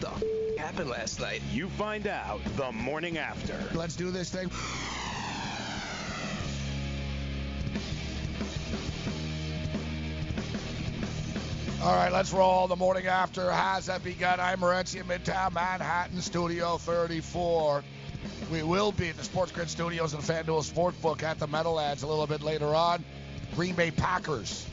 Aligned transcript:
the 0.00 0.08
f- 0.10 0.22
happened 0.58 0.90
last 0.90 1.20
night? 1.20 1.42
You 1.52 1.68
find 1.70 2.06
out 2.06 2.40
the 2.56 2.72
morning 2.72 3.18
after. 3.18 3.56
Let's 3.74 3.96
do 3.96 4.10
this 4.10 4.30
thing. 4.30 4.50
All 11.82 11.94
right, 11.96 12.12
let's 12.12 12.30
roll. 12.32 12.68
The 12.68 12.76
morning 12.76 13.06
after 13.06 13.50
has 13.50 13.86
that 13.86 14.04
begun. 14.04 14.38
I'm 14.38 14.60
Morency 14.60 15.00
in 15.00 15.06
Midtown 15.06 15.54
Manhattan, 15.54 16.20
Studio 16.20 16.76
34. 16.76 17.82
We 18.52 18.62
will 18.62 18.92
be 18.92 19.08
at 19.08 19.16
the 19.16 19.24
Sports 19.24 19.50
Grid 19.52 19.70
Studios 19.70 20.12
and 20.12 20.22
FanDuel 20.22 20.70
Sportsbook 20.70 21.22
at 21.22 21.38
the 21.38 21.46
Meadowlands 21.46 22.02
a 22.02 22.06
little 22.06 22.26
bit 22.26 22.42
later 22.42 22.74
on. 22.74 23.02
Green 23.54 23.74
Bay 23.74 23.90
Packers, 23.90 24.66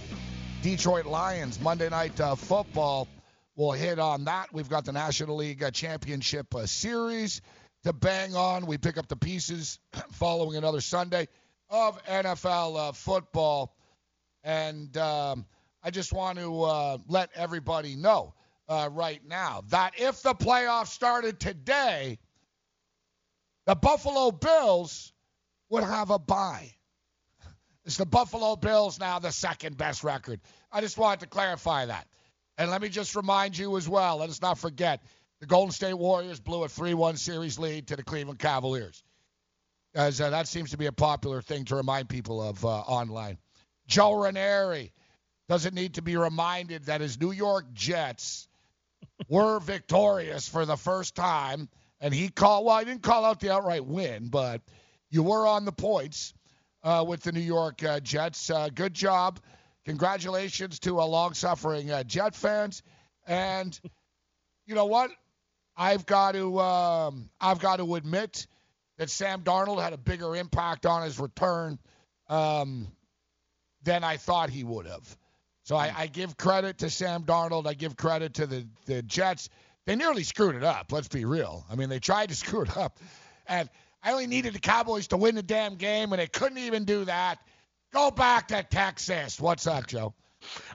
Detroit 0.62 1.06
Lions, 1.06 1.62
Monday 1.62 1.90
Night 1.90 2.20
uh, 2.20 2.36
Football. 2.36 3.08
We'll 3.58 3.72
hit 3.72 3.98
on 3.98 4.26
that. 4.26 4.54
We've 4.54 4.70
got 4.70 4.86
the 4.86 4.92
National 4.92 5.38
League 5.38 5.64
uh, 5.64 5.72
Championship 5.72 6.54
uh, 6.54 6.68
Series 6.68 7.42
to 7.86 7.92
bang 7.92 8.36
on. 8.36 8.68
We 8.68 8.78
pick 8.78 9.00
up 9.00 9.08
the 9.08 9.16
pieces 9.16 9.80
following 10.12 10.58
another 10.58 10.80
Sunday 10.80 11.28
of 11.68 12.02
NFL 12.06 12.90
uh, 12.90 12.92
football. 12.92 13.76
And 14.44 14.96
um, 14.98 15.48
I 15.84 15.90
just 15.90 16.14
want 16.14 16.38
to 16.38 17.02
let 17.08 17.32
everybody 17.34 17.96
know 17.96 18.36
right 18.70 19.22
now 19.28 19.64
that 19.70 19.94
if 19.98 20.22
the 20.22 20.36
playoffs 20.36 20.90
started 20.90 21.40
today, 21.40 22.20
the 23.66 23.74
Buffalo 23.74 24.30
Bills 24.30 25.12
would 25.70 25.84
have 25.84 26.12
a 26.12 26.20
bye. 26.20 26.72
It's 27.86 27.98
the 27.98 28.06
Buffalo 28.06 28.56
Bills 28.56 29.00
now 29.00 29.18
the 29.18 29.32
second 29.32 29.78
best 29.78 30.04
record. 30.04 30.42
I 30.72 30.82
just 30.82 30.98
wanted 31.00 31.22
to 31.22 31.28
clarify 31.28 31.88
that. 31.88 32.08
And 32.58 32.72
let 32.72 32.82
me 32.82 32.90
just 32.90 33.16
remind 33.16 33.58
you 33.58 33.78
as 33.78 33.88
well, 33.88 34.18
let 34.18 34.30
us 34.30 34.42
not 34.42 34.58
forget, 34.58 35.04
the 35.40 35.46
Golden 35.46 35.72
State 35.72 35.94
Warriors 35.94 36.40
blew 36.40 36.64
a 36.64 36.68
3-1 36.68 37.18
series 37.18 37.60
lead 37.60 37.88
to 37.88 37.96
the 37.96 38.04
Cleveland 38.04 38.40
Cavaliers. 38.40 39.04
As 39.94 40.20
uh, 40.20 40.32
that 40.32 40.48
seems 40.48 40.72
to 40.72 40.78
be 40.78 40.88
a 40.88 40.92
popular 40.92 41.42
thing 41.42 41.66
to 41.66 41.76
remind 41.76 42.10
people 42.10 42.42
of 42.42 42.64
uh, 42.66 42.70
online. 42.70 43.38
Joe 43.88 44.14
Ranieri 44.14 44.92
doesn't 45.48 45.74
need 45.74 45.96
to 45.96 46.02
be 46.02 46.18
reminded 46.18 46.86
that 46.86 47.02
his 47.02 47.20
New 47.20 47.32
York 47.32 47.66
Jets 47.74 48.48
were 49.30 49.60
victorious 49.62 50.48
for 50.48 50.66
the 50.66 50.76
first 50.76 51.16
time, 51.16 51.70
and 52.02 52.14
he 52.14 52.30
called. 52.30 52.66
Well, 52.66 52.76
I 52.76 52.84
didn't 52.84 53.04
call 53.04 53.24
out 53.24 53.40
the 53.40 53.52
outright 53.52 53.86
win, 53.86 54.28
but 54.28 54.62
you 55.10 55.24
were 55.24 55.48
on 55.48 55.66
the 55.66 55.72
points 55.72 56.34
uh, 56.84 57.06
with 57.08 57.22
the 57.24 57.32
New 57.32 57.40
York 57.40 57.84
uh, 57.84 58.00
Jets. 58.00 58.50
Uh, 58.50 58.70
good 58.74 58.94
job. 58.94 59.40
Congratulations 59.88 60.80
to 60.80 61.00
a 61.00 61.06
long-suffering 61.06 61.90
uh, 61.90 62.04
Jet 62.04 62.36
fans, 62.36 62.84
and 63.26 63.80
you 64.66 64.76
know 64.76 64.86
what? 64.86 65.12
I've 65.78 66.06
got 66.06 66.34
to 66.34 66.60
um, 66.60 67.30
I've 67.40 67.60
got 67.60 67.78
to 67.78 67.96
admit 67.96 68.48
that 68.98 69.10
Sam 69.10 69.44
Darnold 69.44 69.82
had 69.82 69.94
a 69.94 69.98
bigger 69.98 70.36
impact 70.36 70.86
on 70.86 71.04
his 71.04 71.18
return 71.18 71.80
um, 72.28 72.90
than 73.84 74.04
I 74.04 74.18
thought 74.18 74.50
he 74.50 74.66
would 74.66 74.88
have. 74.88 75.18
So 75.64 75.78
I, 75.78 75.94
I, 75.96 76.08
give 76.08 76.36
credit 76.36 76.80
to 76.80 76.90
Sam 76.90 77.24
Darnold. 77.24 77.66
I 77.66 77.74
give 77.74 77.96
credit 77.96 78.36
to 78.36 78.46
the, 78.46 78.68
the 78.88 79.02
Jets. 79.04 79.48
They 79.86 79.96
nearly 79.96 80.24
screwed 80.24 80.56
it 80.56 80.64
up. 80.66 80.92
Let's 80.92 81.08
be 81.08 81.24
real. 81.24 81.66
I 81.72 81.76
mean, 81.76 81.88
they 81.88 82.00
tried 82.00 82.28
to 82.28 82.36
screw 82.44 82.64
it 82.64 82.76
up. 82.76 83.00
And 83.48 83.70
I 84.04 84.12
only 84.12 84.28
needed 84.28 84.54
the 84.54 84.60
Cowboys 84.60 85.08
to 85.08 85.18
win 85.18 85.36
the 85.36 85.44
damn 85.44 85.76
game, 85.76 86.12
and 86.12 86.22
they 86.22 86.28
couldn't 86.28 86.58
even 86.58 86.84
do 86.84 87.06
that. 87.06 87.40
Go 87.94 88.12
back 88.12 88.48
to 88.50 88.64
Texas. 88.64 89.40
What's 89.40 89.66
up, 89.66 89.88
Joe? 89.88 90.14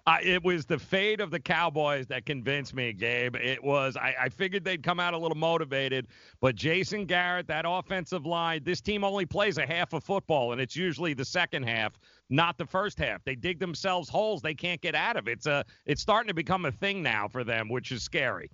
Uh, 0.07 0.17
it 0.23 0.43
was 0.43 0.67
the 0.67 0.79
fate 0.79 1.21
of 1.21 1.31
the 1.31 1.39
Cowboys 1.39 2.07
that 2.09 2.27
convinced 2.27 2.75
me, 2.75 2.93
Gabe. 2.93 3.37
It 3.37 3.63
was, 3.63 3.97
I, 3.97 4.15
I, 4.23 4.29
figured 4.29 4.65
they'd 4.65 4.83
come 4.83 4.99
out 4.99 5.15
a 5.15 5.19
little 5.19 5.37
motivated, 5.37 6.09
but 6.41 6.57
Jason 6.57 7.07
Garrett, 7.07 7.47
that 7.47 7.65
offensive 7.67 8.27
line, 8.27 8.63
this 8.65 8.81
team 8.81 9.05
only 9.05 9.25
plays 9.25 9.59
a 9.59 9.67
half 9.67 9.93
of 9.93 10.03
football, 10.03 10.53
and 10.53 10.61
it's 10.61 10.75
usually 10.75 11.15
the 11.15 11.25
second 11.25 11.63
half, 11.63 11.93
not 12.29 12.59
the 12.59 12.67
first 12.67 12.99
half. 12.99 13.23
They 13.25 13.37
dig 13.37 13.61
themselves 13.61 14.09
holes 14.09 14.43
they 14.43 14.55
can't 14.55 14.81
get 14.81 14.95
out 14.95 15.17
of. 15.17 15.29
It's 15.29 15.47
a, 15.47 15.65
it's 15.87 16.03
starting 16.03 16.29
to 16.29 16.35
become 16.35 16.65
a 16.65 16.73
thing 16.73 17.03
now 17.03 17.29
for 17.29 17.45
them, 17.45 17.69
which 17.69 17.93
is 17.93 18.03
scary. 18.03 18.51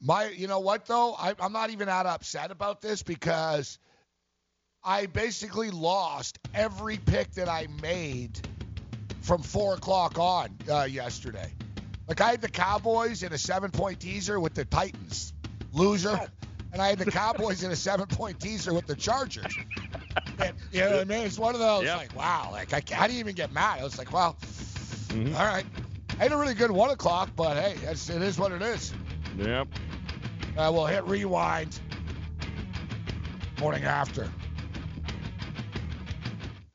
My, 0.00 0.28
you 0.28 0.46
know 0.46 0.60
what 0.60 0.84
though? 0.84 1.14
I, 1.14 1.34
I'm 1.40 1.52
not 1.52 1.70
even 1.70 1.86
that 1.86 2.04
upset 2.04 2.50
about 2.50 2.82
this 2.82 3.02
because 3.02 3.78
I 4.82 5.06
basically 5.06 5.70
lost 5.70 6.38
every 6.54 6.96
pick 6.96 7.32
that 7.32 7.48
I 7.48 7.66
made 7.82 8.40
from 9.20 9.42
four 9.42 9.74
o'clock 9.74 10.18
on 10.18 10.48
uh, 10.70 10.84
yesterday. 10.84 11.52
Like 12.08 12.20
I 12.22 12.30
had 12.30 12.40
the 12.40 12.48
Cowboys 12.48 13.22
in 13.22 13.32
a 13.32 13.38
seven-point 13.38 14.00
teaser 14.00 14.40
with 14.40 14.54
the 14.54 14.64
Titans, 14.64 15.34
loser, 15.72 16.18
and 16.72 16.80
I 16.80 16.88
had 16.88 16.98
the 16.98 17.10
Cowboys 17.10 17.62
in 17.62 17.70
a 17.70 17.76
seven-point 17.76 18.40
teaser 18.40 18.72
with 18.72 18.86
the 18.86 18.96
Chargers. 18.96 19.54
And, 20.38 20.56
you 20.72 20.80
know 20.80 20.90
what 20.92 21.00
I 21.00 21.04
mean? 21.04 21.26
It's 21.26 21.38
one 21.38 21.54
of 21.54 21.60
those 21.60 21.84
yep. 21.84 21.98
like, 21.98 22.16
wow, 22.16 22.48
like 22.50 22.72
I, 22.72 22.82
how 22.94 23.06
do 23.06 23.12
you 23.12 23.20
even 23.20 23.34
get 23.34 23.52
mad? 23.52 23.80
I 23.80 23.84
was 23.84 23.98
like, 23.98 24.12
well, 24.12 24.38
mm-hmm. 25.08 25.36
all 25.36 25.46
right. 25.46 25.66
I 26.18 26.22
had 26.24 26.32
a 26.32 26.36
really 26.36 26.54
good 26.54 26.70
one 26.70 26.90
o'clock, 26.90 27.30
but 27.36 27.56
hey, 27.56 27.76
it's, 27.86 28.08
it 28.08 28.22
is 28.22 28.38
what 28.38 28.50
it 28.52 28.62
is. 28.62 28.94
Yep. 29.36 29.68
Uh, 30.56 30.70
we'll 30.72 30.86
hit 30.86 31.04
rewind 31.04 31.78
morning 33.60 33.84
after. 33.84 34.28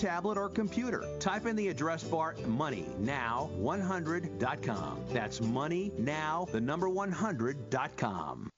tablet, 0.00 0.38
or 0.38 0.48
computer. 0.48 1.04
Type 1.18 1.46
in 1.46 1.56
the 1.56 1.68
address 1.68 2.02
bar 2.02 2.34
MoneyNow100.com. 2.46 5.00
That's 5.12 5.40
MoneyNow, 5.40 6.50
the 6.50 6.60
number 6.60 6.88
100.com. 6.88 8.50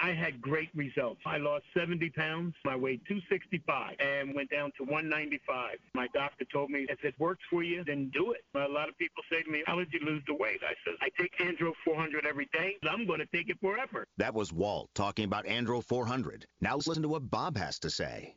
I 0.00 0.12
had 0.12 0.40
great 0.40 0.68
results. 0.76 1.20
I 1.26 1.38
lost 1.38 1.64
70 1.76 2.10
pounds. 2.10 2.54
I 2.64 2.76
weighed 2.76 3.00
265 3.08 3.96
and 3.98 4.32
went 4.32 4.48
down 4.48 4.70
to 4.78 4.84
195. 4.84 5.76
My 5.94 6.06
doctor 6.14 6.44
told 6.52 6.70
me, 6.70 6.86
if 6.88 7.04
it 7.04 7.14
works 7.18 7.42
for 7.50 7.64
you, 7.64 7.82
then 7.84 8.08
do 8.14 8.32
it. 8.32 8.44
A 8.54 8.68
lot 8.68 8.88
of 8.88 8.96
people 8.96 9.24
say 9.30 9.42
to 9.42 9.50
me, 9.50 9.64
how 9.66 9.76
did 9.76 9.92
you 9.92 9.98
lose 10.04 10.22
the 10.28 10.34
weight? 10.34 10.60
I 10.62 10.74
said, 10.84 10.94
I 11.00 11.08
take 11.20 11.36
Andro 11.38 11.72
400 11.84 12.26
every 12.26 12.48
day. 12.52 12.76
I'm 12.88 13.06
going 13.06 13.18
to 13.18 13.26
take 13.26 13.48
it 13.48 13.58
forever. 13.60 14.06
That 14.18 14.34
was 14.34 14.52
Walt 14.52 14.88
talking 14.94 15.24
about 15.24 15.46
Andro 15.46 15.82
400. 15.82 16.46
Now 16.60 16.74
let's 16.74 16.86
listen 16.86 17.02
to 17.02 17.08
what 17.08 17.28
Bob 17.28 17.56
has 17.56 17.80
to 17.80 17.90
say. 17.90 18.36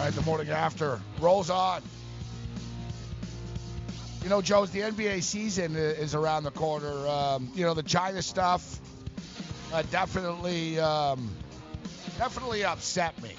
All 0.00 0.06
right, 0.06 0.14
the 0.14 0.22
morning 0.22 0.48
after 0.48 0.98
rolls 1.20 1.50
on. 1.50 1.82
You 4.22 4.30
know, 4.30 4.40
Joe's 4.40 4.70
the 4.70 4.80
NBA 4.80 5.22
season 5.22 5.76
is 5.76 6.14
around 6.14 6.44
the 6.44 6.50
corner. 6.50 7.06
Um, 7.06 7.52
you 7.54 7.66
know, 7.66 7.74
the 7.74 7.82
China 7.82 8.22
stuff 8.22 8.80
uh, 9.74 9.82
definitely, 9.90 10.80
um, 10.80 11.30
definitely 12.16 12.64
upset 12.64 13.22
me. 13.22 13.32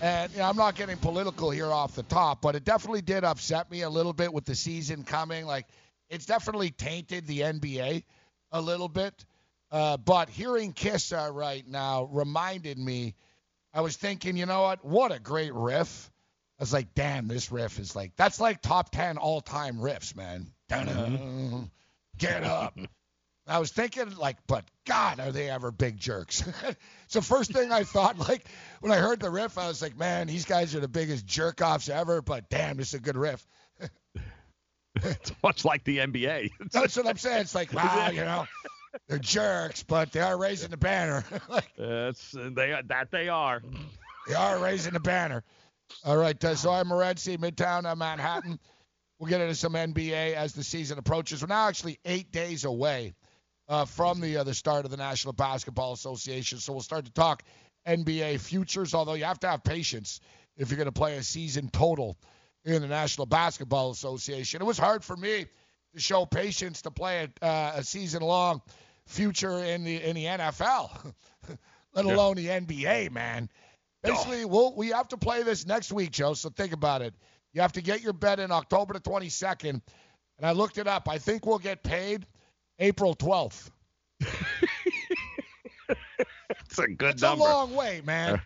And 0.00 0.32
you 0.32 0.38
know, 0.38 0.44
I'm 0.44 0.56
not 0.56 0.76
getting 0.76 0.96
political 0.96 1.50
here 1.50 1.70
off 1.70 1.94
the 1.94 2.04
top, 2.04 2.40
but 2.40 2.54
it 2.54 2.64
definitely 2.64 3.02
did 3.02 3.22
upset 3.22 3.70
me 3.70 3.82
a 3.82 3.90
little 3.90 4.14
bit 4.14 4.32
with 4.32 4.46
the 4.46 4.54
season 4.54 5.02
coming. 5.02 5.44
Like, 5.44 5.66
it's 6.08 6.24
definitely 6.24 6.70
tainted 6.70 7.26
the 7.26 7.40
NBA 7.40 8.02
a 8.50 8.60
little 8.62 8.88
bit. 8.88 9.26
Uh, 9.70 9.98
but 9.98 10.30
hearing 10.30 10.72
Kissa 10.72 11.34
right 11.34 11.68
now 11.68 12.04
reminded 12.04 12.78
me. 12.78 13.14
I 13.76 13.82
was 13.82 13.94
thinking, 13.94 14.38
you 14.38 14.46
know 14.46 14.62
what? 14.62 14.82
What 14.86 15.12
a 15.12 15.18
great 15.18 15.52
riff. 15.52 16.10
I 16.58 16.62
was 16.62 16.72
like, 16.72 16.94
damn, 16.94 17.28
this 17.28 17.52
riff 17.52 17.78
is 17.78 17.94
like 17.94 18.16
that's 18.16 18.40
like 18.40 18.62
top 18.62 18.90
ten 18.90 19.18
all 19.18 19.42
time 19.42 19.76
riffs, 19.76 20.16
man. 20.16 20.46
Mm-hmm. 20.70 21.64
Get 22.16 22.42
up. 22.42 22.78
I 23.46 23.58
was 23.58 23.70
thinking 23.70 24.16
like, 24.16 24.38
but 24.46 24.64
God, 24.86 25.20
are 25.20 25.30
they 25.30 25.50
ever 25.50 25.70
big 25.70 25.98
jerks? 25.98 26.42
so 27.08 27.20
first 27.20 27.52
thing 27.52 27.70
I 27.70 27.84
thought, 27.84 28.18
like 28.18 28.46
when 28.80 28.92
I 28.92 28.96
heard 28.96 29.20
the 29.20 29.28
riff, 29.28 29.58
I 29.58 29.68
was 29.68 29.82
like, 29.82 29.96
man, 29.96 30.26
these 30.26 30.46
guys 30.46 30.74
are 30.74 30.80
the 30.80 30.88
biggest 30.88 31.26
jerk 31.26 31.60
offs 31.60 31.90
ever. 31.90 32.22
But 32.22 32.48
damn, 32.48 32.78
this 32.78 32.88
is 32.88 32.94
a 32.94 33.00
good 33.00 33.18
riff. 33.18 33.46
it's 34.96 35.32
much 35.42 35.66
like 35.66 35.84
the 35.84 35.98
NBA. 35.98 36.50
That's 36.72 36.96
what 36.96 37.06
I'm 37.06 37.18
saying. 37.18 37.42
It's 37.42 37.54
like, 37.54 37.74
wow, 37.74 38.08
you 38.08 38.24
know, 38.24 38.46
they're 39.08 39.18
jerks, 39.18 39.82
but 39.82 40.12
they 40.12 40.20
are 40.20 40.38
raising 40.38 40.70
the 40.70 40.76
banner. 40.76 41.24
like, 41.48 41.70
That's 41.76 42.32
they 42.32 42.78
that 42.86 43.10
they 43.10 43.28
are. 43.28 43.62
They 44.28 44.34
are 44.34 44.58
raising 44.58 44.92
the 44.92 45.00
banner. 45.00 45.44
All 46.04 46.16
right, 46.16 46.42
uh, 46.44 46.54
so 46.54 46.70
I'm 46.72 46.88
Morency, 46.88 47.38
Midtown 47.38 47.86
uh, 47.86 47.94
Manhattan. 47.94 48.58
We'll 49.18 49.30
get 49.30 49.40
into 49.40 49.54
some 49.54 49.74
NBA 49.74 50.34
as 50.34 50.52
the 50.52 50.64
season 50.64 50.98
approaches. 50.98 51.42
We're 51.42 51.48
now 51.48 51.68
actually 51.68 51.98
eight 52.04 52.32
days 52.32 52.64
away 52.64 53.14
uh, 53.68 53.84
from 53.84 54.20
the 54.20 54.38
uh, 54.38 54.44
the 54.44 54.54
start 54.54 54.84
of 54.84 54.90
the 54.90 54.96
National 54.96 55.32
Basketball 55.32 55.92
Association, 55.92 56.58
so 56.58 56.72
we'll 56.72 56.82
start 56.82 57.04
to 57.06 57.12
talk 57.12 57.42
NBA 57.86 58.40
futures. 58.40 58.94
Although 58.94 59.14
you 59.14 59.24
have 59.24 59.40
to 59.40 59.48
have 59.48 59.64
patience 59.64 60.20
if 60.56 60.70
you're 60.70 60.76
going 60.76 60.86
to 60.86 60.92
play 60.92 61.16
a 61.16 61.22
season 61.22 61.68
total 61.70 62.16
in 62.64 62.82
the 62.82 62.88
National 62.88 63.26
Basketball 63.26 63.90
Association. 63.90 64.60
It 64.60 64.64
was 64.64 64.78
hard 64.78 65.04
for 65.04 65.16
me 65.16 65.46
to 65.94 66.00
show 66.00 66.26
patience 66.26 66.82
to 66.82 66.90
play 66.90 67.28
a, 67.40 67.44
uh, 67.44 67.72
a 67.76 67.84
season 67.84 68.22
long 68.22 68.60
future 69.06 69.58
in 69.64 69.84
the 69.84 70.02
in 70.02 70.14
the 70.16 70.24
NFL, 70.24 71.12
let 71.94 72.04
alone 72.04 72.36
the 72.36 72.46
NBA, 72.48 73.10
man. 73.12 73.48
Basically, 74.02 74.44
we'll, 74.44 74.74
we 74.76 74.88
have 74.88 75.08
to 75.08 75.16
play 75.16 75.42
this 75.42 75.66
next 75.66 75.90
week, 75.92 76.12
Joe. 76.12 76.34
So 76.34 76.48
think 76.50 76.72
about 76.72 77.02
it. 77.02 77.14
You 77.52 77.60
have 77.62 77.72
to 77.72 77.80
get 77.82 78.02
your 78.02 78.12
bet 78.12 78.38
in 78.38 78.52
October 78.52 78.94
the 78.94 79.00
22nd. 79.00 79.70
And 79.70 79.82
I 80.44 80.52
looked 80.52 80.78
it 80.78 80.86
up. 80.86 81.08
I 81.08 81.18
think 81.18 81.44
we'll 81.46 81.58
get 81.58 81.82
paid 81.82 82.24
April 82.78 83.16
12th. 83.16 83.70
It's 86.66 86.78
a 86.78 86.88
good 86.88 87.14
It's 87.14 87.22
number. 87.22 87.44
a 87.44 87.48
long 87.48 87.74
way, 87.74 88.02
man. 88.04 88.34
Uh, 88.34 88.38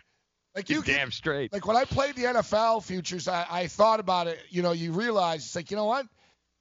like 0.55 0.69
you 0.69 0.77
You're 0.77 0.83
can- 0.85 0.95
damn 0.95 1.11
straight. 1.13 1.53
like 1.53 1.67
when 1.67 1.77
I 1.77 1.85
played 1.85 2.15
the 2.17 2.25
NFL 2.25 2.85
futures, 2.85 3.29
I, 3.29 3.47
I 3.51 3.67
thought 3.67 4.01
about 4.01 4.27
it. 4.29 4.39
You 4.51 4.63
know, 4.63 4.73
you 4.73 4.93
realize 4.93 5.45
it's 5.45 5.57
like, 5.57 5.71
you 5.71 5.77
know 5.77 5.85
what? 5.87 6.07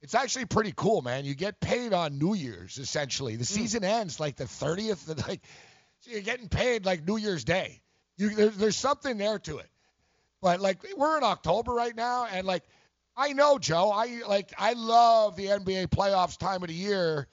It's 0.02 0.14
actually 0.14 0.46
pretty 0.46 0.72
cool, 0.74 1.02
man. 1.02 1.24
You 1.24 1.34
get 1.34 1.60
paid 1.60 1.92
on 1.92 2.18
New 2.18 2.34
Year's 2.34 2.78
essentially. 2.78 3.36
The 3.36 3.44
mm. 3.44 3.48
season 3.48 3.84
ends 3.84 4.18
like 4.18 4.36
the 4.36 4.44
30th, 4.44 5.08
and 5.08 5.18
like 5.28 5.42
so 6.00 6.12
you're 6.12 6.22
getting 6.22 6.48
paid 6.48 6.86
like 6.86 7.06
New 7.06 7.16
Year's 7.16 7.44
Day. 7.44 7.80
You 8.16 8.30
there, 8.30 8.48
there's 8.48 8.76
something 8.76 9.18
there 9.18 9.38
to 9.40 9.58
it. 9.58 9.68
But 10.42 10.60
like 10.60 10.78
we're 10.96 11.18
in 11.18 11.24
October 11.24 11.72
right 11.72 11.94
now, 11.94 12.26
and 12.30 12.46
like 12.46 12.62
I 13.16 13.34
know 13.34 13.58
Joe, 13.58 13.90
I 13.90 14.22
like 14.26 14.52
I 14.56 14.72
love 14.72 15.36
the 15.36 15.46
NBA 15.46 15.88
playoffs 15.88 16.38
time 16.38 16.62
of 16.62 16.68
the 16.68 16.74
year. 16.74 17.26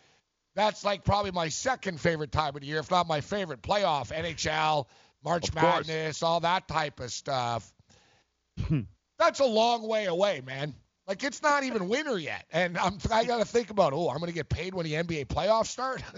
That's 0.56 0.84
like 0.84 1.06
probably 1.06 1.32
my 1.32 1.50
second 1.50 2.02
favorite 2.02 2.32
time 2.32 2.56
of 2.56 2.62
the 2.62 2.68
year, 2.68 2.80
if 2.80 2.92
not 2.92 3.08
my 3.08 3.22
favorite 3.22 3.62
playoff. 3.62 4.12
NHL, 4.12 4.88
March 5.24 5.50
Of 5.50 5.56
course. 5.56 5.88
Madness, 5.88 6.24
all 6.24 6.42
that 6.42 6.68
type 6.68 7.00
of 7.00 7.12
stuff. 7.12 7.72
Hmm. 8.68 8.82
That's 9.20 9.40
a 9.40 9.46
long 9.46 9.88
way 9.88 10.06
away, 10.06 10.42
man. 10.46 10.74
Like 11.08 11.24
it's 11.24 11.42
not 11.42 11.64
even 11.64 11.88
winter 11.88 12.18
yet, 12.20 12.46
and 12.52 12.78
I'm 12.78 12.98
I 13.12 13.24
got 13.26 13.38
to 13.40 13.46
think 13.46 13.70
about 13.70 13.94
oh 13.94 14.10
I'm 14.10 14.20
gonna 14.20 14.32
get 14.34 14.50
paid 14.50 14.74
when 14.76 14.86
the 14.86 14.94
NBA 14.94 15.28
playoffs 15.28 15.68
start. 15.68 16.04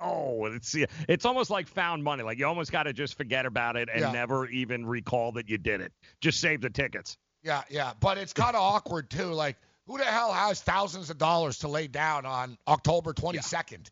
Oh, 0.00 0.46
it's 0.46 0.74
it's 1.08 1.24
almost 1.24 1.50
like 1.50 1.68
found 1.68 2.02
money. 2.02 2.24
Like 2.24 2.38
you 2.38 2.46
almost 2.46 2.72
got 2.72 2.82
to 2.82 2.92
just 2.92 3.16
forget 3.16 3.46
about 3.46 3.76
it 3.76 3.88
and 3.90 4.00
Yeah. 4.02 4.10
never 4.12 4.46
even 4.48 4.84
recall 4.84 5.32
that 5.32 5.48
you 5.48 5.56
did 5.56 5.80
it. 5.80 5.92
Just 6.20 6.40
save 6.40 6.60
the 6.60 6.68
tickets. 6.68 7.16
yeah, 7.44 7.62
yeah, 7.70 7.92
but 8.00 8.18
it's 8.18 8.32
kind 8.32 8.56
of 8.56 8.60
awkward 8.74 9.08
too. 9.08 9.26
Like 9.32 9.56
who 9.86 9.96
the 9.96 10.04
hell 10.04 10.32
has 10.32 10.60
thousands 10.60 11.10
of 11.10 11.16
dollars 11.16 11.58
to 11.58 11.68
lay 11.68 11.86
down 11.86 12.26
on 12.26 12.58
October 12.66 13.12
22nd? 13.14 13.88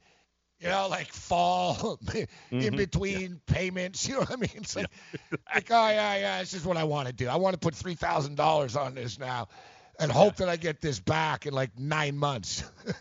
You 0.59 0.69
know, 0.69 0.89
like 0.89 1.13
fall 1.13 1.99
in 2.15 2.27
Mhm. 2.73 2.77
between 2.77 3.41
payments. 3.47 4.07
You 4.07 4.15
know 4.15 4.21
what 4.21 4.33
I 4.33 4.37
mean? 4.37 4.51
It's 4.57 4.75
like, 4.77 4.91
like, 5.55 5.71
oh 5.71 5.89
yeah, 5.89 6.17
yeah, 6.17 6.41
this 6.41 6.53
is 6.53 6.65
what 6.65 6.77
I 6.77 6.85
want 6.85 7.07
to 7.07 7.15
do. 7.15 7.29
I 7.29 7.37
want 7.37 7.55
to 7.55 7.61
put 7.61 7.75
three 7.77 7.95
thousand 7.95 8.37
dollars 8.37 8.77
on 8.77 8.95
this 8.97 9.19
now, 9.21 9.49
and 10.03 10.13
hope 10.13 10.37
that 10.37 10.49
I 10.49 10.57
get 10.57 10.81
this 10.81 11.01
back 11.01 11.47
in 11.47 11.55
like 11.55 11.79
nine 11.79 12.17
months. 12.17 12.65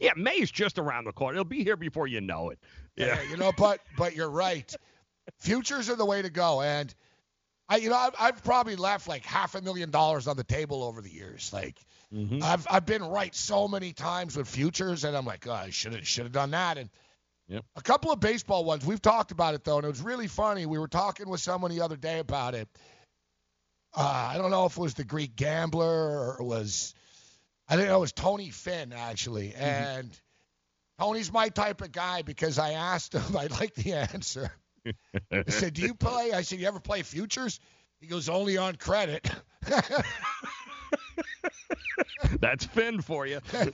Yeah, 0.00 0.12
May's 0.16 0.50
just 0.50 0.78
around 0.78 1.04
the 1.04 1.12
corner. 1.12 1.34
It'll 1.34 1.44
be 1.44 1.62
here 1.64 1.76
before 1.76 2.06
you 2.06 2.22
know 2.22 2.48
it. 2.48 2.58
Yeah. 2.96 3.20
you 3.30 3.36
know, 3.36 3.52
but 3.56 3.80
but 3.98 4.16
you're 4.16 4.30
right. 4.30 4.74
Futures 5.40 5.90
are 5.90 5.96
the 5.96 6.04
way 6.06 6.22
to 6.22 6.30
go, 6.30 6.62
and 6.62 6.94
I, 7.68 7.76
you 7.76 7.90
know, 7.90 7.96
I've, 7.96 8.14
I've 8.18 8.42
probably 8.42 8.76
left 8.76 9.06
like 9.06 9.22
half 9.24 9.54
a 9.54 9.60
million 9.60 9.90
dollars 9.90 10.28
on 10.28 10.36
the 10.38 10.44
table 10.44 10.82
over 10.82 11.02
the 11.02 11.10
years. 11.12 11.52
Like, 11.52 11.76
Mhm. 12.10 12.42
I've 12.42 12.66
I've 12.70 12.86
been 12.86 13.02
right 13.04 13.34
so 13.34 13.68
many 13.68 13.92
times 13.92 14.34
with 14.34 14.48
futures, 14.48 15.04
and 15.04 15.14
I'm 15.14 15.26
like, 15.26 15.46
oh, 15.46 15.52
I 15.52 15.68
should 15.70 15.92
have 15.94 16.06
should 16.08 16.24
have 16.24 16.32
done 16.32 16.52
that. 16.52 16.78
And 16.78 16.88
Yep. 17.48 17.64
a 17.76 17.82
couple 17.82 18.12
of 18.12 18.18
baseball 18.20 18.64
ones. 18.64 18.86
We've 18.86 19.02
talked 19.02 19.30
about 19.30 19.52
it 19.54 19.62
though, 19.62 19.76
and 19.76 19.84
it 19.84 19.90
was 19.90 20.00
really 20.00 20.26
funny. 20.28 20.64
We 20.64 20.78
were 20.78 20.88
talking 20.88 21.28
with 21.28 21.40
someone 21.42 21.70
the 21.70 21.82
other 21.82 21.96
day 21.96 22.18
about 22.18 22.54
it. 22.54 22.66
Uh, 23.94 24.30
I 24.34 24.38
don't 24.38 24.50
know 24.50 24.66
if 24.66 24.76
it 24.76 24.80
was 24.80 24.94
the 24.94 25.04
Greek 25.04 25.36
gambler 25.36 25.86
or 25.86 26.36
it 26.40 26.44
was, 26.44 26.94
I 27.68 27.76
think 27.76 27.88
it 27.88 27.96
was 27.98 28.12
Tony 28.12 28.50
Finn 28.50 28.92
actually, 28.92 29.54
and. 29.54 30.10
Tony's 30.98 31.32
my 31.32 31.48
type 31.48 31.80
of 31.80 31.90
guy 31.90 32.22
because 32.22 32.60
I 32.60 32.72
asked 32.72 33.14
him, 33.14 33.22
I 33.36 33.46
like 33.46 33.74
the 33.74 33.94
answer. 33.94 34.52
I 35.32 35.44
said, 35.48 35.74
Do 35.74 35.82
you 35.82 35.94
play? 35.94 36.32
I 36.32 36.42
said, 36.42 36.60
You 36.60 36.68
ever 36.68 36.78
play 36.78 37.02
futures? 37.02 37.58
He 38.00 38.06
goes, 38.06 38.28
Only 38.28 38.56
on 38.56 38.76
credit. 38.76 39.28
That's 42.40 42.64
Finn 42.66 43.00
for 43.00 43.26
you. 43.26 43.40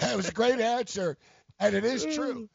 That 0.00 0.16
was 0.16 0.28
a 0.28 0.32
great 0.32 0.58
answer. 0.58 1.16
And 1.60 1.76
it 1.76 1.84
is 1.84 2.04
true. 2.16 2.48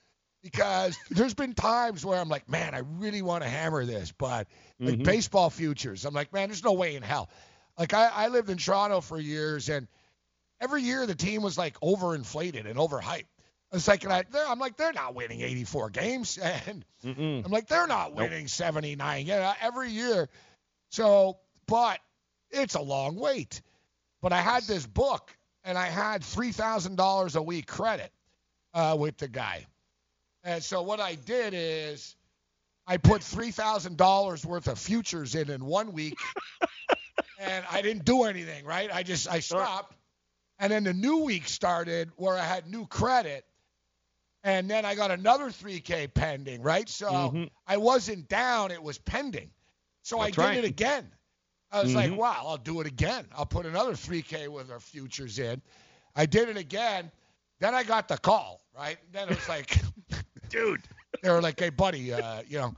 Because 0.52 0.98
there's 1.10 1.34
been 1.34 1.54
times 1.54 2.06
where 2.06 2.20
I'm 2.20 2.30
like, 2.30 2.50
man, 2.50 2.74
I 2.74 2.80
really 2.80 3.22
want 3.22 3.44
to 3.44 3.50
hammer 3.50 3.86
this, 3.86 4.12
but 4.12 4.48
like 4.86 5.00
Mhm. 5.00 5.04
baseball 5.04 5.50
futures, 5.50 6.06
I'm 6.06 6.14
like, 6.14 6.34
man, 6.34 6.50
there's 6.50 6.64
no 6.64 6.74
way 6.74 6.96
in 6.96 7.04
hell. 7.04 7.30
Like 7.78 7.94
I, 7.94 8.08
I 8.14 8.28
lived 8.30 8.50
in 8.50 8.58
Toronto 8.58 9.02
for 9.02 9.20
years, 9.20 9.70
and 9.70 9.88
every 10.62 10.82
year 10.84 11.06
the 11.06 11.16
team 11.16 11.42
was 11.42 11.58
like 11.58 11.80
overinflated 11.82 12.66
and 12.66 12.78
overhyped. 12.78 13.26
It's 13.72 13.88
like, 13.88 14.04
and 14.04 14.14
I, 14.14 14.24
I'm 14.48 14.60
like, 14.60 14.78
they're 14.78 14.94
not 14.94 15.16
winning 15.16 15.42
84 15.42 15.90
games, 15.90 16.38
and 16.68 16.86
Mm-mm. 17.04 17.46
I'm 17.46 17.52
like, 17.52 17.68
they're 17.68 17.88
not 17.88 18.14
winning 18.14 18.48
79 18.48 19.26
yeah, 19.26 19.54
every 19.62 19.90
year. 19.92 20.30
So, 20.90 21.38
but 21.68 22.00
it's 22.52 22.76
a 22.76 22.82
long 22.82 23.16
wait. 23.16 23.62
But 24.22 24.34
I 24.34 24.40
had 24.42 24.64
this 24.64 24.86
book, 24.86 25.36
and 25.64 25.78
I 25.78 25.88
had 25.88 26.24
three 26.24 26.52
thousand 26.52 26.96
dollars 26.96 27.36
a 27.36 27.42
week 27.42 27.68
credit 27.68 28.12
uh, 28.74 28.96
with 29.00 29.18
the 29.18 29.28
guy. 29.28 29.66
And 30.44 30.64
so 30.64 30.82
what 30.82 31.00
I 31.00 31.16
did 31.16 31.54
is 31.56 32.16
I 32.86 32.98
put 32.98 33.24
three 33.24 33.52
thousand 33.52 33.98
dollars 33.98 34.46
worth 34.46 34.68
of 34.68 34.80
futures 34.80 35.36
in 35.36 35.50
in 35.50 35.66
one 35.66 35.92
week, 35.94 36.36
and 37.38 37.66
I 37.70 37.82
didn't 37.82 38.06
do 38.06 38.24
anything. 38.24 38.66
Right? 38.66 38.90
I 38.94 39.04
just 39.04 39.28
I 39.30 39.40
stopped, 39.40 39.96
and 40.60 40.72
then 40.72 40.84
the 40.84 40.94
new 40.94 41.24
week 41.24 41.48
started 41.48 42.12
where 42.16 42.36
I 42.38 42.44
had 42.44 42.68
new 42.68 42.88
credit, 42.88 43.46
and 44.44 44.70
then 44.70 44.86
I 44.86 44.96
got 44.96 45.12
another 45.12 45.46
3K 45.50 46.14
pending. 46.14 46.62
Right? 46.62 46.88
So 46.88 47.08
Mhm. 47.34 47.50
I 47.68 47.78
wasn't 47.78 48.30
down; 48.30 48.72
it 48.72 48.82
was 48.82 48.98
pending. 48.98 49.52
So 50.04 50.20
That's 50.20 50.28
I 50.28 50.32
did 50.32 50.40
right. 50.40 50.58
it 50.60 50.66
again. 50.66 51.12
I 51.70 51.82
was 51.82 51.94
like, 51.94 52.12
Mhm. 52.12 52.18
wow, 52.18 52.44
I'll 52.48 52.58
do 52.58 52.80
it 52.80 52.88
again. 52.88 53.28
I'll 53.36 53.46
put 53.46 53.66
another 53.66 53.94
3K 53.94 54.48
with 54.48 54.72
our 54.72 54.80
futures 54.80 55.38
in. 55.38 55.62
I 56.16 56.26
did 56.26 56.48
it 56.48 56.56
again. 56.56 57.12
Then 57.60 57.76
I 57.76 57.84
got 57.84 58.08
the 58.08 58.18
call, 58.18 58.62
right? 58.74 58.98
Then 59.12 59.28
it 59.28 59.36
was 59.36 59.50
like, 59.50 59.78
dude, 60.50 60.82
they 61.24 61.30
were 61.30 61.42
like, 61.42 61.60
hey, 61.60 61.70
buddy, 61.70 62.14
uh, 62.14 62.42
you 62.48 62.58
know, 62.58 62.76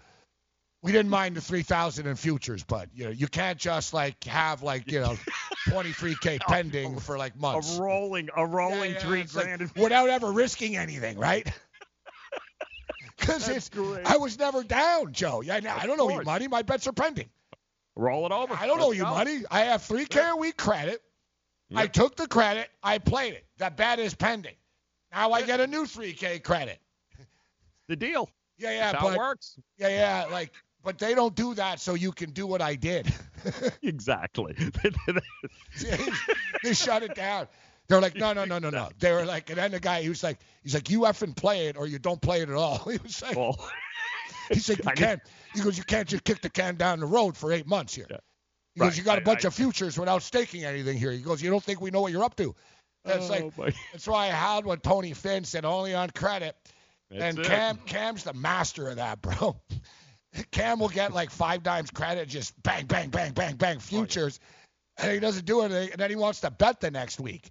we 0.82 0.92
didn't 0.92 1.10
mind 1.10 1.36
the 1.36 1.42
3,000 1.42 2.08
in 2.08 2.16
futures, 2.16 2.64
but 2.64 2.90
you 2.94 3.06
know, 3.06 3.12
you 3.12 3.28
can't 3.28 3.58
just 3.58 3.94
like 3.94 4.24
have 4.24 4.64
like, 4.64 4.92
you 4.92 5.00
know, 5.02 5.18
23K 5.70 6.40
pending 6.48 7.00
for 7.00 7.18
like 7.18 7.38
months. 7.38 7.78
A 7.78 7.82
rolling, 7.82 8.30
a 8.36 8.46
rolling 8.46 8.92
Yeah, 8.92 8.98
yeah, 8.98 9.00
three 9.00 9.22
it's 9.22 9.36
like, 9.36 9.60
without 9.76 10.10
ever 10.10 10.32
risking 10.32 10.78
anything, 10.78 11.18
right? 11.18 11.52
Because 13.18 13.50
it's, 13.50 13.70
great. 13.70 14.06
I 14.06 14.18
was 14.18 14.40
never 14.40 14.64
down, 14.64 15.12
Joe. 15.12 15.42
Yeah, 15.42 15.56
I 15.56 15.86
don't 15.86 15.98
know 15.98 16.08
your 16.08 16.20
course. 16.20 16.26
money. 16.26 16.48
My 16.48 16.62
bets 16.62 16.88
are 16.88 16.94
pending. 16.94 17.30
Roll 17.96 18.26
it 18.26 18.32
over. 18.32 18.54
I 18.58 18.66
don't 18.66 18.80
know 18.80 18.88
Let's 18.88 18.98
your 18.98 19.08
go. 19.08 19.16
money. 19.16 19.44
I 19.52 19.62
have 19.62 19.82
3K 19.82 20.32
a 20.32 20.36
week 20.38 20.56
credit. 20.56 21.02
I 21.76 21.88
took 21.88 22.16
the 22.16 22.28
credit. 22.28 22.70
I 22.82 22.98
played 22.98 23.34
it. 23.34 23.46
That 23.58 23.78
bet 23.78 24.00
is 24.00 24.16
pending. 24.16 24.56
Now 25.12 25.32
I 25.34 25.42
get 25.42 25.60
a 25.60 25.68
new 25.68 25.84
3K 25.84 26.42
credit. 26.44 26.80
The 27.90 27.96
deal. 27.98 28.30
Yeah, 28.58 28.72
yeah, 28.72 28.92
That's 28.92 29.02
how 29.04 29.08
but 29.10 29.16
it 29.16 29.18
works. 29.18 29.60
yeah, 29.78 29.88
yeah, 29.90 30.26
like, 30.32 30.52
but 30.84 31.00
they 31.00 31.16
don't 31.16 31.36
do 31.36 31.54
that 31.56 31.80
so 31.80 31.96
you 31.96 32.12
can 32.12 32.32
do 32.32 32.46
what 32.48 32.62
I 32.62 32.76
did. 32.76 33.12
Exactly. 33.84 34.54
they 36.64 36.74
shut 36.74 37.04
it 37.04 37.16
down. 37.16 37.48
They're 37.88 38.02
like, 38.02 38.16
no, 38.16 38.34
no, 38.34 38.46
no, 38.46 38.60
no, 38.60 38.70
no. 38.70 38.90
They 39.00 39.12
were 39.14 39.26
like, 39.26 39.50
and 39.50 39.58
then 39.58 39.72
the 39.72 39.80
guy, 39.80 40.02
he 40.02 40.10
was 40.10 40.22
like, 40.24 40.38
he's 40.62 40.74
like, 40.74 40.90
you 40.90 41.02
effing 41.02 41.36
play 41.36 41.68
it 41.68 41.78
or 41.78 41.88
you 41.88 42.00
don't 42.00 42.22
play 42.22 42.42
it 42.42 42.50
at 42.50 42.56
all. 42.56 42.78
He 42.92 42.98
was 43.02 43.22
like, 43.22 43.36
well, 43.38 43.58
he's 44.52 44.68
like, 44.70 44.80
you 44.84 44.92
can't. 44.92 45.22
He 45.54 45.62
goes, 45.62 45.78
you 45.78 45.84
can't 45.86 46.08
just 46.08 46.24
kick 46.24 46.42
the 46.42 46.50
can 46.50 46.76
down 46.76 47.00
the 47.00 47.06
road 47.08 47.36
for 47.36 47.52
eight 47.52 47.66
months 47.66 47.96
here. 47.96 48.06
He 48.76 48.82
goes, 48.82 48.98
you 48.98 49.04
got 49.04 49.18
a 49.18 49.22
bunch 49.22 49.46
I- 49.46 49.48
of 49.48 49.54
futures 49.56 49.98
without 49.98 50.22
staking 50.22 50.66
anything 50.66 50.98
here. 50.98 51.12
He 51.12 51.20
goes, 51.20 51.42
you 51.42 51.50
don't 51.50 51.64
think 51.64 51.82
we 51.82 51.90
know 51.90 52.02
what 52.02 52.12
you're 52.12 52.24
up 52.24 52.36
to? 52.36 52.54
That's 53.06 53.30
like, 53.30 53.44
Oh, 53.44 53.54
my- 53.58 53.74
that's 53.94 54.08
why 54.08 54.26
I 54.26 54.32
had 54.32 54.66
what 54.66 54.84
Tony 54.84 55.14
Finn 55.14 55.46
said, 55.46 55.64
only 55.66 55.96
on 55.96 56.10
credit. 56.10 56.56
That's 57.10 57.24
and 57.24 57.40
it. 57.40 57.46
Cam, 57.46 57.78
Cam's 57.86 58.24
the 58.24 58.34
master 58.34 58.90
of 58.90 58.98
that, 58.98 59.22
bro. 59.22 59.60
Cam 60.52 60.80
will 60.80 60.90
get 60.90 61.14
like 61.14 61.32
five 61.32 61.64
times 61.64 61.90
credit, 61.90 62.30
just 62.30 62.62
bang, 62.62 62.86
bang, 62.86 63.10
bang, 63.10 63.34
bang, 63.34 63.56
bang, 63.56 63.80
futures, 63.80 64.40
and 64.98 65.12
he 65.12 65.20
doesn't 65.20 65.46
do 65.46 65.62
anything, 65.62 65.92
and 65.92 66.00
then 66.00 66.10
he 66.10 66.16
wants 66.16 66.42
to 66.42 66.52
bet 66.52 66.80
the 66.82 66.92
next 66.92 67.20
week, 67.20 67.50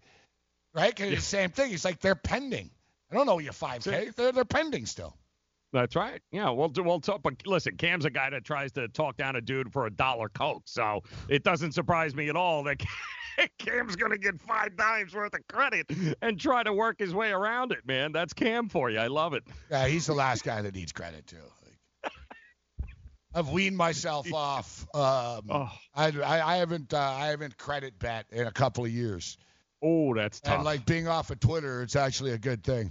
right? 0.74 0.94
'Cause 0.94 1.08
it's 1.08 1.22
the 1.22 1.36
same 1.36 1.50
thing. 1.50 1.70
He's 1.70 1.84
like, 1.84 2.00
they're 2.00 2.14
pending. 2.14 2.70
I 3.10 3.14
don't 3.14 3.26
know 3.26 3.38
your 3.38 3.52
5K. 3.52 4.14
They're, 4.14 4.32
they're 4.32 4.44
pending 4.44 4.86
still. 4.86 5.16
That's 5.72 5.94
right. 5.96 6.20
Yeah, 6.32 6.48
we'll 6.50 6.68
do. 6.68 6.82
We'll 6.82 7.00
talk. 7.00 7.22
But 7.22 7.46
listen, 7.46 7.76
Cam's 7.76 8.04
a 8.06 8.10
guy 8.10 8.30
that 8.30 8.44
tries 8.44 8.72
to 8.72 8.88
talk 8.88 9.16
down 9.18 9.36
a 9.36 9.40
dude 9.42 9.70
for 9.72 9.84
a 9.86 9.90
dollar 9.90 10.28
coke, 10.30 10.62
so 10.66 11.02
it 11.28 11.44
doesn't 11.44 11.72
surprise 11.72 12.14
me 12.14 12.28
at 12.30 12.36
all 12.36 12.62
that 12.64 12.82
Cam's 13.58 13.94
gonna 13.94 14.16
get 14.18 14.40
five 14.40 14.76
dimes 14.76 15.14
worth 15.14 15.34
of 15.34 15.46
credit 15.48 15.86
and 16.22 16.40
try 16.40 16.62
to 16.62 16.72
work 16.72 16.98
his 16.98 17.14
way 17.14 17.30
around 17.30 17.72
it, 17.72 17.86
man. 17.86 18.12
That's 18.12 18.32
Cam 18.32 18.68
for 18.70 18.88
you. 18.90 18.98
I 18.98 19.08
love 19.08 19.34
it. 19.34 19.44
Yeah, 19.70 19.86
he's 19.88 20.06
the 20.06 20.14
last 20.14 20.42
guy 20.42 20.62
that 20.62 20.74
needs 20.74 20.90
credit 20.92 21.26
too. 21.26 21.36
Like, 21.62 22.12
I've 23.34 23.50
weaned 23.50 23.76
myself 23.76 24.32
off. 24.32 24.86
Um, 24.94 25.42
Oh. 25.50 25.70
I, 25.94 26.06
I, 26.24 26.54
I 26.54 26.56
haven't 26.56 26.94
uh, 26.94 26.98
I 26.98 27.26
haven't 27.26 27.56
credit 27.58 27.98
bet 27.98 28.26
in 28.30 28.46
a 28.46 28.52
couple 28.52 28.84
of 28.84 28.90
years, 28.90 29.36
Oh, 29.82 30.14
that's 30.14 30.40
tough. 30.40 30.54
and 30.56 30.64
like 30.64 30.86
being 30.86 31.06
off 31.08 31.30
of 31.30 31.38
Twitter, 31.40 31.82
it's 31.82 31.94
actually 31.96 32.32
a 32.32 32.38
good 32.38 32.64
thing. 32.64 32.90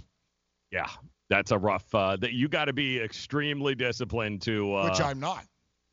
yeah, 0.70 0.88
that's 1.28 1.50
a 1.50 1.58
rough. 1.58 1.94
Uh, 1.94 2.16
that 2.16 2.32
you 2.32 2.48
got 2.48 2.66
to 2.66 2.72
be 2.72 2.98
extremely 3.00 3.74
disciplined 3.74 4.42
to. 4.42 4.74
Uh, 4.74 4.90
which 4.90 5.00
I'm 5.00 5.20
not. 5.20 5.44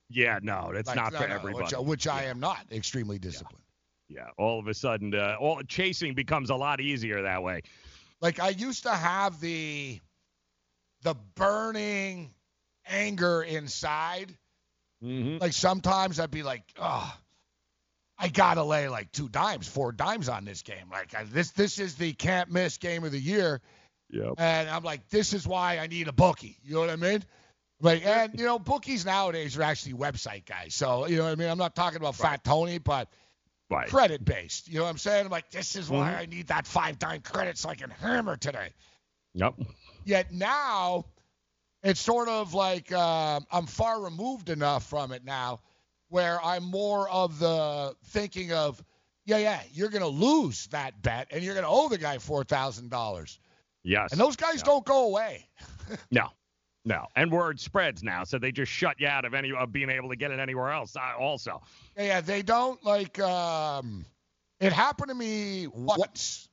Yeah, 0.10 0.40
no, 0.42 0.72
that's 0.74 0.88
Like, 0.88 0.98
not 0.98 1.14
no, 1.14 1.20
for 1.20 1.28
no, 1.28 1.36
everybody. 1.36 1.76
Which, 1.76 1.88
which 1.88 2.08
I 2.08 2.26
am 2.26 2.40
not 2.40 2.60
extremely 2.72 3.18
disciplined. 3.18 3.64
yeah, 4.08 4.28
all 4.38 4.60
of 4.60 4.68
a 4.68 4.74
sudden, 4.74 5.16
uh, 5.16 5.36
all 5.40 5.62
chasing 5.64 6.14
becomes 6.14 6.50
a 6.52 6.56
lot 6.56 6.80
easier 6.80 7.24
that 7.24 7.42
way. 7.42 7.62
Like 8.22 8.40
I 8.40 8.50
used 8.50 8.84
to 8.84 8.92
have 8.92 9.40
the 9.40 10.00
the 11.02 11.16
burning 11.36 12.34
anger 12.88 13.44
inside. 13.44 14.36
Mm-hmm. 15.04 15.38
Like 15.40 15.54
sometimes 15.54 16.20
I'd 16.20 16.32
be 16.32 16.44
like, 16.44 16.64
oh, 16.80 17.14
I 18.18 18.30
gotta 18.30 18.64
lay 18.64 18.88
like 18.88 19.12
two 19.12 19.28
dimes, 19.28 19.68
four 19.68 19.92
dimes 19.92 20.30
on 20.30 20.46
this 20.46 20.62
game. 20.62 20.90
Like 20.92 21.14
I, 21.16 21.24
this 21.24 21.52
this 21.52 21.80
is 21.80 21.96
the 21.96 22.14
can't 22.14 22.52
miss 22.52 22.78
game 22.78 23.04
of 23.04 23.12
the 23.12 23.20
year. 23.20 23.62
Yep. 24.10 24.34
And 24.38 24.70
I'm 24.70 24.84
like, 24.84 25.10
this 25.10 25.34
is 25.34 25.48
why 25.48 25.80
I 25.80 25.88
need 25.88 26.08
a 26.08 26.14
bookie. 26.14 26.58
You 26.64 26.76
know 26.76 26.80
what 26.82 26.90
I 26.90 26.96
mean? 26.96 27.24
Like, 27.82 28.06
and 28.06 28.40
you 28.40 28.46
know, 28.46 28.58
bookies 28.60 29.06
nowadays 29.06 29.58
are 29.58 29.64
actually 29.64 29.94
website 29.94 30.46
guys. 30.46 30.74
So 30.76 31.08
you 31.08 31.18
know 31.18 31.24
what 31.24 31.32
I 31.32 31.36
mean. 31.36 31.50
I'm 31.50 31.58
not 31.58 31.76
talking 31.76 31.98
about 31.98 32.16
Fat 32.16 32.44
Tony, 32.44 32.78
but 32.78 33.10
Right. 33.70 33.90
credit 33.90 34.24
based. 34.24 34.68
You 34.68 34.76
know 34.78 34.84
what 34.84 34.92
I'm 34.92 34.98
saying? 35.00 35.26
I'm 35.26 35.32
like, 35.32 35.50
this 35.50 35.76
is 35.76 35.90
why 35.90 36.12
Mhm. 36.12 36.18
I 36.20 36.26
need 36.28 36.48
that 36.48 36.68
five 36.68 37.00
dime 37.00 37.22
credit 37.22 37.58
so 37.58 37.70
I 37.70 37.76
can 37.76 37.90
hammer 37.90 38.38
today. 38.38 38.70
Yep. 39.34 39.56
Yet 40.06 40.32
now, 40.32 41.06
it's 41.82 42.00
sort 42.00 42.30
of 42.30 42.54
like 42.54 42.92
uh, 42.92 43.40
I'm 43.52 43.66
far 43.66 44.02
removed 44.02 44.50
enough 44.50 44.86
from 44.86 45.12
it 45.12 45.26
now, 45.26 45.62
where 46.10 46.40
I'm 46.44 46.64
more 46.64 47.10
of 47.10 47.40
the 47.40 47.96
thinking 48.06 48.54
of, 48.54 48.82
yeah, 49.26 49.38
yeah, 49.40 49.62
you're 49.74 49.90
gonna 49.90 50.08
lose 50.08 50.68
that 50.68 51.02
bet 51.02 51.28
and 51.32 51.44
you're 51.44 51.56
gonna 51.56 51.68
owe 51.68 51.90
the 51.90 51.98
guy 51.98 52.20
four 52.20 52.44
thousand 52.44 52.90
dollars, 52.92 53.40
Yes. 53.86 54.12
and 54.12 54.20
those 54.20 54.36
guys 54.36 54.64
don't 54.64 54.86
go 54.86 55.06
away. 55.08 55.48
No, 56.10 56.30
no, 56.84 57.06
and 57.16 57.32
word 57.32 57.60
spreads 57.60 58.02
now, 58.02 58.24
so 58.24 58.40
they 58.40 58.52
just 58.52 58.72
shut 58.72 59.00
you 59.00 59.08
out 59.08 59.24
of 59.24 59.36
any 59.36 59.52
of 59.54 59.72
being 59.72 59.92
able 59.92 60.10
to 60.10 60.16
get 60.16 60.32
it 60.32 60.40
anywhere 60.40 60.72
else. 60.72 60.96
Uh, 60.96 61.16
also, 61.20 61.62
Yeah, 61.96 62.04
yeah, 62.04 62.22
they 62.22 62.42
don't 62.42 62.84
like. 62.84 63.20
Um, 63.20 64.04
it 64.60 64.74
happened 64.74 65.10
to 65.10 65.16
me 65.16 65.68
once. 65.68 66.50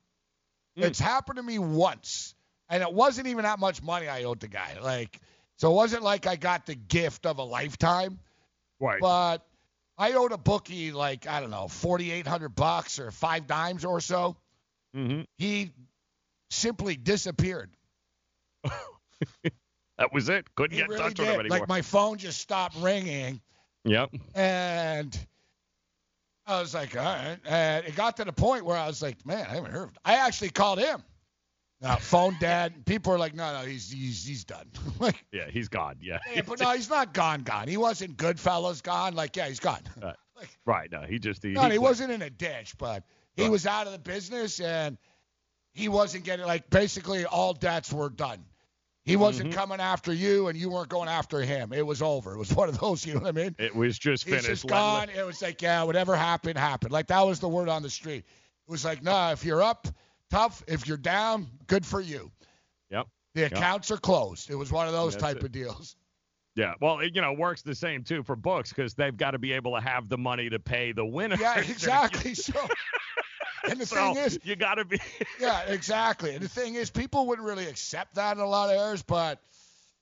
Hmm. 0.77 0.85
It's 0.85 0.99
happened 1.01 1.37
to 1.37 1.43
me 1.43 1.59
once, 1.59 2.35
and 2.69 2.83
it 2.83 2.93
wasn't 2.93 3.27
even 3.29 3.45
that 3.45 3.59
much 3.59 3.83
money 3.83 4.07
I 4.07 4.25
owed 4.25 4.41
the 4.41 4.49
guy. 4.49 4.77
Like, 4.83 5.19
so 5.57 5.71
it 5.71 5.75
wasn't 5.75 6.03
like 6.03 6.27
I 6.27 6.37
got 6.37 6.67
the 6.67 6.75
gift 6.75 7.25
of 7.25 7.39
a 7.39 7.45
lifetime. 7.45 8.19
right? 8.81 9.01
But 9.01 9.47
I 9.97 10.13
owed 10.13 10.33
a 10.33 10.39
bookie 10.39 10.93
like 10.93 11.27
I 11.27 11.41
don't 11.41 11.51
know, 11.51 11.69
forty 11.69 12.11
eight 12.11 12.27
hundred 12.27 12.51
bucks 12.55 12.99
or 12.99 13.11
five 13.11 13.47
dimes 13.47 13.85
or 13.87 14.01
so. 14.01 14.37
mm-hmm. 14.95 15.23
He 15.39 15.73
simply 16.53 16.97
disappeared. 16.97 17.71
That 19.99 20.13
was 20.13 20.29
it. 20.31 20.53
Couldn't 20.57 20.73
He 20.73 20.79
get 20.79 20.87
in 20.87 20.91
really 20.91 21.03
touch 21.03 21.19
with 21.21 21.29
him 21.29 21.41
anymore. 21.41 21.59
Like 21.61 21.69
my 21.69 21.83
phone 21.83 22.19
just 22.19 22.41
stopped 22.41 22.77
ringing, 22.79 23.41
yep. 23.85 24.11
and 24.35 25.17
I 26.47 26.61
was 26.61 26.75
like, 26.75 26.97
all 26.97 27.05
right. 27.05 27.39
And 27.45 27.87
it 27.87 27.95
got 27.95 28.17
to 28.17 28.25
the 28.25 28.33
point 28.33 28.65
where 28.65 28.77
I 28.77 28.87
was 28.89 29.01
like, 29.01 29.25
man, 29.25 29.47
I 29.49 29.55
haven't 29.55 29.71
heard. 29.71 29.91
I 30.05 30.15
actually 30.15 30.51
called 30.51 30.81
him. 30.81 31.05
Now, 31.81 31.97
phone 31.97 32.37
dead. 32.41 32.85
People 32.87 33.13
are 33.13 33.19
like, 33.19 33.35
no, 33.35 33.61
no, 33.61 33.67
he's 33.67 33.93
he's 33.93 34.25
he's 34.25 34.45
done. 34.45 34.67
like, 34.99 35.25
Yeah, 35.31 35.49
he's 35.51 35.69
gone. 35.69 35.99
Yeah. 36.01 36.19
yeah, 36.35 36.43
but 36.45 36.59
no, 36.59 36.71
he's 36.71 36.91
not 36.91 37.13
gone, 37.15 37.43
gone. 37.43 37.69
He 37.69 37.77
wasn't 37.77 38.17
Goodfellas 38.17 38.83
gone. 38.83 39.15
Like, 39.15 39.37
yeah, 39.37 39.47
he's 39.47 39.61
gone. 39.61 39.83
Right. 40.03 40.17
right. 40.65 40.91
No, 40.91 41.03
he 41.03 41.19
just 41.21 41.45
he, 41.45 41.51
No, 41.51 41.63
he 41.63 41.69
quit. 41.69 41.83
wasn't 41.83 42.13
in 42.13 42.23
a 42.23 42.31
ditch, 42.31 42.77
but 42.79 43.05
he 43.37 43.43
Right. 43.43 43.51
was 43.53 43.67
out 43.67 43.87
of 43.87 43.93
the 43.93 43.99
business 44.01 44.59
and 44.59 44.97
he 45.73 45.89
wasn't 45.89 46.25
getting 46.25 46.47
like 46.47 46.69
basically 46.71 47.25
all 47.25 47.53
debts 47.55 47.93
were 47.93 48.11
done. 48.11 48.45
He 49.05 49.17
wasn't 49.17 49.51
Mhm. 49.51 49.55
coming 49.55 49.81
after 49.81 50.13
you 50.13 50.47
and 50.49 50.57
you 50.57 50.71
weren't 50.71 50.89
going 50.89 51.09
after 51.09 51.41
him. 51.41 51.73
It 51.73 51.85
was 51.85 52.03
over. 52.03 52.35
It 52.35 52.39
was 52.39 52.53
one 52.55 52.69
of 52.69 52.79
those, 52.79 53.05
you 53.05 53.15
know 53.15 53.21
what 53.21 53.29
I 53.31 53.33
mean? 53.33 53.57
It 53.59 53.75
was 53.75 53.99
just 53.99 54.25
He's 54.25 54.31
finished. 54.35 54.49
just 54.63 54.67
gone. 54.69 55.09
It 55.11 55.25
was 55.27 55.43
like, 55.43 55.61
yeah, 55.61 55.83
whatever 55.83 56.15
happened, 56.15 56.57
happened. 56.59 56.93
Like 56.93 57.09
that 57.09 57.21
was 57.27 57.41
the 57.41 57.49
word 57.49 57.69
on 57.69 57.83
the 57.83 57.91
street. 57.91 58.25
It 58.25 58.71
was 58.71 58.85
like, 58.85 59.03
nah, 59.03 59.33
if 59.33 59.45
you're 59.45 59.63
up, 59.63 59.89
tough. 60.31 60.63
If 60.69 60.87
you're 60.87 60.97
down, 60.97 61.49
good 61.67 61.85
for 61.85 62.01
you. 62.01 62.31
Yep. 62.91 63.09
The 63.35 63.43
accounts 63.45 63.91
are 63.91 63.97
closed. 63.97 64.51
It 64.51 64.55
was 64.55 64.71
one 64.71 64.87
of 64.87 64.93
those 64.93 65.15
That's 65.15 65.23
type 65.25 65.37
it. 65.39 65.45
of 65.45 65.53
deals. 65.53 65.97
Yeah, 66.55 66.75
well, 66.83 66.99
it, 67.01 67.15
you 67.15 67.23
know, 67.23 67.33
works 67.33 67.63
the 67.63 67.75
same 67.75 68.05
too 68.05 68.23
for 68.23 68.37
books 68.37 68.75
because 68.75 68.93
they've 68.93 69.17
got 69.17 69.31
to 69.31 69.39
be 69.39 69.53
able 69.55 69.75
to 69.75 69.81
have 69.81 70.11
the 70.11 70.19
money 70.19 70.51
to 70.51 70.59
pay 70.59 70.93
the 70.93 71.03
winner. 71.03 71.37
Yeah, 71.41 71.59
exactly. 71.67 72.35
So, 72.35 72.53
and 73.69 73.81
the 73.81 73.87
so 73.87 73.97
thing 73.97 74.17
is, 74.17 74.39
you 74.45 74.57
got 74.57 74.75
to 74.77 74.85
be. 74.85 74.99
yeah, 75.41 75.63
exactly. 75.63 76.35
And 76.35 76.43
the 76.43 76.49
thing 76.49 76.75
is, 76.75 76.91
people 76.91 77.27
wouldn't 77.27 77.47
really 77.47 77.67
accept 77.67 78.17
that 78.17 78.37
in 78.37 78.43
a 78.43 78.47
lot 78.47 78.71
of 78.71 78.77
areas, 78.81 79.03
but 79.03 79.39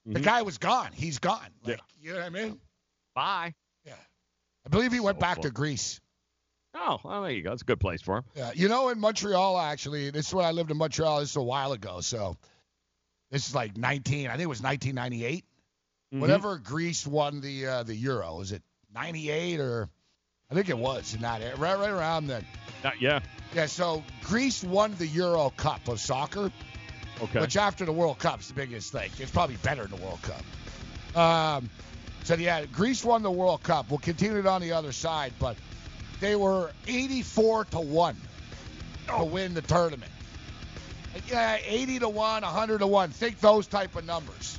the 0.06 0.20
Mhm. 0.20 0.24
guy 0.24 0.42
was 0.42 0.58
gone. 0.58 0.90
He's 0.92 1.18
gone. 1.18 1.46
Yeah. 1.64 1.76
You 2.00 2.10
know 2.12 2.18
what 2.18 2.24
I 2.26 2.30
mean? 2.30 2.60
Bye. 3.14 3.54
Yeah. 3.84 3.94
I 4.66 4.68
believe 4.70 4.92
he 4.92 5.00
went 5.00 5.18
So 5.18 5.20
back 5.20 5.36
fun. 5.36 5.42
to 5.44 5.50
Greece. 5.50 6.00
Oh, 6.74 6.98
well, 7.02 7.22
there 7.22 7.32
you 7.32 7.42
go. 7.42 7.52
It's 7.52 7.62
a 7.62 7.64
good 7.64 7.80
place 7.80 8.00
for 8.00 8.18
him. 8.18 8.24
Yeah, 8.34 8.52
you 8.54 8.68
know, 8.68 8.90
in 8.90 9.00
Montreal, 9.00 9.58
actually, 9.58 10.10
this 10.10 10.28
is 10.28 10.34
when 10.34 10.44
I 10.44 10.52
lived 10.52 10.70
in 10.70 10.76
Montreal. 10.76 11.20
This 11.20 11.30
is 11.30 11.36
a 11.36 11.42
while 11.42 11.72
ago, 11.72 12.00
so 12.00 12.36
this 13.32 13.48
is 13.48 13.54
like 13.54 13.76
19. 13.76 14.28
I 14.28 14.32
think 14.32 14.42
it 14.42 14.46
was 14.46 14.62
1998. 14.62 15.44
Mhm. 16.14 16.20
Whenever 16.20 16.58
Greece 16.58 17.06
won 17.06 17.40
the 17.40 17.66
uh, 17.66 17.82
the 17.82 17.94
Euro, 17.96 18.40
is 18.40 18.52
it 18.52 18.62
98 18.94 19.60
or 19.60 19.88
I 20.50 20.54
think 20.54 20.68
it 20.68 20.78
was 20.78 21.12
in 21.14 21.20
that 21.22 21.40
right, 21.58 21.78
right 21.78 21.90
around 21.90 22.26
then. 22.28 22.44
Uh, 22.84 22.90
yeah. 23.00 23.20
Yeah, 23.54 23.66
so 23.66 24.04
Greece 24.22 24.62
won 24.62 24.94
the 24.96 25.06
Euro 25.08 25.50
Cup 25.56 25.88
of 25.88 26.00
soccer, 26.00 26.52
Okay. 27.20 27.40
which 27.40 27.56
after 27.56 27.84
the 27.84 27.92
World 27.92 28.18
Cup's 28.18 28.48
the 28.48 28.54
biggest 28.54 28.92
thing. 28.92 29.10
It's 29.18 29.30
probably 29.30 29.56
better 29.56 29.86
than 29.86 29.98
the 29.98 30.04
World 30.04 30.20
Cup. 30.22 31.16
Um, 31.16 31.70
so 32.24 32.34
yeah, 32.34 32.64
Greece 32.66 33.04
won 33.04 33.22
the 33.22 33.30
World 33.30 33.62
Cup. 33.62 33.90
We'll 33.90 33.98
continue 33.98 34.38
it 34.38 34.46
on 34.46 34.60
the 34.60 34.72
other 34.72 34.92
side, 34.92 35.32
but 35.40 35.56
they 36.20 36.36
were 36.36 36.70
84 36.86 37.64
to 37.66 37.80
one 37.80 38.16
to 39.08 39.24
win 39.24 39.54
the 39.54 39.62
tournament. 39.62 40.12
Yeah, 41.28 41.58
80 41.64 41.98
to 42.00 42.08
one, 42.08 42.42
100 42.42 42.78
to 42.78 42.86
one. 42.86 43.10
Think 43.10 43.40
those 43.40 43.66
type 43.66 43.96
of 43.96 44.06
numbers. 44.06 44.58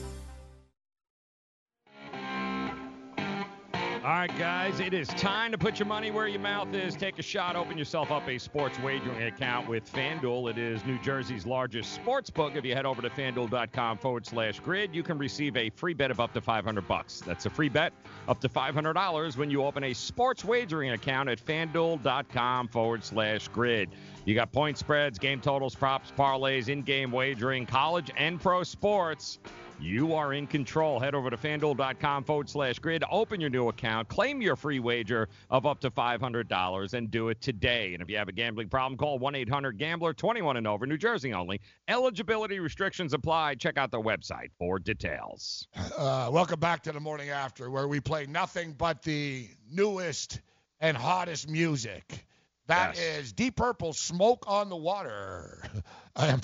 All 4.03 4.07
right, 4.07 4.35
guys, 4.39 4.79
it 4.79 4.95
is 4.95 5.07
time 5.09 5.51
to 5.51 5.59
put 5.59 5.77
your 5.77 5.85
money 5.85 6.09
where 6.09 6.27
your 6.27 6.39
mouth 6.39 6.73
is. 6.73 6.95
Take 6.95 7.19
a 7.19 7.21
shot. 7.21 7.55
Open 7.55 7.77
yourself 7.77 8.09
up 8.09 8.27
a 8.27 8.39
sports 8.39 8.79
wagering 8.79 9.21
account 9.21 9.69
with 9.69 9.87
FanDuel. 9.93 10.49
It 10.49 10.57
is 10.57 10.83
New 10.87 10.97
Jersey's 11.03 11.45
largest 11.45 11.93
sports 11.93 12.31
book. 12.31 12.55
If 12.55 12.65
you 12.65 12.73
head 12.73 12.87
over 12.87 13.03
to 13.03 13.11
fanduel.com 13.11 13.99
forward 13.99 14.25
slash 14.25 14.59
grid, 14.59 14.95
you 14.95 15.03
can 15.03 15.19
receive 15.19 15.55
a 15.55 15.69
free 15.69 15.93
bet 15.93 16.09
of 16.09 16.19
up 16.19 16.33
to 16.33 16.41
500 16.41 16.87
bucks. 16.87 17.21
That's 17.23 17.45
a 17.45 17.51
free 17.51 17.69
bet 17.69 17.93
up 18.27 18.41
to 18.41 18.49
$500 18.49 19.37
when 19.37 19.51
you 19.51 19.63
open 19.63 19.83
a 19.83 19.93
sports 19.93 20.43
wagering 20.43 20.89
account 20.93 21.29
at 21.29 21.39
fanduel.com 21.39 22.69
forward 22.69 23.03
slash 23.03 23.49
grid. 23.49 23.89
You 24.25 24.33
got 24.33 24.51
point 24.51 24.79
spreads, 24.79 25.19
game 25.19 25.41
totals, 25.41 25.75
props, 25.75 26.11
parlays, 26.17 26.69
in 26.69 26.81
game 26.81 27.11
wagering, 27.11 27.67
college 27.67 28.09
and 28.17 28.41
pro 28.41 28.63
sports. 28.63 29.37
You 29.81 30.13
are 30.13 30.33
in 30.33 30.45
control. 30.45 30.99
Head 30.99 31.15
over 31.15 31.31
to 31.31 31.37
fanduel.com 31.37 32.23
forward 32.23 32.47
slash 32.47 32.77
grid. 32.77 33.03
Open 33.09 33.41
your 33.41 33.49
new 33.49 33.67
account. 33.69 34.07
Claim 34.09 34.39
your 34.39 34.55
free 34.55 34.79
wager 34.79 35.27
of 35.49 35.65
up 35.65 35.79
to 35.81 35.89
$500 35.89 36.93
and 36.93 37.09
do 37.09 37.29
it 37.29 37.41
today. 37.41 37.93
And 37.93 38.01
if 38.03 38.07
you 38.09 38.15
have 38.17 38.27
a 38.27 38.31
gambling 38.31 38.69
problem, 38.69 38.95
call 38.95 39.17
1 39.17 39.33
800 39.33 39.79
Gambler 39.79 40.13
21 40.13 40.57
and 40.57 40.67
over, 40.67 40.85
New 40.85 40.97
Jersey 40.97 41.33
only. 41.33 41.59
Eligibility 41.87 42.59
restrictions 42.59 43.13
apply. 43.13 43.55
Check 43.55 43.77
out 43.79 43.89
their 43.89 44.01
website 44.01 44.51
for 44.59 44.77
details. 44.77 45.67
Uh, 45.97 46.29
welcome 46.31 46.59
back 46.59 46.83
to 46.83 46.91
the 46.91 46.99
morning 46.99 47.29
after, 47.29 47.71
where 47.71 47.87
we 47.87 47.99
play 47.99 48.27
nothing 48.27 48.73
but 48.77 49.01
the 49.01 49.47
newest 49.71 50.41
and 50.79 50.95
hottest 50.95 51.49
music. 51.49 52.25
That 52.67 52.97
is 52.97 53.01
Yes. 53.01 53.31
Deep 53.33 53.55
Purple, 53.55 53.91
"Smoke 53.93 54.45
on 54.47 54.69
the 54.69 54.75
Water." 54.77 55.63
I'm, 56.15 56.39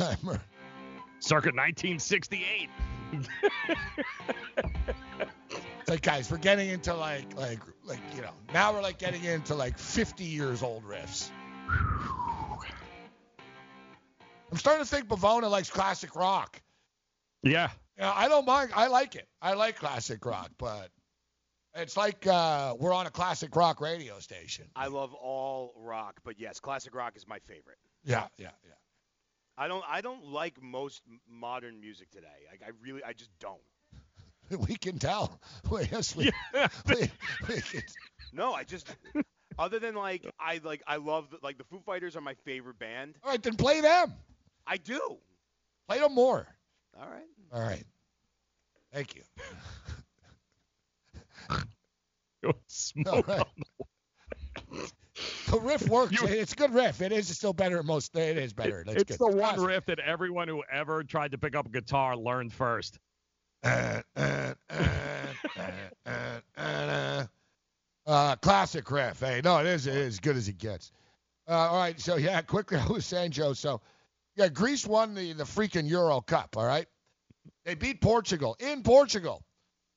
I'm 0.00 0.40
Circa 1.20 1.48
1968. 1.48 2.68
It's 5.80 5.88
like 5.88 6.02
guys, 6.02 6.30
we're 6.30 6.38
getting 6.38 6.68
into 6.68 6.94
like 6.94 7.34
like 7.36 7.60
like 7.84 8.00
you 8.14 8.20
know 8.20 8.32
now 8.52 8.72
we're 8.72 8.82
like 8.82 8.98
getting 8.98 9.24
into 9.24 9.54
like 9.54 9.78
50 9.78 10.24
years 10.24 10.62
old 10.62 10.84
riffs. 10.84 11.30
I'm 14.50 14.58
starting 14.58 14.84
to 14.84 14.90
think 14.90 15.08
Bavona 15.08 15.50
likes 15.50 15.70
classic 15.70 16.14
rock. 16.16 16.60
Yeah. 17.42 17.70
You 17.96 18.04
know, 18.04 18.12
I 18.14 18.28
don't 18.28 18.46
mind. 18.46 18.70
I 18.74 18.86
like 18.88 19.14
it. 19.14 19.26
I 19.42 19.54
like 19.54 19.76
classic 19.76 20.24
rock, 20.24 20.50
but 20.58 20.90
it's 21.74 21.96
like 21.96 22.26
uh, 22.26 22.74
we're 22.78 22.94
on 22.94 23.06
a 23.06 23.10
classic 23.10 23.54
rock 23.56 23.80
radio 23.80 24.18
station. 24.20 24.66
I 24.76 24.86
love 24.88 25.14
all 25.14 25.74
rock, 25.76 26.20
but 26.24 26.38
yes, 26.38 26.60
classic 26.60 26.94
rock 26.94 27.16
is 27.16 27.26
my 27.26 27.38
favorite. 27.40 27.78
Yeah, 28.04 28.26
yeah, 28.36 28.50
yeah. 28.64 28.72
I 29.58 29.66
don't 29.68 29.84
I 29.88 30.00
don't 30.00 30.24
like 30.26 30.62
most 30.62 31.02
modern 31.28 31.80
music 31.80 32.10
today. 32.10 32.26
Like 32.50 32.62
I 32.64 32.70
really 32.82 33.02
I 33.04 33.12
just 33.12 33.30
don't. 33.40 33.60
We 34.68 34.76
can 34.76 34.98
tell. 34.98 35.40
We, 35.70 35.82
yes, 35.92 36.16
we, 36.16 36.30
we, 36.88 37.10
we 37.48 37.60
can, 37.60 37.82
No, 38.32 38.54
I 38.54 38.64
just 38.64 38.88
other 39.58 39.78
than 39.78 39.94
like 39.94 40.24
I 40.40 40.60
like 40.64 40.82
I 40.86 40.96
love 40.96 41.28
the, 41.30 41.38
like 41.42 41.58
the 41.58 41.64
Foo 41.64 41.80
Fighters 41.84 42.16
are 42.16 42.22
my 42.22 42.34
favorite 42.44 42.78
band. 42.78 43.16
all 43.22 43.30
right, 43.30 43.42
then 43.42 43.56
play 43.56 43.80
them. 43.82 44.14
I 44.66 44.78
do. 44.78 45.18
Play 45.88 45.98
them 45.98 46.14
more. 46.14 46.46
All 46.98 47.08
right. 47.08 47.26
All 47.52 47.60
right. 47.60 47.84
Thank 48.92 49.16
you. 49.16 49.22
Smoke 52.68 53.26
right. 53.28 53.42
The 55.50 55.60
riff 55.60 55.88
works. 55.88 56.12
it's 56.22 56.52
a 56.52 56.56
good 56.56 56.74
riff. 56.74 57.00
It 57.00 57.12
is 57.12 57.28
still 57.28 57.52
better. 57.52 57.82
Most 57.82 58.16
it 58.16 58.36
is 58.36 58.52
better. 58.52 58.84
That's 58.86 59.02
it's 59.02 59.16
good. 59.16 59.32
the 59.32 59.36
one 59.36 59.60
riff 59.60 59.86
that 59.86 59.98
everyone 59.98 60.48
who 60.48 60.62
ever 60.70 61.02
tried 61.04 61.32
to 61.32 61.38
pick 61.38 61.56
up 61.56 61.66
a 61.66 61.70
guitar 61.70 62.16
learned 62.16 62.52
first. 62.52 62.98
Uh, 63.62 64.02
uh, 64.16 64.54
uh, 64.70 64.88
uh, 65.56 65.70
uh, 66.06 66.40
uh, 66.56 67.26
uh, 68.06 68.36
classic 68.36 68.90
riff. 68.90 69.20
Hey, 69.20 69.40
no, 69.42 69.58
it 69.58 69.66
is, 69.66 69.86
it 69.86 69.96
is 69.96 70.14
as 70.14 70.20
good 70.20 70.36
as 70.36 70.48
it 70.48 70.58
gets. 70.58 70.92
Uh, 71.48 71.52
all 71.52 71.78
right, 71.78 71.98
so 71.98 72.16
yeah, 72.16 72.40
quickly, 72.42 72.78
I 72.82 72.86
was 72.86 73.06
saying, 73.06 73.32
Joe. 73.32 73.52
So, 73.54 73.80
yeah, 74.36 74.48
Greece 74.48 74.86
won 74.86 75.14
the 75.14 75.32
the 75.32 75.44
freaking 75.44 75.88
Euro 75.88 76.20
Cup. 76.20 76.56
All 76.56 76.66
right, 76.66 76.86
they 77.64 77.74
beat 77.74 78.00
Portugal 78.00 78.56
in 78.60 78.82
Portugal 78.82 79.42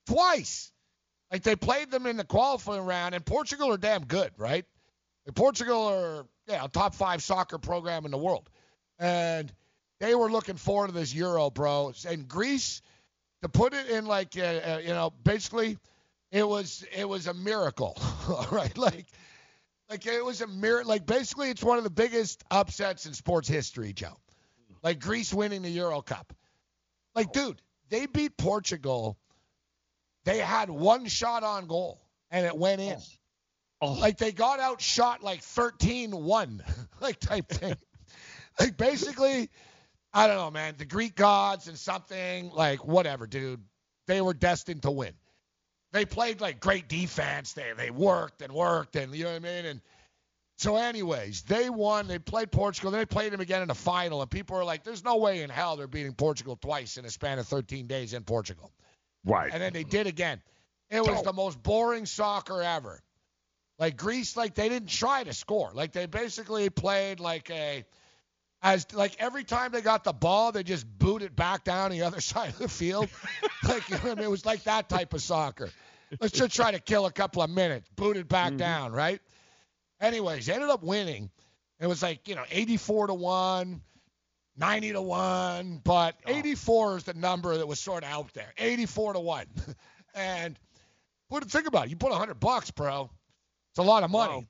twice. 0.06 0.72
Like 1.30 1.42
they 1.42 1.56
played 1.56 1.90
them 1.90 2.06
in 2.06 2.16
the 2.16 2.24
qualifying 2.24 2.84
round, 2.84 3.14
and 3.14 3.24
Portugal 3.24 3.72
are 3.72 3.78
damn 3.78 4.04
good, 4.04 4.32
right? 4.36 4.66
Portugal 5.30 5.86
are 5.86 6.26
yeah, 6.48 6.66
top 6.66 6.94
five 6.94 7.22
soccer 7.22 7.58
program 7.58 8.04
in 8.04 8.10
the 8.10 8.18
world, 8.18 8.50
and 8.98 9.52
they 10.00 10.16
were 10.16 10.30
looking 10.30 10.56
forward 10.56 10.88
to 10.88 10.92
this 10.92 11.14
Euro, 11.14 11.50
bro. 11.50 11.92
And 12.08 12.26
Greece, 12.26 12.82
to 13.42 13.48
put 13.48 13.72
it 13.72 13.88
in 13.88 14.06
like 14.06 14.36
uh, 14.36 14.42
uh, 14.42 14.80
you 14.82 14.88
know, 14.88 15.12
basically, 15.22 15.78
it 16.32 16.46
was 16.46 16.84
it 16.96 17.08
was 17.08 17.28
a 17.28 17.34
miracle, 17.34 17.96
right? 18.50 18.76
Like 18.76 19.06
like 19.88 20.06
it 20.06 20.24
was 20.24 20.40
a 20.40 20.46
miracle. 20.48 20.88
Like 20.88 21.06
basically, 21.06 21.50
it's 21.50 21.62
one 21.62 21.78
of 21.78 21.84
the 21.84 21.90
biggest 21.90 22.42
upsets 22.50 23.06
in 23.06 23.14
sports 23.14 23.46
history, 23.46 23.92
Joe. 23.92 24.16
Like 24.82 24.98
Greece 24.98 25.32
winning 25.32 25.62
the 25.62 25.70
Euro 25.70 26.00
Cup. 26.02 26.32
Like, 27.14 27.32
dude, 27.32 27.60
they 27.90 28.06
beat 28.06 28.36
Portugal. 28.36 29.18
They 30.24 30.38
had 30.38 30.70
one 30.70 31.06
shot 31.06 31.42
on 31.42 31.66
goal, 31.66 32.00
and 32.30 32.46
it 32.46 32.56
went 32.56 32.80
in. 32.80 32.98
Oh. 33.82 33.94
Like 33.94 34.16
they 34.16 34.30
got 34.30 34.60
outshot 34.60 35.24
like 35.24 35.40
13-1, 35.40 36.60
like 37.00 37.18
type 37.18 37.48
thing. 37.48 37.74
like 38.60 38.76
basically, 38.76 39.50
I 40.14 40.28
don't 40.28 40.36
know, 40.36 40.50
man. 40.52 40.74
The 40.78 40.84
Greek 40.84 41.16
gods 41.16 41.66
and 41.66 41.76
something 41.76 42.50
like 42.50 42.84
whatever, 42.84 43.26
dude. 43.26 43.60
They 44.06 44.20
were 44.20 44.34
destined 44.34 44.82
to 44.82 44.90
win. 44.92 45.14
They 45.90 46.04
played 46.04 46.40
like 46.40 46.60
great 46.60 46.88
defense. 46.88 47.54
They 47.54 47.72
they 47.76 47.90
worked 47.90 48.40
and 48.40 48.52
worked 48.52 48.94
and 48.94 49.12
you 49.14 49.24
know 49.24 49.30
what 49.30 49.36
I 49.36 49.40
mean. 49.40 49.66
And 49.66 49.80
so, 50.58 50.76
anyways, 50.76 51.42
they 51.42 51.68
won. 51.68 52.06
They 52.06 52.20
played 52.20 52.52
Portugal. 52.52 52.92
Then 52.92 53.00
they 53.00 53.06
played 53.06 53.32
them 53.32 53.40
again 53.40 53.62
in 53.62 53.68
the 53.68 53.74
final, 53.74 54.22
and 54.22 54.30
people 54.30 54.56
are 54.56 54.64
like, 54.64 54.84
"There's 54.84 55.02
no 55.02 55.16
way 55.16 55.42
in 55.42 55.50
hell 55.50 55.76
they're 55.76 55.88
beating 55.88 56.14
Portugal 56.14 56.56
twice 56.56 56.98
in 56.98 57.04
a 57.04 57.10
span 57.10 57.40
of 57.40 57.48
13 57.48 57.88
days 57.88 58.14
in 58.14 58.22
Portugal." 58.22 58.70
Right. 59.24 59.50
And 59.52 59.60
then 59.60 59.72
they 59.72 59.84
did 59.84 60.06
again. 60.06 60.40
It 60.88 61.00
was 61.04 61.22
the 61.22 61.32
most 61.32 61.60
boring 61.62 62.06
soccer 62.06 62.62
ever. 62.62 63.02
Like 63.78 63.96
Greece, 63.96 64.36
like 64.36 64.54
they 64.54 64.68
didn't 64.68 64.88
try 64.88 65.24
to 65.24 65.32
score. 65.32 65.70
Like 65.74 65.92
they 65.92 66.06
basically 66.06 66.70
played 66.70 67.20
like 67.20 67.50
a 67.50 67.84
as 68.62 68.86
like 68.94 69.16
every 69.18 69.44
time 69.44 69.72
they 69.72 69.80
got 69.80 70.04
the 70.04 70.12
ball, 70.12 70.52
they 70.52 70.62
just 70.62 70.86
boot 70.98 71.22
it 71.22 71.34
back 71.34 71.64
down 71.64 71.90
the 71.90 72.02
other 72.02 72.20
side 72.32 72.50
of 72.50 72.58
the 72.58 72.68
field. 72.68 73.08
like 73.68 73.88
you 73.88 73.96
know 73.96 74.02
what 74.02 74.12
I 74.12 74.14
mean? 74.16 74.24
it 74.24 74.30
was 74.30 74.46
like 74.46 74.64
that 74.64 74.88
type 74.88 75.14
of 75.14 75.22
soccer. 75.22 75.70
Let's 76.20 76.34
just 76.34 76.54
try 76.54 76.70
to 76.70 76.78
kill 76.78 77.06
a 77.06 77.12
couple 77.12 77.42
of 77.42 77.50
minutes, 77.50 77.88
boot 77.96 78.16
it 78.16 78.28
back 78.28 78.48
mm-hmm. 78.48 78.58
down, 78.58 78.92
right? 78.92 79.20
Anyways, 80.00 80.46
they 80.46 80.52
ended 80.52 80.68
up 80.68 80.82
winning. 80.82 81.30
It 81.80 81.86
was 81.86 82.02
like 82.02 82.28
you 82.28 82.34
know 82.34 82.44
84 82.50 83.08
to 83.08 83.14
one, 83.14 83.80
90 84.56 84.92
to 84.92 85.02
one, 85.02 85.80
but 85.82 86.16
84 86.26 86.98
is 86.98 87.04
the 87.04 87.14
number 87.14 87.56
that 87.56 87.66
was 87.66 87.80
sort 87.80 88.04
of 88.04 88.10
out 88.10 88.32
there. 88.34 88.52
84 88.58 89.14
to 89.14 89.20
one, 89.20 89.46
and 90.14 90.58
what 91.28 91.44
think 91.50 91.66
about 91.66 91.86
it? 91.86 91.90
You 91.90 91.96
put 91.96 92.10
100 92.10 92.38
bucks, 92.38 92.70
bro. 92.70 93.10
It's 93.72 93.78
a 93.78 93.82
lot 93.82 94.02
of 94.02 94.10
money. 94.10 94.48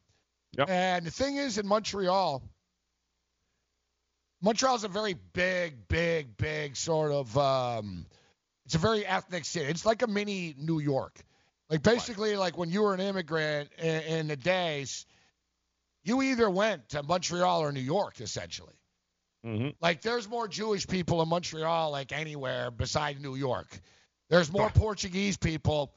And 0.69 1.07
the 1.07 1.11
thing 1.11 1.37
is, 1.37 1.59
in 1.59 1.67
Montreal, 1.67 2.43
Montreal's 4.43 4.85
a 4.85 4.89
very 4.89 5.15
big, 5.33 5.89
big, 5.89 6.37
big 6.37 6.77
sort 6.77 7.13
of. 7.13 7.39
Um, 7.39 8.07
it's 8.67 8.75
a 8.75 8.79
very 8.79 9.07
ethnic 9.07 9.45
city. 9.45 9.67
It's 9.67 9.87
like 9.87 10.03
a 10.03 10.07
mini 10.07 10.55
New 10.59 10.81
York. 10.81 11.19
Like 11.71 11.83
basically, 11.83 12.37
like 12.37 12.59
when 12.59 12.71
you 12.71 12.83
were 12.83 12.95
an 12.95 13.01
immigrant 13.01 13.71
in, 13.79 14.03
in 14.03 14.29
the 14.29 14.37
days, 14.37 15.07
you 16.05 16.21
either 16.23 16.51
went 16.51 16.91
to 16.91 17.03
Montreal 17.03 17.63
or 17.63 17.73
New 17.73 17.81
York, 17.81 18.21
essentially. 18.21 18.75
Mm-hmm. 19.47 19.71
Like 19.81 20.03
there's 20.03 20.29
more 20.29 20.49
Jewish 20.49 20.87
people 20.87 21.23
in 21.23 21.29
Montreal, 21.29 21.91
like 21.91 22.13
anywhere 22.13 22.71
beside 22.71 23.21
New 23.21 23.37
York. 23.37 23.81
There's 24.29 24.53
more 24.53 24.71
Portuguese 24.71 25.37
people 25.37 25.93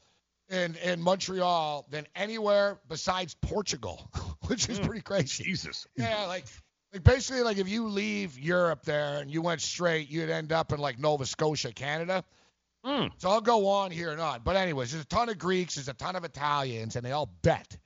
in 0.48 0.76
in 0.76 1.00
Montreal 1.00 1.86
than 1.90 2.06
anywhere 2.14 2.78
besides 2.88 3.34
Portugal, 3.34 4.10
which 4.46 4.68
is 4.68 4.78
hmm. 4.78 4.86
pretty 4.86 5.02
crazy. 5.02 5.44
Jesus. 5.44 5.86
Yeah, 5.96 6.26
like 6.26 6.44
like 6.92 7.02
basically 7.02 7.42
like 7.42 7.58
if 7.58 7.68
you 7.68 7.88
leave 7.88 8.38
Europe 8.38 8.84
there 8.84 9.18
and 9.18 9.30
you 9.30 9.42
went 9.42 9.60
straight, 9.60 10.08
you'd 10.08 10.30
end 10.30 10.52
up 10.52 10.72
in 10.72 10.78
like 10.78 10.98
Nova 10.98 11.26
Scotia, 11.26 11.72
Canada. 11.72 12.24
Hmm. 12.84 13.06
So 13.18 13.30
I'll 13.30 13.40
go 13.40 13.68
on 13.68 13.90
here 13.90 14.10
and 14.10 14.20
on. 14.20 14.42
But 14.44 14.56
anyways, 14.56 14.92
there's 14.92 15.02
a 15.02 15.08
ton 15.08 15.28
of 15.28 15.38
Greeks, 15.38 15.74
there's 15.74 15.88
a 15.88 15.94
ton 15.94 16.14
of 16.14 16.24
Italians, 16.24 16.94
and 16.94 17.04
they 17.04 17.12
all 17.12 17.28
bet. 17.42 17.76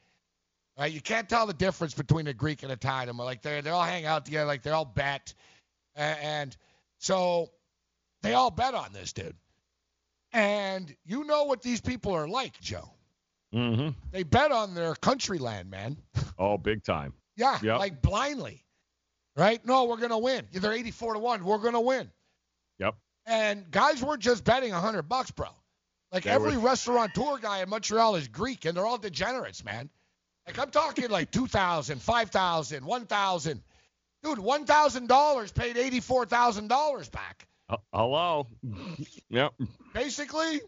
Right? 0.79 0.93
You 0.93 1.01
can't 1.01 1.29
tell 1.29 1.47
the 1.47 1.55
difference 1.55 1.95
between 1.95 2.27
a 2.27 2.35
Greek 2.35 2.63
and 2.63 2.71
Italian. 2.71 3.17
Like 3.17 3.43
they 3.43 3.61
they 3.61 3.71
all 3.71 3.83
hang 3.83 4.05
out 4.05 4.27
together, 4.27 4.47
like 4.47 4.63
they 4.63 4.71
all 4.71 4.85
bet, 4.85 5.35
A- 5.97 6.01
and 6.01 6.57
so 6.99 7.51
they 8.23 8.35
all 8.35 8.51
bet 8.51 8.75
on 8.75 8.93
this 8.93 9.13
dude. 9.13 9.35
And 10.33 10.95
you 11.05 11.25
know 11.25 11.45
what 11.45 11.63
these 11.63 11.81
people 11.81 12.13
are 12.15 12.29
like, 12.29 12.61
Joe. 12.61 12.89
Mm-hmm. 13.55 13.89
They 14.13 14.23
bet 14.23 14.53
on 14.53 14.75
their 14.75 14.95
country 14.95 15.39
land, 15.39 15.71
man. 15.71 15.97
Oh, 16.39 16.57
big 16.57 16.83
time. 16.83 17.13
Yeah, 17.37 17.59
Yep. 17.63 17.79
like 17.79 18.01
blindly. 18.03 18.65
Right? 19.37 19.65
No, 19.67 19.85
we're 19.85 19.99
gonna 19.99 20.19
win. 20.19 20.47
They're 20.53 20.73
84 20.73 21.15
to 21.15 21.19
one. 21.19 21.45
We're 21.45 21.59
gonna 21.59 21.81
win. 21.83 22.11
Yep. 22.79 22.95
And 23.27 23.71
guys 23.71 24.03
weren't 24.03 24.23
just 24.23 24.43
betting 24.45 24.73
100 24.73 25.03
bucks, 25.03 25.31
bro. 25.31 25.49
Like 26.13 26.25
They 26.25 26.31
every 26.31 26.57
were- 26.57 26.71
restaurateur 26.71 27.37
guy 27.39 27.61
in 27.63 27.69
Montreal 27.69 28.17
is 28.17 28.27
Greek, 28.29 28.65
and 28.65 28.75
they're 28.77 28.87
all 28.87 28.97
degenerates, 28.99 29.63
man. 29.65 29.91
Like 30.47 30.59
I'm 30.59 30.71
talking 30.71 31.11
like 31.11 31.31
2,000, 31.31 32.01
5,000, 32.01 32.85
1,000. 32.85 33.63
Dude, 34.23 34.39
$1,000 34.39 35.55
paid 35.55 35.77
$84,000 35.77 37.11
back. 37.13 37.47
Uh, 37.71 37.77
hello. 37.95 38.47
yep. 39.29 39.53
Basically, 39.95 40.61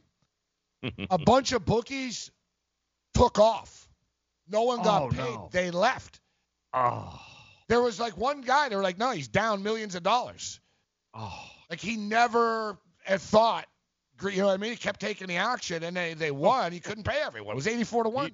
a 1.11 1.19
bunch 1.19 1.53
of 1.53 1.65
bookies 1.65 2.31
took 3.15 3.39
off. 3.39 3.89
No 4.49 4.63
one 4.63 4.83
got 4.83 5.03
Oh, 5.03 5.09
paid. 5.09 5.19
no. 5.19 5.49
They 5.53 5.71
left. 5.71 6.21
Oh. 6.73 7.21
There 7.69 7.83
was 7.83 7.99
like 7.99 8.17
one 8.17 8.41
guy. 8.43 8.69
They 8.69 8.77
were 8.77 8.83
like, 8.83 8.99
no, 8.99 9.11
he's 9.11 9.29
down 9.29 9.63
millions 9.63 9.95
of 9.95 10.03
dollars. 10.03 10.61
Oh. 11.15 11.41
Like 11.71 11.81
he 11.81 11.97
never 11.97 12.79
had 13.05 13.21
thought. 13.21 13.67
You 14.23 14.39
know 14.39 14.47
what 14.47 14.53
I 14.55 14.57
mean? 14.59 14.71
He 14.71 14.77
kept 14.77 15.01
taking 15.01 15.27
the 15.27 15.39
action, 15.39 15.83
and 15.83 15.97
they 15.97 16.15
they 16.15 16.31
won. 16.31 16.71
He 16.71 16.79
couldn't 16.79 17.03
pay 17.05 17.21
everyone. 17.25 17.55
It 17.55 17.57
was 17.57 17.67
84 17.67 18.05
to 18.05 18.11
one. 18.11 18.31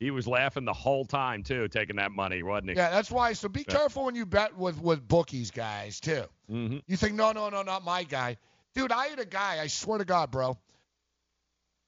He 0.00 0.10
was 0.10 0.26
laughing 0.26 0.64
the 0.64 0.72
whole 0.72 1.04
time 1.04 1.42
too, 1.42 1.68
taking 1.68 1.96
that 1.96 2.10
money, 2.12 2.42
wasn't 2.42 2.70
he? 2.70 2.76
Yeah, 2.76 2.90
that's 2.90 3.10
why. 3.10 3.32
So 3.32 3.48
be 3.48 3.64
Yeah. 3.66 3.74
careful 3.74 4.04
when 4.04 4.14
you 4.14 4.26
bet 4.26 4.56
with 4.56 4.80
with 4.80 5.06
bookies, 5.06 5.50
guys, 5.50 6.00
too. 6.00 6.24
Mm-hmm. 6.50 6.78
You 6.86 6.96
think, 6.96 7.14
no, 7.14 7.32
no, 7.32 7.48
no, 7.48 7.62
not 7.62 7.84
my 7.84 8.02
guy. 8.04 8.36
Dude, 8.74 8.90
I 8.92 9.06
had 9.06 9.20
a 9.20 9.24
guy, 9.24 9.60
I 9.60 9.68
swear 9.68 9.98
to 9.98 10.04
God, 10.04 10.30
bro. 10.30 10.58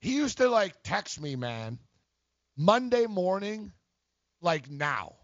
He 0.00 0.14
used 0.14 0.38
to 0.38 0.48
like 0.48 0.74
text 0.84 1.20
me, 1.20 1.34
man, 1.36 1.78
Monday 2.56 3.06
morning 3.06 3.72
like 4.40 4.70
now. 4.70 5.14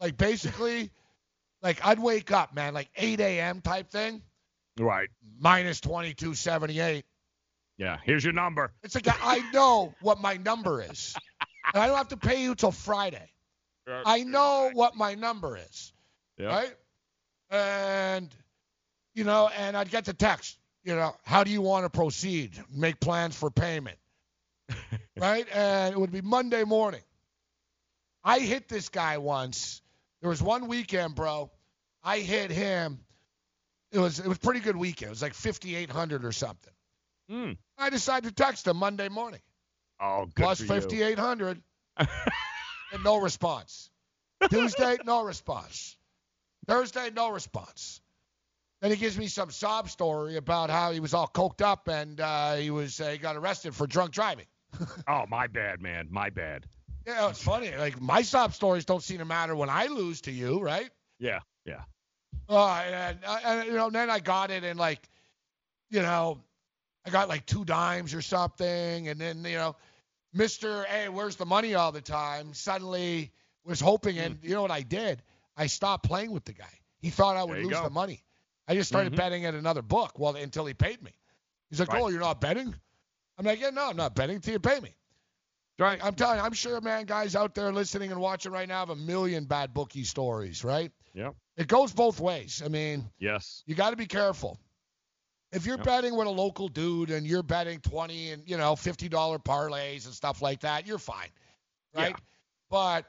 Like 0.00 0.16
basically, 0.16 0.90
like 1.62 1.84
I'd 1.86 2.00
wake 2.00 2.32
up, 2.32 2.54
man, 2.54 2.74
like 2.74 2.90
8 2.96 3.20
a.m. 3.20 3.60
type 3.60 3.90
thing, 3.90 4.22
Right. 4.78 5.08
minus 5.38 5.80
2278. 5.80 7.04
Yeah. 7.78 7.98
Here's 8.04 8.24
your 8.24 8.32
number. 8.32 8.72
It's 8.82 8.94
like 8.94 9.06
I 9.08 9.48
know 9.52 9.94
what 10.00 10.20
my 10.20 10.36
number 10.36 10.82
is, 10.82 11.14
and 11.72 11.82
I 11.82 11.86
don't 11.86 11.96
have 11.96 12.08
to 12.08 12.16
pay 12.16 12.42
you 12.42 12.54
till 12.54 12.72
Friday. 12.72 13.30
I 14.06 14.24
know 14.24 14.70
what 14.72 14.96
my 14.96 15.14
number 15.14 15.56
is, 15.56 15.92
right? 16.48 16.74
And 17.50 18.34
you 19.14 19.24
know, 19.24 19.48
and 19.56 19.76
I'd 19.76 19.90
get 19.90 20.04
the 20.06 20.14
text, 20.14 20.58
you 20.84 20.94
know, 20.94 21.14
how 21.24 21.44
do 21.44 21.50
you 21.50 21.62
want 21.62 21.84
to 21.84 21.90
proceed? 21.90 22.52
Make 22.74 22.98
plans 23.00 23.36
for 23.36 23.50
payment, 23.50 23.98
right? 25.16 25.46
And 25.54 25.94
it 25.94 25.98
would 25.98 26.12
be 26.12 26.20
Monday 26.22 26.64
morning. 26.64 27.02
I 28.24 28.38
hit 28.40 28.68
this 28.68 28.88
guy 28.88 29.18
once. 29.18 29.82
There 30.20 30.30
was 30.30 30.42
one 30.42 30.66
weekend, 30.66 31.14
bro. 31.14 31.50
I 32.02 32.20
hit 32.20 32.50
him. 32.50 33.00
It 33.92 33.98
was 33.98 34.18
it 34.18 34.26
was 34.26 34.38
pretty 34.38 34.60
good 34.60 34.76
weekend. 34.76 35.08
It 35.08 35.10
was 35.10 35.22
like 35.22 35.34
5800 35.34 36.24
or 36.24 36.32
something. 36.32 36.72
Hmm. 37.28 37.52
I 37.78 37.90
decided 37.90 38.28
to 38.28 38.34
text 38.34 38.66
him 38.66 38.78
Monday 38.78 39.08
morning. 39.08 39.40
Oh, 40.04 40.26
good 40.34 40.42
Plus 40.42 40.58
for 40.58 40.64
you. 40.64 40.80
5800 40.80 41.62
and 41.96 42.08
no 43.02 43.16
response. 43.16 43.90
Tuesday, 44.50 44.98
no 45.06 45.24
response. 45.24 45.96
Thursday, 46.68 47.10
no 47.10 47.30
response. 47.30 48.02
Then 48.82 48.90
he 48.90 48.98
gives 48.98 49.16
me 49.16 49.28
some 49.28 49.50
sob 49.50 49.88
story 49.88 50.36
about 50.36 50.68
how 50.68 50.92
he 50.92 51.00
was 51.00 51.14
all 51.14 51.26
coked 51.26 51.62
up 51.62 51.88
and 51.88 52.20
uh, 52.20 52.56
he 52.56 52.70
was 52.70 53.00
uh, 53.00 53.10
he 53.10 53.18
got 53.18 53.36
arrested 53.36 53.74
for 53.74 53.86
drunk 53.86 54.12
driving. 54.12 54.46
Oh, 55.08 55.24
my 55.28 55.46
bad, 55.46 55.80
man. 55.80 56.08
My 56.10 56.28
bad. 56.30 56.66
Yeah, 57.06 57.28
it's 57.30 57.42
funny. 57.42 57.74
Like 57.76 58.00
my 58.00 58.22
sob 58.22 58.52
stories 58.52 58.84
don't 58.84 59.02
seem 59.02 59.18
to 59.18 59.24
matter 59.24 59.54
when 59.56 59.70
I 59.70 59.86
lose 59.86 60.20
to 60.22 60.32
you, 60.32 60.60
right? 60.60 60.90
Yeah. 61.18 61.40
Yeah. 61.64 61.82
Uh, 62.48 62.82
and, 62.86 63.18
uh, 63.24 63.38
and 63.44 63.66
you 63.68 63.74
know, 63.74 63.88
then 63.88 64.10
I 64.10 64.18
got 64.18 64.50
it 64.50 64.64
and 64.64 64.78
like, 64.78 65.08
you 65.90 66.02
know, 66.02 66.40
I 67.06 67.10
got 67.10 67.28
like 67.28 67.46
two 67.46 67.64
dimes 67.64 68.14
or 68.14 68.22
something, 68.22 69.08
and 69.08 69.20
then 69.20 69.44
you 69.44 69.56
know, 69.56 69.76
Mister, 70.34 70.82
hey, 70.84 71.08
where's 71.08 71.36
the 71.36 71.46
money 71.46 71.74
all 71.74 71.92
the 71.92 72.00
time? 72.00 72.52
Suddenly 72.54 73.30
was 73.64 73.80
hoping, 73.80 74.18
and 74.18 74.38
you 74.42 74.50
know 74.54 74.62
what 74.62 74.70
I 74.72 74.82
did? 74.82 75.22
I 75.56 75.68
stopped 75.68 76.04
playing 76.04 76.32
with 76.32 76.44
the 76.44 76.52
guy. 76.52 76.68
He 76.98 77.10
thought 77.10 77.36
I 77.36 77.44
would 77.44 77.58
lose 77.58 77.70
go. 77.72 77.84
the 77.84 77.90
money. 77.90 78.22
I 78.66 78.74
just 78.74 78.88
started 78.88 79.12
Mhm. 79.12 79.16
betting 79.16 79.44
at 79.44 79.54
another 79.54 79.82
book, 79.82 80.18
well, 80.18 80.34
until 80.34 80.66
he 80.66 80.74
paid 80.74 81.00
me. 81.02 81.12
He's 81.70 81.78
like, 81.78 81.90
Right. 81.92 82.02
oh, 82.02 82.08
you're 82.08 82.20
not 82.20 82.40
betting? 82.40 82.74
I'm 83.38 83.44
like, 83.46 83.60
yeah, 83.60 83.70
no, 83.70 83.88
I'm 83.90 83.96
not 83.96 84.14
betting 84.14 84.36
until 84.36 84.54
you 84.54 84.60
pay 84.60 84.80
me. 84.80 84.94
Right. 85.78 86.02
I'm 86.04 86.14
telling 86.14 86.38
you, 86.38 86.44
I'm 86.44 86.52
sure, 86.52 86.80
man, 86.80 87.04
guys 87.04 87.36
out 87.36 87.54
there 87.54 87.72
listening 87.72 88.10
and 88.10 88.20
watching 88.20 88.52
right 88.52 88.68
now 88.68 88.80
have 88.80 88.90
a 88.90 88.96
million 88.96 89.44
bad 89.44 89.74
bookie 89.74 90.04
stories, 90.04 90.64
right? 90.64 90.92
Yep. 91.14 91.34
It 91.56 91.68
goes 91.68 91.92
both 91.92 92.20
ways. 92.20 92.62
I 92.64 92.68
mean, 92.68 93.10
Yes. 93.18 93.62
you 93.66 93.74
got 93.74 93.90
to 93.90 93.96
be 93.96 94.06
careful. 94.06 94.58
If 95.54 95.66
you're 95.66 95.76
Yep. 95.76 95.86
betting 95.86 96.16
with 96.16 96.26
a 96.26 96.30
local 96.30 96.68
dude 96.68 97.10
and 97.10 97.24
you're 97.26 97.42
betting 97.44 97.80
20 97.80 98.30
and, 98.32 98.48
you 98.48 98.56
know, 98.56 98.74
$50 98.74 99.38
parlays 99.38 100.04
and 100.04 100.12
stuff 100.14 100.42
like 100.42 100.60
that, 100.60 100.86
you're 100.86 100.98
fine, 100.98 101.28
right? 101.94 102.10
Yeah. 102.10 102.24
But 102.68 103.06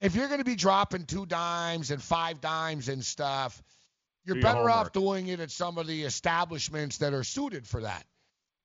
if 0.00 0.14
you're 0.14 0.28
going 0.28 0.38
to 0.38 0.44
be 0.44 0.54
dropping 0.56 1.04
two 1.04 1.26
dimes 1.26 1.90
and 1.90 2.02
five 2.02 2.40
dimes 2.40 2.88
and 2.88 3.04
stuff, 3.04 3.62
you're 4.24 4.36
Do 4.36 4.40
your 4.40 4.54
better 4.54 4.70
off 4.70 4.92
doing 4.92 5.28
it 5.28 5.40
at 5.40 5.50
some 5.50 5.76
of 5.76 5.86
the 5.86 6.04
establishments 6.04 6.98
that 6.98 7.12
are 7.12 7.22
suited 7.24 7.66
for 7.66 7.82
that, 7.82 8.06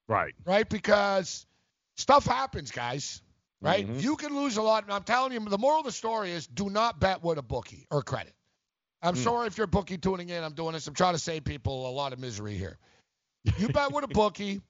Right. 0.07 0.33
right? 0.45 0.67
Because 0.69 1.45
stuff 1.97 2.25
happens, 2.25 2.71
guys, 2.71 3.21
right? 3.59 3.85
Mhm. 3.85 4.01
You 4.01 4.15
can 4.15 4.33
lose 4.33 4.55
a 4.55 4.61
lot. 4.61 4.85
And 4.85 4.93
I'm 4.93 5.03
telling 5.03 5.33
you, 5.33 5.41
the 5.41 5.57
moral 5.57 5.79
of 5.79 5.85
the 5.85 5.91
story 5.91 6.31
is 6.31 6.47
do 6.47 6.69
not 6.69 7.01
bet 7.01 7.21
with 7.21 7.37
a 7.37 7.41
bookie 7.43 7.85
or 7.91 8.01
credit. 8.01 8.33
I'm 9.01 9.15
Hmm. 9.15 9.23
sorry 9.23 9.47
if 9.47 9.57
you're 9.57 9.67
bookie 9.67 9.97
tuning 9.97 10.29
in. 10.29 10.41
I'm 10.41 10.53
doing 10.53 10.71
this. 10.73 10.87
I'm 10.87 10.93
trying 10.93 11.13
to 11.15 11.19
save 11.19 11.43
people 11.43 11.89
a 11.89 11.91
lot 11.91 12.13
of 12.13 12.19
misery 12.19 12.57
here. 12.57 12.79
You 13.57 13.69
bet 13.69 13.91
with 13.91 14.03
a 14.03 14.07
bookie, 14.07 14.61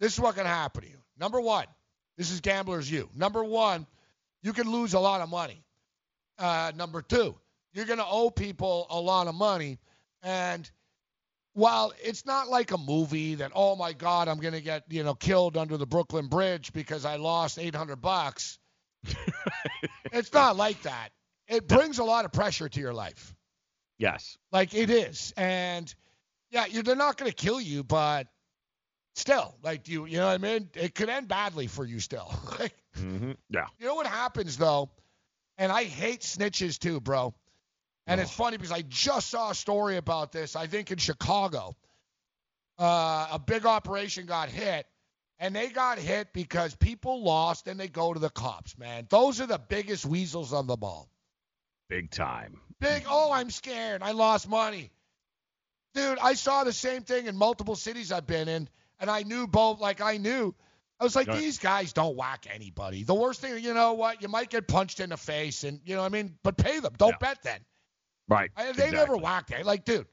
this 0.00 0.14
is 0.14 0.20
what 0.20 0.34
can 0.34 0.46
happen 0.46 0.82
to 0.82 0.88
you. 0.88 0.98
Number 1.18 1.40
one, 1.40 1.66
this 2.16 2.30
is 2.30 2.40
gambler's 2.40 2.90
you. 2.90 3.08
Number 3.14 3.44
one, 3.44 3.86
you 4.42 4.52
can 4.52 4.70
lose 4.70 4.94
a 4.94 5.00
lot 5.00 5.20
of 5.20 5.28
money. 5.28 5.62
Uh, 6.38 6.72
number 6.76 7.02
two, 7.02 7.34
you're 7.72 7.84
going 7.84 7.98
to 7.98 8.06
owe 8.06 8.30
people 8.30 8.86
a 8.90 9.00
lot 9.00 9.26
of 9.26 9.34
money. 9.34 9.78
And 10.22 10.70
while 11.52 11.92
it's 12.02 12.24
not 12.24 12.48
like 12.48 12.70
a 12.70 12.78
movie 12.78 13.36
that, 13.36 13.52
oh 13.54 13.76
my 13.76 13.92
God, 13.92 14.28
I'm 14.28 14.38
going 14.38 14.54
to 14.54 14.60
get, 14.60 14.84
you 14.88 15.02
know, 15.02 15.14
killed 15.14 15.56
under 15.56 15.76
the 15.76 15.86
Brooklyn 15.86 16.28
Bridge 16.28 16.72
because 16.72 17.04
I 17.04 17.16
lost 17.16 17.58
800 17.58 17.96
bucks, 17.96 18.58
it's 20.12 20.32
not 20.32 20.56
like 20.56 20.82
that. 20.82 21.10
It 21.48 21.66
brings 21.66 21.98
a 21.98 22.04
lot 22.04 22.24
of 22.24 22.32
pressure 22.32 22.68
to 22.68 22.80
your 22.80 22.94
life. 22.94 23.34
Yes. 23.98 24.38
Like 24.52 24.74
it 24.74 24.90
is. 24.90 25.32
And 25.36 25.92
yeah, 26.50 26.66
you, 26.66 26.82
they're 26.82 26.96
not 26.96 27.16
going 27.16 27.30
to 27.30 27.34
kill 27.36 27.60
you, 27.60 27.82
but 27.84 28.26
still, 29.14 29.54
like 29.62 29.88
you, 29.88 30.06
you 30.06 30.18
know 30.18 30.26
what 30.26 30.34
I 30.34 30.38
mean? 30.38 30.68
It 30.74 30.94
could 30.94 31.08
end 31.08 31.28
badly 31.28 31.66
for 31.66 31.84
you 31.84 32.00
still. 32.00 32.32
like, 32.58 32.74
Mm-hmm. 32.98 33.32
Yeah. 33.48 33.66
you 33.78 33.86
know 33.86 33.94
what 33.94 34.06
happens 34.08 34.56
though? 34.56 34.90
And 35.56 35.70
I 35.70 35.84
hate 35.84 36.22
snitches 36.22 36.78
too, 36.78 37.00
bro. 37.00 37.32
And 38.08 38.20
it's 38.20 38.30
funny 38.32 38.56
because 38.56 38.72
I 38.72 38.82
just 38.82 39.28
saw 39.30 39.50
a 39.50 39.54
story 39.54 39.98
about 39.98 40.32
this, 40.32 40.56
I 40.56 40.66
think 40.66 40.90
in 40.90 40.98
Chicago. 40.98 41.76
Uh, 42.78 43.28
a 43.32 43.38
big 43.38 43.66
operation 43.66 44.24
got 44.26 44.48
hit, 44.48 44.86
and 45.38 45.54
they 45.54 45.68
got 45.68 45.98
hit 45.98 46.32
because 46.32 46.74
people 46.76 47.22
lost 47.22 47.68
and 47.68 47.78
they 47.78 47.88
go 47.88 48.14
to 48.14 48.18
the 48.18 48.30
cops, 48.30 48.78
man. 48.78 49.06
Those 49.10 49.40
are 49.40 49.46
the 49.46 49.58
biggest 49.58 50.06
weasels 50.06 50.52
on 50.52 50.66
the 50.66 50.76
ball. 50.76 51.08
Big 51.88 52.10
time. 52.10 52.60
Big, 52.80 53.04
oh, 53.08 53.30
I'm 53.32 53.50
scared. 53.50 54.02
I 54.02 54.12
lost 54.12 54.48
money. 54.48 54.90
Dude, 55.94 56.18
I 56.18 56.34
saw 56.34 56.64
the 56.64 56.72
same 56.72 57.02
thing 57.02 57.26
in 57.26 57.36
multiple 57.36 57.74
cities 57.74 58.12
I've 58.12 58.26
been 58.26 58.48
in, 58.48 58.68
and 59.00 59.10
I 59.10 59.22
knew 59.22 59.46
both, 59.46 59.80
like, 59.80 60.00
I 60.00 60.16
knew. 60.16 60.54
I 61.00 61.04
was 61.04 61.14
like, 61.14 61.32
these 61.32 61.58
guys 61.58 61.92
don't 61.92 62.16
whack 62.16 62.46
anybody. 62.52 63.04
The 63.04 63.14
worst 63.14 63.40
thing, 63.40 63.62
you 63.62 63.72
know 63.72 63.92
what? 63.94 64.20
You 64.20 64.28
might 64.28 64.50
get 64.50 64.66
punched 64.66 65.00
in 65.00 65.10
the 65.10 65.16
face, 65.16 65.62
and, 65.64 65.80
you 65.84 65.94
know 65.94 66.02
what 66.02 66.06
I 66.06 66.08
mean? 66.10 66.34
But 66.42 66.56
pay 66.56 66.80
them. 66.80 66.92
Don't 66.98 67.18
bet 67.20 67.38
then. 67.42 67.60
Right. 68.28 68.50
I, 68.56 68.72
they 68.72 68.90
never 68.90 69.14
Exactly. 69.14 69.20
whacked 69.20 69.50
it. 69.52 69.64
Like, 69.64 69.84
dude, 69.84 70.06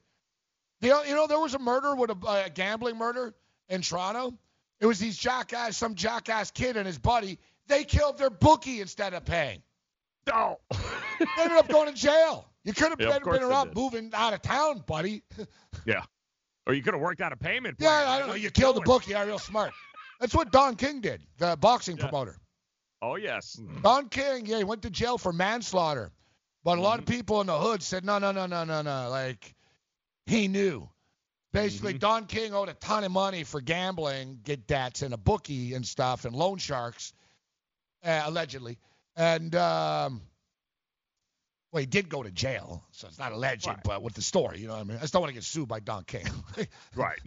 the, 0.80 0.88
you 1.06 1.14
know, 1.14 1.26
there 1.26 1.40
was 1.40 1.54
a 1.54 1.58
murder 1.58 1.94
with 1.94 2.10
a, 2.10 2.44
a 2.46 2.50
gambling 2.50 2.96
murder 2.96 3.34
in 3.68 3.82
Toronto. 3.82 4.38
It 4.80 4.86
was 4.86 4.98
these 4.98 5.16
jackass, 5.16 5.76
some 5.76 5.94
jackass 5.94 6.50
kid 6.50 6.76
and 6.76 6.86
his 6.86 6.98
buddy. 6.98 7.38
They 7.66 7.84
killed 7.84 8.18
their 8.18 8.30
bookie 8.30 8.80
instead 8.80 9.12
of 9.12 9.24
paying. 9.24 9.62
No. 10.28 10.60
They 11.18 11.26
ended 11.42 11.58
up 11.58 11.68
going 11.68 11.88
to 11.88 11.94
jail. 11.94 12.48
You 12.66 12.72
could 12.74 12.90
have 12.90 13.00
Yeah, 13.00 13.18
been, 13.20 13.32
they 13.32 13.72
moving 13.74 14.10
out 14.12 14.34
of 14.34 14.42
town, 14.42 14.82
buddy. 14.86 15.22
Yeah. 15.86 16.02
Or 16.66 16.74
you 16.74 16.82
could 16.82 16.94
have 16.94 17.00
worked 17.00 17.20
out 17.20 17.32
a 17.32 17.36
payment. 17.36 17.76
yeah. 17.78 18.04
I 18.08 18.18
don't 18.18 18.28
know. 18.28 18.34
You 18.34 18.50
killed 18.50 18.76
the 18.76 18.80
bookie. 18.80 19.12
You're 19.12 19.24
real 19.24 19.38
smart. 19.38 19.72
That's 20.20 20.34
what 20.34 20.50
Don 20.50 20.74
King 20.74 21.00
did, 21.00 21.22
the 21.38 21.56
boxing 21.56 21.96
promoter. 21.96 22.36
Oh 23.00 23.14
yes. 23.16 23.60
Don 23.82 24.08
King, 24.08 24.46
yeah, 24.46 24.58
he 24.58 24.64
went 24.64 24.82
to 24.82 24.90
jail 24.90 25.16
for 25.16 25.32
manslaughter. 25.32 26.10
But 26.64 26.78
a 26.78 26.80
lot 26.80 26.94
Mm-hmm. 26.94 27.00
of 27.02 27.06
people 27.06 27.40
in 27.40 27.46
the 27.46 27.56
hood 27.56 27.82
said, 27.84 28.04
no, 28.04 28.18
no, 28.18 28.32
no, 28.32 28.46
no, 28.46 28.64
no, 28.64 28.82
no. 28.82 29.08
Like, 29.10 29.54
he 30.26 30.48
knew. 30.48 30.88
Basically, 31.52 31.92
Mm-hmm. 31.92 31.98
Don 32.00 32.24
King 32.26 32.52
owed 32.54 32.68
a 32.68 32.74
ton 32.74 33.04
of 33.04 33.12
money 33.12 33.44
for 33.44 33.60
gambling, 33.60 34.40
get 34.42 34.66
debts, 34.66 35.02
and 35.02 35.14
a 35.14 35.16
bookie 35.16 35.74
and 35.74 35.86
stuff, 35.86 36.24
and 36.24 36.34
loan 36.34 36.58
sharks, 36.58 37.12
uh, 38.04 38.22
allegedly. 38.24 38.78
And, 39.14 39.54
um, 39.54 40.22
well, 41.76 41.82
he 41.82 41.86
did 41.86 42.08
go 42.08 42.22
to 42.22 42.30
jail, 42.30 42.82
so 42.90 43.06
it's 43.06 43.18
not 43.18 43.32
alleged, 43.32 43.66
Right. 43.66 43.76
but 43.84 44.02
with 44.02 44.14
the 44.14 44.22
story, 44.22 44.60
you 44.60 44.66
know 44.66 44.72
what 44.72 44.80
I 44.80 44.84
mean? 44.84 44.96
I 44.96 45.00
just 45.02 45.12
don't 45.12 45.20
want 45.20 45.28
to 45.28 45.34
get 45.34 45.44
sued 45.44 45.68
by 45.68 45.78
Don 45.80 46.04
King. 46.04 46.24
Right. 46.94 47.18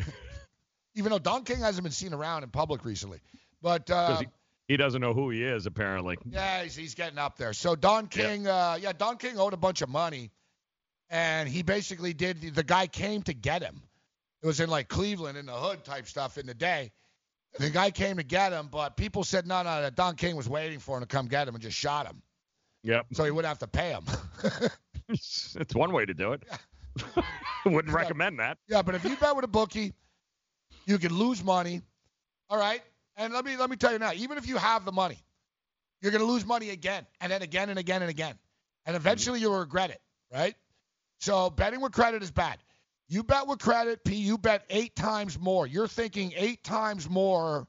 Even 0.96 1.12
though 1.12 1.20
Don 1.20 1.44
King 1.44 1.60
hasn't 1.60 1.84
been 1.84 1.92
seen 1.92 2.16
around 2.16 2.42
in 2.42 2.50
public 2.50 2.84
recently. 2.84 3.20
But 3.62 3.92
uh, 3.92 4.18
he, 4.18 4.28
he 4.70 4.78
doesn't 4.78 5.02
know 5.02 5.14
who 5.14 5.30
he 5.30 5.44
is 5.44 5.68
apparently. 5.68 6.18
Yeah, 6.26 6.64
he's, 6.64 6.76
he's 6.76 6.96
getting 6.96 7.20
up 7.20 7.38
there. 7.38 7.54
So 7.54 7.76
Don 7.76 8.08
King, 8.08 8.48
uh, 8.48 8.80
yeah, 8.82 8.92
Don 8.92 9.18
King 9.18 9.38
owed 9.38 9.54
a 9.54 9.58
bunch 9.58 9.84
of 9.84 9.90
money, 9.90 10.32
and 11.12 11.48
he 11.48 11.62
basically 11.62 12.14
did. 12.16 12.42
The 12.56 12.64
guy 12.64 12.88
came 12.88 13.22
to 13.24 13.36
get 13.36 13.62
him. 13.62 13.84
It 14.42 14.48
was 14.48 14.60
in 14.60 14.70
like 14.72 14.88
Cleveland 14.88 15.38
in 15.38 15.46
the 15.46 15.54
hood 15.54 15.84
type 15.84 16.08
stuff 16.08 16.40
in 16.40 16.48
the 16.48 16.56
day. 16.56 16.92
The 17.60 17.70
guy 17.70 17.92
came 17.92 18.18
to 18.18 18.24
get 18.24 18.52
him, 18.52 18.70
but 18.72 18.98
people 18.98 19.24
said 19.24 19.46
no, 19.46 19.62
no, 19.62 19.84
that 19.84 19.96
Don 19.96 20.16
King 20.16 20.36
was 20.36 20.50
waiting 20.50 20.80
for 20.80 20.98
him 20.98 21.04
to 21.04 21.08
come 21.08 21.28
get 21.28 21.48
him 21.48 21.54
and 21.54 21.62
just 21.62 21.78
shot 21.78 22.08
him, 22.08 22.24
Yep. 22.84 23.08
so 23.14 23.26
he 23.26 23.32
wouldn't 23.32 23.50
have 23.50 23.60
to 23.60 23.68
pay 23.68 23.90
him. 23.90 24.04
it's 25.10 25.76
one 25.76 25.92
way 25.92 26.06
to 26.06 26.14
do 26.14 26.34
it. 26.34 26.44
Wouldn't 27.66 27.94
recommend 27.94 28.40
that. 28.40 28.58
yeah, 28.68 28.82
but 28.82 28.96
if 28.96 29.04
you 29.04 29.16
bet 29.16 29.36
with 29.36 29.46
a 29.46 29.50
bookie, 29.50 29.94
you 30.86 30.98
can 30.98 31.14
lose 31.14 31.44
money. 31.44 31.82
All 32.50 32.58
right, 32.58 32.82
and 33.16 33.34
let 33.34 33.46
me 33.46 33.58
let 33.58 33.70
me 33.70 33.76
tell 33.76 33.92
you 33.92 34.00
now, 34.00 34.12
even 34.14 34.38
if 34.38 34.48
you 34.48 34.58
have 34.58 34.86
the 34.86 34.92
money, 34.92 35.18
you're 36.02 36.12
going 36.12 36.26
to 36.26 36.32
lose 36.32 36.46
money 36.46 36.72
again 36.72 37.06
and 37.22 37.32
then 37.32 37.42
again 37.42 37.70
and 37.70 37.78
again 37.78 38.02
and 38.02 38.10
again, 38.10 38.36
and 38.86 38.96
eventually 38.96 39.40
mm-hmm. 39.40 39.50
you'll 39.50 39.60
regret 39.60 39.92
it. 39.92 40.02
Right? 40.34 40.56
So 41.20 41.50
betting 41.50 41.82
with 41.82 41.92
credit 41.92 42.24
is 42.24 42.32
bad. 42.32 42.58
You 43.08 43.24
bet 43.24 43.48
with 43.48 43.60
credit, 43.60 44.04
P. 44.04 44.16
You 44.16 44.38
bet 44.38 44.66
eight 44.70 44.96
times 44.96 45.38
more. 45.38 45.66
You're 45.68 45.88
thinking 45.88 46.34
eight 46.36 46.64
times 46.64 47.10
more 47.10 47.68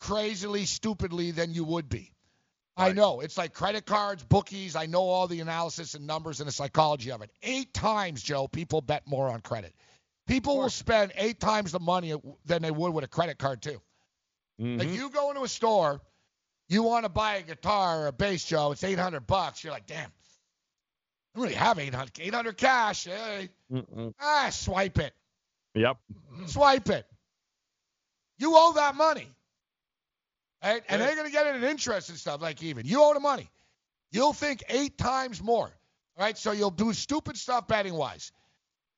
crazily, 0.00 0.64
stupidly 0.64 1.30
than 1.30 1.54
you 1.54 1.64
would 1.64 1.88
be. 1.88 2.11
I 2.76 2.92
know. 2.92 3.20
It's 3.20 3.36
like 3.36 3.52
credit 3.52 3.84
cards, 3.84 4.24
bookies. 4.24 4.76
I 4.76 4.86
know 4.86 5.02
all 5.02 5.26
the 5.26 5.40
analysis 5.40 5.94
and 5.94 6.06
numbers 6.06 6.40
and 6.40 6.48
the 6.48 6.52
psychology 6.52 7.12
of 7.12 7.20
it. 7.22 7.30
Eight 7.42 7.74
times, 7.74 8.22
Joe, 8.22 8.48
people 8.48 8.80
bet 8.80 9.06
more 9.06 9.28
on 9.28 9.40
credit. 9.40 9.74
People 10.26 10.58
will 10.58 10.70
spend 10.70 11.12
eight 11.16 11.40
times 11.40 11.72
the 11.72 11.80
money 11.80 12.14
than 12.46 12.62
they 12.62 12.70
would 12.70 12.94
with 12.94 13.04
a 13.04 13.08
credit 13.08 13.38
card, 13.38 13.60
too. 13.60 13.80
Mm-hmm. 14.60 14.78
Like 14.78 14.88
you 14.90 15.10
go 15.10 15.30
into 15.30 15.42
a 15.42 15.48
store, 15.48 16.00
you 16.68 16.82
want 16.82 17.04
to 17.04 17.08
buy 17.08 17.36
a 17.36 17.42
guitar 17.42 18.04
or 18.04 18.06
a 18.06 18.12
bass, 18.12 18.44
Joe. 18.44 18.72
It's 18.72 18.84
800 18.84 19.26
bucks. 19.26 19.62
You're 19.62 19.72
like, 19.72 19.86
damn, 19.86 20.10
I 21.34 21.40
really 21.40 21.54
have 21.54 21.78
800, 21.78 22.20
800 22.20 22.56
cash. 22.56 23.04
Hey. 23.04 23.50
Mm-mm. 23.70 24.14
Ah, 24.20 24.48
swipe 24.50 24.98
it. 24.98 25.12
Yep. 25.74 25.96
Swipe 26.46 26.88
it. 26.90 27.06
You 28.38 28.52
owe 28.54 28.72
that 28.74 28.94
money. 28.94 29.28
Right? 30.62 30.82
And 30.88 31.00
they're 31.00 31.14
going 31.16 31.26
to 31.26 31.32
get 31.32 31.54
in 31.54 31.64
interest 31.64 32.08
and 32.08 32.18
stuff, 32.18 32.40
like 32.40 32.62
even. 32.62 32.86
You 32.86 33.02
owe 33.02 33.14
the 33.14 33.20
money. 33.20 33.50
You'll 34.10 34.32
think 34.32 34.62
eight 34.68 34.96
times 34.96 35.42
more. 35.42 35.66
All 35.66 36.24
right? 36.24 36.38
So 36.38 36.52
you'll 36.52 36.70
do 36.70 36.92
stupid 36.92 37.36
stuff 37.36 37.66
betting 37.66 37.94
wise. 37.94 38.30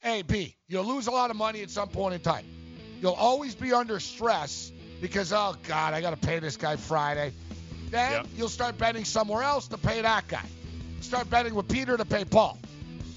A, 0.03 0.22
B, 0.22 0.57
you'll 0.68 0.85
lose 0.85 1.07
a 1.07 1.11
lot 1.11 1.31
of 1.31 1.37
money 1.37 1.62
at 1.62 1.70
some 1.70 1.88
point 1.88 2.14
in 2.14 2.20
time. 2.20 2.44
You'll 3.00 3.12
always 3.12 3.55
be 3.55 3.72
under 3.72 3.98
stress 4.00 4.70
because, 5.00 5.33
oh, 5.33 5.57
God, 5.66 5.94
I 5.94 6.00
got 6.00 6.11
to 6.11 6.27
pay 6.27 6.38
this 6.38 6.57
guy 6.57 6.77
Friday. 6.77 7.33
Then 7.90 8.12
Yep. 8.12 8.27
you'll 8.37 8.48
start 8.48 8.77
betting 8.77 9.05
somewhere 9.05 9.42
else 9.42 9.68
to 9.68 9.79
pay 9.79 10.03
that 10.03 10.29
guy. 10.29 10.44
Start 11.00 11.31
betting 11.31 11.55
with 11.55 11.68
Peter 11.68 11.96
to 11.96 12.05
pay 12.05 12.24
Paul. 12.24 12.59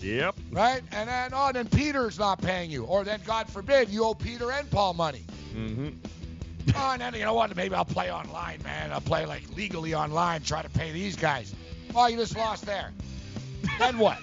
Yep. 0.02 0.36
Right? 0.52 0.82
And 0.92 1.10
then, 1.10 1.32
oh, 1.34 1.52
then 1.52 1.68
Peter's 1.68 2.20
not 2.20 2.42
paying 2.42 2.70
you. 2.70 2.86
Or 2.86 3.04
then, 3.04 3.20
God 3.26 3.50
forbid, 3.50 3.90
you 3.90 4.06
owe 4.06 4.14
Peter 4.14 4.52
and 4.52 4.70
Paul 4.70 4.94
money. 4.94 5.26
Mm-hmm. 5.56 5.90
Oh, 6.76 6.92
and 6.92 7.02
then 7.02 7.14
you 7.14 7.24
know 7.24 7.34
what? 7.34 7.56
Maybe 7.56 7.76
I'll 7.76 7.86
play 7.86 8.12
online, 8.12 8.62
man. 8.64 8.92
I'll 8.92 9.02
play 9.02 9.26
like 9.26 9.44
legally 9.56 9.94
online, 9.94 10.42
try 10.42 10.62
to 10.62 10.70
pay 10.70 10.92
these 10.92 11.16
guys. 11.16 11.54
Oh, 11.96 12.08
you 12.08 12.18
just 12.18 12.36
lost 12.36 12.66
there. 12.66 12.92
then 13.80 13.98
what? 13.98 14.20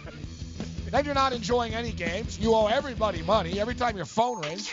Then 0.91 1.05
you're 1.05 1.15
not 1.15 1.33
enjoying 1.33 1.75
any 1.75 1.91
games. 1.91 2.39
You 2.39 2.55
owe 2.55 2.67
everybody 2.67 3.23
money 3.23 3.59
every 3.59 3.75
time 3.75 3.97
your 3.97 4.07
phone 4.07 4.41
rings. 4.43 4.73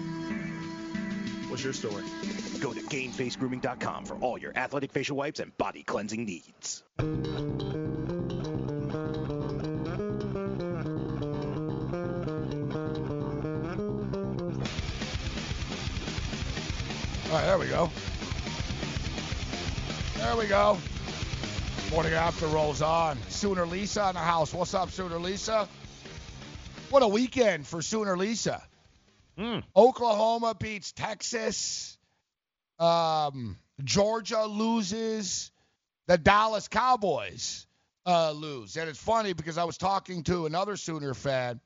What's 1.51 1.65
your 1.65 1.73
story? 1.73 2.05
Go 2.61 2.71
to 2.71 2.79
GameFaceGrooming.com 2.79 4.05
for 4.05 4.15
all 4.15 4.37
your 4.37 4.53
athletic 4.55 4.93
facial 4.93 5.17
wipes 5.17 5.41
and 5.41 5.55
body 5.57 5.83
cleansing 5.83 6.23
needs. 6.23 6.81
All 6.97 7.07
right, 17.37 17.45
there 17.45 17.57
we 17.59 17.67
go. 17.67 17.91
There 20.19 20.37
we 20.37 20.47
go. 20.47 20.77
Morning 21.91 22.13
after 22.13 22.47
rolls 22.47 22.81
on. 22.81 23.17
Sooner 23.27 23.65
Lisa 23.65 24.07
in 24.07 24.13
the 24.13 24.21
house. 24.21 24.53
What's 24.53 24.73
up, 24.73 24.89
Sooner 24.89 25.19
Lisa? 25.19 25.67
What 26.91 27.03
a 27.03 27.09
weekend 27.09 27.67
for 27.67 27.81
Sooner 27.81 28.15
Lisa. 28.15 28.63
Oklahoma 29.75 30.55
beats 30.59 30.91
Texas. 30.91 31.97
Um, 32.79 33.57
Georgia 33.83 34.45
loses. 34.45 35.51
The 36.07 36.17
Dallas 36.17 36.67
Cowboys 36.67 37.67
uh, 38.05 38.31
lose. 38.31 38.75
And 38.77 38.89
it's 38.89 39.01
funny 39.01 39.33
because 39.33 39.57
I 39.57 39.63
was 39.63 39.77
talking 39.77 40.23
to 40.23 40.45
another 40.45 40.75
Sooner 40.75 41.13
fan, 41.13 41.59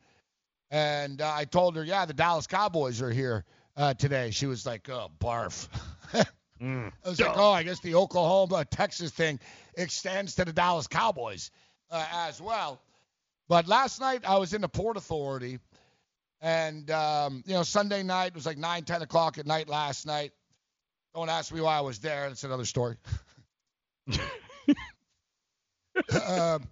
and 0.72 1.22
uh, 1.22 1.32
I 1.34 1.46
told 1.46 1.76
her, 1.76 1.84
yeah, 1.84 2.06
the 2.06 2.14
Dallas 2.14 2.48
Cowboys 2.48 3.02
are 3.02 3.12
here 3.12 3.46
uh, 3.78 3.94
today. 3.94 4.32
She 4.32 4.46
was 4.46 4.66
like, 4.66 4.90
oh, 4.90 5.12
barf. 5.20 5.68
I 6.62 6.92
was 7.06 7.20
like, 7.20 7.38
oh, 7.38 7.52
I 7.52 7.64
guess 7.64 7.80
the 7.80 7.96
Oklahoma 7.96 8.66
Texas 8.66 9.12
thing 9.12 9.40
extends 9.76 10.36
to 10.36 10.46
the 10.46 10.54
Dallas 10.54 10.88
Cowboys 10.88 11.52
uh, 11.92 12.06
as 12.28 12.42
well. 12.42 12.82
But 13.48 13.68
last 13.68 14.00
night 14.00 14.24
I 14.26 14.38
was 14.38 14.54
in 14.54 14.62
the 14.62 14.70
Port 14.70 14.98
Authority 14.98 15.60
And 16.46 16.92
um, 16.92 17.44
you 17.48 17.56
know, 17.56 17.64
Sunday 17.64 18.04
night 18.04 18.28
it 18.28 18.36
was 18.36 18.46
like 18.46 18.60
nine, 18.60 18.84
ten 18.84 19.02
o'clock 19.02 19.40
at 19.40 19.48
night 19.48 19.68
last 19.68 20.06
night. 20.06 20.32
Don't 21.16 21.28
ask 21.28 21.52
me 21.52 21.60
why 21.60 21.76
I 21.76 21.82
was 21.82 21.98
there. 21.98 22.28
That's 22.28 22.44
another 22.44 22.66
story. 22.66 22.98
um, 26.28 26.68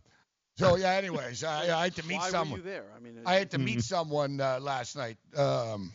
so 0.58 0.76
yeah. 0.76 0.92
Anyways, 0.92 1.44
I, 1.44 1.76
I 1.76 1.86
had 1.86 1.96
to 1.96 2.06
meet 2.06 2.20
Why 2.20 2.30
someone. 2.30 2.52
were 2.52 2.58
you 2.58 2.72
there? 2.72 2.86
I 2.96 3.00
mean, 3.00 3.14
I 3.26 3.34
had 3.34 3.50
to 3.52 3.58
meet 3.58 3.82
someone 3.82 4.40
uh, 4.40 4.60
last 4.62 4.96
night. 4.96 5.18
Um, 5.36 5.92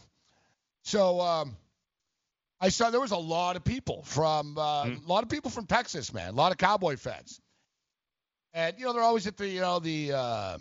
so 0.82 1.20
um, 1.20 1.56
I 2.60 2.70
saw 2.70 2.90
there 2.90 2.98
was 2.98 3.12
a 3.12 3.16
lot 3.16 3.54
of 3.54 3.62
people 3.62 4.02
from 4.02 4.58
uh, 4.58 4.86
a 4.86 4.98
lot 5.06 5.22
of 5.22 5.28
people 5.28 5.52
from 5.52 5.66
Texas, 5.66 6.12
man. 6.12 6.30
A 6.30 6.36
lot 6.36 6.50
of 6.50 6.58
Cowboy 6.58 6.96
fans, 6.96 7.40
and 8.52 8.76
you 8.76 8.86
know 8.86 8.92
they're 8.92 9.02
always 9.02 9.28
at 9.28 9.36
the 9.36 9.46
you 9.46 9.60
know 9.60 9.78
the 9.78 10.14
uh, 10.14 10.58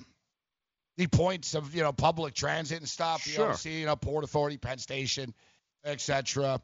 the 0.98 1.08
points 1.08 1.54
of 1.56 1.74
you 1.74 1.84
know 1.84 1.93
public 1.93 2.34
transit 2.34 2.80
and 2.80 2.89
stuff. 2.89 3.26
You 3.28 3.38
know, 3.38 3.45
Sure. 3.45 3.54
see 3.54 3.80
you 3.80 3.86
know 3.86 3.95
Port 3.95 4.24
Authority, 4.24 4.58
Penn 4.58 4.80
Station, 4.80 5.34
etc. 5.86 6.60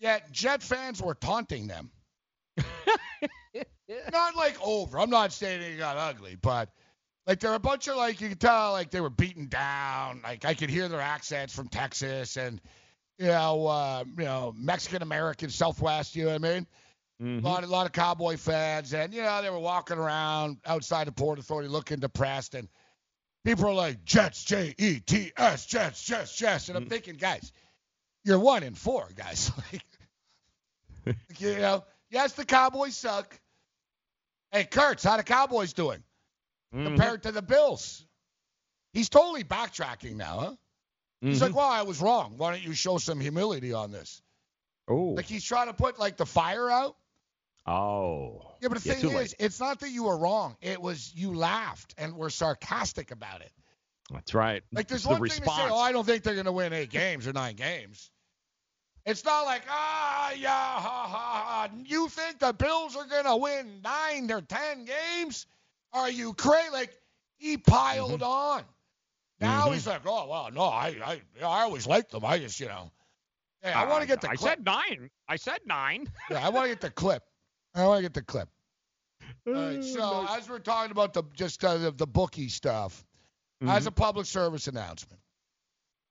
Yet 0.00 0.30
Jet 0.32 0.62
fans 0.62 1.00
were 1.00 1.14
taunting 1.14 1.66
them. 1.68 1.90
not 4.12 4.36
like 4.36 4.56
over. 4.62 4.98
I'm 4.98 5.10
not 5.10 5.32
saying 5.32 5.62
it 5.62 5.78
got 5.78 5.96
ugly, 5.96 6.36
but 6.40 6.68
like 7.26 7.40
there 7.40 7.50
were 7.50 7.56
a 7.56 7.60
bunch 7.60 7.88
of 7.88 7.96
like 7.96 8.20
you 8.20 8.28
could 8.28 8.40
tell 8.40 8.72
like 8.72 8.90
they 8.90 9.00
were 9.00 9.10
beaten 9.10 9.48
down. 9.48 10.20
Like 10.22 10.44
I 10.44 10.54
could 10.54 10.70
hear 10.70 10.88
their 10.88 11.00
accents 11.00 11.54
from 11.54 11.68
Texas 11.68 12.36
and 12.36 12.60
you 13.18 13.26
know 13.26 13.66
uh, 13.66 14.04
you 14.18 14.24
know 14.24 14.52
Mexican 14.56 15.02
American 15.02 15.50
Southwest. 15.50 16.16
You 16.16 16.24
know 16.24 16.32
what 16.32 16.44
I 16.44 16.54
mean? 16.54 16.66
Mm-hmm. 17.22 17.46
A 17.46 17.48
lot, 17.48 17.62
a 17.64 17.66
lot 17.68 17.86
of 17.86 17.92
Cowboy 17.92 18.36
fans, 18.36 18.92
and 18.92 19.14
you 19.14 19.22
know 19.22 19.40
they 19.40 19.50
were 19.50 19.60
walking 19.60 19.98
around 19.98 20.58
outside 20.66 21.06
the 21.06 21.12
Port 21.12 21.38
Authority 21.38 21.68
looking 21.68 22.00
depressed, 22.00 22.54
and 22.54 22.68
people 23.44 23.66
are 23.66 23.74
like 23.74 24.04
Jets, 24.04 24.44
J 24.44 24.74
E 24.76 25.00
T 25.00 25.32
S, 25.36 25.66
Jets, 25.66 26.02
Jets, 26.02 26.36
Jets, 26.36 26.68
and 26.68 26.76
I'm 26.76 26.86
mm. 26.86 26.90
thinking, 26.90 27.16
guys, 27.16 27.52
you're 28.24 28.38
one 28.38 28.62
in 28.62 28.74
four, 28.74 29.08
guys. 29.14 29.50
like, 31.06 31.16
you 31.38 31.56
know, 31.58 31.84
yes, 32.10 32.32
the 32.32 32.44
Cowboys 32.44 32.96
suck. 32.96 33.38
Hey, 34.50 34.64
Kurtz, 34.64 35.04
how 35.04 35.16
the 35.16 35.22
Cowboys 35.22 35.72
doing 35.72 36.02
mm-hmm. 36.74 36.84
compared 36.84 37.24
to 37.24 37.32
the 37.32 37.42
Bills? 37.42 38.04
He's 38.92 39.08
totally 39.08 39.44
backtracking 39.44 40.16
now, 40.16 40.38
huh? 40.38 40.52
He's 41.20 41.40
like, 41.40 41.50
mm-hmm. 41.50 41.58
well, 41.58 41.68
I 41.68 41.82
was 41.82 42.02
wrong. 42.02 42.34
Why 42.36 42.52
don't 42.52 42.62
you 42.62 42.74
show 42.74 42.98
some 42.98 43.18
humility 43.18 43.72
on 43.72 43.90
this? 43.90 44.20
Oh. 44.86 45.14
Like 45.16 45.24
he's 45.24 45.42
trying 45.42 45.68
to 45.68 45.72
put 45.72 45.98
like 45.98 46.18
the 46.18 46.26
fire 46.26 46.70
out. 46.70 46.96
Oh. 47.66 48.53
Yeah, 48.64 48.68
but 48.70 48.82
the 48.82 48.88
Yeah, 48.88 48.94
thing 48.94 49.02
too 49.02 49.10
late. 49.10 49.26
is, 49.26 49.36
it's 49.38 49.60
not 49.60 49.80
that 49.80 49.90
you 49.90 50.04
were 50.04 50.16
wrong. 50.16 50.56
It 50.62 50.80
was 50.80 51.12
you 51.14 51.34
laughed 51.34 51.94
and 51.98 52.16
were 52.16 52.30
sarcastic 52.30 53.10
about 53.10 53.42
it. 53.42 53.52
That's 54.10 54.34
right. 54.34 54.62
Like 54.74 54.88
there's 54.88 55.00
it's 55.00 55.06
one 55.06 55.16
the 55.22 55.28
thing 55.28 55.40
response. 55.42 55.56
to 55.58 55.62
say, 55.68 55.68
oh, 55.70 55.76
I 55.78 55.92
don't 55.92 56.06
think 56.06 56.22
they're 56.24 56.34
going 56.34 56.46
to 56.46 56.52
win 56.52 56.72
eight 56.72 56.88
games 56.90 57.26
or 57.28 57.34
nine 57.34 57.56
games. 57.56 58.10
It's 59.04 59.22
not 59.24 59.42
like, 59.42 59.62
ah, 59.68 60.32
yeah, 60.32 60.48
ha, 60.48 61.06
ha, 61.06 61.68
ha. 61.68 61.70
You 61.84 62.08
think 62.08 62.38
the 62.38 62.54
Bills 62.54 62.96
are 62.96 63.04
going 63.04 63.24
to 63.24 63.36
win 63.36 63.82
nine 63.82 64.30
or 64.32 64.40
ten 64.40 64.86
games? 64.86 65.46
Are 65.92 66.08
you 66.10 66.32
crazy? 66.32 66.70
Like, 66.70 66.98
he 67.36 67.58
piled 67.58 68.22
Mm-hmm. 68.22 68.22
on. 68.22 68.64
Now 69.40 69.70
Mhm. 69.70 69.74
he's 69.74 69.86
like, 69.86 70.02
oh, 70.06 70.26
well, 70.28 70.50
no, 70.52 70.62
I, 70.62 70.96
I, 71.04 71.22
I 71.42 71.62
always 71.64 71.86
liked 71.86 72.12
them. 72.12 72.24
I 72.24 72.38
just, 72.38 72.58
you 72.60 72.68
know. 72.68 72.90
Hey, 73.62 73.72
I 73.72 73.84
want 73.84 74.00
to 74.02 74.06
get 74.08 74.20
the 74.22 74.28
Uh, 74.28 74.32
I 74.32 74.36
clip. 74.36 74.56
said 74.56 74.64
nine. 74.64 75.10
I 75.28 75.36
said 75.36 75.60
nine. 75.66 76.10
Yeah, 76.30 76.46
I 76.46 76.48
want 76.50 76.64
to 76.64 76.68
get 76.70 76.80
the 76.80 76.90
clip. 76.90 77.22
I 77.74 77.86
want 77.86 77.98
to 77.98 78.02
get 78.02 78.14
the 78.14 78.22
clip. 78.22 78.48
All 79.46 79.52
right, 79.52 79.84
so 79.84 80.26
as 80.30 80.48
we're 80.48 80.58
talking 80.58 80.90
about 80.90 81.12
the 81.12 81.22
just 81.34 81.62
uh, 81.62 81.90
the, 81.90 82.06
bookie 82.06 82.48
stuff, 82.48 83.04
as 83.66 83.86
a 83.86 83.90
public 83.90 84.26
service 84.26 84.68
announcement, 84.68 85.20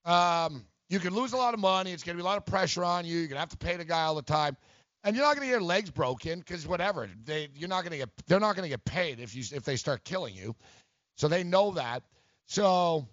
um, 0.05 0.65
you 0.89 0.99
can 0.99 1.15
lose 1.15 1.33
a 1.33 1.37
lot 1.37 1.55
of 1.55 1.59
money. 1.59 1.91
It's 1.91 2.03
going 2.03 2.15
to 2.15 2.21
be 2.21 2.25
a 2.25 2.29
lot 2.29 2.37
of 2.37 2.45
pressure 2.45 2.83
on 2.83 3.05
you. 3.05 3.17
You're 3.17 3.27
going 3.27 3.37
to 3.37 3.39
have 3.39 3.49
to 3.49 3.57
pay 3.57 3.75
the 3.75 3.85
guy 3.85 4.03
all 4.03 4.13
the 4.13 4.21
time, 4.21 4.55
and 5.03 5.15
you're 5.15 5.25
not 5.25 5.35
going 5.35 5.47
to 5.47 5.47
get 5.47 5.51
your 5.51 5.61
legs 5.61 5.89
broken 5.89 6.39
because 6.39 6.67
whatever 6.67 7.09
they 7.25 7.49
you're 7.55 7.69
not 7.69 7.81
going 7.81 7.91
to 7.91 7.97
get 7.97 8.09
they're 8.27 8.39
not 8.39 8.55
going 8.55 8.65
to 8.65 8.69
get 8.69 8.85
paid 8.85 9.19
if 9.19 9.35
you 9.35 9.43
if 9.51 9.63
they 9.63 9.77
start 9.77 10.03
killing 10.03 10.35
you, 10.35 10.55
so 11.17 11.27
they 11.27 11.43
know 11.43 11.71
that. 11.71 12.03
So 12.45 13.07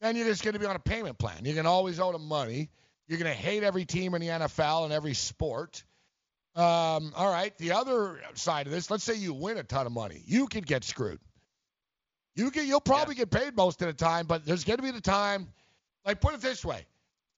then 0.00 0.16
you're 0.16 0.26
just 0.26 0.42
going 0.42 0.54
to 0.54 0.60
be 0.60 0.66
on 0.66 0.74
a 0.74 0.80
payment 0.80 1.16
plan. 1.18 1.44
You're 1.44 1.54
going 1.54 1.64
to 1.64 1.70
always 1.70 2.00
owe 2.00 2.10
them 2.10 2.26
money. 2.26 2.70
You're 3.06 3.18
going 3.18 3.30
to 3.30 3.40
hate 3.40 3.62
every 3.62 3.84
team 3.84 4.14
in 4.14 4.20
the 4.20 4.28
NFL 4.28 4.84
and 4.84 4.92
every 4.92 5.14
sport. 5.14 5.84
Um, 6.54 7.12
all 7.16 7.30
right. 7.30 7.56
The 7.58 7.72
other 7.72 8.20
side 8.34 8.66
of 8.66 8.72
this, 8.72 8.90
let's 8.90 9.02
say 9.02 9.14
you 9.14 9.34
win 9.34 9.58
a 9.58 9.64
ton 9.64 9.86
of 9.86 9.92
money, 9.92 10.22
you 10.24 10.46
could 10.46 10.66
get 10.66 10.84
screwed. 10.84 11.20
You 12.36 12.50
get, 12.50 12.66
you'll 12.66 12.80
probably 12.80 13.14
get 13.14 13.30
paid 13.30 13.56
most 13.56 13.80
of 13.82 13.88
the 13.88 13.92
time, 13.92 14.26
but 14.26 14.44
there's 14.44 14.64
going 14.64 14.78
to 14.78 14.82
be 14.82 14.90
the 14.90 15.00
time. 15.00 15.48
Like, 16.04 16.20
put 16.20 16.34
it 16.34 16.40
this 16.40 16.64
way: 16.64 16.84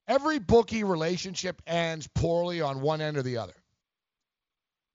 every 0.09 0.39
bookie 0.39 0.85
relationship 0.85 1.61
ends 1.67 2.09
poorly 2.09 2.61
on 2.61 2.81
one 2.81 3.01
end 3.01 3.17
or 3.17 3.23
the 3.23 3.39
other. 3.39 3.55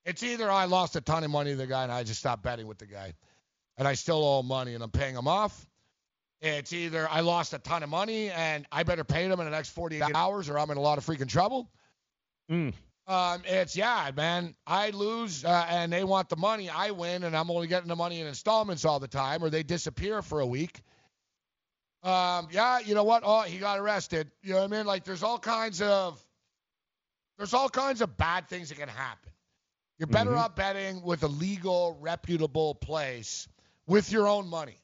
It's 0.04 0.24
either 0.24 0.50
I 0.50 0.66
lost 0.66 0.96
a 0.96 1.02
ton 1.02 1.24
of 1.24 1.30
money 1.30 1.52
to 1.52 1.58
the 1.58 1.68
guy 1.68 1.84
and 1.84 1.92
I 1.92 2.04
just 2.04 2.20
stopped 2.20 2.42
betting 2.42 2.66
with 2.66 2.80
the 2.80 2.88
guy, 2.88 3.14
and 3.78 3.88
I 3.88 3.94
still 3.94 4.24
owe 4.24 4.44
money 4.44 4.74
and 4.74 4.84
I'm 4.84 4.92
paying 4.92 5.16
him 5.16 5.28
off. 5.28 5.68
It's 6.42 6.74
either 6.74 7.08
I 7.08 7.20
lost 7.20 7.54
a 7.54 7.60
ton 7.60 7.84
of 7.84 7.90
money 7.90 8.32
and 8.32 8.66
I 8.72 8.82
better 8.82 9.04
pay 9.04 9.28
them 9.28 9.40
in 9.40 9.46
the 9.46 9.52
next 9.52 9.70
48 9.70 10.16
hours 10.16 10.50
or 10.50 10.58
I'm 10.58 10.72
in 10.72 10.78
a 10.78 10.82
lot 10.82 10.98
of 10.98 11.06
freaking 11.06 11.28
trouble. 11.28 11.70
Mm. 12.52 12.74
Um, 13.12 13.42
it's 13.46 13.76
yeah, 13.76 14.10
man. 14.16 14.56
I 14.66 14.92
lose 14.92 15.44
uh, 15.44 15.66
and 15.70 15.92
they 15.92 16.06
want 16.06 16.30
the 16.30 16.38
money. 16.38 16.70
I 16.70 16.92
win 16.92 17.24
and 17.24 17.36
I'm 17.36 17.52
only 17.52 17.68
getting 17.68 17.90
the 17.90 17.96
money 17.96 18.22
in 18.22 18.28
installments 18.28 18.86
all 18.86 19.00
the 19.02 19.08
time, 19.10 19.44
or 19.44 19.50
they 19.50 19.64
disappear 19.64 20.22
for 20.22 20.40
a 20.40 20.46
week. 20.46 20.82
Um, 22.04 22.48
yeah, 22.52 22.80
you 22.80 22.96
know 22.96 23.04
what? 23.04 23.24
Oh, 23.26 23.42
he 23.42 23.60
got 23.60 23.80
arrested. 23.80 24.32
You 24.42 24.54
know 24.54 24.60
what 24.60 24.74
I 24.74 24.78
mean? 24.78 24.86
Like, 24.86 25.04
there's 25.04 25.24
all 25.24 25.40
kinds 25.40 25.82
of 25.82 26.24
there's 27.38 27.54
all 27.54 27.70
kinds 27.70 28.02
of 28.02 28.16
bad 28.18 28.48
things 28.48 28.70
that 28.70 28.78
can 28.78 28.88
happen. 28.90 29.32
You're 30.00 30.08
better 30.08 30.32
Mhm. 30.32 30.38
off 30.38 30.56
betting 30.56 31.02
with 31.02 31.24
a 31.24 31.28
legal, 31.28 31.98
reputable 32.00 32.76
place 32.76 33.48
with 33.88 34.12
your 34.12 34.28
own 34.28 34.48
money. 34.48 34.78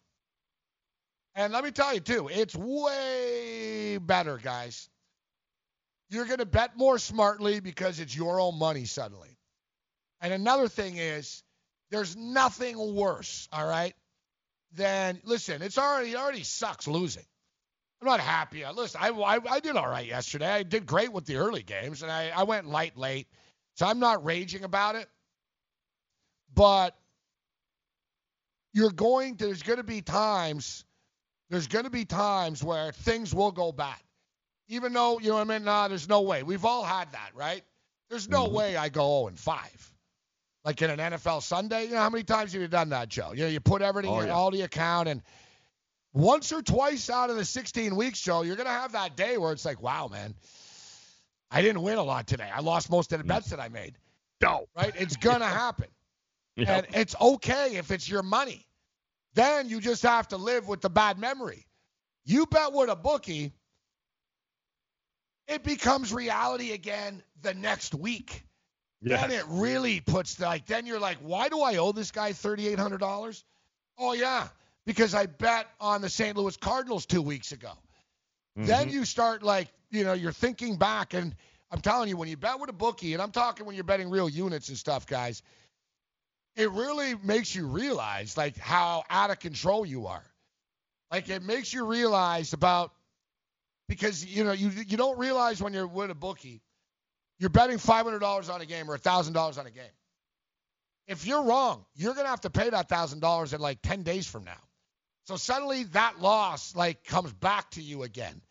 And 1.35 1.53
let 1.53 1.63
me 1.63 1.71
tell 1.71 1.93
you 1.93 2.01
too, 2.01 2.29
it's 2.29 2.55
way 2.55 3.97
better, 3.99 4.37
guys. 4.37 4.89
You're 6.09 6.25
going 6.25 6.39
to 6.39 6.45
bet 6.45 6.77
more 6.77 6.97
smartly 6.99 7.59
because 7.59 7.99
it's 7.99 8.15
your 8.15 8.39
own 8.39 8.57
money 8.57 8.85
suddenly. 8.85 9.37
And 10.21 10.33
another 10.33 10.67
thing 10.67 10.97
is, 10.97 11.43
there's 11.91 12.15
nothing 12.15 12.95
worse, 12.95 13.47
all 13.51 13.67
right, 13.67 13.93
than 14.73 15.21
listen. 15.23 15.61
It's 15.61 15.77
already 15.77 16.11
it 16.11 16.17
already 16.17 16.43
sucks 16.43 16.87
losing. 16.87 17.23
I'm 18.01 18.07
not 18.07 18.19
happy. 18.19 18.63
Listen, 18.73 19.01
I, 19.03 19.09
I 19.09 19.39
I 19.49 19.59
did 19.59 19.75
all 19.75 19.87
right 19.87 20.05
yesterday. 20.05 20.49
I 20.49 20.63
did 20.63 20.85
great 20.85 21.11
with 21.11 21.25
the 21.25 21.37
early 21.37 21.63
games, 21.63 22.03
and 22.03 22.11
I 22.11 22.29
I 22.35 22.43
went 22.43 22.67
light 22.67 22.97
late, 22.97 23.27
so 23.75 23.85
I'm 23.85 23.99
not 23.99 24.25
raging 24.25 24.63
about 24.63 24.95
it. 24.95 25.07
But 26.53 26.95
you're 28.73 28.91
going 28.91 29.37
to, 29.37 29.45
there's 29.45 29.63
going 29.63 29.77
to 29.77 29.83
be 29.83 30.01
times 30.01 30.83
there's 31.49 31.67
going 31.67 31.85
to 31.85 31.91
be 31.91 32.05
times 32.05 32.63
where 32.63 32.91
things 32.91 33.33
will 33.33 33.51
go 33.51 33.71
bad. 33.71 33.95
Even 34.67 34.93
though, 34.93 35.19
you 35.19 35.29
know 35.29 35.35
what 35.35 35.49
I 35.49 35.57
mean? 35.57 35.65
Nah, 35.65 35.87
there's 35.87 36.09
no 36.09 36.21
way. 36.21 36.43
We've 36.43 36.65
all 36.65 36.83
had 36.83 37.11
that, 37.13 37.31
right? 37.33 37.63
There's 38.09 38.29
no 38.29 38.45
mm-hmm. 38.45 38.55
way 38.55 38.77
I 38.77 38.89
go 38.89 39.21
0 39.21 39.27
and 39.27 39.39
5. 39.39 39.93
Like 40.65 40.81
in 40.81 40.89
an 40.89 40.99
NFL 40.99 41.43
Sunday, 41.43 41.85
you 41.85 41.91
know 41.91 41.99
how 41.99 42.09
many 42.09 42.23
times 42.23 42.51
have 42.51 42.61
you 42.61 42.67
done 42.67 42.89
that, 42.89 43.07
Joe? 43.07 43.31
You 43.31 43.43
know, 43.43 43.49
you 43.49 43.59
put 43.61 43.81
everything 43.81 44.11
Oh, 44.11 44.19
in 44.19 44.27
yeah. 44.27 44.33
all 44.33 44.51
the 44.51 44.63
account 44.63 45.07
and 45.07 45.21
once 46.13 46.51
or 46.51 46.61
twice 46.61 47.09
out 47.09 47.29
of 47.29 47.35
the 47.35 47.45
16 47.45 47.95
weeks, 47.95 48.19
Joe, 48.19 48.41
you're 48.41 48.55
going 48.55 48.67
to 48.67 48.73
have 48.73 48.93
that 48.93 49.15
day 49.15 49.37
where 49.37 49.51
it's 49.51 49.65
like, 49.65 49.81
wow, 49.81 50.07
man, 50.07 50.33
I 51.51 51.61
didn't 51.61 51.83
win 51.83 51.97
a 51.97 52.03
lot 52.03 52.27
today. 52.27 52.49
I 52.53 52.61
lost 52.61 52.89
most 52.89 53.13
of 53.13 53.19
the 53.19 53.23
bets 53.23 53.51
that 53.51 53.59
I 53.59 53.69
made. 53.69 53.97
No. 54.41 54.67
Right? 54.75 54.93
It's 54.97 55.15
going 55.15 55.39
to 55.39 55.45
happen. 55.45 55.87
Yep. 56.55 56.67
And 56.67 56.95
it's 56.95 57.15
okay 57.21 57.75
if 57.75 57.91
it's 57.91 58.09
your 58.09 58.23
money. 58.23 58.65
Then 59.35 59.69
you 59.69 59.79
just 59.79 60.01
have 60.03 60.27
to 60.29 60.37
live 60.37 60.67
with 60.67 60.81
the 60.81 60.89
bad 60.89 61.19
memory. 61.19 61.67
You 62.25 62.47
bet 62.47 62.73
with 62.73 62.89
a 62.89 62.95
bookie, 62.95 63.53
it 65.47 65.63
becomes 65.63 66.13
reality 66.13 66.71
again 66.71 67.23
the 67.41 67.53
next 67.53 67.95
week. 67.95 68.43
Then 69.01 69.31
it 69.31 69.45
really 69.47 70.01
puts 70.01 70.39
like 70.39 70.65
then 70.65 70.85
you're 70.85 70.99
like, 70.99 71.17
why 71.19 71.49
do 71.49 71.61
I 71.61 71.77
owe 71.77 71.91
this 71.91 72.11
guy 72.11 72.33
thirty 72.33 72.67
eight 72.67 72.79
hundred 72.79 72.99
dollars? 72.99 73.43
Oh 73.97 74.13
yeah, 74.13 74.47
because 74.85 75.13
I 75.13 75.27
bet 75.27 75.67
on 75.79 76.01
the 76.01 76.09
St. 76.09 76.35
Louis 76.35 76.57
Cardinals 76.57 77.05
two 77.05 77.21
weeks 77.21 77.51
ago. 77.51 77.71
Then 78.55 78.89
Mhm. 78.89 78.91
you 78.91 79.05
start 79.05 79.43
like, 79.43 79.67
you 79.91 80.03
know, 80.03 80.13
you're 80.13 80.31
thinking 80.31 80.77
back, 80.77 81.13
and 81.13 81.35
I'm 81.71 81.79
telling 81.79 82.09
you, 82.09 82.17
when 82.17 82.27
you 82.27 82.37
bet 82.37 82.59
with 82.59 82.69
a 82.69 82.73
bookie, 82.73 83.13
and 83.13 83.21
I'm 83.21 83.31
talking 83.31 83.65
when 83.65 83.75
you're 83.75 83.83
betting 83.83 84.09
real 84.09 84.27
units 84.27 84.69
and 84.69 84.77
stuff, 84.77 85.05
guys, 85.05 85.43
it 86.55 86.71
really 86.71 87.15
makes 87.15 87.53
you 87.53 87.67
realize 87.67 88.35
like 88.35 88.57
how 88.57 89.03
out 89.09 89.29
of 89.29 89.39
control 89.39 89.85
you 89.85 90.07
are. 90.07 90.25
Like 91.11 91.29
it 91.29 91.43
makes 91.43 91.71
you 91.71 91.85
realize 91.85 92.53
about 92.53 92.91
because 93.87 94.25
you 94.25 94.43
know 94.43 94.51
you 94.51 94.69
you 94.69 94.97
don't 94.97 95.17
realize 95.17 95.61
when 95.61 95.73
you're 95.73 95.87
with 95.87 96.11
a 96.11 96.15
bookie, 96.15 96.61
you're 97.39 97.49
betting 97.49 97.77
five 97.77 98.05
hundred 98.05 98.19
dollars 98.19 98.49
on 98.49 98.61
a 98.61 98.65
game 98.65 98.89
or 98.89 98.97
thousand 98.97 99.33
dollars 99.33 99.57
on 99.57 99.65
a 99.65 99.71
game. 99.71 99.83
If 101.07 101.25
you're 101.25 101.43
wrong, 101.43 101.85
you're 101.95 102.13
gonna 102.13 102.27
have 102.27 102.41
to 102.41 102.49
pay 102.49 102.69
that 102.69 102.89
thousand 102.89 103.19
dollars 103.19 103.53
in 103.53 103.61
like 103.61 103.81
ten 103.81 104.03
days 104.03 104.27
from 104.27 104.43
now. 104.43 104.61
So 105.25 105.35
suddenly 105.35 105.83
that 105.85 106.21
loss 106.21 106.75
like 106.75 107.03
comes 107.03 107.33
back 107.33 107.71
to 107.71 107.81
you 107.81 108.03
again. 108.03 108.41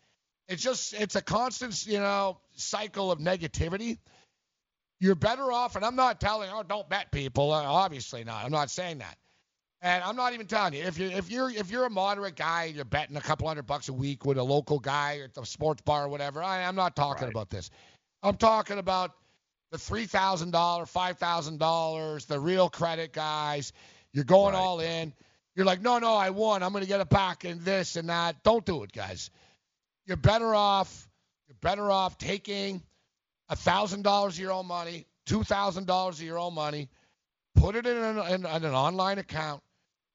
It's 0.47 0.63
just 0.63 0.93
it's 0.93 1.15
a 1.15 1.21
constant, 1.21 1.85
you 1.85 1.99
know, 1.99 2.39
cycle 2.55 3.11
of 3.11 3.19
negativity. 3.19 3.97
You're 4.99 5.15
better 5.15 5.51
off, 5.51 5.75
and 5.75 5.85
I'm 5.85 5.95
not 5.95 6.19
telling, 6.19 6.49
oh, 6.51 6.63
don't 6.63 6.89
bet 6.89 7.11
people. 7.11 7.51
Obviously 7.51 8.23
not. 8.23 8.45
I'm 8.45 8.51
not 8.51 8.71
saying 8.71 8.99
that. 8.99 9.17
And 9.81 10.03
I'm 10.03 10.15
not 10.15 10.33
even 10.33 10.47
telling 10.47 10.73
you 10.73 10.83
if 10.83 10.97
you're 10.97 11.11
if 11.11 11.29
you're 11.29 11.49
if 11.51 11.69
you're 11.69 11.85
a 11.85 11.89
moderate 11.89 12.35
guy, 12.35 12.65
and 12.65 12.75
you're 12.75 12.85
betting 12.85 13.15
a 13.15 13.21
couple 13.21 13.47
hundred 13.47 13.67
bucks 13.67 13.89
a 13.89 13.93
week 13.93 14.25
with 14.25 14.37
a 14.37 14.43
local 14.43 14.79
guy 14.79 15.19
at 15.23 15.33
the 15.35 15.43
sports 15.45 15.81
bar 15.83 16.05
or 16.05 16.09
whatever. 16.09 16.41
I, 16.41 16.63
I'm 16.63 16.75
not 16.75 16.95
talking 16.95 17.25
Right. 17.25 17.31
about 17.31 17.49
this. 17.51 17.69
I'm 18.23 18.35
talking 18.37 18.79
about 18.79 19.11
the 19.71 19.77
three 19.77 20.05
thousand 20.07 20.51
dollar, 20.51 20.85
five 20.87 21.19
thousand 21.19 21.59
dollars, 21.59 22.25
the 22.25 22.39
real 22.39 22.69
credit 22.69 23.13
guys. 23.13 23.71
You're 24.13 24.23
going 24.23 24.55
all 24.55 24.79
in. 24.79 25.13
You're 25.55 25.65
like, 25.65 25.81
no, 25.81 25.99
no, 25.99 26.15
I 26.15 26.31
won. 26.31 26.63
I'm 26.63 26.71
going 26.71 26.83
to 26.83 26.87
get 26.87 27.01
it 27.01 27.09
back 27.09 27.43
and 27.43 27.61
this 27.61 27.95
and 27.97 28.09
that. 28.09 28.43
Don't 28.43 28.65
do 28.65 28.83
it, 28.83 28.91
guys. 28.91 29.29
You're 30.05 30.17
better 30.17 30.55
off. 30.55 31.07
You're 31.47 31.57
better 31.61 31.91
off 31.91 32.17
taking 32.17 32.81
a 33.49 33.55
thousand 33.55 34.03
dollars 34.03 34.33
of 34.35 34.39
your 34.39 34.51
own 34.53 34.65
money, 34.65 35.05
two 35.27 35.43
thousand 35.43 35.85
dollars 35.85 36.19
of 36.19 36.25
your 36.25 36.39
own 36.39 36.55
money, 36.55 36.89
put 37.55 37.75
it 37.75 37.85
in 37.85 37.95
an, 37.97 38.17
in, 38.33 38.45
in 38.45 38.63
an 38.65 38.73
online 38.73 39.17
account, 39.19 39.61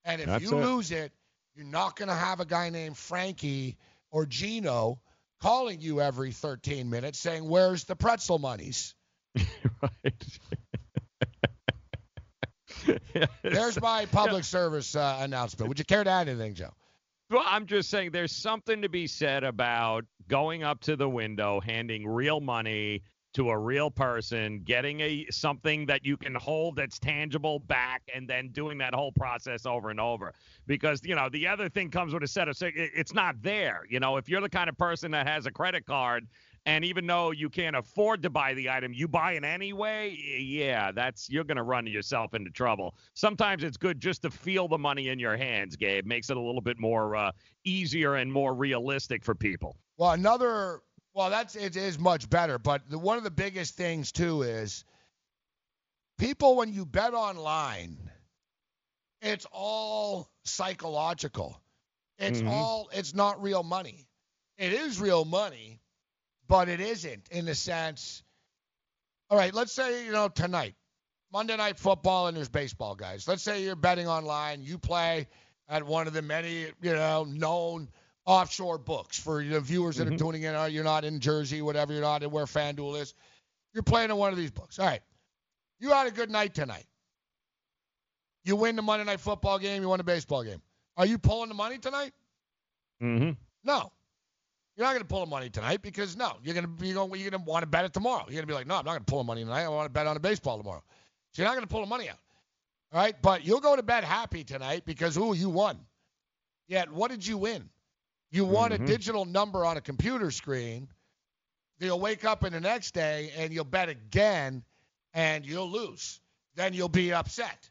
and 0.05 0.21
if 0.21 0.27
That's 0.27 0.43
you 0.43 0.59
it. 0.59 0.65
lose 0.65 0.91
it, 0.91 1.13
you're 1.55 1.67
not 1.67 1.97
going 1.97 2.09
to 2.09 2.15
have 2.15 2.41
a 2.41 2.45
guy 2.45 2.71
named 2.71 2.97
Frankie 2.97 3.77
or 4.11 4.27
Gino 4.27 5.01
calling 5.41 5.81
you 5.81 6.01
every 6.01 6.33
13 6.33 6.89
minutes 6.91 7.19
saying, 7.19 7.49
"Where's 7.49 7.85
the 7.85 7.97
pretzel 7.97 8.39
monies?" 8.39 8.95
There's 13.43 13.81
my 13.81 14.07
public 14.07 14.45
service 14.45 14.97
uh, 14.97 15.19
announcement. 15.21 15.69
Would 15.69 15.79
you 15.79 15.85
care 15.85 16.05
to 16.05 16.11
add 16.11 16.29
anything, 16.29 16.55
Joe? 16.55 16.73
Well, 17.31 17.45
I'm 17.47 17.67
just 17.67 17.89
saying 17.89 18.11
there's 18.11 18.33
something 18.33 18.83
to 18.83 18.89
be 18.89 19.07
said 19.07 19.45
about 19.45 20.05
going 20.29 20.63
up 20.63 20.81
to 20.83 20.97
the 20.97 21.09
window, 21.09 21.61
handing 21.61 22.07
real 22.07 22.41
money 22.41 23.03
to 23.35 23.51
a 23.51 23.59
real 23.59 23.91
person, 23.91 24.61
getting 24.65 25.01
a 25.01 25.27
something 25.31 25.87
that 25.87 26.05
you 26.05 26.17
can 26.17 26.35
hold 26.35 26.77
that's 26.77 26.99
tangible 26.99 27.59
back, 27.61 28.03
and 28.15 28.29
then 28.29 28.49
doing 28.49 28.79
that 28.79 28.95
whole 28.95 29.13
process 29.13 29.67
over 29.67 29.91
and 29.91 30.01
over. 30.01 30.35
Because 30.67 31.01
you 31.05 31.15
know 31.15 31.29
the 31.29 31.47
other 31.47 31.69
thing 31.69 31.91
comes 31.91 32.13
with 32.13 32.23
a 32.23 32.29
set 32.29 32.49
of 32.49 32.57
it's 32.61 33.15
not 33.15 33.41
there. 33.43 33.83
You 33.89 34.01
know, 34.01 34.17
if 34.17 34.29
you're 34.29 34.41
the 34.41 34.49
kind 34.49 34.69
of 34.69 34.77
person 34.77 35.11
that 35.13 35.27
has 35.27 35.47
a 35.47 35.51
credit 35.51 35.87
card. 35.87 36.27
And 36.65 36.85
even 36.85 37.09
though 37.09 37.33
you 37.33 37.51
can't 37.51 37.75
afford 37.75 38.23
to 38.23 38.31
buy 38.31 38.55
the 38.55 38.71
item, 38.71 38.93
you 38.93 39.09
buy 39.09 39.33
it 39.33 39.43
anyway. 39.43 40.17
Yeah, 40.39 40.93
that's 40.93 41.29
you're 41.29 41.43
gonna 41.43 41.65
run 41.65 41.89
yourself 41.89 42.35
into 42.35 42.51
trouble. 42.51 42.95
Sometimes 43.15 43.65
it's 43.65 43.77
good 43.77 44.01
just 44.01 44.23
to 44.23 44.31
feel 44.31 44.69
the 44.69 44.79
money 44.79 45.09
in 45.09 45.19
your 45.19 45.37
hands, 45.37 45.75
Gabe. 45.75 46.07
Makes 46.07 46.31
it 46.31 46.37
a 46.37 46.41
little 46.41 46.61
bit 46.61 46.79
more 46.79 47.17
uh, 47.17 47.33
easier 47.65 48.15
and 48.15 48.33
more 48.33 48.55
realistic 48.55 49.25
for 49.25 49.35
people. 49.35 49.77
Well, 49.97 50.13
another 50.13 50.83
well, 51.15 51.31
that's 51.31 51.55
it 51.57 51.77
is 51.77 51.99
much 51.99 52.29
better, 52.29 52.59
but 52.59 52.89
the, 52.89 52.99
one 52.99 53.19
of 53.19 53.25
the 53.25 53.31
biggest 53.31 53.75
things 53.77 54.13
too 54.13 54.43
is 54.43 54.85
people 56.19 56.57
when 56.57 56.73
you 56.73 56.87
bet 56.87 57.15
online, 57.15 58.11
it's 59.21 59.47
all 59.53 60.29
psychological. 60.45 61.61
It's 62.19 62.43
Mhm. 62.43 62.49
all 62.49 62.89
it's 62.93 63.15
not 63.15 63.43
real 63.43 63.63
money. 63.63 64.09
It 64.59 64.73
is 64.73 65.01
real 65.01 65.25
money, 65.25 65.81
but 66.49 66.69
it 66.69 66.81
isn't 66.81 67.29
in 67.31 67.45
the 67.47 67.55
sense. 67.55 68.23
All 69.31 69.39
right, 69.39 69.53
let's 69.55 69.73
say 69.73 70.05
you 70.05 70.13
know 70.13 70.29
tonight, 70.29 70.75
Monday 71.33 71.57
night 71.57 71.79
football, 71.79 72.27
and 72.29 72.37
there's 72.37 72.49
baseball 72.49 72.95
guys. 72.95 73.27
Let's 73.27 73.43
say 73.43 73.63
you're 73.65 73.77
betting 73.77 74.09
online. 74.09 74.63
You 74.63 74.79
play 74.79 75.29
at 75.69 75.85
one 75.85 76.07
of 76.07 76.13
the 76.13 76.23
many 76.23 76.67
you 76.81 76.93
know 76.95 77.25
known 77.25 77.91
offshore 78.25 78.79
books 78.79 79.19
for 79.19 79.43
the 79.45 79.61
viewers 79.61 79.97
that 79.97 80.07
are 80.09 80.17
tuning 80.17 80.43
in. 80.43 80.55
Or 80.55 80.69
you're 80.69 80.85
not 80.85 81.05
in 81.05 81.21
Jersey, 81.21 81.63
whatever. 81.63 81.93
You're 81.93 82.03
not 82.03 82.23
in 82.23 82.31
where 82.31 82.45
FanDuel 82.45 83.01
is. 83.01 83.15
You're 83.75 83.83
playing 83.83 84.11
in 84.11 84.17
one 84.17 84.33
of 84.33 84.39
these 84.39 84.51
books. 84.51 84.79
All 84.79 84.87
right, 84.87 85.01
you 85.81 85.91
had 85.91 86.07
a 86.07 86.11
good 86.11 86.31
night 86.31 86.55
tonight. 86.55 86.87
You 88.45 88.57
win 88.57 88.77
the 88.77 88.83
Monday 88.83 89.05
night 89.05 89.21
football 89.21 89.59
game. 89.59 89.83
You 89.83 89.89
won 89.89 89.99
the 89.99 90.05
baseball 90.05 90.43
game. 90.43 90.61
Are 90.97 91.07
you 91.07 91.19
pulling 91.19 91.49
the 91.49 91.55
money 91.55 91.79
tonight? 91.79 92.13
Mm-hmm. 93.03 93.31
No. 93.65 93.93
You're 94.77 94.87
not 94.87 94.93
going 94.93 95.03
to 95.03 95.09
pull 95.09 95.21
the 95.21 95.31
money 95.31 95.51
tonight 95.51 95.83
because 95.83 96.17
no, 96.17 96.39
you're 96.43 96.55
going 96.55 96.65
to 96.65 96.87
you're 96.87 96.95
going 96.95 97.11
you're 97.21 97.31
going 97.31 97.45
to 97.45 97.51
want 97.51 97.63
to 97.63 97.67
bet 97.67 97.85
it 97.85 97.93
tomorrow. 97.93 98.25
You're 98.27 98.37
going 98.37 98.43
to 98.43 98.47
be 98.47 98.55
like, 98.55 98.67
no, 98.67 98.77
I'm 98.77 98.85
not 98.85 98.93
going 98.93 99.05
to 99.05 99.11
pull 99.11 99.19
the 99.19 99.25
money 99.25 99.45
tonight. 99.45 99.65
I 99.65 99.69
want 99.69 99.85
to 99.85 99.93
bet 99.93 100.07
on 100.07 100.15
the 100.15 100.21
baseball 100.21 100.57
tomorrow. 100.57 100.83
So 101.33 101.43
you're 101.43 101.49
not 101.49 101.55
going 101.55 101.67
to 101.67 101.69
pull 101.69 101.83
the 101.83 101.87
money 101.87 102.09
out. 102.09 102.17
All 102.93 103.01
right, 103.01 103.15
but 103.23 103.45
you'll 103.45 103.61
go 103.61 103.77
to 103.77 103.83
bed 103.83 104.05
happy 104.05 104.45
tonight 104.45 104.85
because 104.87 105.17
ooh, 105.17 105.35
you 105.35 105.51
won. 105.51 105.79
Yet 106.69 106.91
what 106.91 107.11
did 107.11 107.27
you 107.27 107.37
win? 107.37 107.69
You 108.33 108.45
want 108.45 108.73
a 108.75 108.79
Mhm. 108.79 108.87
digital 108.87 109.25
number 109.25 109.65
on 109.65 109.77
a 109.77 109.81
computer 109.81 110.31
screen. 110.31 110.93
You'll 111.79 112.01
wake 112.01 112.25
up 112.25 112.43
in 112.45 112.53
the 112.53 112.61
next 112.61 112.93
day 112.93 113.31
and 113.37 113.53
you'll 113.53 113.65
bet 113.65 113.89
again, 113.89 114.65
and 115.13 115.47
you'll 115.47 115.71
lose. 115.71 116.21
Then 116.55 116.75
you'll 116.75 116.89
be 116.89 117.13
upset. 117.13 117.71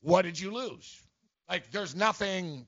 What 0.00 0.22
did 0.22 0.38
you 0.38 0.52
lose? 0.52 1.02
Like 1.48 1.70
there's 1.70 1.94
nothing 1.94 2.66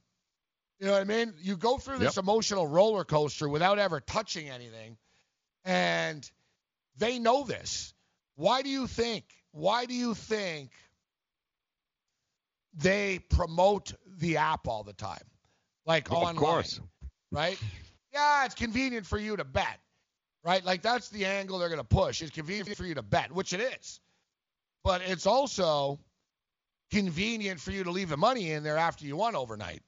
you 0.81 0.87
know 0.87 0.93
what 0.95 1.03
I 1.03 1.05
mean? 1.05 1.35
You 1.39 1.57
go 1.57 1.79
through 1.79 1.99
this 1.99 2.17
emotional 2.17 2.67
roller 2.67 3.05
coaster 3.05 3.49
without 3.49 3.79
ever 3.79 4.01
touching 4.01 4.51
anything, 4.51 4.99
and 5.65 6.29
they 6.97 7.21
know 7.21 7.45
this. 7.45 7.95
Why 8.35 8.61
do 8.63 8.69
you 8.69 8.89
think? 8.89 9.25
Why 9.53 9.87
do 9.87 9.95
you 9.95 10.15
think 10.15 10.73
they 12.75 13.21
promote 13.21 13.95
the 14.05 14.39
app 14.39 14.67
all 14.67 14.83
the 14.83 14.93
time, 14.93 15.25
like 15.87 16.09
Of 16.09 16.15
online? 16.15 16.37
course. 16.37 16.81
Right? 17.35 17.59
Yeah, 18.13 18.45
it's 18.45 18.55
convenient 18.55 19.07
for 19.07 19.19
you 19.19 19.37
to 19.37 19.45
bet, 19.45 19.81
right? 20.45 20.65
Like 20.65 20.83
that's 20.83 21.09
the 21.09 21.27
angle 21.27 21.59
they're 21.59 21.69
going 21.69 21.81
to 21.81 21.85
push. 21.85 22.23
It's 22.23 22.31
convenient 22.31 22.77
for 22.77 22.85
you 22.85 22.95
to 22.95 23.03
bet, 23.03 23.33
which 23.33 23.53
it 23.53 23.61
is, 23.61 24.01
but 24.83 25.03
it's 25.03 25.27
also 25.27 25.99
convenient 26.93 27.61
for 27.61 27.73
you 27.73 27.85
to 27.85 27.91
leave 27.91 28.09
the 28.09 28.17
money 28.17 28.53
in 28.53 28.63
there 28.63 28.77
after 28.77 29.05
you 29.05 29.17
won 29.17 29.35
overnight. 29.35 29.83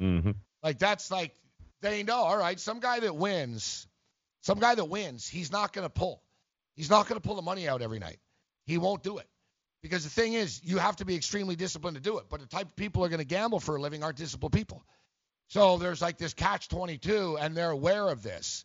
Mm-hmm. 0.00 0.32
Like 0.62 0.78
that's 0.78 1.10
like 1.10 1.34
they 1.80 2.02
know, 2.02 2.16
all 2.16 2.38
right, 2.38 2.58
some 2.58 2.80
guy 2.80 3.00
that 3.00 3.16
wins, 3.16 3.86
some 4.42 4.58
guy 4.58 4.74
that 4.74 4.84
wins, 4.84 5.28
he's 5.28 5.52
not 5.52 5.72
going 5.72 5.84
to 5.84 5.90
pull. 5.90 6.22
He's 6.76 6.90
not 6.90 7.08
going 7.08 7.20
to 7.20 7.26
pull 7.26 7.36
the 7.36 7.42
money 7.42 7.68
out 7.68 7.82
every 7.82 7.98
night. 7.98 8.18
He 8.66 8.78
won't 8.78 9.02
do 9.02 9.18
it. 9.18 9.26
Because 9.82 10.04
the 10.04 10.10
thing 10.10 10.32
is, 10.32 10.60
you 10.64 10.78
have 10.78 10.96
to 10.96 11.04
be 11.04 11.14
extremely 11.14 11.56
disciplined 11.56 11.96
to 11.96 12.02
do 12.02 12.18
it. 12.18 12.26
But 12.28 12.40
the 12.40 12.46
type 12.46 12.66
of 12.66 12.76
people 12.76 13.02
who 13.02 13.06
are 13.06 13.08
going 13.08 13.18
to 13.20 13.24
gamble 13.24 13.60
for 13.60 13.76
a 13.76 13.80
living 13.80 14.02
aren't 14.02 14.16
disciplined 14.16 14.52
people. 14.52 14.84
So 15.48 15.78
there's 15.78 16.00
like 16.02 16.18
this 16.18 16.34
catch 16.34 16.68
22 16.68 17.38
and 17.40 17.56
they're 17.56 17.70
aware 17.70 18.08
of 18.08 18.22
this. 18.22 18.64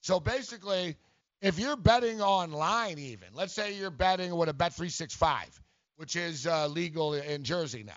So 0.00 0.18
basically, 0.18 0.96
if 1.40 1.58
you're 1.58 1.76
betting 1.76 2.20
online 2.20 2.98
even, 2.98 3.28
let's 3.34 3.52
say 3.52 3.74
you're 3.76 3.90
betting 3.90 4.34
with 4.34 4.48
a 4.48 4.54
Bet365, 4.54 5.60
which 5.96 6.16
is 6.16 6.46
uh, 6.46 6.66
legal 6.68 7.14
in 7.14 7.44
Jersey 7.44 7.84
now. 7.84 7.92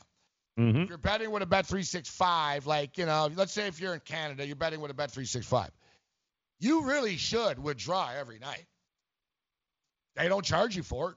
Mm-hmm. 0.59 0.81
If 0.81 0.89
you're 0.89 0.97
betting 0.97 1.31
with 1.31 1.43
a 1.43 1.45
Bet 1.45 1.65
365, 1.65 2.65
like, 2.65 2.97
you 2.97 3.05
know, 3.05 3.29
let's 3.35 3.51
say 3.51 3.67
if 3.67 3.79
you're 3.79 3.93
in 3.93 3.99
Canada, 4.01 4.45
you're 4.45 4.55
betting 4.55 4.79
with 4.79 4.91
a 4.91 4.93
Bet 4.93 5.11
365. 5.11 5.69
You 6.59 6.85
really 6.85 7.17
should 7.17 7.59
withdraw 7.59 8.09
every 8.17 8.39
night. 8.39 8.65
They 10.15 10.29
don't 10.29 10.45
charge 10.45 10.75
you 10.75 10.83
for 10.83 11.11
it. 11.11 11.15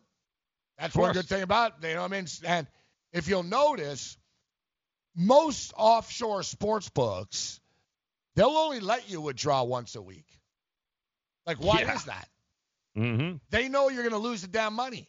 That's 0.78 0.94
one 0.94 1.12
good 1.12 1.26
thing 1.26 1.42
about 1.42 1.74
it. 1.82 1.88
You 1.88 1.94
know 1.94 2.02
what 2.02 2.12
I 2.12 2.16
mean? 2.16 2.26
And 2.44 2.66
if 3.12 3.28
you'll 3.28 3.44
notice, 3.44 4.16
most 5.18 5.74
offshore 5.76 6.44
sports 6.44 6.88
books, 6.88 7.60
they'll 8.36 8.46
only 8.50 8.78
let 8.78 9.10
you 9.10 9.20
withdraw 9.20 9.64
once 9.64 9.96
a 9.96 10.00
week. 10.00 10.26
Like, 11.44 11.58
why 11.58 11.80
Yeah. 11.80 11.94
is 11.96 12.04
that? 12.04 12.28
Mm-hmm. 12.96 13.36
They 13.50 13.68
know 13.68 13.88
you're 13.88 14.04
going 14.04 14.12
to 14.12 14.18
lose 14.18 14.42
the 14.42 14.48
damn 14.48 14.74
money. 14.74 15.08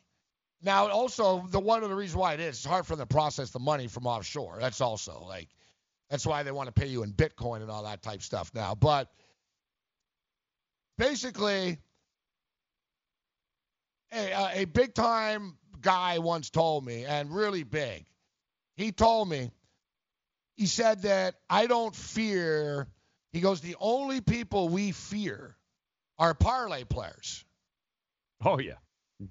Now, 0.61 0.87
also, 0.89 1.45
the 1.49 1.59
one 1.59 1.83
of 1.83 1.89
the 1.89 1.95
reasons 1.95 2.17
why 2.17 2.33
it 2.33 2.39
is, 2.39 2.57
it's 2.57 2.65
hard 2.65 2.85
for 2.87 2.95
them 2.95 3.07
to 3.07 3.13
process 3.13 3.51
the 3.51 3.59
money 3.59 3.87
from 3.87 4.07
offshore. 4.07 4.57
That's 4.59 4.81
also 4.81 5.23
like, 5.27 5.47
that's 6.09 6.25
why 6.25 6.41
they 6.43 6.51
want 6.51 6.67
to 6.67 6.73
pay 6.73 6.87
you 6.87 7.03
in 7.03 7.13
Bitcoin 7.13 7.61
and 7.61 7.69
all 7.69 7.83
that 7.83 8.01
type 8.01 8.23
stuff 8.23 8.51
now. 8.55 8.73
But 8.73 9.09
basically, 10.97 11.77
a, 14.11 14.31
a, 14.31 14.51
a 14.61 14.65
big 14.65 14.95
time 14.95 15.57
guy 15.81 16.17
once 16.17 16.49
told 16.49 16.83
me, 16.83 17.05
and 17.05 17.31
really 17.31 17.63
big, 17.63 18.05
he 18.75 18.91
told 18.91 19.29
me, 19.29 19.51
he 20.59 20.65
said 20.65 21.03
that 21.03 21.35
I 21.49 21.67
don't 21.67 21.95
fear, 21.95 22.85
he 23.31 23.39
goes, 23.39 23.61
the 23.61 23.77
only 23.79 24.19
people 24.19 24.67
we 24.67 24.91
fear 24.91 25.55
are 26.17 26.33
parlay 26.33 26.83
players. 26.83 27.45
Oh 28.43 28.59
yeah. 28.59 28.73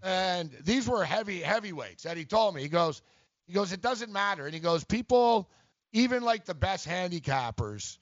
And 0.02 0.50
these 0.64 0.88
were 0.88 1.04
heavy 1.04 1.42
heavyweights. 1.42 2.06
And 2.06 2.18
he 2.18 2.24
told 2.24 2.54
me, 2.54 2.62
he 2.62 2.70
goes, 2.70 3.02
he 3.46 3.52
goes, 3.52 3.72
it 3.72 3.82
doesn't 3.82 4.10
matter. 4.10 4.46
And 4.46 4.54
he 4.54 4.60
goes, 4.60 4.84
people, 4.84 5.50
even 5.92 6.22
like 6.22 6.46
the 6.46 6.54
best 6.54 6.88
handicappers, 6.88 7.98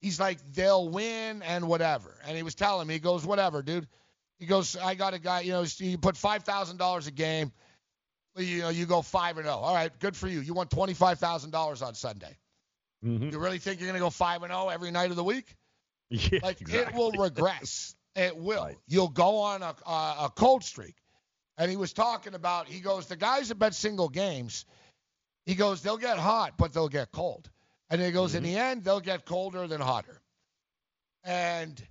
he's 0.00 0.18
like, 0.18 0.38
they'll 0.52 0.88
win 0.88 1.42
and 1.42 1.68
whatever. 1.68 2.12
And 2.26 2.36
he 2.36 2.42
was 2.42 2.56
telling 2.56 2.88
me, 2.88 2.94
he 2.94 3.00
goes, 3.00 3.24
whatever, 3.24 3.62
dude. 3.62 3.86
He 4.40 4.46
goes, 4.46 4.76
I 4.76 4.96
got 4.96 5.14
a 5.14 5.20
guy, 5.20 5.42
you 5.42 5.52
know, 5.52 5.64
you 5.78 5.96
put 5.96 6.16
five 6.16 6.42
thousand 6.42 6.78
dollars 6.78 7.06
a 7.06 7.12
game, 7.12 7.52
you 8.36 8.62
know, 8.62 8.70
you 8.70 8.84
go 8.84 9.00
five 9.00 9.36
and 9.36 9.46
zero. 9.46 9.58
All 9.58 9.74
right, 9.76 9.96
good 10.00 10.16
for 10.16 10.26
you. 10.26 10.40
You 10.40 10.54
won 10.54 10.66
twenty 10.66 10.94
five 10.94 11.20
thousand 11.20 11.52
dollars 11.52 11.82
on 11.82 11.94
Sunday. 11.94 12.36
Mm-hmm. 13.04 13.30
You 13.30 13.38
really 13.38 13.58
think 13.58 13.80
you're 13.80 13.88
gonna 13.88 13.98
go 13.98 14.10
five 14.10 14.42
and 14.42 14.52
zero 14.52 14.68
every 14.68 14.90
night 14.90 15.10
of 15.10 15.16
the 15.16 15.24
week? 15.24 15.54
Yeah, 16.10 16.38
like 16.42 16.62
exactly. 16.62 16.94
it 16.94 16.98
will 16.98 17.12
regress. 17.12 17.94
It 18.16 18.34
will. 18.34 18.70
You'll 18.86 19.10
go 19.10 19.40
on 19.40 19.60
a, 19.60 19.74
a 19.86 20.16
a 20.24 20.32
cold 20.34 20.64
streak. 20.64 20.94
And 21.58 21.70
he 21.70 21.76
was 21.76 21.92
talking 21.92 22.32
about. 22.34 22.66
He 22.66 22.80
goes, 22.80 23.08
the 23.08 23.16
guys 23.16 23.48
that 23.48 23.58
bet 23.58 23.74
single 23.74 24.08
games. 24.08 24.64
He 25.44 25.54
goes, 25.54 25.82
they'll 25.82 25.98
get 25.98 26.18
hot, 26.18 26.54
but 26.56 26.72
they'll 26.72 26.88
get 26.88 27.12
cold. 27.12 27.50
And 27.90 28.00
he 28.00 28.10
goes, 28.10 28.34
in 28.34 28.42
the 28.42 28.56
end, 28.56 28.84
they'll 28.84 29.00
get 29.00 29.26
colder 29.26 29.66
than 29.66 29.82
hotter. 29.82 30.20
And 31.24 31.82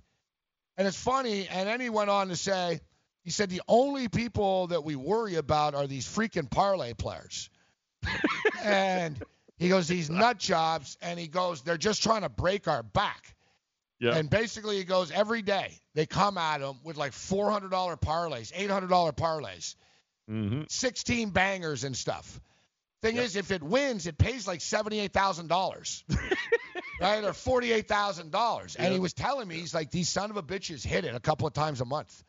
and 0.76 0.88
it's 0.88 1.00
funny. 1.00 1.48
And 1.48 1.68
then 1.68 1.80
he 1.80 1.90
went 1.90 2.08
on 2.08 2.28
to 2.28 2.36
say, 2.36 2.80
he 3.24 3.30
said 3.30 3.50
the 3.50 3.62
only 3.68 4.08
people 4.08 4.68
that 4.68 4.84
we 4.84 4.96
worry 4.96 5.34
about 5.34 5.74
are 5.74 5.86
these 5.86 6.06
freaking 6.06 6.50
parlay 6.50 6.94
players. 6.94 7.50
and 8.62 9.22
he 9.58 9.68
goes, 9.68 9.88
these 9.88 10.08
nut 10.10 10.38
jobs, 10.38 10.96
and 11.02 11.18
he 11.18 11.26
goes, 11.28 11.62
they're 11.62 11.76
just 11.76 12.02
trying 12.02 12.22
to 12.22 12.28
break 12.28 12.68
our 12.68 12.82
back. 12.82 13.34
Yeah. 14.00 14.14
And 14.14 14.30
basically, 14.30 14.76
he 14.76 14.84
goes 14.84 15.10
every 15.10 15.42
day 15.42 15.72
they 15.94 16.06
come 16.06 16.38
at 16.38 16.60
him 16.60 16.76
with 16.84 16.96
like 16.96 17.12
four 17.12 17.50
hundred 17.50 17.72
dollar 17.72 17.96
parlays, 17.96 18.52
eight 18.54 18.70
hundred 18.70 18.88
dollar 18.90 19.12
parlays, 19.12 19.74
Mm-hmm. 20.30 20.62
sixteen 20.68 21.30
bangers 21.30 21.84
and 21.84 21.96
stuff. 21.96 22.40
Thing 23.02 23.16
is, 23.16 23.34
if 23.34 23.50
it 23.50 23.62
wins, 23.62 24.06
it 24.06 24.18
pays 24.18 24.46
like 24.46 24.60
seventy 24.60 25.00
eight 25.00 25.12
thousand 25.12 25.48
dollars, 25.48 26.04
right, 27.00 27.24
or 27.24 27.32
forty 27.32 27.72
eight 27.72 27.88
thousand 27.88 28.30
dollars. 28.30 28.76
And 28.76 28.92
he 28.92 29.00
was 29.00 29.12
telling 29.14 29.48
me, 29.48 29.56
he's 29.56 29.74
like, 29.74 29.90
these 29.90 30.08
son 30.08 30.30
of 30.30 30.36
a 30.36 30.42
bitches 30.42 30.84
hit 30.84 31.04
it 31.04 31.14
a 31.14 31.20
couple 31.20 31.46
of 31.46 31.52
times 31.52 31.80
a 31.80 31.84
month. 31.84 32.22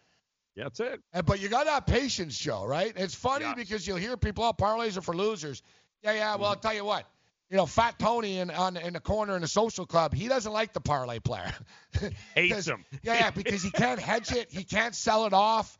Yeah, 0.56 0.64
that's 0.66 0.80
it. 0.80 1.02
And, 1.14 1.26
but 1.26 1.40
you 1.40 1.50
got 1.50 1.66
to 1.66 1.72
have 1.72 1.86
patience, 1.86 2.38
Joe, 2.38 2.66
right? 2.66 2.94
It's 2.96 3.16
funny 3.16 3.46
because 3.56 3.86
you'll 3.88 3.98
hear 3.98 4.18
people, 4.18 4.44
oh, 4.44 4.54
parlays 4.54 4.98
are 4.98 5.02
for 5.02 5.16
losers. 5.16 5.62
Yeah, 6.04 6.14
yeah. 6.14 6.36
Well, 6.36 6.50
I'll 6.50 6.56
tell 6.56 6.74
you 6.74 6.86
what. 6.86 7.06
You 7.50 7.58
know, 7.58 7.66
Fat 7.66 7.98
Tony 7.98 8.38
in 8.38 8.52
on 8.52 8.78
in 8.78 8.94
the 8.94 9.00
corner 9.00 9.36
in 9.36 9.42
the 9.42 9.48
social 9.48 9.86
club, 9.86 10.14
he 10.14 10.28
doesn't 10.28 10.52
like 10.52 10.74
the 10.74 10.82
parlay 10.82 11.20
player. 11.20 11.52
Hates 12.36 12.68
him. 12.68 12.86
Yeah, 13.02 13.16
yeah, 13.16 13.32
because 13.32 13.64
he 13.64 13.72
can't 13.72 14.00
hedge 14.00 14.32
it, 14.32 14.52
he 14.52 14.64
can't 14.64 14.94
sell 14.94 15.26
it 15.26 15.34
off. 15.34 15.78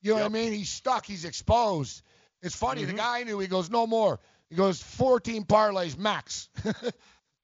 You 0.00 0.12
know 0.12 0.20
what 0.20 0.26
I 0.26 0.28
mean? 0.28 0.52
He's 0.52 0.70
stuck, 0.70 1.04
he's 1.04 1.26
exposed. 1.26 2.02
It's 2.42 2.56
funny. 2.56 2.82
Mm-hmm. 2.82 2.92
The 2.92 2.96
guy 2.96 3.20
I 3.20 3.24
knew, 3.24 3.38
he 3.38 3.48
goes, 3.48 3.68
no 3.68 3.86
more. 3.86 4.18
He 4.48 4.56
goes, 4.56 4.82
14 4.82 5.44
parlays 5.44 5.98
max. 5.98 6.48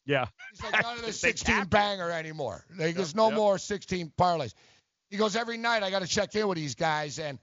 Yeah. 0.06 0.26
He's 0.52 0.62
like, 0.62 0.82
none 0.82 0.98
of 0.98 1.04
the 1.04 1.12
16 1.12 1.64
banger 1.64 2.10
anymore. 2.10 2.64
He 2.78 2.92
goes, 2.92 3.14
no 3.14 3.30
more 3.30 3.58
16 3.58 4.12
parlays. 4.16 4.54
He 5.10 5.16
goes, 5.16 5.36
every 5.36 5.56
night 5.56 5.82
I 5.82 5.90
got 5.90 6.02
to 6.02 6.08
check 6.08 6.34
in 6.34 6.48
with 6.48 6.56
these 6.56 6.74
guys, 6.74 7.18
and 7.18 7.38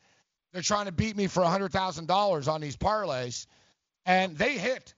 they're 0.51 0.61
trying 0.61 0.85
to 0.85 0.91
beat 0.91 1.15
me 1.15 1.27
for 1.27 1.43
$100,000 1.43 2.47
on 2.47 2.61
these 2.61 2.77
parlays, 2.77 3.47
and 4.05 4.37
they 4.37 4.57
hit. 4.57 4.93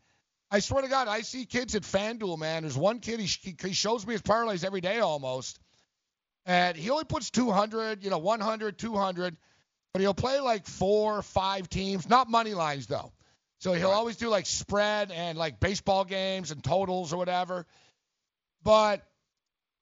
I 0.56 0.60
swear 0.60 0.84
to 0.84 0.88
God, 0.88 1.10
I 1.10 1.20
see 1.20 1.44
kids 1.44 1.76
at 1.76 1.82
FanDuel, 1.82 2.40
man. 2.40 2.64
There's 2.64 2.78
one 2.78 3.00
kid, 3.00 3.20
he, 3.20 3.58
he 3.62 3.74
shows 3.74 4.08
me 4.08 4.14
his 4.14 4.22
parlays 4.22 4.64
every 4.64 4.80
day 4.80 5.00
almost, 5.00 5.60
and 6.46 6.78
he 6.78 6.90
only 6.92 7.04
puts 7.04 7.30
200, 7.30 8.06
you 8.06 8.10
know, 8.10 8.20
100, 8.20 8.78
200, 8.78 9.36
but 9.92 10.02
he'll 10.02 10.14
play 10.14 10.40
like 10.40 10.66
four, 10.66 11.22
five 11.24 11.68
teams, 11.68 12.08
not 12.08 12.30
money 12.30 12.54
lines, 12.54 12.88
though. 12.88 13.12
So 13.60 13.74
he'll 13.74 13.90
always 13.90 14.16
do 14.16 14.30
like 14.30 14.46
spread 14.46 15.12
and 15.12 15.38
like 15.38 15.60
baseball 15.60 16.06
games 16.06 16.52
and 16.52 16.64
totals 16.64 17.12
or 17.12 17.18
whatever. 17.18 17.66
But 18.64 19.06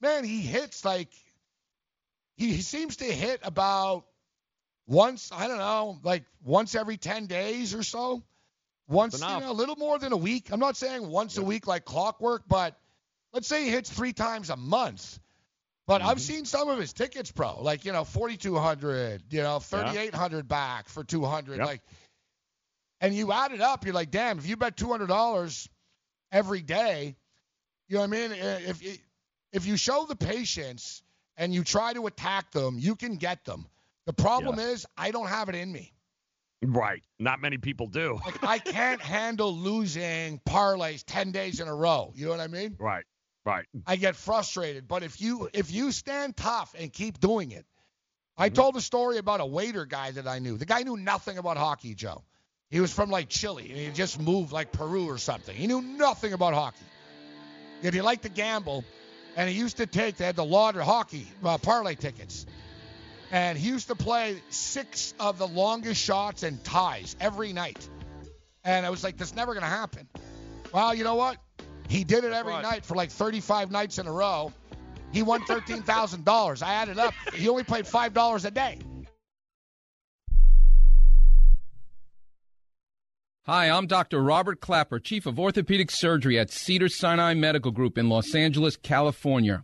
man, 0.01 0.24
he 0.24 0.41
hits 0.41 0.84
like 0.84 1.09
he, 2.36 2.51
he 2.51 2.61
seems 2.63 2.95
to 2.95 3.05
hit 3.05 3.41
about 3.43 4.05
once, 4.88 5.30
I 5.32 5.47
don't 5.47 5.59
know, 5.59 5.99
like 6.01 6.24
once 6.43 6.74
every 6.74 6.97
10 6.97 7.28
days 7.28 7.76
or 7.76 7.84
so. 7.84 8.24
Once, 8.88 9.19
you 9.19 9.25
know, 9.25 9.51
a 9.51 9.53
little 9.53 9.75
more 9.77 9.97
than 9.97 10.11
a 10.11 10.17
week. 10.17 10.51
I'm 10.51 10.59
not 10.59 10.75
saying 10.75 11.07
once 11.07 11.38
a 11.38 11.43
week 11.43 11.67
like 11.67 11.86
clockwork, 11.86 12.43
but 12.47 12.77
let's 13.31 13.47
say 13.47 13.63
he 13.63 13.69
hits 13.69 13.89
three 13.89 14.13
times 14.13 14.49
a 14.49 14.57
month. 14.57 15.19
But 15.86 16.01
I've 16.01 16.17
mm-hmm. 16.17 16.19
seen 16.19 16.45
some 16.45 16.69
of 16.69 16.79
his 16.79 16.93
tickets, 16.93 17.31
bro. 17.31 17.61
Like, 17.61 17.86
you 17.86 17.91
know, 17.91 18.03
4,200, 18.05 19.23
you 19.29 19.41
know, 19.41 19.59
3,800 19.59 20.47
back 20.47 20.88
for 20.88 21.03
200. 21.03 21.57
Yep. 21.57 21.65
Like, 21.65 21.81
and 23.01 23.13
you 23.13 23.34
add 23.34 23.51
it 23.51 23.59
up, 23.59 23.84
you're 23.84 23.93
like, 23.93 24.11
damn, 24.11 24.38
if 24.38 24.47
you 24.47 24.55
bet 24.55 24.77
$200 24.77 25.67
every 26.31 26.61
day, 26.61 27.15
you 27.89 27.95
know 27.95 28.01
what 28.01 28.07
I 28.07 28.27
mean? 28.27 28.31
If 28.31 28.99
if 29.51 29.65
you 29.67 29.77
show 29.77 30.05
the 30.07 30.15
patience 30.15 31.03
and 31.38 31.53
you 31.53 31.63
try 31.63 31.93
to 31.93 32.07
attack 32.07 32.51
them, 32.51 32.77
you 32.79 32.95
can 32.95 33.17
get 33.17 33.45
them. 33.45 33.67
The 34.05 34.13
problem 34.13 34.57
is 34.57 34.86
I 34.97 35.11
don't 35.11 35.27
have 35.27 35.49
it 35.49 35.55
in 35.55 35.71
me. 35.71 35.93
Right. 36.68 37.03
Not 37.20 37.41
many 37.41 37.57
people 37.57 37.88
do. 37.88 38.20
Like 38.26 38.43
I 38.43 38.59
can't 38.59 39.01
handle 39.18 39.55
losing 39.55 40.39
parlays 40.47 41.03
10 41.05 41.32
days 41.32 41.59
in 41.59 41.68
a 41.68 41.76
row. 41.76 42.14
You 42.16 42.26
know 42.26 42.32
what 42.32 42.39
I 42.39 42.47
mean? 42.47 42.76
Right. 42.80 43.05
Right. 43.45 43.66
I 43.86 43.97
get 43.97 44.16
frustrated, 44.16 44.88
but 44.88 45.03
if 45.03 45.20
you 45.20 45.49
if 45.53 45.70
you 45.72 45.91
stand 45.91 46.38
tough 46.38 46.74
and 46.80 46.91
keep 46.91 47.20
doing 47.20 47.51
it. 47.51 47.66
I 48.36 48.49
told 48.49 48.76
a 48.78 48.82
story 48.82 49.20
about 49.20 49.41
a 49.41 49.45
waiter 49.45 49.86
guy 49.86 50.09
that 50.09 50.28
I 50.28 50.39
knew. 50.39 50.57
The 50.57 50.66
guy 50.66 50.82
knew 50.82 50.97
nothing 50.97 51.38
about 51.38 51.55
hockey, 51.55 51.93
Joe. 51.93 52.24
He 52.72 52.80
was 52.80 52.91
from 52.91 53.11
like 53.11 53.30
Chile 53.30 53.68
and 53.70 53.78
he 53.78 53.89
just 53.89 54.20
moved 54.20 54.51
like 54.51 54.72
Peru 54.72 55.07
or 55.07 55.20
something. 55.20 55.55
He 55.55 55.68
knew 55.68 55.82
nothing 55.82 56.34
about 56.34 56.55
hockey. 56.55 56.86
Yet 57.84 57.93
he 57.93 58.01
liked 58.01 58.24
to 58.24 58.30
gamble 58.30 58.84
and 59.36 59.49
he 59.49 59.55
used 59.55 59.78
to 59.78 59.86
take 59.86 60.18
they 60.18 60.26
had 60.26 60.36
the 60.36 60.45
lottery 60.45 60.84
hockey 60.84 61.28
uh, 61.43 61.57
parlay 61.59 61.95
tickets. 61.95 62.45
And 63.34 63.57
he 63.57 63.67
used 63.69 63.88
to 63.88 63.95
play 63.95 64.39
six 64.51 65.15
of 65.19 65.39
the 65.39 65.47
longest 65.47 65.99
shots 65.99 66.43
and 66.43 66.63
ties 66.63 67.15
every 67.19 67.51
night. 67.51 67.89
And 68.63 68.86
I 68.86 68.91
was 68.91 69.03
like, 69.03 69.17
that's 69.17 69.34
never 69.34 69.53
going 69.53 69.63
to 69.63 69.69
happen. 69.69 70.07
Well, 70.71 70.93
you 70.93 71.03
know 71.03 71.15
what? 71.15 71.38
He 71.89 72.03
did 72.03 72.25
it 72.25 72.31
every 72.31 72.53
night 72.53 72.86
for 72.86 72.93
like 72.93 73.09
35 73.09 73.71
nights 73.71 73.97
in 73.97 74.05
a 74.05 74.11
row. 74.11 74.53
He 75.11 75.23
won 75.23 75.41
$13,000. 75.41 76.63
I 76.63 76.73
added 76.75 76.99
up. 76.99 77.15
He 77.34 77.49
only 77.49 77.63
played 77.63 77.86
$5 77.86 78.45
a 78.45 78.51
day. 78.51 78.77
Hi, 83.47 83.67
I'm 83.67 83.88
Dr. 83.88 84.21
Robert 84.21 84.61
Klapper, 84.61 84.99
Chief 84.99 85.25
of 85.25 85.39
Orthopedic 85.39 85.89
Surgery 85.89 86.38
at 86.38 86.51
Cedar 86.51 86.88
Sinai 86.88 87.34
Medical 87.34 87.71
Group 87.71 87.97
in 87.97 88.09
Los 88.09 88.36
Angeles, 88.36 88.77
California. 88.77 89.63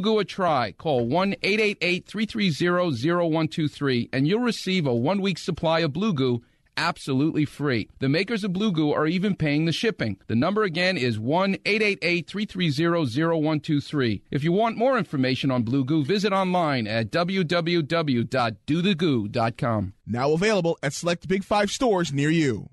Goo 0.00 0.18
a 0.18 0.24
try. 0.24 0.72
Call 0.72 1.06
1 1.06 1.36
888 1.42 2.06
330 2.06 3.10
0123 3.10 4.10
and 4.12 4.28
you'll 4.28 4.40
receive 4.40 4.86
a 4.86 4.94
one 4.94 5.20
week 5.20 5.38
supply 5.38 5.80
of 5.80 5.92
Blue 5.92 6.12
Goo 6.12 6.42
absolutely 6.76 7.44
free. 7.44 7.88
The 7.98 8.08
makers 8.08 8.44
of 8.44 8.52
Blue 8.52 8.70
Goo 8.72 8.92
are 8.92 9.06
even 9.06 9.34
paying 9.34 9.64
the 9.64 9.72
shipping. 9.72 10.18
The 10.26 10.36
number 10.36 10.62
again 10.62 10.96
is 10.96 11.18
1 11.18 11.56
888 11.64 12.28
330 12.28 13.40
0123. 13.40 14.22
If 14.30 14.44
you 14.44 14.52
want 14.52 14.76
more 14.76 14.96
information 14.98 15.50
on 15.50 15.62
Blue 15.62 15.84
Goo, 15.84 16.04
visit 16.04 16.32
online 16.32 16.86
at 16.86 17.10
www.dothegoo.com. 17.10 19.92
Now 20.06 20.32
available 20.32 20.78
at 20.82 20.92
select 20.92 21.26
Big 21.28 21.44
Five 21.44 21.70
stores 21.70 22.12
near 22.12 22.30
you. 22.30 22.68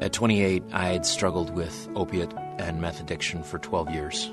At 0.00 0.12
28, 0.12 0.64
I 0.72 0.88
had 0.88 1.06
struggled 1.06 1.54
with 1.54 1.88
opiate 1.94 2.34
and 2.58 2.80
meth 2.80 3.00
addiction 3.00 3.44
for 3.44 3.60
12 3.60 3.90
years. 3.90 4.32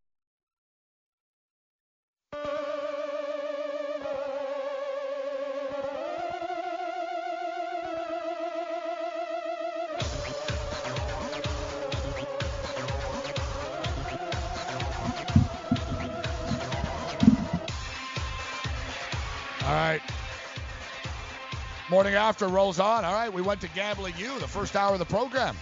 Morning 22.01 22.17
after 22.17 22.47
rolls 22.47 22.79
on. 22.79 23.05
All 23.05 23.13
right, 23.13 23.31
we 23.31 23.43
went 23.43 23.61
to 23.61 23.67
Gambling 23.67 24.15
You, 24.17 24.39
the 24.39 24.47
first 24.47 24.75
hour 24.75 24.93
of 24.93 24.97
the 24.97 25.05
program. 25.05 25.55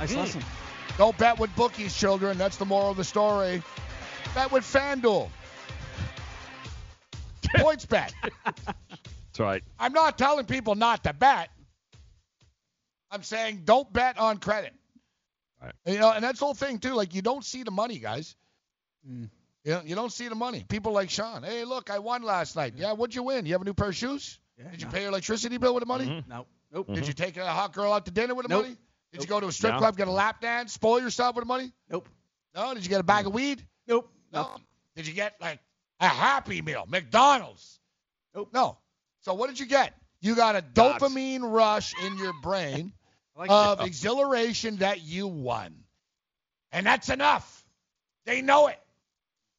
Nice 0.00 0.12
lesson. 0.12 0.42
Don't 0.98 1.16
bet 1.16 1.38
with 1.38 1.54
bookies, 1.54 1.96
children. 1.96 2.36
That's 2.36 2.56
the 2.56 2.64
moral 2.64 2.90
of 2.90 2.96
the 2.96 3.04
story. 3.04 3.62
Bet 4.34 4.50
with 4.50 4.64
FanDuel. 4.64 5.30
PointsBet. 7.54 8.12
That's 8.44 9.38
right. 9.38 9.62
I'm 9.78 9.92
not 9.92 10.18
telling 10.18 10.46
people 10.46 10.74
not 10.74 11.04
to 11.04 11.12
bet. 11.12 11.48
I'm 13.12 13.22
saying 13.22 13.62
don't 13.64 13.92
bet 13.92 14.18
on 14.18 14.38
credit. 14.38 14.74
Right. 15.62 15.74
You 15.86 16.00
know, 16.00 16.10
and 16.10 16.24
that's 16.24 16.40
the 16.40 16.44
whole 16.44 16.54
thing 16.54 16.80
too. 16.80 16.94
Like 16.94 17.14
you 17.14 17.22
don't 17.22 17.44
see 17.44 17.62
the 17.62 17.70
money, 17.70 18.00
guys. 18.00 18.34
Mm. 19.08 19.30
You 19.62 19.72
know, 19.74 19.82
you 19.84 19.94
don't 19.94 20.10
see 20.10 20.26
the 20.26 20.34
money. 20.34 20.64
People 20.68 20.90
like 20.90 21.08
Sean. 21.08 21.44
Hey, 21.44 21.62
look, 21.62 21.88
I 21.88 22.00
won 22.00 22.24
last 22.24 22.56
night. 22.56 22.74
Yeah, 22.76 22.94
what'd 22.94 23.14
you 23.14 23.22
win? 23.22 23.46
You 23.46 23.52
have 23.52 23.62
a 23.62 23.64
new 23.64 23.74
pair 23.74 23.90
of 23.90 23.94
shoes? 23.94 24.40
Yeah, 24.58 24.70
Did 24.70 24.80
you 24.80 24.86
no. 24.86 24.92
pay 24.92 25.00
your 25.00 25.08
electricity 25.10 25.56
bill 25.58 25.74
with 25.74 25.82
the 25.82 25.86
money? 25.86 26.06
Mhm. 26.06 26.28
No. 26.28 26.46
Nope. 26.72 26.88
Did 26.94 27.06
you 27.06 27.12
take 27.14 27.36
a 27.36 27.46
hot 27.46 27.72
girl 27.72 27.92
out 27.92 28.04
to 28.06 28.10
dinner 28.10 28.34
with 28.34 28.46
the 28.46 28.50
Nope. 28.50 28.64
money? 28.64 28.74
Did 29.12 29.18
Nope. 29.18 29.22
you 29.22 29.26
go 29.28 29.40
to 29.40 29.46
a 29.48 29.52
strip 29.52 29.74
No. 29.74 29.78
club, 29.78 29.96
get 29.96 30.08
a 30.08 30.12
lap 30.12 30.40
dance, 30.40 30.72
spoil 30.72 31.00
yourself 31.00 31.34
with 31.36 31.42
the 31.42 31.48
money? 31.48 31.72
Nope. 31.88 32.08
No. 32.54 32.74
Did 32.74 32.82
you 32.84 32.88
get 32.88 33.00
a 33.00 33.04
bag 33.04 33.26
of 33.26 33.34
weed? 33.34 33.66
Nope. 33.86 34.10
No. 34.32 34.56
Did 34.96 35.06
you 35.06 35.14
get 35.14 35.40
like 35.40 35.60
a 36.00 36.08
Happy 36.08 36.62
Meal, 36.62 36.84
McDonald's? 36.86 37.80
Nope. 38.34 38.50
No. 38.52 38.78
So 39.20 39.34
what 39.34 39.48
did 39.48 39.60
you 39.60 39.66
get? 39.66 39.94
You 40.20 40.34
got 40.34 40.56
a 40.56 40.62
Dots. 40.62 41.02
dopamine 41.02 41.40
rush 41.42 41.92
in 42.04 42.16
your 42.18 42.32
brain 42.42 42.92
like 43.36 43.50
of 43.50 43.78
that. 43.78 43.86
exhilaration 43.86 44.76
that 44.78 45.00
you 45.02 45.26
won. 45.26 45.84
And 46.70 46.86
that's 46.86 47.08
enough. 47.08 47.66
They 48.24 48.40
know 48.40 48.68
it. 48.68 48.81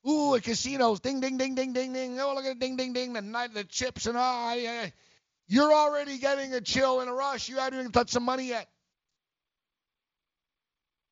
Ooh, 0.07 0.35
at 0.35 0.43
casinos, 0.43 0.99
ding, 0.99 1.21
ding, 1.21 1.37
ding, 1.37 1.55
ding, 1.55 1.73
ding, 1.73 1.93
ding. 1.93 2.19
Oh, 2.19 2.33
look 2.35 2.45
at 2.45 2.51
it, 2.51 2.59
ding, 2.59 2.75
ding, 2.75 2.93
ding. 2.93 3.13
The 3.13 3.21
night, 3.21 3.53
the 3.53 3.63
chips 3.63 4.05
and 4.05 4.17
all. 4.17 4.55
Yeah, 4.55 4.83
yeah. 4.83 4.89
You're 5.47 5.73
already 5.73 6.17
getting 6.17 6.53
a 6.53 6.61
chill 6.61 6.99
and 6.99 7.09
a 7.09 7.13
rush. 7.13 7.47
You 7.47 7.57
haven't 7.57 7.79
even 7.79 7.91
touched 7.91 8.11
some 8.11 8.23
money 8.23 8.47
yet. 8.47 8.69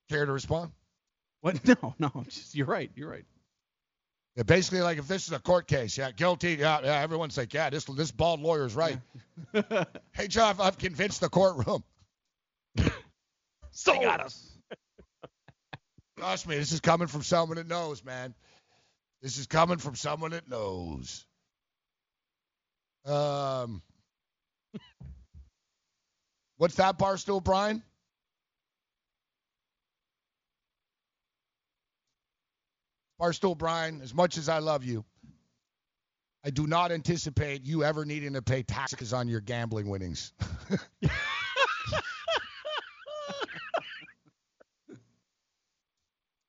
Care 0.09 0.25
to 0.25 0.31
respond? 0.31 0.71
What? 1.41 1.59
No, 1.81 1.95
no. 1.99 2.11
Just, 2.27 2.55
you're 2.55 2.67
right. 2.67 2.91
You're 2.95 3.09
right. 3.09 3.25
Yeah, 4.35 4.43
basically, 4.43 4.81
like 4.81 4.97
if 4.97 5.07
this 5.07 5.27
is 5.27 5.33
a 5.33 5.39
court 5.39 5.67
case, 5.67 5.97
yeah, 5.97 6.11
guilty, 6.11 6.55
yeah, 6.59 6.79
yeah. 6.83 7.01
Everyone's 7.01 7.37
like, 7.37 7.53
yeah, 7.53 7.69
this 7.69 7.83
this 7.83 8.11
bald 8.11 8.39
lawyer's 8.39 8.73
right. 8.75 8.97
hey, 9.53 10.27
Jeff, 10.27 10.59
I've 10.59 10.77
convinced 10.77 11.19
the 11.19 11.29
courtroom. 11.29 11.83
So 13.71 13.99
got 13.99 14.21
us. 14.21 14.51
Trust 16.17 16.47
me, 16.47 16.57
this 16.57 16.71
is 16.71 16.79
coming 16.81 17.07
from 17.07 17.23
someone 17.23 17.57
that 17.57 17.67
knows, 17.67 18.03
man. 18.03 18.35
This 19.21 19.37
is 19.37 19.45
coming 19.45 19.77
from 19.77 19.95
someone 19.95 20.31
that 20.31 20.49
knows. 20.49 21.25
Um, 23.05 23.83
what's 26.57 26.75
that 26.75 26.97
barstool, 26.97 27.43
Brian? 27.43 27.83
Barstool 33.21 33.55
Brian, 33.55 34.01
as 34.01 34.15
much 34.15 34.39
as 34.39 34.49
I 34.49 34.57
love 34.57 34.83
you, 34.83 35.05
I 36.43 36.49
do 36.49 36.65
not 36.65 36.91
anticipate 36.91 37.63
you 37.63 37.83
ever 37.83 38.03
needing 38.03 38.33
to 38.33 38.41
pay 38.41 38.63
taxes 38.63 39.13
on 39.13 39.27
your 39.27 39.41
gambling 39.41 39.87
winnings. 39.87 40.33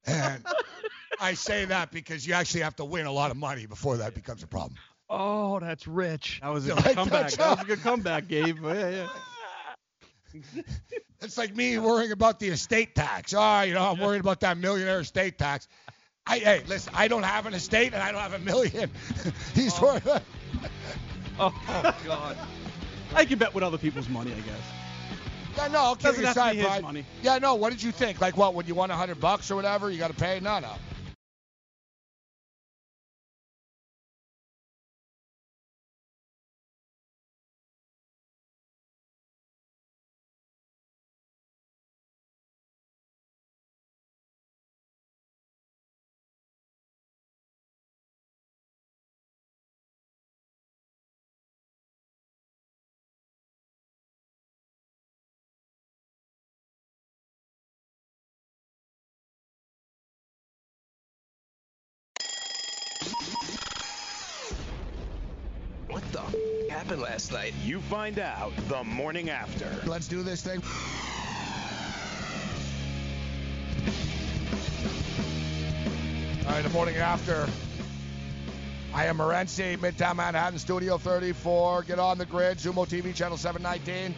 and 0.07 0.47
I 1.23 1.35
say 1.35 1.65
that 1.67 1.91
because 1.93 2.27
you 2.27 2.35
actually 2.35 2.63
have 2.63 2.77
to 2.77 2.85
win 2.85 3.07
a 3.07 3.13
lot 3.13 3.31
of 3.31 3.37
money 3.37 3.67
before 3.67 3.99
that 3.99 4.15
becomes 4.15 4.43
a 4.43 4.47
problem. 4.47 4.79
Oh, 5.09 5.61
that's 5.61 5.87
rich. 5.87 6.41
That 6.43 6.49
was 6.53 6.67
a 6.67 6.75
good 6.75 6.77
like 6.77 6.85
that, 6.85 6.95
comeback. 6.97 7.31
That, 7.31 7.39
John? 7.39 7.51
was 7.51 7.61
a 7.61 7.65
good 7.67 7.81
comeback, 7.83 8.29
Gabe. 8.29 8.59
Yeah, 8.63 8.89
yeah. 10.35 10.43
It's 11.21 11.39
like 11.39 11.55
me 11.55 11.79
worrying 11.79 12.11
about 12.11 12.41
the 12.41 12.49
estate 12.49 12.97
tax. 12.97 13.33
Oh, 13.37 13.61
you 13.61 13.75
know, 13.75 13.93
I'm 13.93 14.01
worried 14.01 14.21
about 14.21 14.41
that 14.41 14.59
millionaire 14.59 14.99
estate 14.99 15.39
tax. 15.39 15.69
I, 16.27 16.39
hey, 16.41 16.63
listen, 16.67 16.93
I 16.97 17.07
don't 17.07 17.23
have 17.23 17.47
an 17.47 17.55
estate 17.55 17.93
and 17.95 18.03
I 18.03 18.11
don't 18.11 18.21
have 18.21 18.33
a 18.33 18.41
million. 18.41 18.91
He's 19.55 19.81
worried. 19.81 20.03
about- 20.03 20.23
Oh, 21.39 21.95
God. 22.05 22.37
I 23.15 23.25
can 23.25 23.39
bet 23.39 23.55
with 23.55 23.63
other 23.63 23.79
people's 23.79 24.09
money, 24.09 24.33
I 24.33 24.41
guess. 24.41 24.59
Yeah, 25.57 25.69
no, 25.69 25.93
okay, 25.93 26.03
Doesn't 26.09 26.25
have 26.25 26.35
to 26.35 26.41
aside, 26.41 26.57
his 26.57 26.65
Brian. 26.67 26.83
money. 26.83 27.05
Yeah, 27.23 27.39
no. 27.39 27.55
What 27.55 27.71
did 27.71 27.83
you 27.83 27.93
think? 27.93 28.21
Like, 28.21 28.37
what? 28.37 28.55
When 28.55 28.67
you 28.67 28.75
won 28.75 28.91
a 28.91 28.97
hundred 28.97 29.21
bucks 29.21 29.49
or 29.51 29.55
whatever, 29.55 29.91
you 29.91 29.99
got 29.99 30.09
to 30.09 30.17
pay? 30.17 30.41
No, 30.41 30.59
no. 30.59 30.73
Happened 66.83 67.03
last 67.03 67.31
night? 67.31 67.55
You 67.63 67.81
find 67.83 68.19
out 68.19 68.53
the 68.67 68.83
morning 68.83 69.31
after. 69.31 69.69
Let's 69.87 70.09
do 70.09 70.25
this 70.25 70.43
thing. 70.43 70.61
All 76.45 76.53
right, 76.53 76.63
the 76.63 76.71
morning 76.71 76.97
after. 76.97 77.49
I 78.93 79.07
am 79.07 79.19
Morency, 79.19 79.77
Midtown 79.77 80.17
Manhattan, 80.17 80.59
Studio 80.59 80.99
34. 80.99 81.85
Get 81.85 82.01
on 82.01 82.19
the 82.19 82.27
grid, 82.27 82.59
Zumo 82.59 82.85
TV, 82.85 83.15
channel 83.15 83.37
719. 83.37 84.13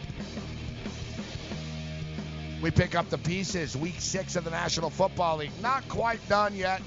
We 2.63 2.71
pick 2.71 2.95
up 2.95 3.11
the 3.11 3.19
pieces. 3.19 3.77
Week 3.77 3.99
six 3.99 4.35
of 4.35 4.43
the 4.43 4.49
National 4.49 4.89
Football 4.89 5.37
League. 5.37 5.51
Not 5.61 5.87
quite 5.87 6.27
done 6.27 6.55
yet. 6.55 6.81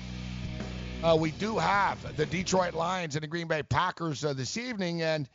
uh, 1.05 1.17
we 1.19 1.31
do 1.31 1.57
have 1.57 2.17
the 2.17 2.27
Detroit 2.27 2.75
Lions 2.75 3.15
and 3.15 3.23
the 3.23 3.29
Green 3.29 3.47
Bay 3.47 3.63
Packers 3.63 4.25
uh, 4.25 4.33
this 4.33 4.57
evening, 4.57 5.03
and 5.03 5.29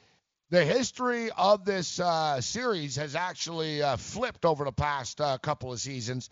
the 0.53 0.63
history 0.63 1.31
of 1.35 1.65
this 1.65 1.99
uh, 1.99 2.39
series 2.39 2.95
has 2.95 3.15
actually 3.15 3.81
uh, 3.81 3.97
flipped 3.97 4.45
over 4.45 4.63
the 4.63 4.71
past 4.71 5.19
uh, 5.19 5.35
couple 5.39 5.73
of 5.73 5.79
seasons. 5.79 6.29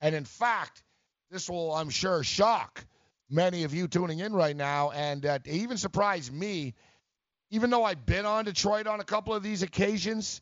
And 0.00 0.14
in 0.14 0.24
fact, 0.24 0.84
this 1.32 1.50
will, 1.50 1.74
I'm 1.74 1.90
sure, 1.90 2.22
shock 2.22 2.86
many 3.28 3.64
of 3.64 3.74
you 3.74 3.88
tuning 3.88 4.20
in 4.20 4.32
right 4.32 4.54
now, 4.54 4.92
and 4.92 5.26
uh, 5.26 5.40
even 5.46 5.76
surprise 5.76 6.30
me. 6.30 6.74
Even 7.50 7.68
though 7.68 7.82
I've 7.82 8.06
been 8.06 8.26
on 8.26 8.44
Detroit 8.44 8.86
on 8.86 9.00
a 9.00 9.04
couple 9.04 9.34
of 9.34 9.42
these 9.42 9.64
occasions, 9.64 10.40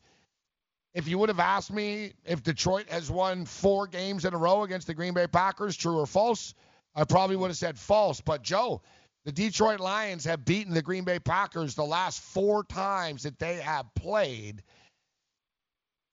if 0.93 1.07
you 1.07 1.17
would 1.17 1.29
have 1.29 1.39
asked 1.39 1.73
me 1.73 2.13
if 2.25 2.43
Detroit 2.43 2.87
has 2.89 3.09
won 3.09 3.45
four 3.45 3.87
games 3.87 4.25
in 4.25 4.35
a 4.35 4.37
row 4.37 4.61
against 4.61 4.85
the 4.85 4.93
Green 4.93 5.15
Bay 5.15 5.25
Packers, 5.25 5.75
true 5.75 5.97
or 5.97 6.05
false, 6.05 6.53
I 6.95 7.03
probably 7.03 7.35
would 7.37 7.47
have 7.47 7.57
said 7.57 7.79
false. 7.79 8.21
But 8.21 8.43
Joe, 8.43 8.83
the 9.25 9.31
Detroit 9.31 9.79
Lions 9.79 10.25
have 10.25 10.43
beaten 10.43 10.73
the 10.73 10.81
Green 10.81 11.05
Bay 11.05 11.19
Packers 11.19 11.75
the 11.75 11.85
last 11.85 12.21
four 12.21 12.63
times 12.63 13.23
that 13.23 13.39
they 13.39 13.55
have 13.55 13.85
played, 13.95 14.63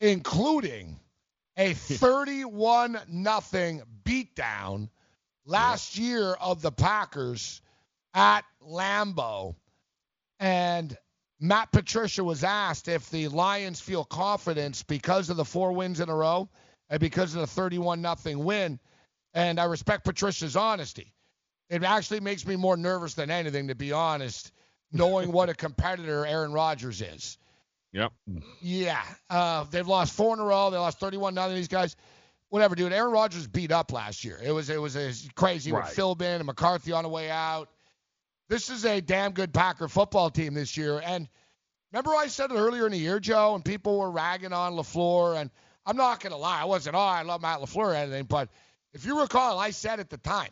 including 0.01 0.99
a 1.57 1.75
31 1.75 2.99
nothing 3.09 3.83
beatdown 4.05 4.89
last 5.45 5.99
year 5.99 6.33
of 6.35 6.63
the 6.63 6.73
Packers 6.73 7.61
at 8.15 8.43
Lambeau. 8.63 9.57
And 10.39 10.97
Matt 11.41 11.73
Patricia 11.73 12.23
was 12.23 12.45
asked 12.45 12.87
if 12.87 13.11
the 13.11 13.29
Lions 13.29 13.81
feel 13.81 14.05
confidence 14.05 14.83
because 14.83 15.31
of 15.31 15.37
the 15.37 15.45
four 15.45 15.73
wins 15.73 16.01
in 16.01 16.09
a 16.09 16.15
row 16.15 16.49
and 16.89 17.01
because 17.01 17.35
of 17.35 17.41
the 17.41 17.47
31 17.47 18.01
nothing 18.01 18.45
win. 18.45 18.79
And 19.35 19.59
I 19.59 19.65
respect 19.65 20.05
Patricia's 20.05 20.57
honesty. 20.57 21.13
It 21.71 21.83
actually 21.85 22.21
makes 22.21 22.45
me 22.47 22.57
more 22.57 22.77
nervous 22.77 23.15
than 23.15 23.31
anything, 23.31 23.69
to 23.69 23.75
be 23.75 23.93
honest, 23.93 24.53
knowing 24.93 25.31
what 25.33 25.49
a 25.49 25.55
competitor 25.55 26.27
Aaron 26.27 26.53
Rodgers 26.53 27.01
is. 27.01 27.39
Yep. 27.93 28.13
Yeah. 28.61 29.03
Uh, 29.29 29.65
they've 29.71 29.87
lost 29.87 30.13
four 30.13 30.35
in 30.35 30.41
a 30.41 30.45
row. 30.45 30.71
They 30.71 30.77
lost 30.79 31.01
31 31.01 31.35
nothing. 31.35 31.55
These 31.57 31.69
guys, 31.69 31.97
whatever, 32.49 32.75
dude. 32.75 32.93
Aaron 32.93 33.13
Rodgers 33.13 33.47
beat 33.47 33.73
up 33.73 33.93
last 33.93 34.25
year. 34.25 34.39
It 34.43 34.51
was 34.53 34.69
it 34.71 34.81
was 34.81 34.97
a 34.97 35.13
crazy 35.35 35.73
Right. 35.73 35.85
with 35.85 35.97
Philbin 35.97 36.37
and 36.37 36.45
McCarthy 36.47 36.93
on 36.93 37.05
the 37.05 37.09
way 37.09 37.31
out. 37.31 37.69
This 38.49 38.69
is 38.69 38.85
a 38.85 39.01
damn 39.01 39.33
good 39.33 39.55
Packer 39.55 39.89
football 39.89 40.29
team 40.31 40.55
this 40.55 40.77
year. 40.77 41.01
And 41.05 41.29
remember 41.93 42.11
I 42.17 42.27
said 42.27 42.51
it 42.51 42.57
earlier 42.57 42.87
in 42.87 42.93
the 42.93 42.99
year, 42.99 43.21
Joe, 43.21 43.55
and 43.55 43.65
people 43.65 43.99
were 43.99 44.11
ragging 44.11 44.53
on 44.53 44.73
LaFleur. 44.75 45.41
And 45.41 45.51
I'm 45.87 45.97
not 45.97 46.21
gonna 46.21 46.37
lie, 46.37 46.63
I 46.63 46.65
wasn't. 46.65 46.97
Oh, 46.97 47.01
I 47.01 47.23
love 47.23 47.43
Matt 47.43 47.61
LaFleur 47.61 47.77
or 47.77 47.95
anything, 47.95 48.25
but 48.25 48.49
if 48.93 49.05
you 49.05 49.21
recall, 49.21 49.59
I 49.59 49.71
said 49.71 50.01
at 50.01 50.11
the 50.11 50.19
time, 50.19 50.51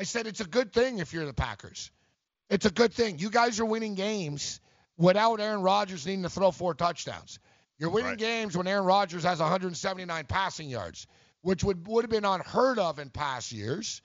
I 0.00 0.04
said 0.04 0.26
it's 0.26 0.40
a 0.40 0.46
good 0.46 0.72
thing 0.72 0.98
if 0.98 1.12
you're 1.12 1.26
the 1.26 1.34
Packers. 1.34 1.90
It's 2.48 2.64
a 2.64 2.70
good 2.70 2.94
thing. 2.94 3.18
You 3.18 3.28
guys 3.28 3.60
are 3.60 3.66
winning 3.66 3.94
games 3.94 4.58
without 4.96 5.40
Aaron 5.40 5.60
Rodgers 5.60 6.06
needing 6.06 6.22
to 6.22 6.30
throw 6.30 6.50
four 6.52 6.72
touchdowns. 6.72 7.38
You're 7.78 7.90
winning 7.90 8.16
games 8.16 8.56
when 8.56 8.66
Aaron 8.66 8.86
Rodgers 8.86 9.24
has 9.24 9.40
179 9.40 10.24
passing 10.24 10.70
yards, 10.70 11.06
which 11.42 11.62
would 11.62 11.86
would 11.86 12.04
have 12.04 12.10
been 12.10 12.24
unheard 12.24 12.78
of 12.78 12.98
in 12.98 13.10
past 13.10 13.52
years. 13.52 14.00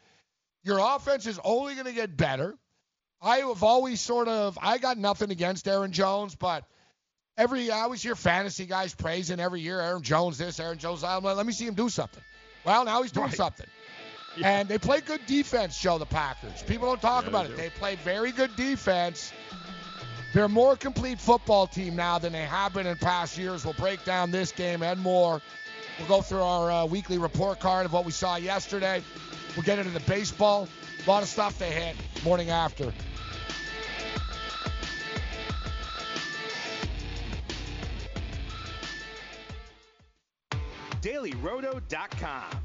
Your 0.63 0.79
offense 0.79 1.27
is 1.27 1.39
only 1.45 1.75
going 1.75 1.85
to 1.85 1.93
get 1.93 2.17
better. 2.17 2.57
I 3.21 3.37
have 3.37 3.63
always 3.63 4.01
sort 4.01 4.27
of 4.27 4.59
I 4.61 4.77
got 4.79 4.97
nothing 4.97 5.31
against 5.31 5.65
Aaron 5.65 5.93
Jones, 5.93 6.35
but 6.35 6.65
every 7.37 7.71
I 7.71 7.81
always 7.81 8.03
hear 8.03 8.15
fantasy 8.15 8.65
guys 8.65 8.93
praising 8.93 9.39
every 9.39 9.61
year 9.61 9.79
Aaron 9.79 10.03
Jones 10.03 10.37
this, 10.37 10.59
Aaron 10.59 10.77
Jones 10.77 11.01
that. 11.01 11.23
Like, 11.23 11.37
let 11.37 11.45
me 11.45 11.53
see 11.53 11.65
him 11.65 11.73
do 11.73 11.87
something. 11.87 12.23
Well, 12.65 12.83
now 12.83 13.01
he's 13.01 13.13
doing 13.13 13.27
Right. 13.27 13.35
something. 13.35 13.67
And 14.43 14.67
they 14.67 14.77
play 14.77 15.01
good 15.01 15.25
defense, 15.25 15.79
Joe, 15.79 15.97
the 15.97 16.05
Packers. 16.05 16.61
People 16.63 16.87
don't 16.87 17.01
talk 17.01 17.23
Yeah, 17.23 17.29
about 17.29 17.47
they 17.47 17.53
it. 17.53 17.55
do. 17.55 17.61
They 17.63 17.69
play 17.69 17.95
very 17.95 18.31
good 18.31 18.55
defense. 18.55 19.31
They're 20.33 20.43
a 20.45 20.49
more 20.49 20.75
complete 20.75 21.19
football 21.19 21.65
team 21.67 21.95
now 21.95 22.19
than 22.19 22.33
they 22.33 22.41
have 22.43 22.73
been 22.73 22.85
in 22.85 22.97
past 22.97 23.37
years. 23.37 23.63
We'll 23.63 23.73
break 23.75 24.03
down 24.03 24.31
this 24.31 24.51
game 24.51 24.83
and 24.83 24.99
more. 24.99 25.41
We'll 25.97 26.07
go 26.09 26.21
through 26.21 26.41
our 26.41 26.69
uh, 26.69 26.85
weekly 26.85 27.17
report 27.17 27.61
card 27.61 27.85
of 27.85 27.93
what 27.93 28.03
we 28.03 28.11
saw 28.11 28.35
yesterday. 28.35 29.01
We'll 29.55 29.63
get 29.63 29.79
into 29.79 29.91
the 29.91 30.01
baseball. 30.01 30.67
A 31.05 31.09
lot 31.09 31.23
of 31.23 31.29
stuff 31.29 31.57
they 31.57 31.71
hit 31.71 31.95
morning 32.25 32.49
after. 32.49 32.91
DailyRoto.com. 41.01 42.64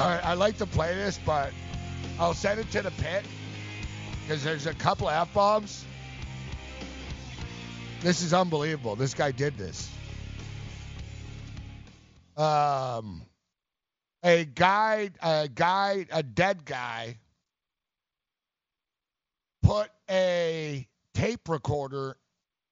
All 0.00 0.08
right, 0.08 0.24
I 0.24 0.32
like 0.32 0.56
to 0.56 0.66
play 0.66 0.94
this, 0.94 1.20
but 1.26 1.52
I'll 2.18 2.32
send 2.32 2.58
it 2.58 2.70
to 2.70 2.80
the 2.80 2.90
pit 2.92 3.22
because 4.22 4.42
there's 4.42 4.66
a 4.66 4.72
couple 4.72 5.10
f 5.10 5.34
bombs. 5.34 5.84
This 8.00 8.22
is 8.22 8.32
unbelievable. 8.32 8.96
This 8.96 9.12
guy 9.12 9.30
did 9.30 9.58
this. 9.58 9.90
Um, 12.34 13.26
a 14.22 14.46
guy, 14.46 15.10
a 15.22 15.50
guy, 15.54 16.06
a 16.10 16.22
dead 16.22 16.64
guy 16.64 17.18
put 19.62 19.90
a 20.08 20.88
tape 21.12 21.46
recorder 21.46 22.16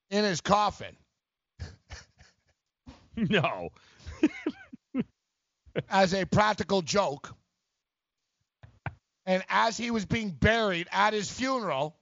in 0.08 0.24
his 0.24 0.40
coffin. 0.40 0.96
No. 3.16 3.70
as 5.88 6.14
a 6.14 6.24
practical 6.24 6.82
joke. 6.82 7.34
And 9.26 9.42
as 9.48 9.76
he 9.76 9.90
was 9.90 10.06
being 10.06 10.30
buried 10.30 10.88
at 10.90 11.12
his 11.12 11.30
funeral, 11.30 11.96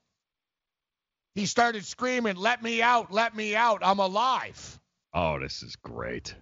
he 1.34 1.46
started 1.46 1.84
screaming, 1.84 2.36
Let 2.36 2.62
me 2.62 2.82
out, 2.82 3.12
let 3.12 3.34
me 3.34 3.56
out, 3.56 3.80
I'm 3.82 3.98
alive. 3.98 4.80
Oh, 5.12 5.38
this 5.40 5.62
is 5.62 5.76
great. 5.76 6.34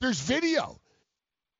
There's 0.00 0.20
video. 0.20 0.80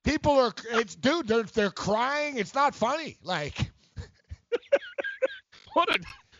People 0.04 0.38
are, 0.38 0.52
it's, 0.72 0.94
dude, 0.94 1.26
they're, 1.26 1.42
they're 1.42 1.70
crying. 1.70 2.38
It's 2.38 2.54
not 2.54 2.74
funny. 2.74 3.16
Like, 3.22 3.72
What 5.76 5.94
a 5.94 5.98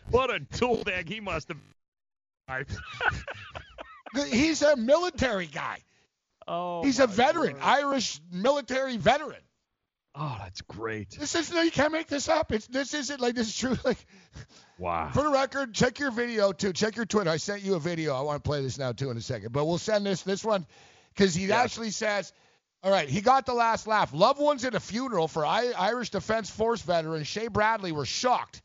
what 0.09 0.33
a 0.33 0.39
tool 0.39 0.83
bag 0.83 1.07
he 1.07 1.19
must 1.19 1.49
have. 1.49 2.65
he's 4.31 4.63
a 4.63 4.75
military 4.75 5.45
guy. 5.45 5.83
Oh, 6.47 6.83
he's 6.83 6.99
a 6.99 7.07
veteran, 7.07 7.57
Irish 7.61 8.21
military 8.31 8.97
veteran. 8.97 9.41
Oh, 10.19 10.35
that's 10.39 10.61
great. 10.61 11.11
This 11.11 11.35
is 11.35 11.53
no, 11.53 11.61
you 11.61 11.69
can't 11.69 11.91
make 11.91 12.07
this 12.07 12.27
up. 12.27 12.51
It's 12.51 12.65
this 12.67 12.93
isn't 12.93 13.19
like 13.19 13.35
this 13.35 13.49
is 13.49 13.57
true. 13.57 13.77
Like, 13.85 14.05
Wow. 14.79 15.09
for 15.11 15.23
the 15.23 15.31
record, 15.31 15.73
check 15.73 15.97
your 15.97 16.11
video 16.11 16.51
too. 16.51 16.71
Check 16.71 16.95
your 16.95 17.05
Twitter. 17.05 17.31
I 17.31 17.37
sent 17.37 17.63
you 17.63 17.73
a 17.73 17.79
video. 17.79 18.15
I 18.15 18.21
want 18.21 18.43
to 18.43 18.47
play 18.47 18.61
this 18.61 18.77
now 18.77 18.91
too 18.91 19.09
in 19.09 19.17
a 19.17 19.21
second, 19.21 19.51
but 19.51 19.65
we'll 19.65 19.79
send 19.79 20.05
this 20.05 20.21
this 20.21 20.43
one 20.43 20.67
because 21.15 21.33
he 21.33 21.51
actually 21.51 21.89
says, 21.89 22.31
all 22.83 22.91
right, 22.91 23.09
he 23.09 23.21
got 23.21 23.47
the 23.47 23.53
last 23.55 23.87
laugh. 23.87 24.13
Loved 24.13 24.39
ones 24.39 24.63
at 24.65 24.75
a 24.75 24.79
funeral 24.79 25.27
for 25.27 25.45
I- 25.45 25.73
Irish 25.77 26.11
Defense 26.11 26.49
Force 26.49 26.81
veteran 26.81 27.23
Shay 27.23 27.47
Bradley 27.47 27.91
were 27.91 28.05
shocked, 28.05 28.61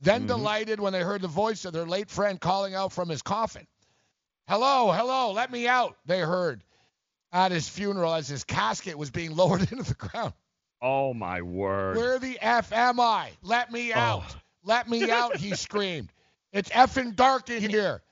then 0.00 0.22
mm-hmm. 0.22 0.28
delighted 0.28 0.80
when 0.80 0.92
they 0.92 1.02
heard 1.02 1.22
the 1.22 1.28
voice 1.28 1.64
of 1.64 1.72
their 1.72 1.86
late 1.86 2.10
friend 2.10 2.40
calling 2.40 2.74
out 2.74 2.92
from 2.92 3.08
his 3.08 3.22
coffin. 3.22 3.66
Hello, 4.48 4.90
hello, 4.90 5.32
let 5.32 5.50
me 5.50 5.68
out. 5.68 5.96
They 6.06 6.18
heard 6.20 6.62
at 7.32 7.52
his 7.52 7.68
funeral 7.68 8.14
as 8.14 8.28
his 8.28 8.44
casket 8.44 8.96
was 8.98 9.10
being 9.10 9.34
lowered 9.36 9.60
into 9.60 9.82
the 9.82 9.94
ground. 9.94 10.32
Oh 10.80 11.14
my 11.14 11.42
word. 11.42 11.96
Where 11.96 12.18
the 12.18 12.38
F 12.40 12.72
am 12.72 13.00
I? 13.00 13.30
Let 13.42 13.70
me 13.72 13.92
oh. 13.92 13.98
out. 13.98 14.36
Let 14.64 14.88
me 14.88 15.10
out, 15.10 15.36
he 15.36 15.50
screamed. 15.56 16.12
It's 16.52 16.70
effing 16.70 17.16
dark 17.16 17.50
in 17.50 17.68
here. 17.68 18.02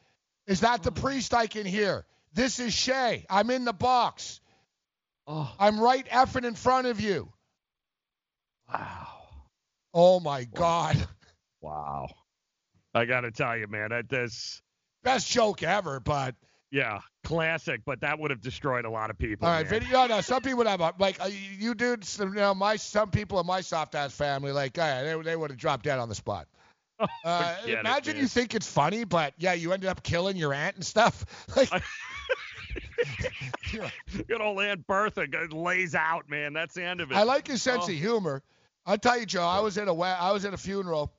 Is 0.46 0.60
that 0.60 0.82
the 0.82 0.90
oh. 0.90 1.00
priest 1.00 1.34
I 1.34 1.46
can 1.46 1.66
hear? 1.66 2.04
This 2.32 2.58
is 2.58 2.72
Shay. 2.72 3.26
I'm 3.28 3.50
in 3.50 3.64
the 3.64 3.72
box. 3.72 4.40
Oh. 5.26 5.52
I'm 5.58 5.78
right 5.78 6.06
effing 6.08 6.44
in 6.44 6.54
front 6.54 6.86
of 6.86 7.00
you. 7.00 7.32
Wow. 8.72 9.06
Oh 9.92 10.20
my 10.20 10.44
God. 10.44 10.96
Wow. 11.60 12.08
I 12.94 13.04
got 13.04 13.20
to 13.20 13.30
tell 13.30 13.56
you, 13.56 13.66
man, 13.66 13.90
that 13.90 14.08
this 14.08 14.62
Best 15.02 15.30
joke 15.30 15.62
ever, 15.62 15.98
but 15.98 16.34
yeah, 16.70 17.00
classic, 17.24 17.82
but 17.84 18.00
that 18.00 18.18
would 18.18 18.30
have 18.30 18.40
destroyed 18.40 18.84
a 18.84 18.90
lot 18.90 19.10
of 19.10 19.18
people. 19.18 19.46
all 19.46 19.54
right, 19.54 19.70
man. 19.70 19.80
video. 19.80 20.06
No, 20.06 20.20
some 20.20 20.42
people 20.42 20.58
would 20.58 20.66
have 20.66 20.80
like 20.98 21.20
uh, 21.20 21.28
you 21.58 21.74
dudes. 21.74 22.18
You 22.18 22.30
know, 22.30 22.54
my 22.54 22.76
some 22.76 23.10
people 23.10 23.38
in 23.40 23.46
my 23.46 23.60
soft 23.60 23.94
ass 23.94 24.12
family, 24.12 24.52
like, 24.52 24.76
yeah, 24.76 25.02
they 25.02 25.22
they 25.22 25.36
would 25.36 25.50
have 25.50 25.58
dropped 25.58 25.84
dead 25.84 25.98
on 25.98 26.08
the 26.08 26.14
spot. 26.14 26.46
Uh, 27.24 27.54
Forget 27.54 27.76
it, 27.76 27.80
imagine 27.80 28.16
you 28.18 28.26
think 28.26 28.54
it's 28.54 28.70
funny, 28.70 29.04
but 29.04 29.32
yeah, 29.38 29.54
you 29.54 29.72
ended 29.72 29.88
up 29.88 30.02
killing 30.02 30.36
your 30.36 30.52
aunt 30.52 30.76
and 30.76 30.84
stuff. 30.84 31.24
Like, 31.56 31.82
Good 34.26 34.40
old 34.40 34.60
Aunt 34.60 34.86
Bertha 34.86 35.26
lays 35.50 35.94
out, 35.94 36.28
man. 36.28 36.52
That's 36.52 36.74
the 36.74 36.84
end 36.84 37.00
of 37.00 37.10
it. 37.10 37.14
I 37.16 37.22
like 37.22 37.46
his 37.46 37.62
sense 37.62 37.84
Oh. 37.88 37.90
of 37.90 37.96
humor. 37.98 38.42
I'll 38.86 38.98
tell 38.98 39.18
you, 39.18 39.26
Joe. 39.26 39.42
I 39.44 39.60
was 39.60 39.78
at 39.78 39.88
a 39.88 39.92
I 39.94 40.32
was 40.32 40.44
at 40.44 40.52
a 40.54 40.56
funeral, 40.58 41.12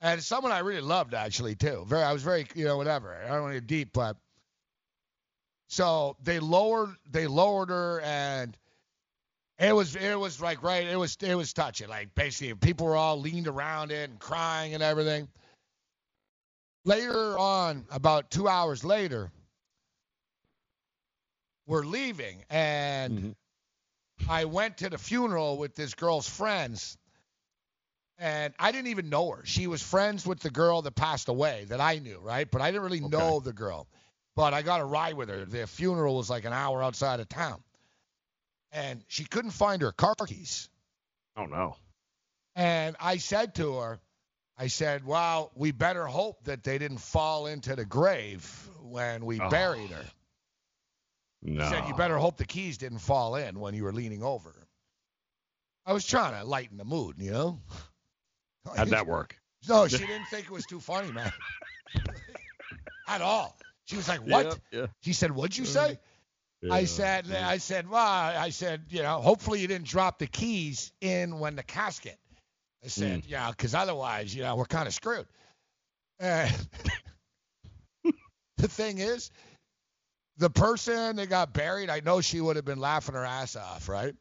and 0.00 0.22
someone 0.22 0.52
I 0.52 0.60
really 0.60 0.80
loved 0.80 1.14
actually 1.14 1.54
too. 1.54 1.84
Very, 1.86 2.02
I 2.02 2.12
was 2.12 2.22
very, 2.22 2.46
you 2.54 2.64
know, 2.64 2.76
whatever. 2.76 3.14
I 3.24 3.28
don't 3.28 3.42
want 3.42 3.54
to 3.54 3.60
get 3.60 3.66
deep, 3.66 3.92
but 3.92 4.16
so 5.68 6.16
they 6.24 6.40
lowered 6.40 6.96
they 7.10 7.26
lowered 7.26 7.68
her, 7.68 8.00
and 8.00 8.56
it 9.58 9.74
was 9.74 9.94
it 9.94 10.18
was 10.18 10.40
like 10.40 10.62
right, 10.62 10.86
it 10.86 10.98
was 10.98 11.16
it 11.20 11.34
was 11.34 11.52
touching. 11.52 11.88
Like 11.88 12.14
basically, 12.14 12.54
people 12.54 12.86
were 12.86 12.96
all 12.96 13.20
leaned 13.20 13.46
around 13.46 13.92
it 13.92 14.08
and 14.08 14.18
crying 14.18 14.74
and 14.74 14.82
everything. 14.82 15.28
Later 16.84 17.38
on, 17.38 17.84
about 17.90 18.30
two 18.30 18.48
hours 18.48 18.82
later, 18.82 19.30
we're 21.66 21.84
leaving, 21.84 22.44
and 22.48 23.18
mm-hmm. 23.18 24.30
I 24.30 24.46
went 24.46 24.78
to 24.78 24.88
the 24.88 24.96
funeral 24.96 25.58
with 25.58 25.74
this 25.74 25.92
girl's 25.92 26.26
friends, 26.26 26.96
and 28.16 28.54
I 28.58 28.72
didn't 28.72 28.86
even 28.86 29.10
know 29.10 29.32
her. 29.32 29.44
She 29.44 29.66
was 29.66 29.82
friends 29.82 30.26
with 30.26 30.40
the 30.40 30.50
girl 30.50 30.80
that 30.80 30.94
passed 30.94 31.28
away 31.28 31.66
that 31.68 31.80
I 31.80 31.98
knew, 31.98 32.20
right? 32.20 32.50
But 32.50 32.62
I 32.62 32.70
didn't 32.70 32.84
really 32.84 33.00
know 33.00 33.40
the 33.40 33.52
girl. 33.52 33.86
But 34.38 34.54
I 34.54 34.62
got 34.62 34.80
a 34.80 34.84
ride 34.84 35.14
with 35.14 35.30
her. 35.30 35.44
The 35.44 35.66
funeral 35.66 36.14
was 36.16 36.30
like 36.30 36.44
an 36.44 36.52
hour 36.52 36.80
outside 36.80 37.18
of 37.18 37.28
town, 37.28 37.60
and 38.70 39.02
she 39.08 39.24
couldn't 39.24 39.50
find 39.50 39.82
her 39.82 39.90
car 39.90 40.14
keys. 40.14 40.68
Oh 41.36 41.46
no. 41.46 41.74
And 42.54 42.94
I 43.00 43.16
said 43.16 43.56
to 43.56 43.78
her, 43.78 43.98
I 44.56 44.68
said, 44.68 45.04
well, 45.04 45.50
we 45.56 45.72
better 45.72 46.06
hope 46.06 46.44
that 46.44 46.62
they 46.62 46.78
didn't 46.78 46.98
fall 46.98 47.48
into 47.48 47.74
the 47.74 47.84
grave 47.84 48.48
when 48.80 49.26
we 49.26 49.40
Oh. 49.40 49.48
buried 49.50 49.90
her. 49.90 50.04
No. 51.42 51.64
He 51.64 51.70
said, 51.70 51.88
you 51.88 51.94
better 51.94 52.16
hope 52.16 52.36
the 52.36 52.44
keys 52.46 52.78
didn't 52.78 52.98
fall 53.00 53.34
in 53.34 53.58
when 53.58 53.74
you 53.74 53.82
were 53.82 53.92
leaning 53.92 54.22
over. 54.22 54.54
I 55.84 55.92
was 55.92 56.06
trying 56.06 56.38
to 56.40 56.44
lighten 56.44 56.76
the 56.76 56.84
mood, 56.84 57.16
you 57.18 57.32
know? 57.32 57.60
How'd 58.76 58.90
that 58.90 59.08
work? 59.08 59.36
No, 59.68 59.88
she 59.88 59.98
didn't 59.98 60.26
think 60.26 60.44
it 60.44 60.52
was 60.52 60.64
too 60.64 60.78
funny, 60.78 61.10
man. 61.10 61.32
At 63.08 63.20
all. 63.20 63.58
She 63.88 63.96
was 63.96 64.08
like, 64.08 64.20
what? 64.20 64.58
Yeah, 64.70 64.80
yeah. 64.80 64.86
She 65.02 65.12
said, 65.14 65.30
what'd 65.32 65.56
you 65.56 65.64
uh, 65.64 65.66
say? 65.66 65.98
I 66.70 66.80
Yeah, 66.80 66.86
said, 66.86 67.32
I 67.32 67.58
said, 67.58 67.88
well, 67.88 68.02
I 68.02 68.50
said, 68.50 68.82
you 68.90 69.02
know, 69.02 69.20
hopefully 69.20 69.60
you 69.60 69.68
didn't 69.68 69.86
drop 69.86 70.18
the 70.18 70.26
keys 70.26 70.92
in 71.00 71.38
when 71.38 71.56
the 71.56 71.62
casket. 71.62 72.18
I 72.84 72.88
said, 72.88 73.24
hmm. 73.24 73.30
yeah, 73.30 73.50
because 73.50 73.74
otherwise, 73.74 74.34
you 74.34 74.42
know, 74.42 74.56
we're 74.56 74.66
kind 74.66 74.86
of 74.86 74.94
screwed. 74.94 75.26
And 76.20 76.54
the 78.56 78.68
thing 78.68 78.98
is, 78.98 79.30
the 80.36 80.50
person 80.50 81.16
that 81.16 81.28
got 81.28 81.52
buried, 81.52 81.90
I 81.90 82.00
know 82.00 82.20
she 82.20 82.40
would 82.40 82.56
have 82.56 82.64
been 82.64 82.80
laughing 82.80 83.14
her 83.14 83.24
ass 83.24 83.56
off, 83.56 83.88
right? 83.88 84.14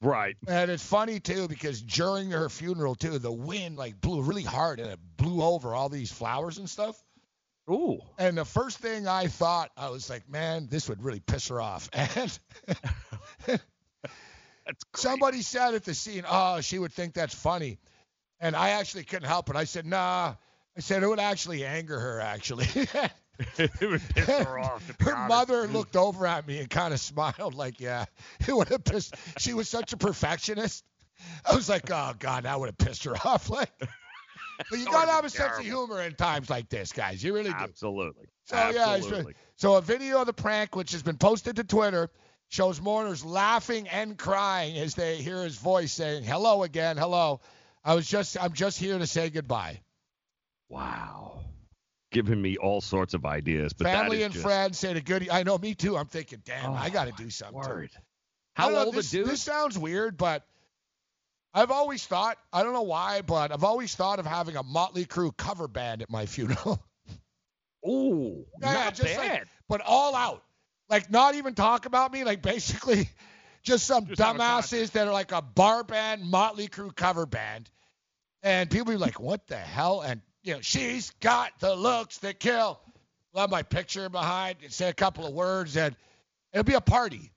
Right. 0.00 0.36
And 0.48 0.70
it's 0.70 0.84
funny 0.84 1.20
too 1.20 1.46
because 1.48 1.80
during 1.80 2.30
her 2.30 2.48
funeral 2.48 2.94
too, 2.94 3.18
the 3.18 3.30
wind 3.30 3.76
like 3.76 4.00
blew 4.00 4.22
really 4.22 4.42
hard 4.42 4.80
and 4.80 4.90
it 4.90 4.98
blew 5.16 5.42
over 5.42 5.74
all 5.74 5.88
these 5.88 6.10
flowers 6.10 6.58
and 6.58 6.68
stuff. 6.68 7.00
Ooh. 7.70 8.00
And 8.18 8.36
the 8.36 8.44
first 8.44 8.78
thing 8.78 9.06
I 9.06 9.28
thought, 9.28 9.70
I 9.76 9.90
was 9.90 10.10
like, 10.10 10.28
man, 10.28 10.66
this 10.68 10.88
would 10.88 11.02
really 11.02 11.20
piss 11.20 11.48
her 11.48 11.60
off. 11.60 11.88
And 14.66 14.76
somebody 14.94 15.42
said 15.42 15.74
at 15.74 15.84
the 15.84 15.94
scene, 15.94 16.24
"Oh, 16.28 16.60
she 16.60 16.78
would 16.78 16.92
think 16.92 17.14
that's 17.14 17.34
funny," 17.34 17.78
and 18.40 18.54
I 18.54 18.70
actually 18.70 19.04
couldn't 19.04 19.28
help 19.28 19.50
it. 19.50 19.56
I 19.56 19.64
said, 19.64 19.86
"Nah." 19.86 20.34
I 20.74 20.80
said 20.80 21.02
it 21.02 21.06
would 21.06 21.20
actually 21.20 21.66
anger 21.66 21.98
her. 21.98 22.20
Actually, 22.20 22.66
it 23.58 23.80
would 23.80 24.02
piss 24.14 24.26
her 24.26 24.58
off. 24.58 24.90
her 25.00 25.14
honest. 25.14 25.28
mother 25.28 25.66
mm. 25.66 25.72
looked 25.72 25.96
over 25.96 26.26
at 26.26 26.46
me 26.46 26.60
and 26.60 26.70
kind 26.70 26.94
of 26.94 27.00
smiled, 27.00 27.54
like, 27.54 27.80
"Yeah, 27.80 28.06
it 28.46 28.56
would 28.56 28.68
have 28.68 28.84
pissed." 28.84 29.14
She 29.38 29.52
was 29.52 29.68
such 29.68 29.92
a 29.92 29.96
perfectionist. 29.96 30.84
I 31.44 31.54
was 31.54 31.68
like, 31.68 31.90
"Oh 31.90 32.14
God, 32.18 32.44
that 32.44 32.58
would 32.58 32.68
have 32.68 32.78
pissed 32.78 33.04
her 33.04 33.16
off." 33.16 33.50
Like, 33.50 33.70
but 34.70 34.78
you 34.78 34.84
gotta 34.86 35.10
have 35.10 35.24
a 35.24 35.30
sense 35.30 35.58
of 35.58 35.64
humor 35.64 36.00
in 36.02 36.14
times 36.14 36.50
like 36.50 36.68
this, 36.68 36.92
guys. 36.92 37.22
You 37.22 37.34
really 37.34 37.50
do. 37.50 37.56
Absolutely. 37.56 38.26
So 38.44 38.70
yeah, 38.70 38.98
so 39.56 39.76
a 39.76 39.80
video 39.80 40.20
of 40.20 40.26
the 40.26 40.32
prank, 40.32 40.74
which 40.74 40.92
has 40.92 41.02
been 41.02 41.16
posted 41.16 41.56
to 41.56 41.64
Twitter, 41.64 42.10
shows 42.48 42.80
mourners 42.80 43.24
laughing 43.24 43.88
and 43.88 44.18
crying 44.18 44.76
as 44.78 44.94
they 44.94 45.16
hear 45.16 45.42
his 45.42 45.56
voice 45.56 45.92
saying, 45.92 46.24
"Hello 46.24 46.62
again, 46.62 46.96
hello." 46.96 47.40
I 47.84 47.94
was 47.94 48.06
just, 48.06 48.36
I'm 48.40 48.52
just 48.52 48.78
here 48.78 48.98
to 48.98 49.06
say 49.06 49.30
goodbye. 49.30 49.80
Wow. 50.68 51.40
Giving 52.12 52.40
me 52.40 52.56
all 52.56 52.80
sorts 52.80 53.14
of 53.14 53.24
ideas, 53.24 53.72
but 53.72 53.86
Family 53.86 54.22
and 54.22 54.32
just- 54.32 54.44
friends 54.44 54.78
say 54.78 54.92
the 54.92 55.00
good. 55.00 55.28
I 55.28 55.42
know, 55.42 55.58
me 55.58 55.74
too. 55.74 55.96
I'm 55.96 56.06
thinking, 56.06 56.42
damn, 56.44 56.72
I 56.72 56.88
oh, 56.88 56.90
got 56.90 57.06
to 57.06 57.12
do 57.12 57.30
something. 57.30 57.58
word. 57.58 57.90
How 58.54 58.68
know, 58.68 58.84
old 58.84 58.94
a 58.94 58.96
this, 58.98 59.10
dude? 59.10 59.26
This 59.26 59.42
sounds 59.42 59.78
weird, 59.78 60.16
but 60.16 60.46
I've 61.54 61.70
always 61.70 62.04
thought, 62.06 62.38
I 62.52 62.62
don't 62.62 62.72
know 62.72 62.82
why, 62.82 63.20
but 63.22 63.52
I've 63.52 63.64
always 63.64 63.94
thought 63.94 64.18
of 64.18 64.26
having 64.26 64.56
a 64.56 64.62
Motley 64.62 65.04
Crue 65.04 65.36
cover 65.36 65.68
band 65.68 66.02
at 66.02 66.10
my 66.10 66.26
funeral. 66.26 66.82
Ooh, 67.86 68.44
yeah, 68.60 68.72
not 68.72 68.94
just 68.94 69.16
like- 69.16 69.28
bad. 69.28 69.48
but 69.68 69.80
all 69.84 70.14
out. 70.14 70.42
Like, 70.88 71.10
not 71.10 71.34
even 71.36 71.54
talk 71.54 71.86
about 71.86 72.12
me. 72.12 72.22
Like, 72.24 72.42
basically, 72.42 73.08
just 73.62 73.86
some 73.86 74.06
Just 74.06 74.20
dumbasses 74.20 74.90
that 74.92 75.06
are 75.08 75.12
like 75.12 75.32
a 75.32 75.40
bar 75.40 75.84
band, 75.84 76.22
Motley 76.22 76.68
Crue 76.68 76.94
cover 76.94 77.24
band. 77.24 77.70
And 78.42 78.68
people 78.68 78.92
be 78.92 78.98
like, 78.98 79.18
what 79.18 79.46
the 79.46 79.56
hell? 79.56 80.02
And, 80.02 80.20
you 80.42 80.54
know, 80.54 80.60
she's 80.60 81.10
got 81.20 81.52
the 81.60 81.74
looks 81.74 82.18
that 82.18 82.40
kill. 82.40 82.78
We'll 83.32 83.48
my 83.48 83.62
picture 83.62 84.08
behind 84.10 84.58
and 84.62 84.70
say 84.72 84.88
a 84.90 84.92
couple 84.92 85.26
of 85.26 85.32
words, 85.32 85.76
and 85.78 85.96
it'll 86.52 86.64
be 86.64 86.74
a 86.74 86.80
party. 86.82 87.31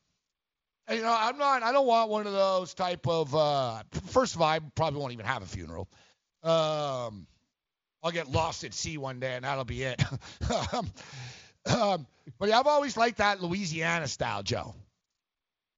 You 0.90 1.02
know, 1.02 1.16
I'm 1.18 1.38
not, 1.38 1.64
I 1.64 1.72
don't 1.72 1.88
want 1.88 2.12
one 2.12 2.28
of 2.28 2.34
those 2.34 2.74
type 2.74 3.08
of, 3.08 3.34
uh, 3.34 3.82
first 4.08 4.36
of 4.36 4.42
all, 4.42 4.48
I 4.48 4.60
probably 4.60 5.00
won't 5.00 5.14
even 5.14 5.26
have 5.26 5.42
a 5.42 5.48
funeral. 5.48 5.90
Um, 6.44 7.26
I'll 8.04 8.12
get 8.12 8.30
lost 8.30 8.64
at 8.64 8.74
sea 8.74 9.00
one 9.00 9.20
day, 9.20 9.34
and 9.34 9.46
that'll 9.46 9.66
be 9.66 9.82
it. 9.82 10.04
um, 10.74 10.92
um, 11.66 12.08
but 12.38 12.50
yeah, 12.50 12.60
I've 12.60 12.68
always 12.68 12.96
liked 12.96 13.18
that 13.18 13.42
Louisiana 13.42 14.08
style, 14.08 14.44
Joe. 14.44 14.76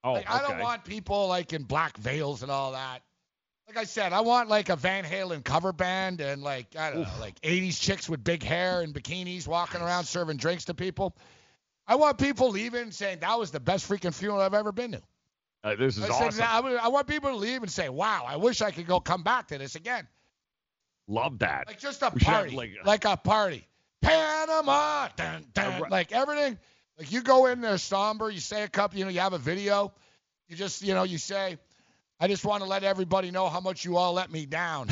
Oh, 0.04 0.14
Like, 0.14 0.30
I 0.30 0.42
don't 0.42 0.60
want 0.60 0.84
people 0.84 1.28
like 1.28 1.54
in 1.54 1.64
black 1.64 1.98
veils 1.98 2.44
and 2.44 2.52
all 2.52 2.74
that. 2.74 3.00
Like 3.68 3.78
I 3.78 3.84
said, 3.84 4.14
I 4.14 4.22
want 4.22 4.48
like 4.48 4.70
a 4.70 4.78
Van 4.78 5.04
Halen 5.04 5.44
cover 5.44 5.74
band 5.74 6.22
and 6.22 6.42
like 6.42 6.68
I 6.78 6.92
don't 6.92 7.02
know, 7.02 7.10
like 7.20 7.40
80s 7.42 7.80
chicks 7.82 8.08
with 8.08 8.24
big 8.24 8.42
hair 8.42 8.82
and 8.82 8.94
bikinis 8.94 9.46
walking 9.48 9.82
around 9.82 10.06
serving 10.06 10.38
drinks 10.38 10.66
to 10.66 10.74
people. 10.74 11.18
I 11.88 11.96
want 11.96 12.18
people 12.18 12.50
leaving 12.50 12.92
saying 12.92 13.20
that 13.22 13.40
was 13.40 13.52
the 13.52 13.60
best 13.60 13.90
freaking 13.90 14.14
funeral 14.14 14.42
I've 14.42 14.54
ever 14.54 14.72
been 14.72 14.92
to. 14.94 15.02
Uh, 15.64 15.76
this 15.76 15.98
is 15.98 16.04
I, 16.04 16.08
said, 16.08 16.44
awesome. 16.44 16.68
I, 16.68 16.80
I 16.84 16.88
want 16.90 17.08
people 17.08 17.30
to 17.30 17.36
leave 17.36 17.62
and 17.62 17.72
say, 17.72 17.90
"Wow, 17.90 18.26
I 18.28 18.36
wish 18.36 18.62
I 18.62 18.72
could 18.72 18.88
go 18.88 19.00
come 19.00 19.24
back 19.24 19.48
to 19.48 19.58
this 19.58 19.76
again." 19.76 20.08
Love 21.08 21.40
that. 21.40 21.68
Like 21.68 21.80
just 21.80 22.02
a 22.02 22.12
We 22.14 22.20
party, 22.20 22.56
like, 22.56 22.72
like, 22.84 23.06
a 23.06 23.16
party. 23.16 23.66
Panama, 24.02 25.08
dun, 25.16 25.46
dun, 25.54 25.84
like 25.90 26.12
everything. 26.12 26.60
Like 26.98 27.12
you 27.12 27.22
go 27.22 27.46
in 27.48 27.62
there 27.62 27.78
somber, 27.78 28.30
you 28.30 28.40
say 28.40 28.64
a 28.64 28.68
couple, 28.68 29.00
you 29.00 29.06
know, 29.06 29.12
you 29.12 29.22
have 29.22 29.34
a 29.34 29.38
video, 29.38 29.94
you 30.48 30.56
just, 30.56 30.82
you 30.82 30.94
know, 30.94 31.04
you 31.04 31.18
say, 31.18 31.58
I 32.20 32.28
just 32.28 32.44
want 32.44 32.64
to 32.64 32.70
let 32.70 32.84
everybody 32.84 33.32
know 33.32 33.48
how 33.48 33.60
much 33.60 33.86
you 33.86 33.98
all 33.98 34.14
let 34.14 34.32
me 34.32 34.46
down. 34.46 34.90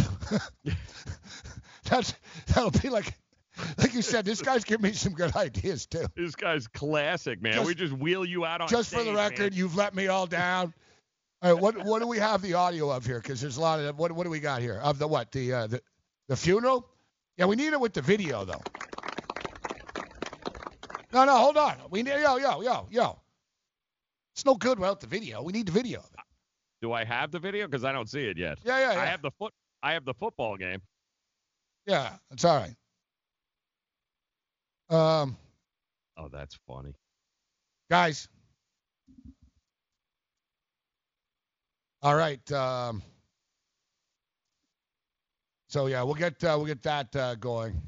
That's 1.84 2.14
that'll 2.48 2.72
be 2.72 2.90
like, 2.90 3.14
like 3.78 3.94
you 3.94 4.02
said, 4.02 4.26
this 4.26 4.42
guy's 4.42 4.64
giving 4.64 4.84
me 4.84 4.94
some 4.94 5.14
good 5.14 5.36
ideas 5.36 5.86
too. 5.86 6.06
This 6.16 6.36
guy's 6.36 6.68
classic, 6.68 7.42
man. 7.42 7.54
Just- 7.54 7.68
we 7.68 7.76
just 7.76 7.94
wheel 7.94 8.26
you 8.26 8.46
out 8.46 8.62
on 8.62 8.68
Just 8.68 8.94
for 8.94 9.04
the 9.04 9.14
record, 9.14 9.40
man. 9.40 9.54
you've 9.54 9.76
let 9.76 9.96
me 9.96 10.08
all 10.08 10.28
down. 10.28 10.74
All 11.42 11.54
right, 11.54 11.62
what 11.62 11.86
what 11.86 12.00
do 12.02 12.08
we 12.08 12.18
have 12.18 12.42
the 12.42 12.54
audio 12.56 12.90
of 12.90 13.06
here? 13.06 13.20
Because 13.20 13.42
there's 13.42 13.58
a 13.58 13.62
lot 13.62 13.80
of 13.80 13.98
what 13.98 14.12
what 14.12 14.24
do 14.24 14.30
we 14.30 14.40
got 14.40 14.62
here 14.62 14.80
of 14.82 14.98
the 14.98 15.08
what 15.08 15.32
the 15.32 15.54
uh, 15.54 15.68
the 15.68 15.82
the 16.28 16.36
funeral? 16.36 16.88
Yeah, 17.38 17.46
we 17.46 17.56
need 17.56 17.74
it 17.74 17.80
with 17.80 17.94
the 17.94 18.02
video 18.02 18.46
though. 18.46 18.62
No, 21.14 21.24
no, 21.26 21.38
hold 21.38 21.58
on. 21.58 21.76
We 21.90 22.04
need 22.04 22.20
yo 22.22 22.38
yo 22.38 22.62
yo 22.62 22.88
yo. 22.90 23.20
It's 24.34 24.46
no 24.46 24.56
good 24.56 24.80
without 24.80 25.00
the 25.00 25.08
video. 25.08 25.42
We 25.44 25.54
need 25.54 25.66
the 25.68 25.72
video 25.72 26.00
of 26.00 26.06
it. 26.14 26.20
Do 26.82 26.92
I 26.92 27.04
have 27.06 27.32
the 27.32 27.40
video? 27.40 27.68
Because 27.68 27.86
I 27.86 27.92
don't 27.94 28.10
see 28.10 28.28
it 28.28 28.38
yet. 28.38 28.58
Yeah, 28.64 28.80
yeah, 28.80 28.94
yeah. 28.94 29.02
I 29.02 29.06
have 29.06 29.22
the 29.22 29.32
foot. 29.32 29.54
I 29.82 29.94
have 29.94 30.04
the 30.04 30.14
football 30.14 30.58
game. 30.58 30.82
Yeah, 31.86 32.14
it's 32.32 32.44
all 32.44 32.58
right. 32.58 32.74
Um, 34.90 35.38
Oh, 36.18 36.30
that's 36.32 36.56
funny. 36.68 36.94
guys. 37.90 38.28
All 42.02 42.16
right. 42.16 42.52
Um, 42.52 43.02
so 45.68 45.88
yeah, 45.88 46.04
we'll 46.04 46.14
get 46.14 46.42
uh, 46.44 46.54
we'll 46.58 46.68
get 46.68 46.84
that 46.84 47.16
uh, 47.16 47.36
going. 47.36 47.82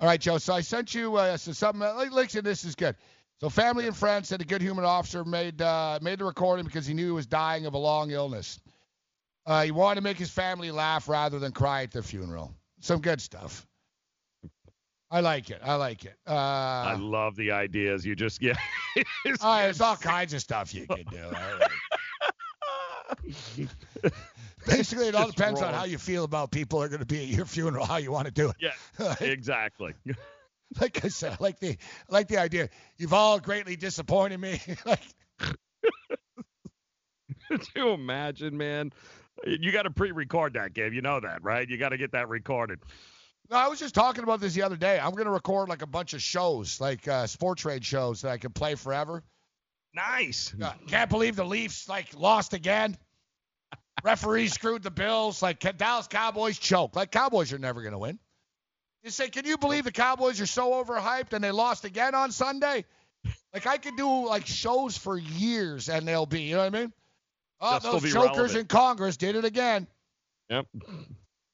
All 0.00 0.06
right, 0.06 0.20
Joe. 0.20 0.38
So 0.38 0.52
I 0.54 0.60
sent 0.60 0.94
you 0.94 1.16
uh, 1.16 1.36
so 1.36 1.52
something. 1.52 1.82
Uh, 1.82 1.94
like- 2.12 2.30
this 2.30 2.64
is 2.64 2.74
good. 2.74 2.94
So 3.40 3.48
family 3.48 3.86
and 3.86 3.96
friends 3.96 4.28
said 4.28 4.40
a 4.40 4.44
good 4.44 4.62
human 4.62 4.84
officer 4.84 5.24
made 5.24 5.60
uh, 5.62 5.98
made 6.02 6.18
the 6.18 6.24
recording 6.24 6.64
because 6.66 6.86
he 6.86 6.94
knew 6.94 7.06
he 7.06 7.10
was 7.12 7.26
dying 7.26 7.66
of 7.66 7.74
a 7.74 7.78
long 7.78 8.10
illness. 8.10 8.60
Uh, 9.46 9.62
he 9.62 9.70
wanted 9.70 9.96
to 9.96 10.00
make 10.02 10.16
his 10.18 10.30
family 10.30 10.70
laugh 10.70 11.08
rather 11.08 11.38
than 11.38 11.52
cry 11.52 11.82
at 11.82 11.90
the 11.90 12.02
funeral. 12.02 12.54
Some 12.80 13.00
good 13.00 13.20
stuff. 13.20 13.66
I 15.14 15.20
like 15.20 15.48
it. 15.50 15.60
I 15.62 15.76
like 15.76 16.04
it. 16.04 16.16
Uh, 16.26 16.32
I 16.32 16.96
love 16.98 17.36
the 17.36 17.52
ideas. 17.52 18.04
You 18.04 18.16
just 18.16 18.42
yeah. 18.42 18.54
It's 19.24 19.38
Oh, 19.40 19.56
there's 19.58 19.80
all 19.80 19.94
kinds 20.12 20.34
of 20.34 20.40
stuff 20.40 20.74
you 20.74 20.88
can 20.88 21.04
do. 21.08 21.30
right. 21.30 21.70
Basically, 24.66 25.06
it 25.06 25.14
all 25.14 25.26
Just 25.26 25.36
depends 25.36 25.62
on 25.62 25.72
how 25.72 25.84
you 25.84 25.98
feel 25.98 26.24
about 26.24 26.50
people 26.50 26.82
are 26.82 26.88
going 26.88 26.98
to 27.00 27.06
be 27.06 27.20
at 27.22 27.28
your 27.28 27.44
funeral, 27.44 27.84
how 27.86 27.98
you 27.98 28.10
want 28.10 28.26
to 28.26 28.32
do 28.32 28.48
it. 28.50 28.56
Yeah, 28.58 29.14
exactly. 29.20 29.94
Like 30.80 31.04
I 31.04 31.08
said, 31.08 31.32
I 31.32 31.36
like 31.38 31.60
the 31.60 31.76
like 32.08 32.26
the 32.26 32.38
idea. 32.38 32.68
You've 32.96 33.12
all 33.12 33.38
greatly 33.38 33.76
disappointed 33.76 34.40
me. 34.40 34.60
like, 34.84 35.00
Could 37.48 37.62
you 37.76 37.90
imagine, 37.90 38.56
man? 38.56 38.90
You 39.46 39.70
got 39.70 39.82
to 39.82 39.90
pre-record 39.90 40.54
that 40.54 40.72
game. 40.72 40.92
You 40.92 41.02
know 41.02 41.20
that, 41.20 41.44
right? 41.44 41.68
You 41.68 41.76
got 41.76 41.90
to 41.90 41.98
get 41.98 42.12
that 42.12 42.28
recorded. 42.28 42.80
No, 43.50 43.56
I 43.56 43.68
was 43.68 43.78
just 43.78 43.94
talking 43.94 44.22
about 44.24 44.40
this 44.40 44.54
the 44.54 44.62
other 44.62 44.76
day. 44.76 44.98
I'm 44.98 45.12
going 45.12 45.26
to 45.26 45.30
record 45.30 45.68
like 45.68 45.82
a 45.82 45.86
bunch 45.86 46.14
of 46.14 46.22
shows, 46.22 46.80
like 46.80 47.06
uh, 47.06 47.26
sports 47.26 47.62
trade 47.62 47.84
shows 47.84 48.22
that 48.22 48.30
I 48.30 48.38
can 48.38 48.52
play 48.52 48.74
forever. 48.74 49.22
Nice. 49.94 50.54
Uh, 50.60 50.72
can't 50.88 51.10
believe 51.10 51.36
the 51.36 51.44
Leafs 51.44 51.88
like 51.88 52.08
lost 52.18 52.52
again. 52.54 52.96
Referees 54.04 54.52
screwed 54.52 54.82
the 54.82 54.90
Bills. 54.90 55.42
Like 55.42 55.60
Dallas 55.76 56.08
Cowboys 56.08 56.58
choke. 56.58 56.96
Like 56.96 57.10
Cowboys 57.10 57.52
are 57.52 57.58
never 57.58 57.80
going 57.82 57.92
to 57.92 57.98
win. 57.98 58.18
You 59.02 59.10
say, 59.10 59.28
can 59.28 59.44
you 59.44 59.58
believe 59.58 59.84
the 59.84 59.92
Cowboys 59.92 60.40
are 60.40 60.46
so 60.46 60.82
overhyped 60.82 61.34
and 61.34 61.44
they 61.44 61.50
lost 61.50 61.84
again 61.84 62.14
on 62.14 62.32
Sunday? 62.32 62.84
Like 63.52 63.66
I 63.66 63.76
could 63.76 63.96
do 63.96 64.26
like 64.26 64.46
shows 64.46 64.96
for 64.96 65.16
years 65.18 65.88
and 65.88 66.08
they'll 66.08 66.26
be, 66.26 66.42
you 66.42 66.54
know 66.54 66.62
what 66.64 66.74
I 66.74 66.78
mean? 66.80 66.92
Oh, 67.60 67.78
They'll 67.78 67.92
those 67.92 68.02
be 68.02 68.10
jokers 68.10 68.36
relevant. 68.36 68.58
in 68.60 68.66
Congress 68.66 69.16
did 69.16 69.36
it 69.36 69.44
again. 69.44 69.86
Yep. 70.50 70.66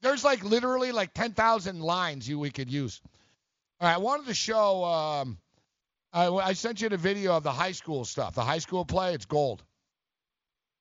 There's 0.02 0.24
like 0.24 0.42
literally 0.42 0.92
like 0.92 1.12
10,000 1.14 1.80
lines 1.80 2.28
you 2.28 2.38
we 2.38 2.50
could 2.50 2.70
use. 2.70 3.00
All 3.80 3.88
right, 3.88 3.94
I 3.94 3.98
wanted 3.98 4.26
to 4.26 4.34
show. 4.34 4.84
Um, 4.84 5.38
I, 6.12 6.26
I 6.28 6.52
sent 6.54 6.80
you 6.80 6.88
the 6.88 6.96
video 6.96 7.36
of 7.36 7.42
the 7.42 7.52
high 7.52 7.72
school 7.72 8.04
stuff. 8.04 8.34
The 8.34 8.44
high 8.44 8.58
school 8.58 8.84
play, 8.84 9.14
it's 9.14 9.26
gold. 9.26 9.62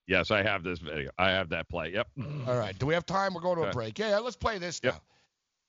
Yes, 0.08 0.32
I 0.32 0.42
have 0.42 0.64
this 0.64 0.80
video. 0.80 1.12
I 1.18 1.30
have 1.32 1.50
that 1.50 1.70
play. 1.70 1.94
Yep. 1.94 2.08
All 2.48 2.58
right. 2.58 2.78
Do 2.78 2.88
we 2.88 2.96
have 2.96 3.06
time? 3.06 3.34
We're 3.34 3.42
going 3.42 3.58
to 3.58 3.62
a 3.62 3.66
Okay. 3.66 3.74
break. 3.74 4.00
Yeah, 4.00 4.10
yeah, 4.10 4.20
let's 4.20 4.36
play 4.36 4.58
this 4.58 4.82
Yep. 4.84 4.94
now. 4.96 5.02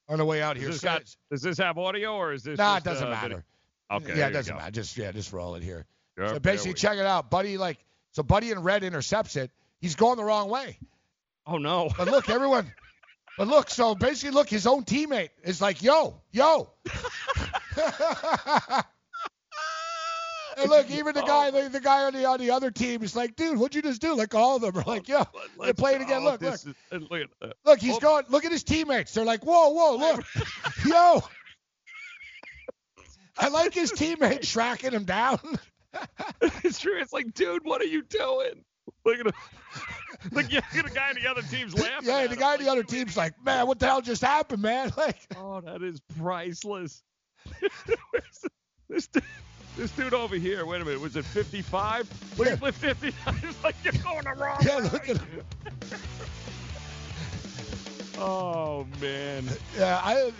On 0.09 0.19
the 0.19 0.25
way 0.25 0.43
out 0.43 0.55
Does 0.55 0.63
here. 0.63 0.73
this, 0.73 0.81
got, 0.81 1.03
does 1.31 1.43
this 1.43 1.59
have 1.59 1.79
audio 1.79 2.15
or 2.15 2.33
is 2.33 2.43
this? 2.43 2.59
nah, 2.59 2.79
it 2.79 2.85
doesn't 2.85 3.07
uh, 3.07 3.11
matter. 3.11 3.45
video? 3.91 4.09
Okay. 4.09 4.19
Yeah, 4.19 4.29
it 4.29 4.33
doesn't 4.33 4.57
matter. 4.57 4.71
Just 4.71 4.97
yeah, 4.97 5.13
just 5.13 5.33
roll 5.33 5.55
it 5.57 5.63
here. 5.63 5.87
Yep, 6.19 6.29
so 6.29 6.39
basically, 6.41 6.75
check 6.75 6.99
it 6.99 7.07
out. 7.07 7.31
Buddy, 7.31 7.59
like, 7.59 7.79
so 8.13 8.23
Buddy 8.23 8.51
in 8.51 8.61
red 8.63 8.83
intercepts 8.83 9.37
it. 9.37 9.51
He's 9.81 9.95
going 9.95 10.17
the 10.17 10.25
wrong 10.25 10.49
way. 10.49 10.79
Oh 11.47 11.59
no. 11.59 11.91
But 11.97 12.09
look, 12.09 12.29
everyone. 12.29 12.73
But 13.41 13.49
look, 13.49 13.71
so 13.71 13.95
basically, 13.95 14.33
look, 14.35 14.51
his 14.51 14.67
own 14.67 14.85
teammate 14.85 15.31
is 15.43 15.63
like, 15.63 15.83
"Yo, 15.83 16.21
yo." 16.31 16.75
and 20.59 20.69
look, 20.69 20.91
even 20.91 21.15
the 21.15 21.23
guy, 21.23 21.51
the, 21.51 21.71
the 21.71 21.81
guy 21.81 22.05
on 22.05 22.13
the 22.13 22.27
on 22.27 22.39
the 22.39 22.51
other 22.51 22.71
team 22.71 23.03
is 23.03 23.17
like, 23.17 23.37
"Dude, 23.37 23.57
what'd 23.57 23.75
you 23.75 23.81
just 23.81 24.03
do?" 24.03 24.15
Like 24.15 24.35
all 24.35 24.57
of 24.57 24.61
them 24.61 24.77
are 24.77 24.85
like, 24.87 25.09
"Yo." 25.09 25.25
They're 25.59 25.73
playing 25.73 26.03
again. 26.03 26.23
Look, 26.23 26.43
look. 26.43 26.53
Is- 26.53 26.67
look 26.93 27.23
at. 27.43 27.53
Look, 27.65 27.79
he's 27.81 27.97
Oh, 27.97 28.01
going. 28.01 28.25
Look 28.29 28.45
at 28.45 28.53
his 28.53 28.63
teammates. 28.63 29.15
They're 29.15 29.25
like, 29.25 29.43
whoa, 29.43 29.71
whoa, 29.71 29.97
look, 29.97 30.23
yo. 30.87 31.23
I 33.39 33.49
like 33.49 33.73
his 33.73 33.91
teammates 33.91 34.51
tracking 34.53 34.93
him 34.93 35.05
down. 35.05 35.41
it's 36.63 36.79
true. 36.79 37.01
It's 37.01 37.15
like, 37.15 37.33
dude, 37.33 37.65
what 37.65 37.81
are 37.81 37.87
you 37.87 38.03
doing? 38.03 38.67
Look 39.05 39.19
at 39.21 39.27
him. 39.27 39.33
Look, 40.33 40.53
yeah, 40.53 40.61
the 40.73 40.91
guy 40.91 41.09
on 41.11 41.15
the 41.15 41.27
other 41.31 41.43
team's 41.43 41.75
laughing. 41.75 42.09
Yeah, 42.09 42.19
at 42.21 42.31
the 42.31 42.37
guy 42.37 42.55
on 42.55 42.63
the 42.63 42.71
other 42.71 42.83
team's 42.83 43.17
like, 43.17 43.33
man, 43.45 43.67
what 43.67 43.79
the 43.79 43.87
hell 43.87 44.01
just 44.01 44.23
happened, 44.23 44.63
man? 44.63 44.93
Like, 44.97 45.17
Oh, 45.37 45.61
that 45.61 45.83
is 45.83 46.01
priceless. 46.19 47.03
The- 47.61 47.97
this 48.89 49.07
dude, 49.07 49.23
this 49.77 49.91
dude 49.93 50.13
over 50.15 50.37
here. 50.37 50.67
Wait 50.67 50.83
a 50.83 50.85
minute. 50.85 51.01
Was 51.01 51.17
it 51.17 51.25
55? 51.25 52.39
Look 52.39 52.49
at 52.49 52.61
the 52.61 52.73
50. 52.73 53.09
It's 53.47 53.65
like 53.65 53.77
you're 53.83 53.93
going 54.03 54.25
the 54.25 54.35
wrong 54.37 54.59
yeah, 54.63 54.79
way. 54.79 54.83
look 54.85 55.09
at 55.09 55.17
him. 55.19 55.45
Oh 58.19 58.87
man. 59.01 59.45
Yeah, 59.79 60.01
I. 60.05 60.15
It, 60.21 60.35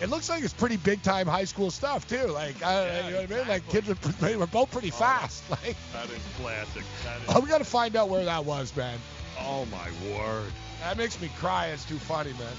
it 0.00 0.08
looks 0.08 0.28
like 0.30 0.42
it's 0.42 0.54
pretty 0.54 0.78
big 0.78 1.02
time 1.02 1.26
high 1.26 1.44
school 1.44 1.70
stuff 1.70 2.08
too. 2.08 2.26
Like, 2.28 2.62
I, 2.62 3.06
you 3.06 3.10
know 3.10 3.20
what 3.20 3.30
I 3.32 3.36
mean? 3.36 3.48
Like 3.48 3.68
kids 3.68 3.90
are, 3.90 3.94
they 4.20 4.36
were 4.36 4.46
both 4.46 4.70
pretty 4.70 4.90
oh, 4.92 4.96
fast. 4.96 5.44
Like, 5.50 5.76
That 5.92 6.08
is 6.10 6.22
classic. 6.40 6.84
That 7.04 7.20
is, 7.20 7.36
oh, 7.36 7.40
we 7.40 7.48
got 7.48 7.58
to 7.58 7.64
find 7.64 7.96
out 7.96 8.08
where 8.08 8.24
that 8.24 8.44
was, 8.44 8.74
man. 8.76 8.98
oh 9.40 9.66
my 9.66 9.90
word. 10.16 10.52
That 10.80 10.96
makes 10.96 11.20
me 11.20 11.30
cry. 11.38 11.66
It's 11.66 11.84
too 11.84 11.98
funny, 11.98 12.32
man. 12.32 12.54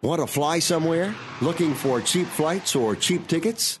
Want 0.00 0.20
to 0.20 0.28
fly 0.28 0.60
somewhere? 0.60 1.14
Looking 1.42 1.74
for 1.74 2.00
cheap 2.00 2.28
flights 2.28 2.76
or 2.76 2.94
cheap 2.94 3.26
tickets? 3.26 3.80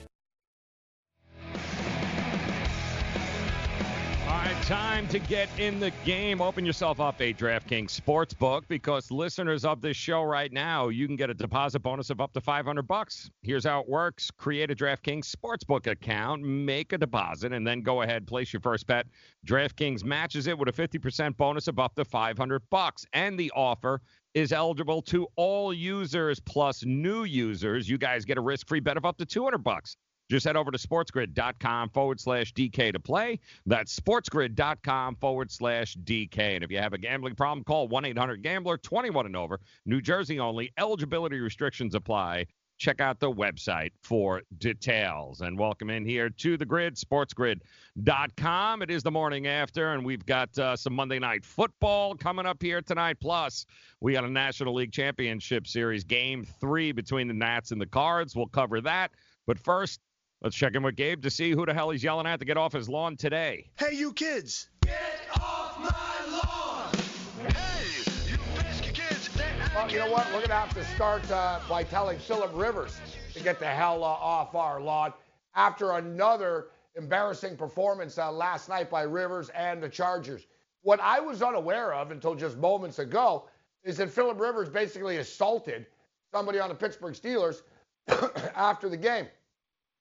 Time 4.71 5.05
to 5.05 5.19
get 5.19 5.49
in 5.59 5.81
the 5.81 5.91
game. 6.05 6.39
Open 6.39 6.65
yourself 6.65 7.01
up 7.01 7.19
a 7.19 7.33
DraftKings 7.33 7.87
Sportsbook 7.87 8.61
because 8.69 9.11
listeners 9.11 9.65
of 9.65 9.81
this 9.81 9.97
show 9.97 10.23
right 10.23 10.49
now, 10.49 10.87
you 10.87 11.07
can 11.07 11.17
get 11.17 11.29
a 11.29 11.33
deposit 11.33 11.81
bonus 11.81 12.09
of 12.09 12.21
up 12.21 12.31
to 12.31 12.39
500 12.39 12.83
bucks. 12.83 13.29
Here's 13.41 13.65
how 13.65 13.81
it 13.81 13.89
works. 13.89 14.31
Create 14.31 14.71
a 14.71 14.75
DraftKings 14.75 15.29
Sportsbook 15.29 15.87
account, 15.87 16.43
make 16.43 16.93
a 16.93 16.97
deposit, 16.97 17.51
and 17.51 17.67
then 17.67 17.81
go 17.81 18.03
ahead, 18.03 18.25
place 18.25 18.53
your 18.53 18.61
first 18.61 18.87
bet. 18.87 19.07
DraftKings 19.45 20.05
matches 20.05 20.47
it 20.47 20.57
with 20.57 20.69
a 20.69 20.71
50% 20.71 21.35
bonus 21.35 21.67
of 21.67 21.77
up 21.77 21.93
to 21.95 22.05
500 22.05 22.61
bucks. 22.69 23.05
And 23.11 23.37
the 23.37 23.51
offer 23.53 24.01
is 24.33 24.53
eligible 24.53 25.01
to 25.01 25.27
all 25.35 25.73
users 25.73 26.39
plus 26.39 26.85
new 26.85 27.25
users. 27.25 27.89
You 27.89 27.97
guys 27.97 28.23
get 28.23 28.37
a 28.37 28.41
risk-free 28.41 28.79
bet 28.79 28.95
of 28.95 29.03
up 29.05 29.17
to 29.17 29.25
200 29.25 29.57
bucks. 29.57 29.97
Just 30.31 30.45
head 30.45 30.55
over 30.55 30.71
to 30.71 30.77
sportsgrid.com 30.77 31.89
forward 31.89 32.17
slash 32.17 32.53
DK 32.53 32.93
to 32.93 33.01
play. 33.01 33.37
That's 33.65 33.99
sportsgrid.com 33.99 35.17
forward 35.17 35.51
slash 35.51 35.97
DK. 36.05 36.55
And 36.55 36.63
if 36.63 36.71
you 36.71 36.77
have 36.77 36.93
a 36.93 36.97
gambling 36.97 37.35
problem, 37.35 37.65
call 37.65 37.89
1 37.89 38.05
800 38.05 38.41
Gambler 38.41 38.77
21 38.77 39.25
and 39.25 39.35
over. 39.35 39.59
New 39.85 39.99
Jersey 39.99 40.39
only. 40.39 40.71
Eligibility 40.77 41.37
restrictions 41.41 41.95
apply. 41.95 42.45
Check 42.77 43.01
out 43.01 43.19
the 43.19 43.29
website 43.29 43.91
for 44.03 44.41
details. 44.57 45.41
And 45.41 45.59
welcome 45.59 45.89
in 45.89 46.05
here 46.05 46.29
to 46.29 46.55
the 46.55 46.65
grid, 46.65 46.95
sportsgrid.com. 46.95 48.81
It 48.83 48.89
is 48.89 49.03
the 49.03 49.11
morning 49.11 49.47
after, 49.47 49.91
and 49.91 50.05
we've 50.05 50.25
got 50.25 50.57
uh, 50.57 50.77
some 50.77 50.93
Monday 50.93 51.19
night 51.19 51.43
football 51.43 52.15
coming 52.15 52.45
up 52.45 52.61
here 52.61 52.81
tonight. 52.81 53.17
Plus, 53.19 53.65
we 53.99 54.13
got 54.13 54.23
a 54.23 54.29
National 54.29 54.75
League 54.75 54.93
Championship 54.93 55.67
Series 55.67 56.05
game 56.05 56.45
three 56.61 56.93
between 56.93 57.27
the 57.27 57.33
Nats 57.33 57.71
and 57.71 57.81
the 57.81 57.85
Cards. 57.85 58.33
We'll 58.33 58.47
cover 58.47 58.79
that. 58.79 59.11
But 59.45 59.59
first, 59.59 59.99
let's 60.41 60.55
check 60.55 60.75
in 60.75 60.83
with 60.83 60.95
Gabe 60.95 61.21
to 61.23 61.29
see 61.29 61.51
who 61.51 61.65
the 61.65 61.73
hell 61.73 61.89
he's 61.89 62.03
yelling 62.03 62.27
at 62.27 62.39
to 62.39 62.45
get 62.45 62.57
off 62.57 62.73
his 62.73 62.89
lawn 62.89 63.15
today. 63.15 63.69
Hey, 63.77 63.95
you 63.95 64.11
kids! 64.13 64.69
Get 64.81 65.21
off 65.39 65.79
my 65.79 66.39
lawn! 66.43 67.53
Hey, 67.53 68.31
you 68.31 68.37
pesky 68.55 68.91
kids! 68.91 69.29
Well, 69.75 69.89
you 69.91 69.99
know 69.99 70.11
what? 70.11 70.25
We're 70.27 70.39
going 70.39 70.47
to 70.47 70.55
have 70.55 70.73
to 70.73 70.83
start 70.95 71.29
uh, 71.31 71.59
by 71.69 71.83
telling 71.83 72.17
Philip 72.19 72.51
Rivers 72.53 72.99
to 73.33 73.39
get 73.41 73.59
the 73.59 73.67
hell 73.67 74.03
uh, 74.03 74.07
off 74.07 74.55
our 74.55 74.81
lawn 74.81 75.13
after 75.55 75.93
another 75.93 76.67
embarrassing 76.95 77.55
performance 77.55 78.17
uh, 78.17 78.31
last 78.31 78.67
night 78.67 78.89
by 78.89 79.03
Rivers 79.03 79.49
and 79.49 79.81
the 79.81 79.89
Chargers. 79.89 80.47
What 80.81 80.99
I 80.99 81.19
was 81.19 81.41
unaware 81.41 81.93
of 81.93 82.11
until 82.11 82.35
just 82.35 82.57
moments 82.57 82.99
ago 82.99 83.47
is 83.83 83.97
that 83.97 84.09
Philip 84.09 84.39
Rivers 84.39 84.69
basically 84.69 85.17
assaulted 85.17 85.85
somebody 86.33 86.59
on 86.59 86.69
the 86.69 86.75
Pittsburgh 86.75 87.13
Steelers 87.13 87.61
after 88.55 88.89
the 88.89 88.97
game. 88.97 89.27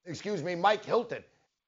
Excuse 0.07 0.43
me, 0.43 0.55
Mike 0.55 0.85
Hilton. 0.85 1.23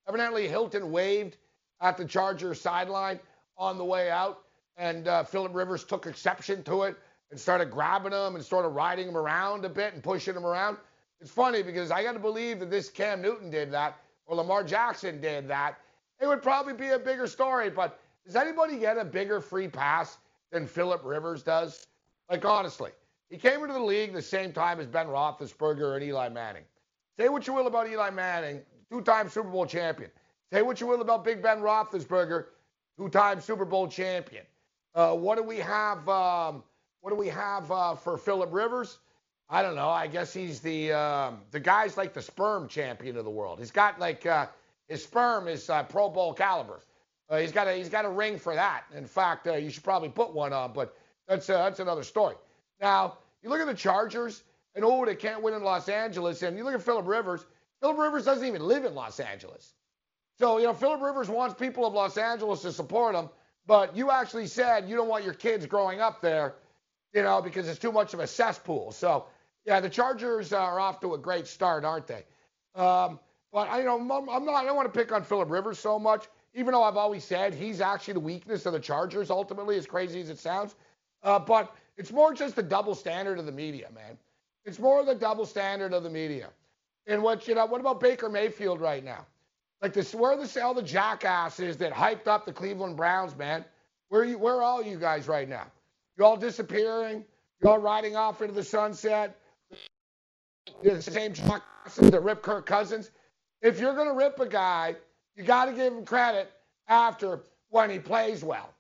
Evidently, 0.09 0.49
Hilton 0.49 0.91
waved 0.91 1.37
at 1.81 1.97
the 1.97 2.05
Chargers 2.05 2.61
sideline 2.61 3.21
on 3.57 3.79
the 3.79 3.85
way 3.85 4.11
out, 4.11 4.43
and 4.77 5.07
uh, 5.07 5.25
Philip 5.25 5.55
Rivers 5.55 5.85
took 5.85 6.07
exception 6.07 6.63
to 6.65 6.83
it 6.83 6.97
and 7.31 7.39
started 7.39 7.71
grabbing 7.71 8.13
him 8.13 8.37
and 8.37 8.53
of 8.53 8.73
riding 8.75 9.09
him 9.09 9.17
around 9.17 9.65
a 9.65 9.69
bit 9.69 9.95
and 9.95 10.03
pushing 10.03 10.35
him 10.35 10.45
around. 10.45 10.77
It's 11.21 11.31
funny 11.31 11.63
because 11.63 11.91
I 11.91 12.03
got 12.03 12.13
to 12.13 12.19
believe 12.19 12.61
that 12.61 12.71
this 12.71 12.89
Cam 12.91 13.23
Newton 13.23 13.51
did 13.51 13.71
that 13.73 13.97
or 14.27 14.37
Lamar 14.37 14.65
Jackson 14.65 15.21
did 15.21 15.49
that. 15.49 15.79
It 16.21 16.27
would 16.27 16.43
probably 16.43 16.75
be 16.75 16.89
a 16.89 16.99
bigger 16.99 17.27
story, 17.27 17.71
but 17.71 17.99
does 18.25 18.37
anybody 18.37 18.79
get 18.79 18.99
a 18.99 19.05
bigger 19.05 19.41
free 19.41 19.69
pass 19.69 20.19
than 20.51 20.67
Philip 20.67 21.03
Rivers 21.05 21.43
does? 21.43 21.87
Like, 22.31 22.45
honestly, 22.45 22.91
he 23.29 23.39
came 23.39 23.63
into 23.63 23.73
the 23.73 23.81
league 23.81 24.13
the 24.13 24.23
same 24.23 24.53
time 24.53 24.79
as 24.79 24.87
Ben 24.87 25.07
Roethlisberger 25.07 25.97
and 25.97 26.05
Eli 26.05 26.29
Manning. 26.29 26.65
Say 27.19 27.29
what 27.29 27.47
you 27.47 27.53
will 27.53 27.67
about 27.67 27.89
Eli 27.89 28.11
Manning, 28.11 28.63
two-time 28.91 29.29
Super 29.29 29.49
Bowl 29.49 29.67
champion. 29.67 30.11
Say 30.53 30.63
what 30.63 30.81
you 30.81 30.87
will 30.87 31.01
about 31.01 31.25
Big 31.25 31.43
Ben 31.43 31.59
Roethlisberger, 31.59 32.47
two-time 32.97 33.41
Super 33.41 33.65
Bowl 33.65 33.87
champion. 33.87 34.45
Uh, 34.95 35.15
what 35.15 35.37
do 35.37 35.43
we 35.43 35.59
have? 35.59 36.09
Um, 36.09 36.63
what 37.01 37.11
do 37.11 37.17
we 37.17 37.29
have 37.29 37.71
uh, 37.71 37.95
for 37.95 38.17
Philip 38.17 38.53
Rivers? 38.53 38.99
I 39.49 39.63
don't 39.63 39.75
know. 39.75 39.89
I 39.91 40.07
guess 40.07 40.33
he's 40.33 40.61
the 40.61 40.93
um, 40.93 41.41
the 41.51 41.61
guy's 41.61 41.97
like 41.97 42.15
the 42.15 42.23
sperm 42.23 42.69
champion 42.69 43.17
of 43.17 43.25
the 43.25 43.31
world. 43.31 43.59
He's 43.59 43.71
got 43.71 43.99
like 44.01 44.25
uh, 44.25 44.47
his 44.89 45.03
sperm 45.03 45.49
is 45.49 45.69
uh, 45.69 45.83
Pro 45.83 46.09
Bowl 46.09 46.33
caliber. 46.33 46.81
Uh, 47.29 47.39
he's 47.39 47.53
got 47.53 47.69
a 47.69 47.73
he's 47.73 47.89
got 47.89 48.05
a 48.05 48.09
ring 48.09 48.39
for 48.39 48.55
that. 48.55 48.85
In 48.95 49.07
fact, 49.07 49.47
uh, 49.47 49.55
you 49.55 49.71
should 49.71 49.85
probably 49.85 50.09
put 50.09 50.33
one 50.33 50.53
on, 50.53 50.73
but 50.73 50.97
that's 51.29 51.47
that's 51.47 51.81
another 51.81 52.03
story. 52.03 52.37
Now 52.81 53.19
you 53.43 53.51
look 53.51 53.61
at 53.61 53.67
the 53.67 53.75
Chargers, 53.75 54.43
and 54.75 54.85
oh, 54.85 55.05
they 55.05 55.15
can't 55.15 55.43
win 55.43 55.55
in 55.55 55.63
Los 55.63 55.89
Angeles. 55.89 56.43
And 56.43 56.57
you 56.57 56.65
look 56.65 56.75
at 56.75 56.83
Philip 56.83 57.07
Rivers. 57.07 57.45
Philip 57.81 57.99
Rivers 57.99 58.25
doesn't 58.25 58.47
even 58.47 58.63
live 58.63 58.85
in 58.85 58.95
Los 58.95 59.21
Angeles. 59.21 59.75
So 60.39 60.59
you 60.59 60.65
know 60.65 60.75
Philip 60.75 61.03
Rivers 61.03 61.29
wants 61.29 61.55
people 61.59 61.87
of 61.87 61.95
Los 61.95 62.17
Angeles 62.17 62.63
to 62.63 62.73
support 62.73 63.15
him, 63.15 63.29
but 63.67 63.97
you 63.97 64.11
actually 64.11 64.47
said 64.47 64.89
you 64.89 64.97
don't 64.97 65.09
want 65.09 65.25
your 65.25 65.35
kids 65.35 65.67
growing 65.67 66.01
up 66.01 66.21
there, 66.21 66.55
you 67.13 67.23
know, 67.23 67.43
because 67.43 67.69
it's 67.69 67.79
too 67.79 67.93
much 67.93 68.15
of 68.15 68.21
a 68.21 68.27
cesspool. 68.27 68.93
So 68.93 69.27
yeah, 69.65 69.81
the 69.81 69.91
Chargers 69.91 70.53
are 70.53 70.81
off 70.81 71.01
to 71.01 71.15
a 71.15 71.19
great 71.19 71.47
start, 71.47 71.85
aren't 71.85 72.07
they? 72.07 72.25
Um, 72.75 73.21
but 73.53 73.69
I 73.69 73.81
you 73.81 73.85
know 73.85 73.97
I'm 73.97 74.45
not. 74.45 74.55
I 74.55 74.65
don't 74.65 74.77
want 74.77 74.93
to 74.93 74.99
pick 74.99 75.13
on 75.13 75.23
Philip 75.23 75.51
Rivers 75.51 75.79
so 75.79 75.99
much 75.99 76.27
even 76.55 76.73
though 76.73 76.83
I've 76.83 76.97
always 76.97 77.25
said 77.25 77.55
he's 77.55 77.81
actually 77.81 78.15
the 78.15 78.21
weakness 78.21 78.67
of 78.67 78.73
the 78.73 78.81
Chargers, 78.81 79.31
ultimately, 79.31 79.77
as 79.77 79.87
crazy 79.87 80.21
as 80.21 80.29
it 80.29 80.39
sounds. 80.39 80.75
Uh, 81.23 81.39
but 81.39 81.75
it's 81.97 82.13
more 82.13 82.35
just 82.35 82.57
the 82.57 82.63
double 82.63 82.95
standard 82.95 83.39
of 83.39 83.47
the 83.47 83.53
media, 83.53 83.89
man. 83.95 84.19
It's 84.65 84.79
more 84.79 85.01
of 85.01 85.07
the 85.07 85.15
double 85.15 85.47
standard 85.47 85.93
of 85.93 86.03
the 86.03 86.11
media. 86.11 86.51
And 87.07 87.23
what 87.23 87.49
you 87.49 87.55
know, 87.55 87.67
what 87.67 87.81
about 87.81 88.01
Baker 88.01 88.29
Mayfield 88.29 88.81
right 88.81 89.05
now? 89.05 89.27
Like 89.81 89.93
this, 89.93 90.15
where 90.15 90.37
the 90.37 90.63
all 90.63 90.75
the 90.75 90.83
jackasses 90.83 91.77
that 91.79 91.93
hyped 91.93 92.29
up 92.29 92.47
the 92.47 92.53
Cleveland 92.53 92.97
Browns, 92.97 93.37
man? 93.37 93.65
Where 94.09 94.23
are 94.23 94.25
you? 94.25 94.39
Where 94.39 94.57
are 94.57 94.63
all 94.63 94.83
you 94.83 94.99
guys 94.99 95.27
right 95.27 95.49
now? 95.49 95.67
You 96.17 96.25
all 96.25 96.37
disappearing? 96.37 97.25
You 97.61 97.71
all 97.71 97.79
riding 97.79 98.15
off 98.15 98.43
into 98.43 98.55
the 98.55 98.63
sunset? 98.63 99.37
You're 100.83 100.95
the 100.95 101.03
same 101.03 101.33
jackasses 101.33 102.11
that 102.11 102.23
rip 102.23 102.43
Kirk 102.43 102.67
Cousins. 102.67 103.11
If 103.61 103.81
you're 103.81 103.95
gonna 103.95 104.15
rip 104.15 104.39
a 104.39 104.47
guy 104.47 104.97
you 105.37 105.45
got 105.45 105.67
to 105.67 105.73
give 105.73 105.93
him 105.93 106.05
credit 106.05 106.51
after 106.89 107.41
when 107.71 107.91
he 107.91 107.99
plays 107.99 108.45
well. 108.45 108.75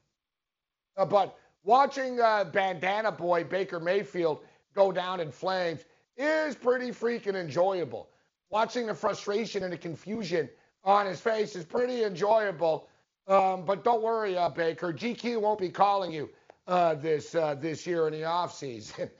Uh, 0.96 1.06
but 1.06 1.38
watching 1.64 2.20
uh, 2.20 2.44
Bandana 2.44 3.10
Boy 3.10 3.44
Baker 3.44 3.80
Mayfield 3.80 4.40
go 4.74 4.92
down 4.92 5.20
in 5.20 5.30
flames 5.30 5.84
is 6.16 6.54
pretty 6.54 6.90
freaking 6.90 7.34
enjoyable. 7.34 8.08
Watching 8.50 8.86
the 8.86 8.94
frustration 8.94 9.62
and 9.62 9.72
the 9.72 9.78
confusion 9.78 10.48
on 10.84 11.06
his 11.06 11.20
face 11.20 11.56
is 11.56 11.64
pretty 11.64 12.04
enjoyable. 12.04 12.88
Um, 13.26 13.64
but 13.64 13.84
don't 13.84 14.02
worry, 14.02 14.36
uh, 14.36 14.48
Baker. 14.48 14.92
GQ 14.92 15.40
won't 15.40 15.60
be 15.60 15.68
calling 15.68 16.12
you 16.12 16.28
uh, 16.66 16.94
this 16.94 17.34
uh, 17.34 17.54
this 17.54 17.86
year 17.86 18.06
in 18.08 18.12
the 18.12 18.22
offseason. 18.22 19.10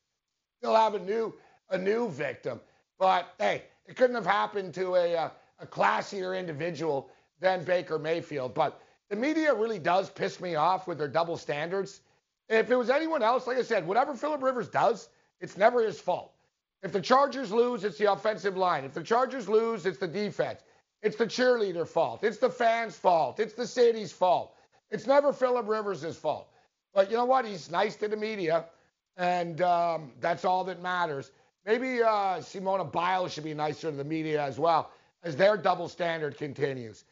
He'll 0.60 0.74
have 0.74 0.94
a 0.94 0.98
new 0.98 1.34
a 1.70 1.78
new 1.78 2.08
victim. 2.08 2.60
But 2.98 3.34
hey, 3.38 3.62
it 3.86 3.96
couldn't 3.96 4.16
have 4.16 4.26
happened 4.26 4.74
to 4.74 4.96
a 4.96 5.16
uh, 5.16 5.30
a 5.60 5.66
classier 5.66 6.38
individual 6.38 7.10
than 7.40 7.64
Baker 7.64 7.98
Mayfield. 7.98 8.54
But 8.54 8.80
the 9.08 9.16
media 9.16 9.54
really 9.54 9.78
does 9.78 10.10
piss 10.10 10.40
me 10.40 10.56
off 10.56 10.86
with 10.86 10.98
their 10.98 11.08
double 11.08 11.36
standards. 11.36 12.00
If 12.48 12.70
it 12.70 12.76
was 12.76 12.90
anyone 12.90 13.22
else, 13.22 13.46
like 13.46 13.58
I 13.58 13.62
said, 13.62 13.86
whatever 13.86 14.14
Philip 14.14 14.42
Rivers 14.42 14.68
does, 14.68 15.08
it's 15.40 15.56
never 15.56 15.84
his 15.84 15.98
fault. 15.98 16.32
If 16.82 16.92
the 16.92 17.00
Chargers 17.00 17.50
lose, 17.50 17.84
it's 17.84 17.96
the 17.96 18.12
offensive 18.12 18.56
line. 18.56 18.84
If 18.84 18.92
the 18.92 19.02
Chargers 19.02 19.48
lose, 19.48 19.86
it's 19.86 19.98
the 19.98 20.08
defense. 20.08 20.60
It's 21.02 21.16
the 21.16 21.26
cheerleader 21.26 21.86
fault. 21.86 22.24
It's 22.24 22.38
the 22.38 22.50
fans' 22.50 22.96
fault. 22.96 23.40
It's 23.40 23.54
the 23.54 23.66
city's 23.66 24.12
fault. 24.12 24.54
It's 24.90 25.06
never 25.06 25.32
Philip 25.32 25.66
Rivers' 25.66 26.16
fault. 26.16 26.48
But 26.94 27.10
you 27.10 27.16
know 27.16 27.24
what? 27.24 27.44
He's 27.44 27.70
nice 27.70 27.96
to 27.96 28.08
the 28.08 28.16
media, 28.16 28.66
and 29.16 29.60
um, 29.62 30.12
that's 30.20 30.44
all 30.44 30.64
that 30.64 30.82
matters. 30.82 31.30
Maybe 31.66 32.02
uh, 32.02 32.38
Simona 32.40 32.90
Biles 32.90 33.32
should 33.32 33.44
be 33.44 33.54
nicer 33.54 33.90
to 33.90 33.96
the 33.96 34.04
media 34.04 34.42
as 34.42 34.58
well 34.58 34.90
as 35.22 35.36
their 35.36 35.56
double 35.56 35.88
standard 35.88 36.36
continues. 36.36 37.04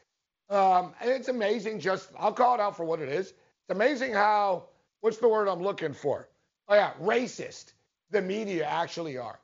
Um, 0.51 0.93
it's 1.01 1.29
amazing, 1.29 1.81
just, 1.81 2.11
I'll 2.19 2.33
call 2.33 2.55
it 2.55 2.61
out 2.61 2.77
for 2.77 2.85
what 2.85 3.01
it 3.01 3.09
is. 3.09 3.29
It's 3.29 3.71
amazing 3.71 4.13
how, 4.13 4.65
what's 5.03 5.19
the 5.19 5.29
word 5.29 5.49
I'm 5.49 5.63
looking 5.63 5.95
for? 5.95 6.29
Oh, 6.69 6.75
yeah, 6.75 6.95
racist 7.03 7.75
the 8.11 8.23
media 8.23 8.67
actually 8.67 9.19
are. 9.19 9.41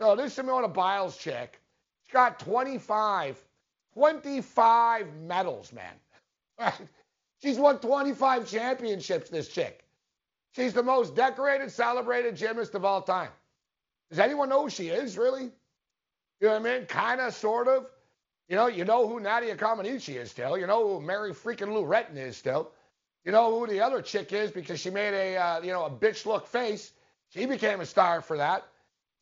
So 0.00 0.16
this 0.16 0.36
Simona 0.36 0.72
Biles 0.72 1.16
chick, 1.16 1.60
She's 2.06 2.12
got 2.12 2.38
25, 2.40 3.42
25 3.94 5.16
medals, 5.22 5.72
man. 5.72 5.94
She's 7.42 7.58
won 7.58 7.80
25 7.80 8.48
championships, 8.48 9.30
this 9.30 9.48
chick. 9.48 9.84
She's 10.54 10.74
the 10.74 10.82
most 10.82 11.14
decorated, 11.16 11.72
celebrated 11.72 12.36
gymnast 12.36 12.74
of 12.74 12.84
all 12.84 13.02
time. 13.02 13.30
Does 14.10 14.20
anyone 14.20 14.48
know 14.48 14.64
who 14.64 14.70
she 14.70 14.88
is, 14.88 15.18
really? 15.18 15.44
You 16.40 16.48
know 16.48 16.60
what 16.60 16.66
I 16.70 16.78
mean? 16.78 16.86
Kind 16.86 17.20
of, 17.20 17.34
sort 17.34 17.68
of. 17.68 17.86
You 18.48 18.56
know, 18.56 18.68
you 18.68 18.84
know 18.84 19.08
who 19.08 19.20
Nadia 19.20 19.56
Comaneci 19.56 20.16
is 20.16 20.30
still. 20.30 20.56
You 20.58 20.66
know 20.66 20.88
who 20.88 21.04
Mary 21.04 21.32
freaking 21.32 21.74
Lou 21.74 21.84
Retton 21.84 22.16
is 22.16 22.36
still. 22.36 22.72
You 23.26 23.32
know 23.32 23.58
who 23.58 23.66
the 23.66 23.80
other 23.80 24.00
chick 24.00 24.32
is 24.32 24.52
because 24.52 24.78
she 24.78 24.88
made 24.88 25.12
a 25.12 25.36
uh, 25.36 25.60
you 25.60 25.72
know 25.72 25.84
a 25.84 25.90
bitch 25.90 26.26
look 26.26 26.46
face. 26.46 26.92
She 27.28 27.44
became 27.44 27.80
a 27.80 27.86
star 27.86 28.22
for 28.22 28.36
that. 28.36 28.68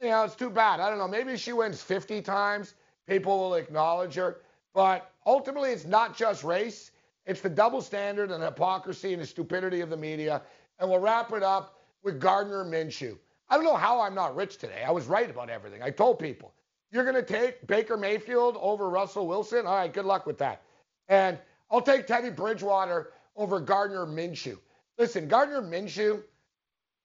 You 0.03 0.11
know, 0.11 0.25
it's 0.25 0.37
too 0.37 0.51
bad. 0.51 0.79
I 0.79 0.91
don't 0.91 0.99
know. 0.99 1.09
Maybe 1.09 1.39
she 1.39 1.55
wins 1.55 1.81
50 1.81 2.21
times, 2.21 2.75
people 3.09 3.39
will 3.39 3.55
acknowledge 3.55 4.15
her. 4.17 4.43
But 4.75 5.11
ultimately, 5.25 5.71
it's 5.71 5.87
not 5.87 6.15
just 6.15 6.45
race. 6.45 6.91
It's 7.25 7.41
the 7.41 7.49
double 7.49 7.81
standard 7.81 8.31
and 8.31 8.43
hypocrisy 8.43 9.15
and 9.15 9.23
the 9.23 9.27
stupidity 9.27 9.81
of 9.81 9.89
the 9.89 9.97
media. 9.97 10.43
And 10.79 10.91
we'll 10.91 10.99
wrap 10.99 11.33
it 11.33 11.43
up 11.43 11.79
with 12.03 12.21
Gardner 12.21 12.63
Minshew. 12.63 13.17
I 13.49 13.57
don't 13.57 13.65
know 13.65 13.77
how 13.77 14.03
I'm 14.03 14.15
not 14.15 14.37
rich 14.37 14.59
today. 14.59 14.85
I 14.87 14.91
was 14.91 15.07
right 15.07 15.31
about 15.31 15.49
everything. 15.49 15.83
I 15.83 15.89
told 15.89 16.19
people 16.19 16.53
you're 16.91 17.05
going 17.05 17.17
to 17.17 17.23
take 17.23 17.67
Baker 17.67 17.97
Mayfield 17.97 18.59
over 18.61 18.91
Russell 18.91 19.27
Wilson? 19.27 19.67
All 19.67 19.77
right, 19.77 19.93
good 19.93 20.05
luck 20.05 20.27
with 20.27 20.37
that. 20.39 20.61
And 21.09 21.39
I'll 21.71 21.81
take 21.81 22.07
Teddy 22.07 22.31
Bridgewater 22.31 23.14
over 23.37 23.61
Gardner 23.61 24.07
Minshew. 24.07 24.59
Listen, 24.99 25.29
Gardner 25.29 25.61
Minshew, 25.61 26.23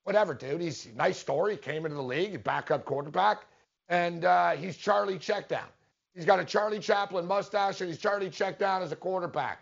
whatever, 0.04 0.34
dude. 0.34 0.62
He's 0.62 0.86
a 0.86 0.94
nice 0.94 1.18
story. 1.18 1.54
He 1.54 1.58
came 1.58 1.86
into 1.86 1.96
the 1.96 2.04
league, 2.04 2.44
backup 2.44 2.86
quarterback, 2.86 3.46
and 3.88 4.26
uh, 4.26 4.52
he's 4.52 4.78
Charlie 4.78 5.18
Checkdown. 5.18 5.68
He's 6.14 6.26
got 6.26 6.40
a 6.40 6.46
Charlie 6.46 6.80
Chaplin 6.80 7.26
mustache, 7.26 7.82
and 7.82 7.90
he's 7.90 8.00
Charlie 8.00 8.30
Checkdown 8.30 8.82
as 8.82 8.92
a 8.92 8.96
quarterback. 8.96 9.60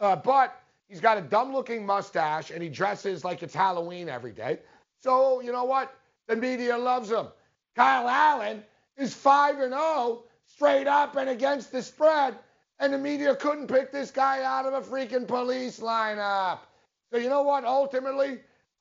Uh, 0.00 0.16
but 0.16 0.60
he's 0.88 1.00
got 1.00 1.18
a 1.18 1.20
dumb-looking 1.20 1.84
mustache, 1.84 2.50
and 2.50 2.62
he 2.62 2.68
dresses 2.68 3.24
like 3.24 3.42
it's 3.42 3.54
Halloween 3.54 4.08
every 4.08 4.32
day. 4.32 4.58
So 5.02 5.40
you 5.40 5.52
know 5.52 5.64
what? 5.64 5.94
The 6.26 6.36
media 6.36 6.76
loves 6.76 7.10
him. 7.10 7.28
Kyle 7.74 8.08
Allen 8.08 8.62
is 8.96 9.14
5 9.14 9.60
and 9.60 9.72
0 9.72 10.24
straight 10.46 10.86
up 10.86 11.16
and 11.16 11.30
against 11.30 11.72
the 11.72 11.82
spread. 11.82 12.36
And 12.80 12.92
the 12.92 12.98
media 12.98 13.34
couldn't 13.34 13.66
pick 13.66 13.90
this 13.90 14.10
guy 14.10 14.44
out 14.44 14.66
of 14.66 14.72
a 14.72 14.80
freaking 14.80 15.26
police 15.26 15.80
lineup. 15.80 16.60
So 17.10 17.18
you 17.18 17.28
know 17.28 17.42
what? 17.42 17.64
Ultimately, 17.64 18.38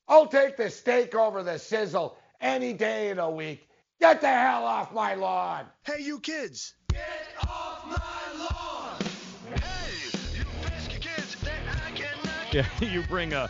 I'll 0.07 0.27
take 0.27 0.55
the 0.55 0.69
steak 0.69 1.15
over 1.15 1.41
the 1.43 1.57
sizzle 1.57 2.17
any 2.39 2.73
day 2.73 3.09
of 3.09 3.17
the 3.17 3.29
week. 3.29 3.67
Get 3.99 4.21
the 4.21 4.27
hell 4.27 4.65
off 4.65 4.93
my 4.93 5.15
lawn. 5.15 5.65
Hey, 5.83 6.03
you 6.03 6.19
kids. 6.19 6.75
Get 6.89 7.27
off 7.47 7.85
my 7.87 8.45
lawn. 8.45 9.59
Hey, 9.59 10.37
you 10.37 10.45
pesky 10.61 10.99
kids 10.99 11.35
that 11.43 11.59
I 11.87 11.91
cannot. 11.91 12.53
Yeah, 12.53 12.65
you 12.87 13.01
bring 13.03 13.33
a 13.33 13.49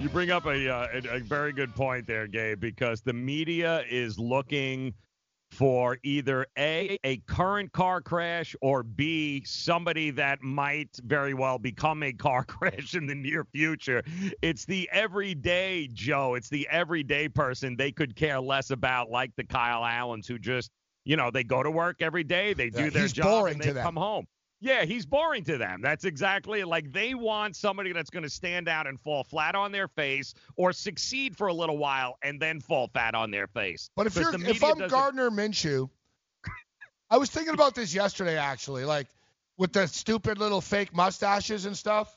you 0.00 0.08
bring 0.10 0.30
up 0.30 0.44
a, 0.46 0.68
uh, 0.68 0.88
a, 0.92 1.16
a 1.16 1.18
very 1.20 1.52
good 1.52 1.74
point 1.74 2.06
there, 2.06 2.26
Gabe, 2.26 2.60
because 2.60 3.00
the 3.00 3.12
media 3.12 3.82
is 3.88 4.18
looking 4.18 4.92
for 5.56 5.98
either 6.02 6.46
A, 6.58 6.98
a 7.02 7.16
current 7.26 7.72
car 7.72 8.02
crash, 8.02 8.54
or 8.60 8.82
B, 8.82 9.42
somebody 9.46 10.10
that 10.10 10.42
might 10.42 11.00
very 11.04 11.32
well 11.32 11.58
become 11.58 12.02
a 12.02 12.12
car 12.12 12.44
crash 12.48 12.94
in 12.94 13.06
the 13.06 13.14
near 13.14 13.44
future. 13.44 14.02
It's 14.42 14.66
the 14.66 14.88
everyday 14.92 15.88
Joe. 15.92 16.34
It's 16.34 16.50
the 16.50 16.68
everyday 16.70 17.28
person 17.28 17.74
they 17.76 17.90
could 17.90 18.14
care 18.14 18.38
less 18.38 18.70
about, 18.70 19.10
like 19.10 19.34
the 19.36 19.44
Kyle 19.44 19.84
Allens 19.84 20.26
who 20.28 20.38
just, 20.38 20.70
you 21.04 21.16
know, 21.16 21.30
they 21.30 21.44
go 21.44 21.62
to 21.62 21.70
work 21.70 22.02
every 22.02 22.24
day, 22.24 22.52
they 22.52 22.68
do 22.68 22.84
Yeah, 22.84 22.90
their 22.90 23.08
job, 23.08 23.46
and 23.46 23.60
they 23.60 23.72
come 23.72 23.96
home. 23.96 24.26
Yeah, 24.66 24.84
he's 24.84 25.06
boring 25.06 25.44
to 25.44 25.58
them. 25.58 25.80
That's 25.80 26.04
exactly 26.04 26.64
like 26.64 26.90
they 26.90 27.14
want 27.14 27.54
somebody 27.54 27.92
that's 27.92 28.10
going 28.10 28.24
to 28.24 28.28
stand 28.28 28.68
out 28.68 28.88
and 28.88 28.98
fall 28.98 29.22
flat 29.22 29.54
on 29.54 29.70
their 29.70 29.86
face 29.86 30.34
or 30.56 30.72
succeed 30.72 31.36
for 31.36 31.46
a 31.46 31.54
little 31.54 31.78
while 31.78 32.18
and 32.20 32.40
then 32.42 32.58
fall 32.58 32.88
flat 32.88 33.14
on 33.14 33.30
their 33.30 33.46
face. 33.46 33.90
But 33.94 34.08
if 34.08 34.16
you're 34.16 34.34
if 34.34 34.64
I'm 34.64 34.78
doesn't- 34.78 34.88
Gardner 34.88 35.30
Minshew, 35.30 35.88
I 37.10 37.18
was 37.18 37.30
thinking 37.30 37.54
about 37.54 37.76
this 37.76 37.94
yesterday 37.94 38.36
actually, 38.38 38.84
like 38.84 39.06
with 39.56 39.72
the 39.72 39.86
stupid 39.86 40.38
little 40.38 40.60
fake 40.60 40.92
mustaches 40.92 41.64
and 41.64 41.76
stuff. 41.76 42.12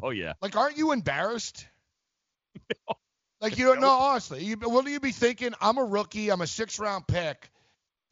Oh 0.00 0.10
yeah. 0.10 0.34
Like, 0.40 0.54
aren't 0.54 0.78
you 0.78 0.92
embarrassed? 0.92 1.66
no. 2.70 2.94
Like 3.40 3.58
you 3.58 3.64
don't 3.64 3.80
know 3.80 3.90
honestly. 3.90 4.44
You, 4.44 4.56
wouldn't 4.62 4.92
you 4.92 5.00
be 5.00 5.10
thinking, 5.10 5.54
I'm 5.60 5.78
a 5.78 5.84
rookie, 5.84 6.30
I'm 6.30 6.40
a 6.40 6.46
six 6.46 6.78
round 6.78 7.08
pick, 7.08 7.50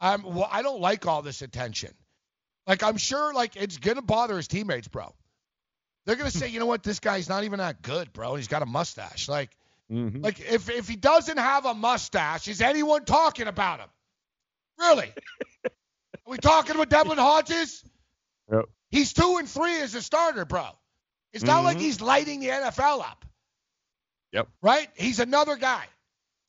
I'm 0.01 0.23
well, 0.23 0.49
I 0.51 0.63
don't 0.63 0.81
like 0.81 1.07
all 1.07 1.21
this 1.21 1.41
attention. 1.41 1.93
Like 2.67 2.83
I'm 2.83 2.97
sure 2.97 3.33
like 3.33 3.55
it's 3.55 3.77
gonna 3.77 4.01
bother 4.01 4.37
his 4.37 4.47
teammates, 4.47 4.87
bro. 4.87 5.13
They're 6.05 6.15
gonna 6.15 6.31
say, 6.31 6.49
you 6.49 6.59
know 6.59 6.65
what, 6.65 6.83
this 6.83 6.99
guy's 6.99 7.29
not 7.29 7.43
even 7.43 7.59
that 7.59 7.81
good, 7.81 8.11
bro. 8.13 8.35
He's 8.35 8.47
got 8.47 8.61
a 8.61 8.65
mustache. 8.65 9.27
Like, 9.29 9.49
Mm-hmm. 9.91 10.21
like 10.21 10.39
if 10.39 10.69
if 10.69 10.87
he 10.87 10.95
doesn't 10.95 11.37
have 11.37 11.65
a 11.65 11.73
mustache, 11.73 12.47
is 12.47 12.61
anyone 12.61 13.03
talking 13.03 13.47
about 13.47 13.79
him? 13.81 13.89
Really? 14.79 15.11
Are 15.65 15.71
we 16.25 16.37
talking 16.37 16.73
about 16.75 16.89
Devlin 16.89 17.17
Hodges? 17.17 17.83
Yep. 18.51 18.65
He's 18.89 19.11
two 19.13 19.37
and 19.39 19.47
three 19.47 19.81
as 19.81 19.93
a 19.93 20.01
starter, 20.01 20.45
bro. 20.45 20.65
It's 21.33 21.43
not 21.43 21.63
like 21.65 21.77
Mhm. 21.77 21.81
he's 21.81 21.99
lighting 22.01 22.39
the 22.39 22.49
NFL 22.49 23.01
up, 23.01 23.25
Yep. 24.31 24.47
right? 24.61 24.89
He's 24.95 25.19
another 25.19 25.57
guy. 25.57 25.85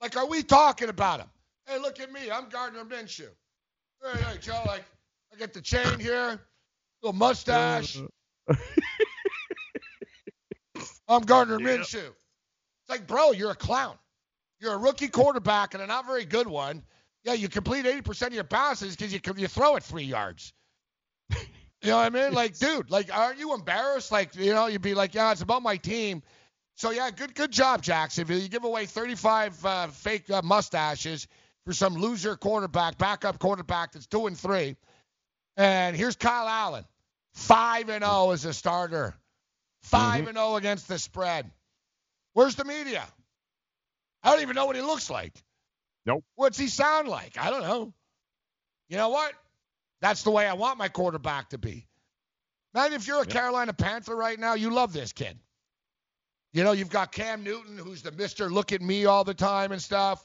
Like, 0.00 0.16
are 0.16 0.26
we 0.26 0.42
talking 0.44 0.88
about 0.88 1.20
him? 1.20 1.30
Hey, 1.66 1.78
look 1.78 1.98
at 2.00 2.12
me. 2.12 2.30
I'm 2.30 2.48
Gardner 2.48 2.84
Minshew. 2.84 3.30
Hey, 4.02 4.22
hey, 4.22 4.38
Joe, 4.38 4.62
like, 4.66 4.84
I 5.34 5.38
get 5.38 5.52
the 5.52 5.60
chain 5.60 5.98
here, 5.98 6.38
little 7.02 7.18
mustache. 7.18 7.98
I'm 11.08 11.22
Gardner 11.22 11.58
Yep. 11.58 11.80
Minshew. 11.80 12.06
It's 12.06 12.90
like, 12.90 13.06
bro, 13.06 13.32
you're 13.32 13.50
a 13.50 13.54
clown. 13.56 13.96
You're 14.60 14.74
a 14.74 14.78
rookie 14.78 15.08
quarterback 15.08 15.74
and 15.74 15.82
a 15.82 15.86
not 15.86 16.06
very 16.06 16.24
good 16.24 16.46
one. 16.46 16.82
Yeah, 17.24 17.32
you 17.34 17.48
complete 17.48 17.84
80% 17.84 18.28
of 18.28 18.34
your 18.34 18.44
passes 18.44 18.96
because 18.96 19.12
you 19.12 19.20
you 19.36 19.48
throw 19.48 19.76
it 19.76 19.82
three 19.82 20.04
yards. 20.04 20.52
You 21.82 21.90
know 21.90 21.96
what 21.98 22.06
I 22.06 22.10
mean? 22.10 22.32
Like, 22.36 22.58
dude, 22.58 22.90
like, 22.90 23.14
aren't 23.16 23.38
you 23.38 23.54
embarrassed? 23.54 24.10
Like, 24.12 24.34
you 24.36 24.54
know, 24.54 24.66
you'd 24.66 24.82
be 24.82 24.94
like, 24.94 25.14
yeah, 25.14 25.32
it's 25.32 25.42
about 25.42 25.62
my 25.62 25.76
team. 25.76 26.22
So 26.76 26.90
yeah, 26.90 27.10
good 27.10 27.34
good 27.34 27.50
job, 27.52 27.82
Jacksonville. 27.82 28.38
You 28.38 28.48
give 28.48 28.64
away 28.64 28.86
35 28.86 29.66
uh, 29.66 29.86
fake 29.88 30.30
uh, 30.30 30.42
mustaches 30.42 31.26
for 31.66 31.72
some 31.72 31.94
loser 31.96 32.36
quarterback, 32.36 32.98
backup 32.98 33.38
quarterback 33.38 33.92
that's 33.92 34.06
two 34.06 34.26
and 34.26 34.38
three. 34.38 34.76
And 35.56 35.96
here's 35.96 36.16
Kyle 36.16 36.48
Allen, 36.48 36.84
five 37.32 37.88
and 37.88 38.04
zero 38.04 38.30
as 38.30 38.44
a 38.44 38.52
starter, 38.52 39.14
5 39.82 40.00
mm-hmm. 40.20 40.28
and 40.28 40.36
zero 40.36 40.56
against 40.56 40.88
the 40.88 40.98
spread. 40.98 41.50
Where's 42.32 42.56
the 42.56 42.64
media? 42.64 43.04
I 44.22 44.32
don't 44.32 44.42
even 44.42 44.56
know 44.56 44.66
what 44.66 44.76
he 44.76 44.82
looks 44.82 45.10
like. 45.10 45.32
Nope. 46.06 46.24
What's 46.34 46.58
he 46.58 46.68
sound 46.68 47.08
like? 47.08 47.38
I 47.38 47.50
don't 47.50 47.62
know. 47.62 47.92
You 48.88 48.96
know 48.96 49.10
what? 49.10 49.32
That's 50.00 50.22
the 50.22 50.30
way 50.30 50.46
I 50.46 50.54
want 50.54 50.78
my 50.78 50.88
quarterback 50.88 51.50
to 51.50 51.58
be. 51.58 51.86
Man, 52.74 52.92
if 52.92 53.06
you're 53.06 53.22
a 53.22 53.26
Carolina 53.26 53.72
Panther 53.72 54.16
right 54.16 54.38
now, 54.38 54.54
you 54.54 54.70
love 54.70 54.92
this 54.92 55.12
kid. 55.12 55.38
You 56.52 56.64
know, 56.64 56.72
you've 56.72 56.90
got 56.90 57.12
Cam 57.12 57.42
Newton, 57.42 57.78
who's 57.78 58.02
the 58.02 58.12
Mister 58.12 58.50
Look 58.50 58.72
at 58.72 58.82
Me 58.82 59.06
all 59.06 59.24
the 59.24 59.34
time 59.34 59.72
and 59.72 59.80
stuff. 59.80 60.24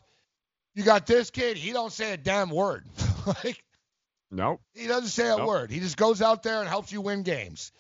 You 0.76 0.84
got 0.84 1.06
this 1.06 1.32
kid. 1.32 1.58
He 1.58 1.72
don't 1.72 1.92
say 1.92 2.14
a 2.14 2.18
damn 2.18 2.50
word. 2.50 2.86
like 3.26 3.64
Nope. 4.32 4.62
he 4.76 4.88
doesn't 4.88 5.10
say 5.10 5.28
a 5.28 5.38
Nope. 5.38 5.48
word. 5.48 5.72
He 5.72 5.80
just 5.80 5.98
goes 5.98 6.22
out 6.22 6.44
there 6.44 6.60
and 6.60 6.70
helps 6.70 6.92
you 6.92 7.02
win 7.02 7.24
games. 7.24 7.72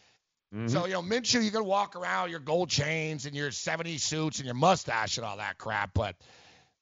Mhm. 0.53 0.69
So 0.69 0.85
you 0.87 0.93
know, 0.93 1.01
Minshew, 1.03 1.43
you 1.43 1.51
can 1.51 1.63
walk 1.63 1.95
around 1.95 2.31
your 2.31 2.39
gold 2.39 2.69
chains 2.69 3.25
and 3.27 3.35
your 3.35 3.51
70 3.51 3.99
suits 3.99 4.39
and 4.39 4.45
your 4.45 4.55
mustache 4.55 5.17
and 5.17 5.25
all 5.25 5.37
that 5.37 5.57
crap. 5.59 5.93
But 5.93 6.15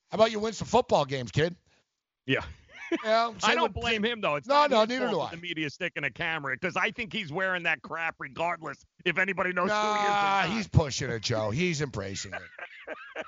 how 0.10 0.16
about 0.16 0.32
you 0.32 0.40
win 0.40 0.54
some 0.54 0.68
football 0.68 1.04
games, 1.06 1.32
kid? 1.32 1.56
Yeah. 2.26 2.44
I 3.04 3.56
don't 3.56 3.74
blame 3.74 4.06
him 4.06 4.22
though. 4.22 4.36
It's 4.36 4.48
No, 4.48 4.56
not 4.56 4.72
no, 4.72 4.86
neither 4.86 5.10
do 5.10 5.18
that 5.18 5.32
The 5.32 5.38
media 5.38 5.70
sticking 5.70 6.06
a 6.06 6.10
camera 6.10 6.56
because 6.56 6.78
I 6.78 6.92
think 6.92 7.12
he's 7.12 7.30
wearing 7.34 7.64
that 7.64 7.82
crap 7.82 8.16
regardless 8.20 8.78
if 9.04 9.18
anybody 9.18 9.52
knows 9.52 9.70
who 9.70 9.76
he 9.76 10.04
is. 10.04 10.10
Nah, 10.10 10.42
he's 10.44 10.68
pushing 10.70 11.10
it, 11.10 11.22
Joe. 11.22 11.52
He's 11.52 11.82
embracing 11.82 12.32
it. 12.34 13.26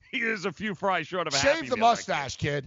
he 0.10 0.18
is 0.20 0.46
a 0.46 0.52
few 0.52 0.74
fries 0.74 1.06
short 1.06 1.26
of 1.26 1.34
Shave 1.34 1.68
the 1.68 1.76
mustache, 1.76 2.36
kid. 2.38 2.66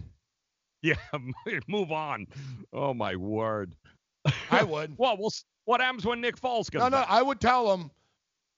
Yeah, 0.82 0.94
move 1.68 1.92
on. 1.92 2.26
Oh 2.72 2.92
my 2.94 3.16
word. 3.16 3.74
I 4.50 4.62
would. 4.64 4.94
Well, 4.98 5.16
we'll 5.18 5.30
what 5.64 5.80
happens 5.80 6.04
when 6.04 6.20
Nick 6.20 6.40
Foles 6.40 6.70
comes 6.70 6.82
No, 6.82 6.88
no, 6.88 6.96
back? 6.98 7.06
I 7.08 7.22
would 7.22 7.40
tell 7.40 7.72
him, 7.72 7.90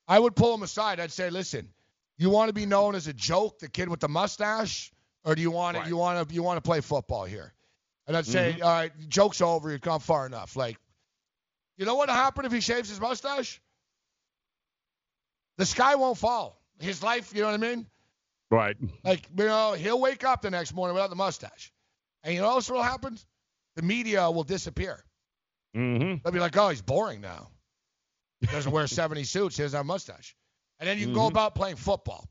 I 0.09 0.18
would 0.18 0.34
pull 0.34 0.55
him 0.55 0.62
aside. 0.62 1.01
I'd 1.01 1.12
say, 1.12 1.28
listen, 1.30 1.68
you 2.16 2.30
want 2.30 2.48
to 2.48 2.55
be 2.55 2.64
known 2.66 2.94
as 2.94 3.06
a 3.09 3.12
joke, 3.12 3.59
the 3.59 3.68
kid 3.68 3.88
with 3.88 4.01
the 4.01 4.09
mustache, 4.09 4.90
or 5.24 5.34
do 5.34 5.42
you 5.42 5.51
want 5.51 5.74
to 5.76 5.80
Right. 5.80 5.88
you 5.88 5.96
want 5.96 6.28
to 6.28 6.34
you 6.34 6.42
want 6.42 6.56
to 6.56 6.62
play 6.62 6.80
football 6.80 7.24
here? 7.24 7.52
And 8.06 8.16
I'd 8.16 8.26
say, 8.26 8.56
Mhm. 8.59 8.64
all 8.64 8.70
right, 8.72 8.92
joke's 9.09 9.40
over. 9.40 9.70
You've 9.70 9.80
gone 9.80 10.01
far 10.01 10.26
enough. 10.26 10.56
Like, 10.56 10.78
you 11.76 11.84
know 11.86 11.94
what 11.94 12.09
happened 12.09 12.46
if 12.46 12.52
he 12.52 12.60
shaves 12.60 12.88
his 12.88 13.01
mustache? 13.01 13.60
The 15.59 15.66
sky 15.66 15.94
won't 15.94 16.18
fall. 16.18 16.60
His 16.80 17.02
life, 17.02 17.32
you 17.34 17.40
know 17.42 17.46
what 17.48 17.55
I 17.55 17.59
mean? 17.74 17.86
Right. 18.51 18.76
Like, 19.05 19.28
you 19.36 19.44
know, 19.46 19.72
he'll 19.72 20.01
wake 20.01 20.24
up 20.24 20.42
the 20.42 20.51
next 20.51 20.74
morning 20.74 20.94
without 20.94 21.10
the 21.10 21.16
mustache. 21.16 21.72
And 22.24 22.34
you 22.34 22.40
know 22.40 22.48
what 22.48 22.55
else 22.55 22.70
will 22.70 22.82
happen? 22.82 23.16
The 23.76 23.82
media 23.82 24.28
will 24.30 24.42
disappear. 24.44 24.98
Mm-hmm. 25.76 26.16
They'll 26.24 26.32
be 26.32 26.40
like, 26.40 26.56
oh, 26.56 26.70
he's 26.70 26.82
boring 26.82 27.20
now. 27.20 27.51
He 28.40 28.46
doesn't 28.48 28.72
wear 28.72 28.86
70 28.88 29.22
suits. 29.24 29.56
He 29.56 29.62
doesn't 29.62 29.76
have 29.76 29.84
a 29.84 29.86
mustache. 29.86 30.34
And 30.80 30.88
then 30.88 30.98
you 30.98 31.06
can 31.06 31.14
go 31.14 31.26
about 31.26 31.55
playing 31.55 31.76
football. 31.76 32.28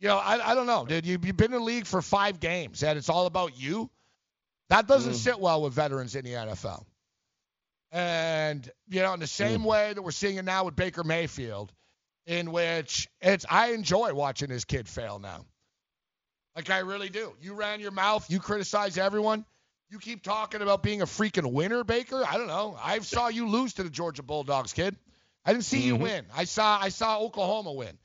You 0.00 0.08
know, 0.08 0.16
I, 0.16 0.50
I 0.50 0.54
don't 0.54 0.66
know, 0.66 0.84
dude. 0.86 1.06
You, 1.06 1.18
you've 1.22 1.36
been 1.36 1.52
in 1.52 1.58
the 1.58 1.64
league 1.64 1.86
for 1.86 2.00
five 2.02 2.40
games, 2.40 2.82
and 2.82 2.96
it's 2.98 3.08
all 3.08 3.26
about 3.26 3.60
you. 3.60 3.90
That 4.70 4.86
doesn't 4.86 5.12
Mm. 5.12 5.16
sit 5.16 5.40
well 5.40 5.62
with 5.62 5.72
veterans 5.72 6.14
in 6.14 6.24
the 6.24 6.32
NFL. 6.32 6.84
And, 7.90 8.70
you 8.88 9.00
know, 9.00 9.14
in 9.14 9.20
the 9.20 9.26
same 9.26 9.64
way 9.64 9.92
that 9.92 10.02
we're 10.02 10.10
seeing 10.10 10.36
it 10.36 10.44
now 10.44 10.64
with 10.64 10.76
Baker 10.76 11.02
Mayfield, 11.04 11.72
in 12.26 12.52
which 12.52 13.08
it's 13.20 13.46
I 13.48 13.72
enjoy 13.72 14.12
watching 14.12 14.48
this 14.50 14.64
kid 14.66 14.86
fail 14.88 15.18
now. 15.18 15.46
Like 16.58 16.70
I 16.70 16.78
really 16.80 17.08
do. 17.08 17.32
You 17.40 17.54
ran 17.54 17.78
your 17.78 17.92
mouth, 17.92 18.28
you 18.28 18.40
criticize 18.40 18.98
everyone. 18.98 19.44
You 19.90 20.00
keep 20.00 20.24
talking 20.24 20.60
about 20.60 20.82
being 20.82 21.02
a 21.02 21.06
freaking 21.06 21.52
winner, 21.52 21.84
Baker. 21.84 22.24
I 22.28 22.36
don't 22.36 22.48
know. 22.48 22.76
I 22.82 22.98
saw 22.98 23.28
you 23.28 23.46
lose 23.48 23.74
to 23.74 23.84
the 23.84 23.90
Georgia 23.90 24.24
Bulldogs, 24.24 24.72
kid. 24.72 24.96
I 25.44 25.52
didn't 25.52 25.66
see 25.66 25.82
you 25.82 25.96
Mhm. 25.96 26.00
win. 26.00 26.26
I 26.34 26.42
saw 26.46 26.76
I 26.80 26.88
saw 26.88 27.20
Oklahoma 27.20 27.72
win. 27.74 27.96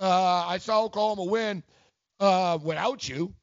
Uh, 0.00 0.08
I 0.46 0.56
saw 0.56 0.84
Oklahoma 0.84 1.24
win 1.24 1.62
uh, 2.18 2.58
without 2.62 3.06
you. 3.06 3.34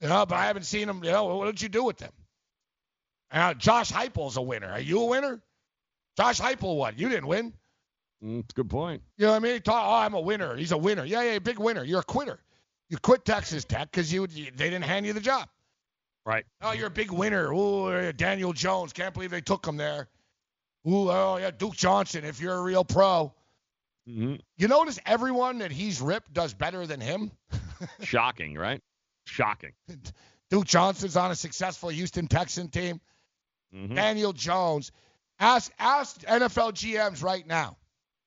You 0.00 0.08
know, 0.08 0.24
but 0.24 0.36
I 0.36 0.46
haven't 0.46 0.64
seen 0.64 0.86
them. 0.86 1.04
You 1.04 1.10
know, 1.12 1.36
what 1.36 1.44
did 1.44 1.60
you 1.60 1.68
do 1.68 1.84
with 1.84 1.98
them? 1.98 2.12
Uh, 3.30 3.52
Josh 3.52 3.92
Heupel's 3.92 4.38
a 4.38 4.42
winner. 4.42 4.70
Are 4.72 4.80
you 4.80 5.02
a 5.02 5.04
winner? 5.04 5.42
Josh 6.16 6.40
Heupel 6.40 6.74
won. 6.78 6.94
You 6.96 7.10
didn't 7.10 7.26
win. 7.26 7.52
Mm, 8.24 8.40
it's 8.40 8.54
a 8.54 8.56
good 8.56 8.70
point. 8.70 9.02
You 9.18 9.26
know 9.26 9.32
what 9.32 9.36
I 9.36 9.40
mean? 9.40 9.60
Talk, 9.60 9.84
oh, 9.86 9.94
I'm 9.94 10.14
a 10.14 10.20
winner. 10.22 10.56
He's 10.56 10.72
a 10.72 10.78
winner. 10.78 11.04
Yeah, 11.04 11.20
yeah, 11.20 11.38
big 11.38 11.58
winner. 11.58 11.84
You're 11.84 12.00
a 12.00 12.02
quitter. 12.02 12.40
You 12.88 12.98
quit 12.98 13.24
Texas 13.24 13.64
Tech 13.64 13.90
because 13.90 14.12
you, 14.12 14.26
you 14.30 14.50
they 14.54 14.70
didn't 14.70 14.84
hand 14.84 15.06
you 15.06 15.12
the 15.12 15.20
job. 15.20 15.48
Right. 16.24 16.44
Oh, 16.60 16.72
you're 16.72 16.86
a 16.88 16.90
big 16.90 17.10
winner. 17.12 17.52
Ooh, 17.52 18.12
Daniel 18.12 18.52
Jones. 18.52 18.92
Can't 18.92 19.14
believe 19.14 19.30
they 19.30 19.40
took 19.40 19.66
him 19.66 19.76
there. 19.76 20.08
Ooh, 20.88 21.10
oh 21.10 21.36
yeah, 21.40 21.50
Duke 21.50 21.74
Johnson. 21.76 22.24
If 22.24 22.40
you're 22.40 22.54
a 22.54 22.62
real 22.62 22.84
pro, 22.84 23.32
Mm-hmm. 24.08 24.36
you 24.56 24.68
notice 24.68 25.00
everyone 25.04 25.58
that 25.58 25.72
he's 25.72 26.00
ripped 26.00 26.32
does 26.32 26.54
better 26.54 26.86
than 26.86 27.00
him. 27.00 27.32
Shocking, 28.04 28.54
right? 28.54 28.80
Shocking. 29.24 29.72
Duke 30.50 30.64
Johnson's 30.64 31.16
on 31.16 31.32
a 31.32 31.34
successful 31.34 31.88
Houston 31.88 32.28
Texan 32.28 32.68
team. 32.68 33.00
Mhm. 33.74 33.96
Daniel 33.96 34.32
Jones. 34.32 34.92
Ask 35.40 35.72
ask 35.80 36.20
NFL 36.20 36.72
GMs 36.74 37.20
right 37.24 37.44
now. 37.44 37.76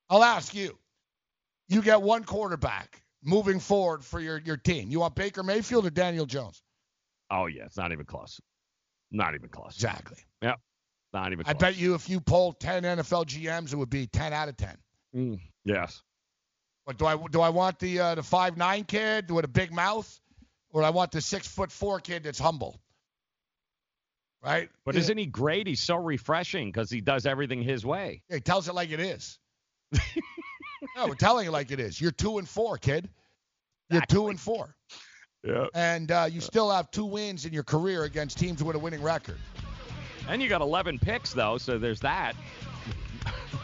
I'll 0.09 0.23
ask 0.23 0.53
you. 0.53 0.77
You 1.69 1.81
get 1.81 2.01
one 2.01 2.25
quarterback 2.25 3.01
moving 3.23 3.59
forward 3.59 4.03
for 4.03 4.19
your, 4.19 4.37
your 4.39 4.57
team. 4.57 4.89
You 4.89 4.99
want 5.01 5.15
Baker 5.15 5.43
Mayfield 5.43 5.85
or 5.85 5.89
Daniel 5.89 6.25
Jones? 6.25 6.61
Oh 7.31 7.45
yeah, 7.45 7.65
it's 7.65 7.77
not 7.77 7.91
even 7.91 8.05
close. 8.05 8.39
Not 9.11 9.35
even 9.35 9.49
close. 9.49 9.75
Exactly. 9.75 10.17
Yep. 10.41 10.59
Not 11.13 11.31
even 11.31 11.45
I 11.47 11.53
bet 11.53 11.75
you 11.77 11.95
if 11.95 12.09
you 12.09 12.19
polled 12.21 12.59
10 12.59 12.83
NFL 12.83 13.25
GMs, 13.25 13.73
it 13.73 13.75
would 13.77 13.89
be 13.89 14.07
10 14.07 14.31
out 14.33 14.47
of 14.49 14.57
10. 14.57 14.77
Mm, 15.15 15.39
yes. 15.65 16.01
But 16.85 16.97
do 16.97 17.05
I 17.05 17.17
do 17.29 17.41
I 17.41 17.49
want 17.49 17.79
the 17.79 17.99
uh, 17.99 18.15
the 18.15 18.23
five 18.23 18.57
nine 18.57 18.83
kid 18.83 19.29
with 19.29 19.45
a 19.45 19.49
big 19.49 19.71
mouth, 19.71 20.19
or 20.71 20.83
I 20.83 20.89
want 20.89 21.11
the 21.11 21.21
six 21.21 21.47
foot 21.47 21.71
four 21.71 21.99
kid 21.99 22.23
that's 22.23 22.39
humble? 22.39 22.79
right? 24.41 24.69
But 24.85 24.95
Yeah. 24.95 25.01
isn't 25.01 25.17
he 25.17 25.25
great? 25.25 25.67
He's 25.67 25.81
so 25.81 25.97
refreshing 25.97 26.69
because 26.69 26.89
he 26.89 27.01
does 27.01 27.25
everything 27.25 27.61
his 27.61 27.85
way. 27.85 28.23
He 28.29 28.39
tells 28.39 28.69
it 28.69 28.73
like 28.73 28.89
it 28.91 28.99
is. 29.01 29.37
no, 30.99 31.07
we're 31.07 31.15
telling 31.15 31.45
you 31.45 31.51
like 31.51 31.71
it 31.71 31.79
is. 31.79 32.01
You're 32.01 32.11
two 32.11 32.39
and 32.39 32.47
four, 32.47 32.77
kid. 32.77 33.09
You're 33.89 34.05
two 34.07 34.27
and 34.27 34.39
four, 34.39 34.75
Yeah. 35.43 35.65
and 35.73 36.11
uh, 36.11 36.27
you 36.29 36.41
still 36.41 36.69
have 36.69 36.91
two 36.91 37.05
wins 37.05 37.45
in 37.45 37.53
your 37.53 37.63
career 37.63 38.03
against 38.03 38.37
teams 38.37 38.63
with 38.63 38.75
a 38.75 38.79
winning 38.79 39.01
record. 39.01 39.37
And 40.27 40.43
you 40.43 40.49
got 40.49 40.61
11 40.61 40.99
picks 40.99 41.33
though, 41.33 41.57
so 41.57 41.79
there's 41.79 41.99
that. 42.01 42.33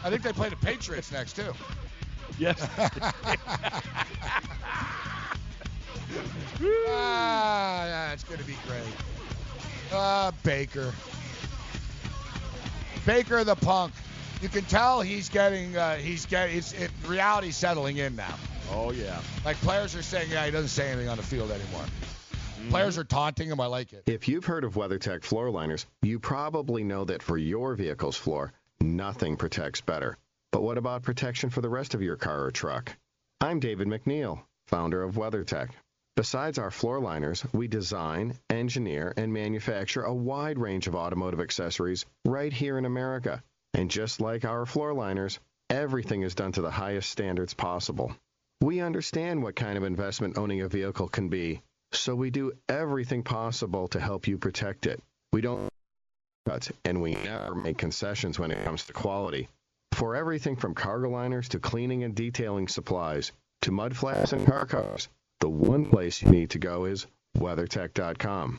I 0.02 0.10
think 0.10 0.22
they 0.22 0.32
play 0.32 0.48
the 0.48 0.56
Patriots 0.56 1.12
next 1.12 1.36
too. 1.36 1.52
Yes. 2.38 2.58
ah, 2.78 3.12
yeah, 7.86 8.12
it's 8.12 8.24
going 8.24 8.40
to 8.40 8.46
be 8.46 8.56
great. 8.66 8.82
Uh, 9.92 10.32
Baker. 10.42 10.92
Baker 13.04 13.44
the 13.44 13.54
punk. 13.54 13.92
You 14.42 14.48
can 14.48 14.64
tell 14.64 15.00
he's 15.00 15.28
getting, 15.28 15.76
uh, 15.76 15.96
he's 15.96 16.26
getting, 16.26 16.58
it's, 16.58 16.72
it, 16.74 16.90
reality's 17.06 17.56
settling 17.56 17.96
in 17.96 18.16
now. 18.16 18.34
Oh 18.70 18.92
yeah. 18.92 19.20
Like 19.44 19.56
players 19.58 19.96
are 19.96 20.02
saying, 20.02 20.30
yeah, 20.30 20.44
he 20.44 20.50
doesn't 20.50 20.68
say 20.68 20.90
anything 20.90 21.08
on 21.08 21.16
the 21.16 21.22
field 21.22 21.50
anymore. 21.50 21.84
Players 22.68 22.98
are 22.98 23.04
taunting 23.04 23.48
him. 23.48 23.60
I 23.60 23.66
like 23.66 23.92
it. 23.92 24.02
If 24.06 24.28
you've 24.28 24.44
heard 24.44 24.64
of 24.64 24.74
WeatherTech 24.74 25.22
floor 25.22 25.50
liners, 25.50 25.86
you 26.02 26.18
probably 26.18 26.82
know 26.82 27.04
that 27.04 27.22
for 27.22 27.38
your 27.38 27.74
vehicle's 27.74 28.16
floor, 28.16 28.52
nothing 28.80 29.36
protects 29.36 29.80
better. 29.80 30.18
But 30.50 30.62
what 30.62 30.76
about 30.76 31.02
protection 31.02 31.50
for 31.50 31.60
the 31.60 31.68
rest 31.68 31.94
of 31.94 32.02
your 32.02 32.16
car 32.16 32.44
or 32.44 32.50
truck? 32.50 32.96
I'm 33.40 33.60
David 33.60 33.88
McNeil, 33.88 34.42
founder 34.66 35.02
of 35.02 35.14
WeatherTech. 35.14 35.70
Besides 36.16 36.58
our 36.58 36.70
floor 36.70 36.98
liners, 36.98 37.44
we 37.52 37.68
design, 37.68 38.38
engineer, 38.50 39.12
and 39.16 39.32
manufacture 39.32 40.02
a 40.02 40.14
wide 40.14 40.58
range 40.58 40.88
of 40.88 40.94
automotive 40.94 41.40
accessories 41.40 42.06
right 42.24 42.52
here 42.52 42.78
in 42.78 42.84
America. 42.84 43.42
And 43.76 43.90
just 43.90 44.22
like 44.22 44.46
our 44.46 44.64
floor 44.64 44.94
liners, 44.94 45.38
everything 45.68 46.22
is 46.22 46.34
done 46.34 46.50
to 46.52 46.62
the 46.62 46.70
highest 46.70 47.10
standards 47.10 47.52
possible. 47.52 48.16
We 48.62 48.80
understand 48.80 49.42
what 49.42 49.54
kind 49.54 49.76
of 49.76 49.84
investment 49.84 50.38
owning 50.38 50.62
a 50.62 50.68
vehicle 50.68 51.08
can 51.08 51.28
be, 51.28 51.60
so 51.92 52.14
we 52.14 52.30
do 52.30 52.52
everything 52.70 53.22
possible 53.22 53.86
to 53.88 54.00
help 54.00 54.28
you 54.28 54.38
protect 54.38 54.86
it. 54.86 55.02
We 55.30 55.42
don't 55.42 55.68
cuts, 56.46 56.72
and 56.86 57.02
we 57.02 57.16
never 57.16 57.54
make 57.54 57.76
concessions 57.76 58.38
when 58.38 58.50
it 58.50 58.64
comes 58.64 58.86
to 58.86 58.94
quality. 58.94 59.46
For 59.92 60.16
everything 60.16 60.56
from 60.56 60.74
cargo 60.74 61.10
liners 61.10 61.50
to 61.50 61.58
cleaning 61.58 62.02
and 62.02 62.14
detailing 62.14 62.68
supplies 62.68 63.30
to 63.60 63.72
mud 63.72 63.94
flaps 63.94 64.32
and 64.32 64.46
car 64.46 64.64
covers, 64.64 65.10
the 65.40 65.50
one 65.50 65.84
place 65.84 66.22
you 66.22 66.30
need 66.30 66.48
to 66.50 66.58
go 66.58 66.86
is 66.86 67.06
WeatherTech.com. 67.36 68.58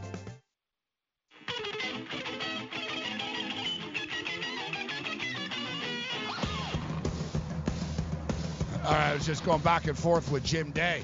I 8.83 9.13
was 9.13 9.25
just 9.25 9.45
going 9.45 9.61
back 9.61 9.87
and 9.87 9.97
forth 9.97 10.31
with 10.31 10.43
Jim 10.43 10.71
Day. 10.71 11.03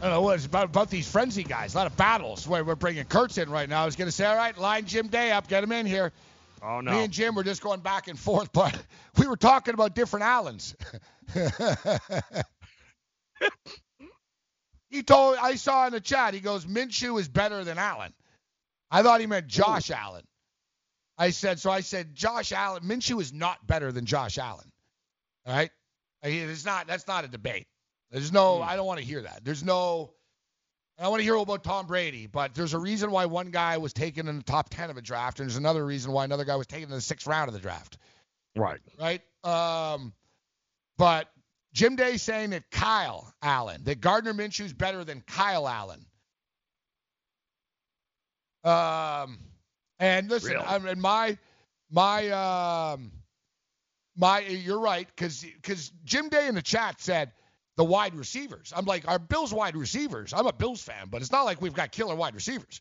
I 0.00 0.06
don't 0.06 0.14
know 0.14 0.22
what 0.22 0.34
it's 0.34 0.46
about, 0.46 0.64
about 0.64 0.90
these 0.90 1.08
frenzy 1.08 1.44
guys. 1.44 1.74
A 1.74 1.78
lot 1.78 1.86
of 1.86 1.96
battles. 1.96 2.48
Wait, 2.48 2.62
we're 2.62 2.74
bringing 2.74 3.04
Kurtz 3.04 3.38
in 3.38 3.48
right 3.48 3.68
now. 3.68 3.82
I 3.82 3.86
was 3.86 3.94
going 3.94 4.08
to 4.08 4.12
say, 4.12 4.24
all 4.26 4.34
right, 4.34 4.56
line 4.58 4.86
Jim 4.86 5.06
Day 5.06 5.30
up, 5.30 5.46
get 5.46 5.62
him 5.62 5.70
in 5.70 5.86
here. 5.86 6.12
Oh 6.60 6.80
no. 6.80 6.90
Me 6.92 7.04
and 7.04 7.12
Jim 7.12 7.34
were 7.34 7.44
just 7.44 7.62
going 7.62 7.80
back 7.80 8.08
and 8.08 8.18
forth, 8.18 8.52
but 8.54 8.76
we 9.18 9.26
were 9.26 9.36
talking 9.36 9.74
about 9.74 9.94
different 9.94 10.24
Allens. 10.24 10.74
he 14.90 15.02
told 15.02 15.36
I 15.40 15.54
saw 15.56 15.86
in 15.86 15.92
the 15.92 16.00
chat. 16.00 16.34
He 16.34 16.40
goes, 16.40 16.64
Minshew 16.66 17.20
is 17.20 17.28
better 17.28 17.62
than 17.64 17.78
Allen. 17.78 18.12
I 18.90 19.02
thought 19.02 19.20
he 19.20 19.26
meant 19.26 19.46
Josh 19.46 19.90
Allen. 19.90 20.24
I 21.16 21.30
said 21.30 21.60
so. 21.60 21.70
I 21.70 21.80
said 21.80 22.14
Josh 22.14 22.52
Allen. 22.52 22.82
Minshew 22.82 23.20
is 23.20 23.32
not 23.32 23.64
better 23.66 23.92
than 23.92 24.04
Josh 24.04 24.38
Allen. 24.38 24.70
All 25.46 25.54
right. 25.54 25.70
It's 26.22 26.64
not. 26.64 26.86
That's 26.86 27.06
not 27.08 27.24
a 27.24 27.28
debate. 27.28 27.66
There's 28.10 28.32
no. 28.32 28.62
I 28.62 28.76
don't 28.76 28.86
want 28.86 29.00
to 29.00 29.04
hear 29.04 29.22
that. 29.22 29.44
There's 29.44 29.64
no. 29.64 30.12
I 30.98 31.08
want 31.08 31.20
to 31.20 31.24
hear 31.24 31.34
about 31.34 31.64
Tom 31.64 31.86
Brady, 31.86 32.26
but 32.26 32.54
there's 32.54 32.74
a 32.74 32.78
reason 32.78 33.10
why 33.10 33.26
one 33.26 33.50
guy 33.50 33.78
was 33.78 33.92
taken 33.92 34.28
in 34.28 34.36
the 34.36 34.42
top 34.44 34.68
10 34.68 34.90
of 34.90 34.96
a 34.98 35.02
draft, 35.02 35.40
and 35.40 35.48
there's 35.48 35.56
another 35.56 35.84
reason 35.84 36.12
why 36.12 36.24
another 36.24 36.44
guy 36.44 36.54
was 36.54 36.66
taken 36.66 36.90
in 36.90 36.94
the 36.94 37.00
sixth 37.00 37.26
round 37.26 37.48
of 37.48 37.54
the 37.54 37.60
draft. 37.60 37.96
Right. 38.54 38.78
Right? 39.00 39.22
Um, 39.42 40.12
but 40.98 41.28
Jim 41.72 41.96
Day 41.96 42.18
saying 42.18 42.50
that 42.50 42.70
Kyle 42.70 43.32
Allen, 43.42 43.82
that 43.84 44.00
Gardner 44.00 44.34
Minshew's 44.34 44.74
better 44.74 45.02
than 45.02 45.22
Kyle 45.22 45.66
Allen. 45.66 46.04
Um, 48.62 49.38
and 49.98 50.28
listen, 50.28 50.52
Really? 50.52 50.64
I 50.64 50.78
mean, 50.78 51.00
my 51.00 51.38
my 51.90 52.28
um 52.30 53.10
my 54.16 54.40
you're 54.40 54.80
right 54.80 55.06
because 55.06 55.42
because 55.42 55.90
Jim 56.04 56.28
Day 56.28 56.48
in 56.48 56.54
the 56.54 56.62
chat 56.62 57.00
said 57.00 57.32
the 57.76 57.84
wide 57.84 58.14
receivers. 58.14 58.72
I'm 58.76 58.84
like, 58.84 59.08
our 59.08 59.18
Bills 59.18 59.52
wide 59.52 59.76
receivers. 59.76 60.32
I'm 60.32 60.46
a 60.46 60.52
Bills 60.52 60.82
fan, 60.82 61.08
but 61.10 61.22
it's 61.22 61.32
not 61.32 61.42
like 61.42 61.60
we've 61.60 61.74
got 61.74 61.92
killer 61.92 62.14
wide 62.14 62.34
receivers. 62.34 62.80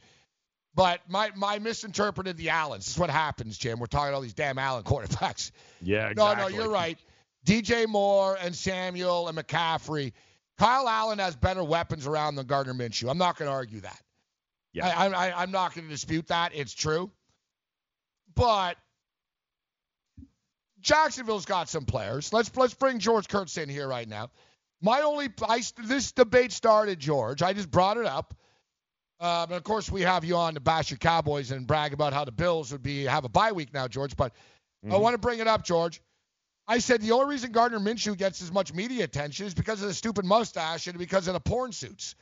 But 0.74 1.02
my 1.08 1.32
my 1.36 1.60
misinterpreted 1.60 2.38
the 2.38 2.50
Allens. 2.50 2.86
This 2.86 2.94
is 2.96 3.00
what 3.00 3.10
happens, 3.10 3.58
Jim. 3.58 3.80
We're 3.80 3.88
talking 3.88 4.14
all 4.14 4.22
these 4.22 4.34
damn 4.34 4.58
Allen 4.58 4.84
quarterbacks. 4.86 5.52
Yeah, 5.82 6.10
exactly. 6.10 6.44
No, 6.44 6.50
no, 6.50 6.56
you're 6.56 6.72
right. 6.72 6.98
DJ 7.46 7.88
Moore 7.88 8.38
and 8.40 8.56
Samuel 8.56 9.28
and 9.28 9.38
McCaffrey. 9.38 10.14
Kyle 10.58 10.88
Allen 10.88 11.20
has 11.20 11.36
better 11.36 11.64
weapons 11.64 12.06
around 12.06 12.36
than 12.36 12.46
Gardner 12.46 12.74
Minshew. 12.74 13.10
I'm 13.10 13.18
not 13.18 13.38
going 13.38 13.50
to 13.50 13.54
argue 13.54 13.80
that. 13.80 14.00
Yeah. 14.74 14.88
I, 14.88 15.08
I, 15.08 15.42
I'm 15.42 15.52
not 15.52 15.74
going 15.74 15.88
to 15.88 15.90
dispute 15.90 16.28
that. 16.28 16.52
It's 16.54 16.74
true. 16.74 17.12
But 18.36 18.78
Jacksonville's 20.82 21.46
got 21.46 21.70
some 21.70 21.86
players. 21.86 22.34
Let's 22.34 22.56
let's 22.56 22.74
bring 22.74 23.00
George 23.00 23.28
Kurtz 23.28 23.58
in 23.58 23.70
here 23.70 23.88
right 23.88 24.08
now. 24.08 24.30
My 24.82 25.02
only 25.02 25.30
I, 25.48 25.62
this 25.84 26.12
debate 26.12 26.52
started, 26.52 27.00
George. 27.00 27.42
I 27.42 27.54
just 27.54 27.70
brought 27.70 27.98
it 27.98 28.06
up. 28.06 28.34
Um, 29.20 29.44
and 29.44 29.54
of 29.54 29.64
course, 29.64 29.92
we 29.92 30.02
have 30.02 30.26
you 30.26 30.36
on 30.36 30.56
to 30.56 30.60
bash 30.60 30.90
your 30.90 30.98
Cowboys 30.98 31.52
and 31.52 31.68
brag 31.68 31.94
about 31.94 32.12
how 32.12 32.26
the 32.26 32.32
Bills 32.32 32.72
would 32.72 32.82
be 32.82 33.04
have 33.04 33.24
a 33.24 33.30
bye 33.30 33.52
week 33.52 33.74
now, 33.74 33.88
George. 33.88 34.16
But 34.16 34.34
I 34.90 34.98
want 34.98 35.14
to 35.14 35.20
bring 35.20 35.40
it 35.40 35.48
up, 35.48 35.64
George. 35.64 36.02
I 36.68 36.80
said 36.80 37.02
the 37.02 37.12
only 37.12 37.28
reason 37.28 37.52
Gardner 37.52 37.80
Minshew 37.80 38.18
gets 38.18 38.42
as 38.42 38.52
much 38.52 38.74
media 38.74 39.04
attention 39.04 39.46
is 39.46 39.54
because 39.54 39.82
of 39.82 39.88
the 39.90 39.94
stupid 39.94 40.26
mustache 40.26 40.88
and 40.88 40.98
because 40.98 41.28
of 41.28 41.34
the 41.34 41.40
porn 41.40 41.72
suits. 41.72 42.16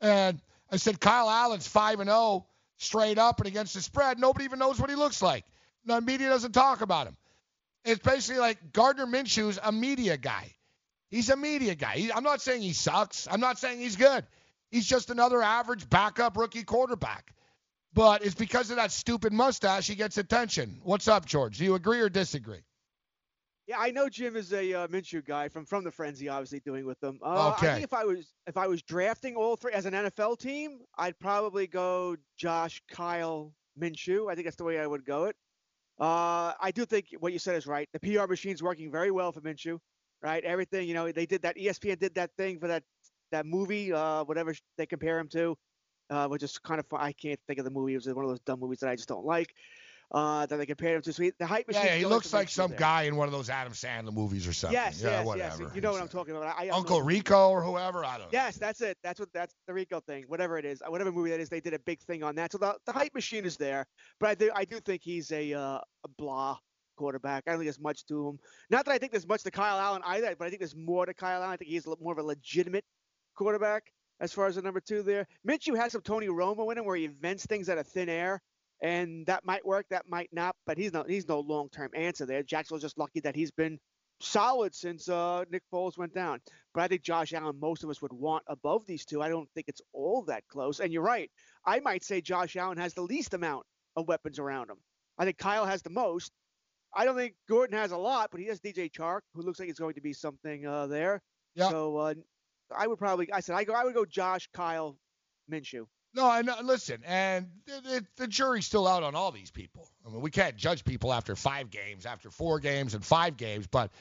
And 0.00 0.40
I 0.72 0.76
said 0.76 1.00
Kyle 1.00 1.30
Allen's 1.30 1.68
five 1.68 2.00
and 2.00 2.08
zero 2.08 2.46
straight 2.78 3.18
up 3.18 3.38
and 3.38 3.46
against 3.46 3.74
the 3.74 3.82
spread. 3.82 4.18
Nobody 4.18 4.44
even 4.44 4.58
knows 4.58 4.80
what 4.80 4.90
he 4.90 4.96
looks 4.96 5.22
like. 5.22 5.44
The 5.84 6.00
media 6.00 6.28
doesn't 6.28 6.52
talk 6.52 6.80
about 6.80 7.06
him. 7.06 7.16
It's 7.84 8.00
basically 8.00 8.40
like 8.40 8.72
Gardner 8.72 9.06
Minshew's 9.06 9.58
a 9.62 9.72
media 9.72 10.16
guy. 10.16 10.54
He's 11.10 11.30
a 11.30 11.36
media 11.36 11.74
guy. 11.74 11.94
He, 11.96 12.12
I'm 12.12 12.22
not 12.22 12.40
saying 12.40 12.62
he 12.62 12.72
sucks. 12.72 13.26
I'm 13.30 13.40
not 13.40 13.58
saying 13.58 13.80
he's 13.80 13.96
good. 13.96 14.24
He's 14.70 14.86
just 14.86 15.10
another 15.10 15.42
average 15.42 15.88
backup 15.88 16.36
rookie 16.36 16.62
quarterback. 16.62 17.34
But 17.92 18.24
it's 18.24 18.36
because 18.36 18.70
of 18.70 18.76
that 18.76 18.92
stupid 18.92 19.32
mustache 19.32 19.88
he 19.88 19.96
gets 19.96 20.16
attention. 20.18 20.80
What's 20.84 21.08
up, 21.08 21.26
George? 21.26 21.58
Do 21.58 21.64
you 21.64 21.74
agree 21.74 22.00
or 22.00 22.08
disagree? 22.08 22.62
Yeah, 23.66 23.78
I 23.78 23.90
know 23.90 24.08
Jim 24.08 24.36
is 24.36 24.52
a 24.52 24.72
uh, 24.72 24.86
Minshew 24.88 25.24
guy 25.24 25.48
from 25.48 25.64
from 25.64 25.84
the 25.84 25.90
frenzy, 25.92 26.28
obviously 26.28 26.60
doing 26.60 26.86
with 26.86 26.98
them. 27.00 27.18
Uh, 27.22 27.52
I 27.56 27.58
Okay. 27.58 27.72
think 27.72 27.84
if 27.84 27.92
I 27.92 28.04
was 28.04 28.32
if 28.46 28.56
I 28.56 28.66
was 28.66 28.82
drafting 28.82 29.36
all 29.36 29.56
three 29.56 29.72
as 29.72 29.86
an 29.86 29.94
NFL 29.94 30.38
team, 30.38 30.80
I'd 30.98 31.18
probably 31.18 31.66
go 31.66 32.16
Josh, 32.36 32.82
Kyle, 32.90 33.52
Minshew. 33.78 34.30
I 34.30 34.34
think 34.34 34.46
that's 34.46 34.56
the 34.56 34.64
way 34.64 34.80
I 34.80 34.86
would 34.86 35.04
go 35.04 35.24
it. 35.24 35.36
Uh, 36.00 36.54
I 36.60 36.70
do 36.74 36.86
think 36.86 37.08
what 37.20 37.32
you 37.32 37.38
said 37.38 37.56
is 37.56 37.66
right. 37.66 37.88
The 37.92 38.00
PR 38.00 38.26
machine's 38.26 38.62
working 38.62 38.90
very 38.90 39.10
well 39.10 39.32
for 39.32 39.42
Minshew, 39.42 39.78
right? 40.22 40.42
Everything, 40.44 40.88
you 40.88 40.94
know, 40.94 41.12
they 41.12 41.26
did 41.26 41.42
that. 41.42 41.56
ESPN 41.56 41.98
did 41.98 42.14
that 42.14 42.30
thing 42.38 42.58
for 42.58 42.68
that 42.68 42.82
that 43.32 43.46
movie, 43.46 43.92
uh, 43.92 44.24
whatever 44.24 44.54
they 44.76 44.86
compare 44.86 45.18
him 45.18 45.28
to, 45.28 45.56
uh, 46.08 46.26
which 46.28 46.42
is 46.42 46.58
kind 46.58 46.80
of. 46.80 46.86
I 46.92 47.12
can't 47.12 47.38
think 47.46 47.58
of 47.58 47.66
the 47.66 47.70
movie. 47.70 47.92
It 47.94 47.96
was 48.04 48.14
one 48.14 48.24
of 48.24 48.30
those 48.30 48.40
dumb 48.40 48.60
movies 48.60 48.80
that 48.80 48.88
I 48.88 48.96
just 48.96 49.08
don't 49.08 49.24
like. 49.26 49.52
Uh, 50.12 50.44
that 50.46 50.56
they 50.56 50.66
compared 50.66 50.96
him 50.96 51.02
to. 51.02 51.12
So 51.12 51.22
he, 51.22 51.32
the 51.38 51.46
hype 51.46 51.68
machine. 51.68 51.84
Yeah, 51.84 51.92
yeah, 51.92 51.98
he 51.98 52.04
looks 52.04 52.32
like 52.32 52.48
some 52.48 52.72
guy 52.76 53.02
in 53.02 53.14
one 53.14 53.28
of 53.28 53.32
those 53.32 53.48
Adam 53.48 53.72
Sandler 53.72 54.12
movies 54.12 54.44
or 54.48 54.52
something. 54.52 54.74
Yes, 54.74 55.00
yeah, 55.00 55.10
yes, 55.10 55.26
whatever. 55.26 55.62
yes. 55.62 55.72
You 55.72 55.80
know 55.80 55.92
what 55.92 56.02
I'm 56.02 56.08
talking 56.08 56.34
about. 56.34 56.52
I, 56.58 56.66
I 56.66 56.70
Uncle 56.70 56.98
know. 56.98 57.04
Rico 57.04 57.50
or 57.50 57.62
whoever. 57.62 58.04
I 58.04 58.18
don't 58.18 58.22
know. 58.22 58.30
Yes, 58.32 58.56
that's 58.56 58.80
it. 58.80 58.98
That's 59.04 59.20
what 59.20 59.32
that's 59.32 59.54
the 59.68 59.72
Rico 59.72 60.00
thing. 60.00 60.24
Whatever 60.26 60.58
it 60.58 60.64
is, 60.64 60.82
whatever 60.84 61.12
movie 61.12 61.30
that 61.30 61.38
is, 61.38 61.48
they 61.48 61.60
did 61.60 61.74
a 61.74 61.78
big 61.78 62.00
thing 62.00 62.24
on 62.24 62.34
that. 62.34 62.50
So 62.50 62.58
the, 62.58 62.76
the 62.86 62.92
hype 62.92 63.14
machine 63.14 63.44
is 63.44 63.56
there, 63.56 63.86
but 64.18 64.30
I 64.30 64.34
do 64.34 64.50
I 64.52 64.64
do 64.64 64.80
think 64.80 65.02
he's 65.04 65.30
a 65.30 65.52
uh, 65.52 65.78
a 65.78 66.08
blah 66.18 66.58
quarterback. 66.96 67.44
I 67.46 67.52
don't 67.52 67.60
think 67.60 67.66
there's 67.66 67.80
much 67.80 68.04
to 68.06 68.30
him. 68.30 68.38
Not 68.68 68.86
that 68.86 68.92
I 68.92 68.98
think 68.98 69.12
there's 69.12 69.28
much 69.28 69.44
to 69.44 69.52
Kyle 69.52 69.78
Allen 69.78 70.02
either, 70.04 70.34
but 70.36 70.46
I 70.46 70.48
think 70.48 70.60
there's 70.60 70.76
more 70.76 71.06
to 71.06 71.14
Kyle 71.14 71.40
Allen. 71.40 71.54
I 71.54 71.56
think 71.56 71.70
he's 71.70 71.86
more 71.86 72.12
of 72.12 72.18
a 72.18 72.22
legitimate 72.22 72.84
quarterback 73.36 73.92
as 74.20 74.32
far 74.32 74.46
as 74.46 74.56
the 74.56 74.62
number 74.62 74.80
two 74.80 75.02
there. 75.02 75.26
Minshew 75.48 75.76
has 75.76 75.92
some 75.92 76.02
Tony 76.02 76.26
Romo 76.26 76.70
in 76.72 76.78
him 76.78 76.84
where 76.84 76.96
he 76.96 77.04
invents 77.04 77.46
things 77.46 77.68
out 77.68 77.78
of 77.78 77.86
thin 77.86 78.08
air. 78.08 78.42
And 78.82 79.26
that 79.26 79.44
might 79.44 79.64
work, 79.66 79.86
that 79.90 80.08
might 80.08 80.30
not, 80.32 80.56
but 80.66 80.78
he's 80.78 80.92
no 80.92 81.02
he's 81.02 81.28
no 81.28 81.40
long 81.40 81.68
term 81.68 81.90
answer 81.94 82.24
there. 82.26 82.42
Jacksonville's 82.42 82.82
just 82.82 82.98
lucky 82.98 83.20
that 83.20 83.36
he's 83.36 83.50
been 83.50 83.78
solid 84.20 84.74
since 84.74 85.08
uh, 85.08 85.44
Nick 85.50 85.62
Foles 85.72 85.98
went 85.98 86.14
down. 86.14 86.40
But 86.74 86.82
I 86.82 86.88
think 86.88 87.02
Josh 87.02 87.32
Allen, 87.32 87.58
most 87.60 87.84
of 87.84 87.90
us 87.90 88.00
would 88.00 88.12
want 88.12 88.44
above 88.46 88.86
these 88.86 89.04
two. 89.04 89.20
I 89.20 89.28
don't 89.28 89.48
think 89.54 89.68
it's 89.68 89.82
all 89.92 90.22
that 90.24 90.46
close. 90.48 90.80
And 90.80 90.92
you're 90.92 91.02
right. 91.02 91.30
I 91.64 91.80
might 91.80 92.04
say 92.04 92.20
Josh 92.20 92.56
Allen 92.56 92.78
has 92.78 92.94
the 92.94 93.02
least 93.02 93.34
amount 93.34 93.64
of 93.96 94.08
weapons 94.08 94.38
around 94.38 94.70
him. 94.70 94.76
I 95.18 95.24
think 95.24 95.38
Kyle 95.38 95.66
has 95.66 95.82
the 95.82 95.90
most. 95.90 96.32
I 96.94 97.04
don't 97.04 97.16
think 97.16 97.34
Gordon 97.48 97.76
has 97.78 97.92
a 97.92 97.98
lot, 97.98 98.30
but 98.30 98.40
he 98.40 98.46
has 98.46 98.60
DJ 98.60 98.90
Chark, 98.90 99.20
who 99.34 99.42
looks 99.42 99.58
like 99.58 99.68
he's 99.68 99.78
going 99.78 99.94
to 99.94 100.00
be 100.00 100.12
something 100.12 100.66
uh, 100.66 100.86
there. 100.86 101.20
So 101.68 101.96
uh, 101.98 102.14
I 102.76 102.86
would 102.86 102.98
probably, 102.98 103.32
I 103.32 103.40
said, 103.40 103.54
I 103.56 103.64
go, 103.64 103.74
I 103.74 103.84
would 103.84 103.94
go 103.94 104.04
Josh, 104.04 104.48
Kyle, 104.52 104.96
Minshew. 105.50 105.86
No, 106.12 106.30
and 106.30 106.50
listen, 106.64 107.02
and 107.06 107.46
the, 107.66 107.80
the, 107.88 108.06
the 108.16 108.26
jury's 108.26 108.66
still 108.66 108.88
out 108.88 109.04
on 109.04 109.14
all 109.14 109.30
these 109.30 109.50
people. 109.50 109.88
I 110.04 110.10
mean, 110.10 110.20
we 110.20 110.30
can't 110.30 110.56
judge 110.56 110.84
people 110.84 111.12
after 111.12 111.36
five 111.36 111.70
games, 111.70 112.04
after 112.04 112.30
four 112.30 112.58
games, 112.58 112.94
and 112.94 113.04
five 113.04 113.36
games. 113.36 113.68
But 113.68 113.92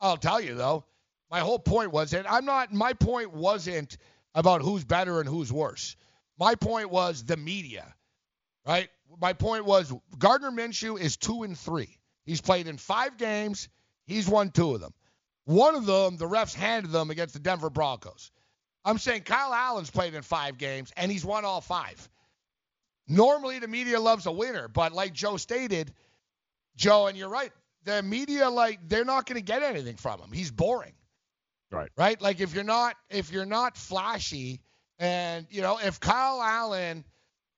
I'll 0.00 0.16
tell 0.16 0.40
you 0.40 0.54
though, 0.54 0.84
my 1.30 1.40
whole 1.40 1.58
point 1.58 1.90
was, 1.90 2.12
and 2.12 2.26
I'm 2.26 2.44
not. 2.44 2.72
My 2.72 2.92
point 2.92 3.32
wasn't 3.32 3.96
about 4.34 4.62
who's 4.62 4.84
better 4.84 5.18
and 5.18 5.28
who's 5.28 5.52
worse. 5.52 5.96
My 6.38 6.54
point 6.54 6.90
was 6.90 7.24
the 7.24 7.36
media, 7.36 7.92
right? 8.66 8.88
My 9.20 9.32
point 9.32 9.64
was 9.64 9.92
Gardner 10.18 10.50
Minshew 10.50 11.00
is 11.00 11.16
two 11.16 11.42
and 11.42 11.58
three. 11.58 11.98
He's 12.24 12.40
played 12.40 12.68
in 12.68 12.78
five 12.78 13.16
games. 13.16 13.68
He's 14.06 14.28
won 14.28 14.50
two 14.50 14.74
of 14.74 14.80
them. 14.80 14.94
One 15.44 15.74
of 15.74 15.86
them, 15.86 16.16
the 16.16 16.28
refs 16.28 16.54
handed 16.54 16.92
them 16.92 17.10
against 17.10 17.34
the 17.34 17.40
Denver 17.40 17.70
Broncos. 17.70 18.30
I'm 18.84 18.98
saying 18.98 19.22
Kyle 19.22 19.54
Allen's 19.54 19.90
played 19.90 20.14
in 20.14 20.22
five 20.22 20.58
games 20.58 20.92
and 20.96 21.10
he's 21.10 21.24
won 21.24 21.44
all 21.44 21.60
five. 21.60 22.08
Normally 23.08 23.58
the 23.58 23.68
media 23.68 24.00
loves 24.00 24.26
a 24.26 24.32
winner, 24.32 24.68
but 24.68 24.92
like 24.92 25.12
Joe 25.12 25.36
stated, 25.36 25.92
Joe, 26.76 27.06
and 27.06 27.16
you're 27.16 27.28
right, 27.28 27.52
the 27.84 28.02
media 28.02 28.48
like 28.48 28.80
they're 28.88 29.04
not 29.04 29.26
going 29.26 29.36
to 29.36 29.44
get 29.44 29.62
anything 29.62 29.96
from 29.96 30.20
him. 30.20 30.32
He's 30.32 30.50
boring. 30.50 30.92
Right. 31.70 31.90
Right? 31.96 32.20
Like 32.20 32.40
if 32.40 32.54
you're 32.54 32.64
not 32.64 32.96
if 33.10 33.32
you're 33.32 33.46
not 33.46 33.76
flashy 33.76 34.60
and 34.98 35.46
you 35.50 35.62
know, 35.62 35.78
if 35.82 36.00
Kyle 36.00 36.40
Allen 36.42 37.04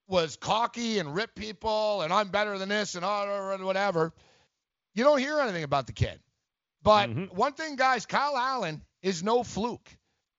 was 0.06 0.36
cocky 0.36 0.98
and 0.98 1.14
ripped 1.14 1.34
people 1.34 2.02
and 2.02 2.12
I'm 2.12 2.28
better 2.28 2.58
than 2.58 2.68
this 2.68 2.94
and 2.94 3.04
all 3.04 3.26
or 3.26 3.56
whatever, 3.58 4.12
you 4.94 5.04
don't 5.04 5.18
hear 5.18 5.40
anything 5.40 5.64
about 5.64 5.86
the 5.86 5.92
kid. 5.92 6.20
But 6.82 7.08
mm-hmm. 7.08 7.34
one 7.34 7.54
thing, 7.54 7.76
guys, 7.76 8.06
Kyle 8.06 8.36
Allen 8.36 8.82
is 9.02 9.22
no 9.22 9.42
fluke. 9.42 9.88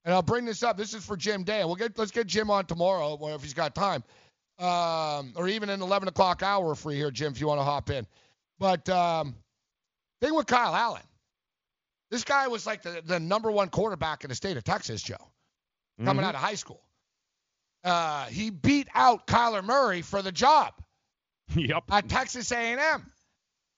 And 0.05 0.13
I'll 0.13 0.21
bring 0.21 0.45
this 0.45 0.61
up. 0.63 0.77
This 0.77 0.93
is 0.93 1.03
for 1.03 1.17
Jim 1.17 1.43
Day. 1.43 1.63
We'll 1.65 1.75
get 1.75 1.97
let's 1.97 2.11
get 2.11 2.27
Jim 2.27 2.49
on 2.51 2.65
tomorrow 2.65 3.17
if 3.35 3.41
he's 3.41 3.55
got 3.55 3.73
time, 3.75 4.03
um, 4.59 5.33
or 5.35 5.47
even 5.47 5.69
in 5.69 5.81
11 5.81 6.07
o'clock 6.07 6.43
hour 6.43 6.75
free 6.75 6.95
here, 6.95 7.09
Jim, 7.11 7.31
if 7.31 7.41
you 7.41 7.47
want 7.47 7.59
to 7.59 7.63
hop 7.63 7.89
in. 7.89 8.05
But 8.59 8.87
um, 8.87 9.35
thing 10.21 10.35
with 10.35 10.45
Kyle 10.45 10.75
Allen, 10.75 11.01
this 12.11 12.23
guy 12.23 12.47
was 12.47 12.67
like 12.67 12.83
the, 12.83 13.01
the 13.03 13.19
number 13.19 13.49
one 13.51 13.69
quarterback 13.69 14.23
in 14.23 14.29
the 14.29 14.35
state 14.35 14.57
of 14.57 14.63
Texas, 14.63 15.01
Joe, 15.01 15.15
coming 16.03 16.23
Mhm. 16.23 16.27
out 16.29 16.35
of 16.35 16.41
high 16.41 16.55
school. 16.55 16.81
Uh, 17.83 18.25
he 18.27 18.49
beat 18.51 18.87
out 18.93 19.25
Kyler 19.27 19.63
Murray 19.63 20.01
for 20.03 20.21
the 20.21 20.31
job 20.31 20.73
Yep. 21.55 21.83
at 21.91 22.09
Texas 22.09 22.51
A&M. 22.51 23.11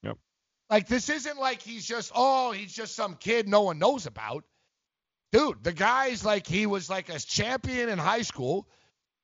Yep. 0.02 0.18
Like 0.70 0.88
this 0.88 1.08
isn't 1.08 1.38
like 1.38 1.62
he's 1.62 1.86
just 1.86 2.12
oh 2.14 2.52
he's 2.52 2.72
just 2.74 2.94
some 2.94 3.14
kid 3.16 3.48
no 3.48 3.62
one 3.62 3.78
knows 3.78 4.04
about. 4.06 4.44
Dude, 5.32 5.62
the 5.62 5.72
guy's 5.72 6.24
like 6.24 6.46
he 6.46 6.66
was 6.66 6.88
like 6.88 7.08
a 7.08 7.18
champion 7.18 7.88
in 7.88 7.98
high 7.98 8.22
school. 8.22 8.66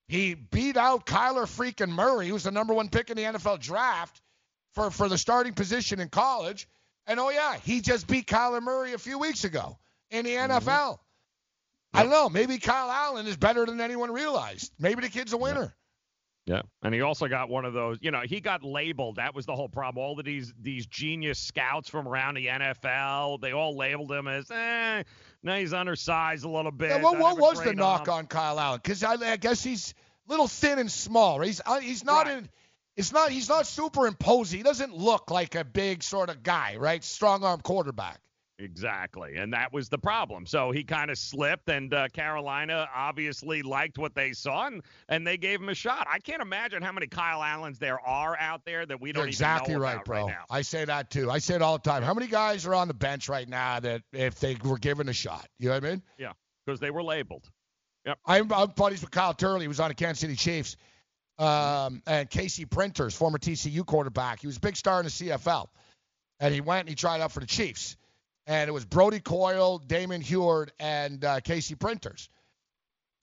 He 0.07 0.35
beat 0.35 0.77
out 0.77 1.07
Kyler 1.07 1.47
freaking 1.47 1.91
Murray, 1.91 2.29
who's 2.29 2.45
the 2.45 2.51
number 2.51 2.75
one 2.75 2.91
pick 2.91 3.09
in 3.09 3.17
the 3.17 3.23
NFL 3.23 3.61
draft 3.61 4.21
for 4.73 4.91
for 4.91 5.09
the 5.09 5.17
starting 5.17 5.55
position 5.55 6.01
in 6.01 6.09
college. 6.09 6.69
And 7.07 7.19
oh 7.19 7.31
yeah, 7.31 7.57
he 7.57 7.81
just 7.81 8.07
beat 8.07 8.27
Kyler 8.27 8.63
Murray 8.63 8.93
a 8.93 8.99
few 8.99 9.19
weeks 9.19 9.45
ago 9.45 9.79
in 10.11 10.25
the 10.25 10.35
NFL. 10.35 10.99
I 11.95 12.03
don't 12.03 12.11
know. 12.11 12.29
Maybe 12.29 12.59
Kyle 12.59 12.91
Allen 12.91 13.27
is 13.27 13.37
better 13.37 13.65
than 13.65 13.81
anyone 13.81 14.13
realized. 14.13 14.73
Maybe 14.79 15.03
the 15.03 15.09
kid's 15.09 15.33
a 15.33 15.37
winner. 15.37 15.75
Yeah, 16.47 16.61
and 16.83 16.93
he 16.93 17.01
also 17.01 17.27
got 17.27 17.49
one 17.49 17.65
of 17.65 17.73
those. 17.73 17.99
You 18.03 18.11
know, 18.11 18.21
he 18.21 18.41
got 18.41 18.63
labeled. 18.63 19.17
That 19.17 19.35
was 19.35 19.47
the 19.47 19.55
whole 19.55 19.69
problem. 19.69 20.05
All 20.05 20.19
of 20.19 20.25
these 20.27 20.53
these 20.61 20.87
genius 20.87 21.39
scouts 21.39 21.89
from 21.89 22.07
around 22.07 22.35
the 22.35 22.47
NFL, 22.49 23.41
they 23.41 23.53
all 23.53 23.77
labeled 23.77 24.13
him 24.13 24.29
as, 24.29 24.51
eh, 24.51 25.05
no, 25.45 25.59
he's 25.59 25.75
undersized 25.75 26.45
a 26.45 26.49
little 26.49 26.73
bit. 26.73 26.89
Yeah, 26.91 27.03
what 27.03 27.19
what 27.19 27.39
was 27.39 27.63
the 27.63 27.75
knock 27.75 28.09
arm." 28.09 28.21
on 28.21 28.27
Kyle 28.27 28.59
Allen? 28.59 28.81
Because 28.83 29.05
I, 29.05 29.13
I 29.15 29.37
guess 29.37 29.63
he's 29.63 29.95
a 30.27 30.31
little 30.31 30.49
thin 30.49 30.79
and 30.79 30.91
small. 30.91 31.41
He's 31.41 31.61
uh, 31.65 31.81
he's 31.81 32.03
not 32.03 32.27
in. 32.29 32.49
It's 32.97 33.13
not. 33.13 33.31
He's 33.31 33.49
not 33.49 33.67
super 33.67 34.07
imposing. 34.07 34.59
He 34.59 34.63
doesn't 34.63 34.97
look 34.97 35.31
like 35.31 35.55
a 35.55 35.65
big 35.65 36.03
sort 36.03 36.31
of 36.31 36.43
guy, 36.43 36.77
right? 36.77 37.05
Strong 37.05 37.45
arm 37.45 37.61
quarterback. 37.61 38.21
Exactly, 38.61 39.35
and 39.37 39.53
that 39.53 39.73
was 39.73 39.89
the 39.89 39.99
problem. 39.99 40.47
So 40.47 40.71
he 40.71 40.85
kind 40.85 41.11
of 41.11 41.19
slipped, 41.19 41.69
and 41.69 41.93
uh, 41.93 42.07
Carolina 42.09 42.89
obviously 42.95 43.63
liked 43.63 43.99
what 43.99 44.15
they 44.15 44.33
saw, 44.33 44.69
and, 44.69 44.83
and 45.09 45.27
they 45.27 45.37
gave 45.37 45.61
him 45.61 45.69
a 45.69 45.75
shot. 45.75 46.07
I 46.09 46.21
can't 46.21 46.41
imagine 46.41 46.81
how 46.81 46.93
many 46.93 47.09
Kyle 47.09 47.43
Allens 47.43 47.81
there 47.81 47.99
are 47.99 48.39
out 48.39 48.65
there 48.65 48.87
that 48.87 49.01
we 49.01 49.11
don't 49.11 49.23
You're 49.23 49.29
exactly 49.29 49.73
even 49.73 49.83
know 49.83 49.89
right, 49.89 50.05
bro. 50.05 50.27
right. 50.27 50.37
I 50.49 50.63
say 50.63 50.85
that 50.85 51.11
too. 51.11 51.33
I 51.33 51.39
say 51.39 51.57
it 51.57 51.63
all 51.63 51.79
the 51.79 51.91
time. 51.91 52.05
How 52.05 52.15
many 52.15 52.29
guys 52.29 52.65
are 52.65 52.75
on 52.75 52.87
the 52.87 52.95
bench 52.95 53.29
right 53.29 53.49
now 53.49 53.81
that 53.81 54.03
if 54.13 54.39
they 54.39 54.57
were 54.63 54.79
given 54.79 55.09
a 55.09 55.13
shot, 55.13 55.49
you 55.59 55.69
know 55.69 55.75
what 55.75 55.85
I 55.85 55.91
mean? 55.91 56.03
Yeah, 56.17 56.33
because 56.65 56.79
they 56.79 56.91
were 56.93 57.03
labeled. 57.03 57.51
Yep. 58.07 58.19
I'm, 58.25 58.53
I'm 58.53 58.69
buddies 58.77 59.01
with 59.01 59.11
Kyle 59.11 59.35
Turley, 59.35 59.65
who 59.65 59.69
was 59.71 59.81
on 59.81 59.89
the 59.89 59.95
Kansas 59.95 60.21
City 60.21 60.37
Chiefs. 60.37 60.77
um, 61.39 62.03
and 62.07 62.31
Casey 62.31 62.67
Printers, 62.67 63.15
former 63.15 63.39
TCU 63.39 63.85
quarterback. 63.85 64.41
He 64.41 64.47
was 64.47 64.59
a 64.59 64.61
big 64.61 64.77
star 64.77 65.01
in 65.01 65.07
the 65.07 65.11
CFL, 65.11 65.67
and 66.39 66.55
he 66.55 66.61
went 66.61 66.81
and 66.81 66.89
he 66.89 66.95
tried 66.95 67.21
out 67.21 67.33
for 67.33 67.41
the 67.41 67.47
Chiefs. 67.47 67.97
And 68.47 68.69
it 68.69 68.73
was 68.73 68.85
Brodie 68.85 69.21
Croyle, 69.21 69.79
Damon 69.79 70.21
Huard, 70.21 70.71
and 70.79 71.25
uh, 71.25 71.41
Casey 71.41 71.75
Printers. 71.75 72.29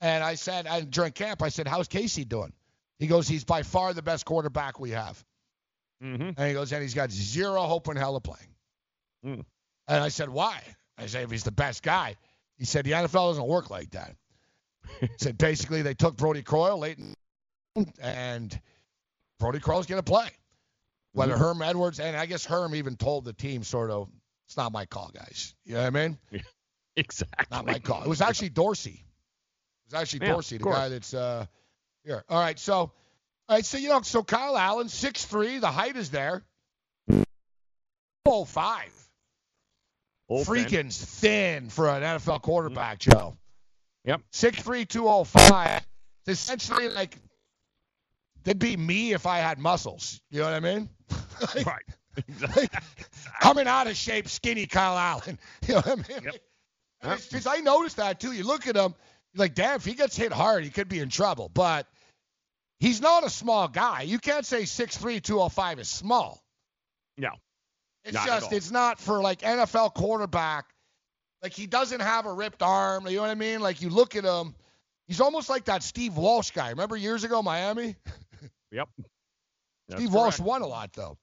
And 0.00 0.24
I 0.24 0.34
said, 0.34 0.66
and 0.66 0.90
during 0.90 1.12
camp, 1.12 1.42
I 1.42 1.48
said, 1.48 1.68
"How's 1.68 1.86
Casey 1.86 2.24
doing?" 2.24 2.52
He 2.98 3.06
goes, 3.06 3.28
"He's 3.28 3.44
by 3.44 3.62
far 3.62 3.94
the 3.94 4.02
best 4.02 4.24
quarterback 4.24 4.80
we 4.80 4.90
have." 4.90 5.24
Mm-hmm. 6.02 6.30
And 6.36 6.48
he 6.48 6.52
goes, 6.52 6.72
and 6.72 6.82
he's 6.82 6.94
got 6.94 7.10
zero 7.10 7.62
hope 7.62 7.88
in 7.88 7.96
hell 7.96 8.16
of 8.16 8.22
playing. 8.22 8.48
Mm. 9.24 9.44
And 9.88 10.02
I 10.02 10.08
said, 10.08 10.28
why? 10.28 10.60
I 10.98 11.06
said, 11.06 11.24
if 11.24 11.30
he's 11.30 11.44
the 11.44 11.52
best 11.52 11.82
guy. 11.82 12.16
He 12.58 12.64
said, 12.64 12.84
the 12.84 12.92
NFL 12.92 13.30
doesn't 13.30 13.46
work 13.46 13.70
like 13.70 13.90
that. 13.90 14.16
he 15.00 15.08
said, 15.18 15.38
basically, 15.38 15.82
they 15.82 15.94
took 15.94 16.16
Brodie 16.16 16.42
Croyle 16.42 16.78
late 16.78 16.98
in, 16.98 17.86
and 18.00 18.60
Brodie 19.38 19.60
Croyle's 19.60 19.86
going 19.86 20.02
to 20.02 20.10
play. 20.10 20.28
Whether 21.12 21.34
Mm-hmm. 21.34 21.42
Herm 21.42 21.62
Edwards, 21.62 22.00
and 22.00 22.16
I 22.16 22.26
guess 22.26 22.44
Herm 22.44 22.74
even 22.74 22.96
told 22.96 23.24
the 23.24 23.34
team 23.34 23.62
sort 23.62 23.90
of, 23.90 24.08
it's 24.52 24.58
not 24.58 24.70
my 24.70 24.84
call, 24.84 25.10
guys. 25.14 25.54
You 25.64 25.76
know 25.76 25.80
what 25.80 25.86
I 25.86 25.90
mean? 25.90 26.18
Yeah, 26.30 26.40
Exactly. 26.96 27.46
Not 27.50 27.64
my 27.64 27.78
call. 27.78 28.02
It 28.02 28.08
was 28.08 28.20
actually 28.20 28.50
Dorsey. 28.50 29.02
It 29.86 29.94
was 29.94 29.94
actually 29.94 30.26
Yeah, 30.26 30.32
Dorsey, 30.34 30.58
the 30.58 30.64
guy 30.64 30.90
that's 30.90 31.14
uh 31.14 31.46
here. 32.04 32.22
All 32.28 32.38
right, 32.38 32.58
so 32.58 32.74
all 32.74 32.92
right, 33.48 33.64
so 33.64 33.78
you 33.78 33.88
know, 33.88 34.02
so 34.02 34.22
Kyle 34.22 34.58
Allen, 34.58 34.90
six 34.90 35.24
three, 35.24 35.58
the 35.58 35.70
height 35.70 35.96
is 35.96 36.10
there. 36.10 36.42
Oh 38.26 38.44
five. 38.44 38.92
Old 40.28 40.46
thin. 40.46 40.54
Freaking 40.54 40.94
thin 40.94 41.70
for 41.70 41.88
an 41.88 42.02
NFL 42.02 42.42
quarterback, 42.42 42.98
Joe. 42.98 43.34
Yep. 44.04 44.20
Six 44.32 44.62
three 44.62 44.84
two 44.84 45.08
oh 45.08 45.24
five. 45.24 45.80
It's 46.26 46.42
essentially 46.42 46.90
like 46.90 47.16
that'd 48.44 48.58
be 48.58 48.76
me 48.76 49.14
if 49.14 49.24
I 49.24 49.38
had 49.38 49.58
muscles. 49.58 50.20
You 50.30 50.40
know 50.40 50.44
what 50.44 50.54
I 50.54 50.60
mean? 50.60 50.90
right. 51.64 51.82
Coming 53.40 53.66
out 53.66 53.86
of 53.86 53.96
shape, 53.96 54.28
skinny 54.28 54.66
Kyle 54.66 54.96
Allen. 54.98 55.38
You 55.66 55.74
know 55.74 55.80
what 55.80 56.10
I 56.10 56.20
mean? 56.20 56.32
Because 57.02 57.46
I 57.46 57.56
noticed 57.58 57.96
that 57.96 58.20
too. 58.20 58.32
You 58.32 58.44
look 58.44 58.66
at 58.66 58.76
him, 58.76 58.94
you're 59.34 59.44
like, 59.44 59.54
damn, 59.54 59.76
if 59.76 59.84
he 59.84 59.94
gets 59.94 60.16
hit 60.16 60.32
hard, 60.32 60.64
he 60.64 60.70
could 60.70 60.88
be 60.88 61.00
in 61.00 61.08
trouble. 61.08 61.50
But 61.52 61.86
he's 62.78 63.00
not 63.00 63.24
a 63.24 63.30
small 63.30 63.68
guy. 63.68 64.02
You 64.02 64.18
can't 64.18 64.46
say 64.46 64.62
6'3", 64.62 65.22
205 65.22 65.78
is 65.80 65.88
small. 65.88 66.42
No. 67.16 67.30
It's 68.04 68.14
Not 68.14 68.26
just, 68.26 68.52
it's 68.52 68.70
not 68.70 68.98
for 69.00 69.20
like 69.20 69.40
NFL 69.40 69.94
quarterback. 69.94 70.66
Like 71.42 71.52
he 71.52 71.66
doesn't 71.66 72.00
have 72.00 72.26
a 72.26 72.32
ripped 72.32 72.62
arm. 72.62 73.06
You 73.08 73.16
know 73.16 73.22
what 73.22 73.30
I 73.30 73.34
mean? 73.34 73.60
Like 73.60 73.82
you 73.82 73.88
look 73.90 74.16
at 74.16 74.24
him, 74.24 74.54
he's 75.06 75.20
almost 75.20 75.48
like 75.48 75.64
that 75.66 75.82
Steve 75.82 76.16
Walsh 76.16 76.50
guy. 76.50 76.70
Remember 76.70 76.96
years 76.96 77.24
ago, 77.24 77.42
Miami? 77.42 77.96
Yep. 78.72 78.88
That's 79.88 80.00
Steve 80.00 80.14
Walsh 80.14 80.36
correct. 80.36 80.48
won 80.48 80.62
a 80.62 80.66
lot 80.66 80.92
though. 80.94 81.18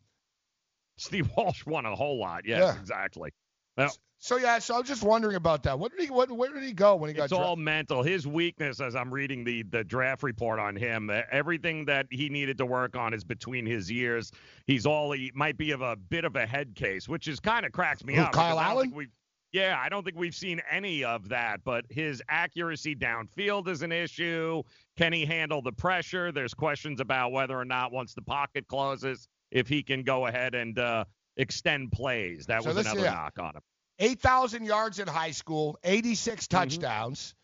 Steve 1.00 1.30
Walsh 1.38 1.66
won 1.66 1.86
a 1.86 1.96
whole 1.96 2.20
lot. 2.20 2.44
Yes, 2.46 2.60
Yeah. 2.60 2.80
exactly. 2.80 3.32
Well, 3.78 3.92
So 4.18 4.36
yeah, 4.36 4.60
so 4.60 4.76
I 4.76 4.80
was 4.80 4.88
just 4.88 5.02
wondering 5.04 5.38
about 5.38 5.64
that. 5.64 5.80
What 5.80 5.92
did 5.92 6.02
he? 6.02 6.10
What, 6.12 6.30
where 6.30 6.52
did 6.52 6.64
he 6.64 6.74
go 6.74 6.98
when 6.98 7.10
he 7.10 7.14
got 7.14 7.24
it's 7.26 7.32
all 7.34 7.56
mental. 7.56 8.04
His 8.04 8.28
weakness, 8.28 8.82
as 8.82 8.94
I'm 8.96 9.14
reading 9.14 9.46
the 9.46 9.64
the 9.64 9.84
draft 9.86 10.24
report 10.24 10.60
on 10.60 10.76
him, 10.76 11.10
everything 11.32 11.86
that 11.86 12.08
he 12.12 12.28
needed 12.28 12.58
to 12.58 12.66
work 12.66 12.98
on 12.98 13.14
is 13.14 13.24
between 13.24 13.66
his 13.66 13.90
ears. 13.90 14.32
He's 14.68 14.86
all 14.86 15.14
he 15.14 15.32
might 15.34 15.58
be 15.58 15.72
of 15.72 15.82
a 15.82 15.96
bit 15.96 16.26
of 16.26 16.36
a 16.36 16.46
head 16.46 16.76
case, 16.76 17.08
which 17.08 17.30
is 17.30 17.40
kind 17.40 17.66
of 17.66 17.72
cracks 17.72 18.04
me 18.04 18.16
Who, 18.16 18.22
up. 18.24 18.34
Kyle 18.34 18.56
because 18.58 18.66
I 18.66 18.74
don't 18.74 18.94
Allen? 18.94 19.08
yeah, 19.54 19.80
I 19.82 19.88
don't 19.88 20.04
think 20.04 20.18
we've 20.18 20.36
seen 20.36 20.62
any 20.70 21.06
of 21.06 21.30
that. 21.30 21.64
But 21.64 21.86
his 21.90 22.22
accuracy 22.28 22.96
downfield 22.98 23.70
is 23.70 23.82
an 23.84 23.94
issue. 23.94 24.62
Can 24.98 25.14
he 25.14 25.26
handle 25.26 25.62
the 25.62 25.72
pressure? 25.72 26.34
There's 26.34 26.54
questions 26.54 27.00
about 27.00 27.32
whether 27.32 27.58
or 27.58 27.64
not 27.66 27.94
once 27.94 28.14
the 28.14 28.22
pocket 28.22 28.68
closes, 28.68 29.30
if 29.52 29.68
he 29.68 29.84
can 29.84 30.04
go 30.04 30.28
ahead 30.28 30.56
and 30.56 30.78
uh, 30.78 31.06
extend 31.38 31.92
plays. 31.92 32.46
That 32.48 32.64
So 32.64 32.70
was 32.70 32.78
another 32.78 33.02
yeah. 33.02 33.12
knock 33.14 33.40
on 33.40 33.56
him. 33.56 33.62
8,000 34.00 34.66
yards 34.66 35.00
in 35.00 35.08
high 35.08 35.32
school, 35.32 35.78
86 35.84 36.46
Mm-hmm. 36.48 36.58
touchdowns. 36.58 37.36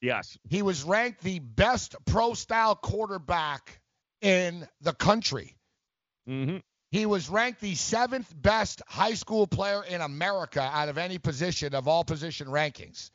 Yes. 0.00 0.36
He 0.48 0.62
was 0.62 0.82
ranked 0.82 1.22
the 1.22 1.38
best 1.38 1.94
pro 2.06 2.34
style 2.34 2.74
quarterback 2.74 3.80
in 4.20 4.66
the 4.80 4.92
country. 4.92 5.56
Mm-hmm. 6.28 6.56
He 6.90 7.06
was 7.06 7.30
ranked 7.30 7.60
the 7.60 7.74
seventh 7.76 8.32
best 8.36 8.82
high 8.86 9.14
school 9.14 9.46
player 9.46 9.82
in 9.84 10.00
America 10.00 10.60
out 10.60 10.88
of 10.88 10.98
any 10.98 11.18
position 11.18 11.74
of 11.74 11.86
all 11.88 12.02
position 12.04 12.48
rankings. 12.48 13.10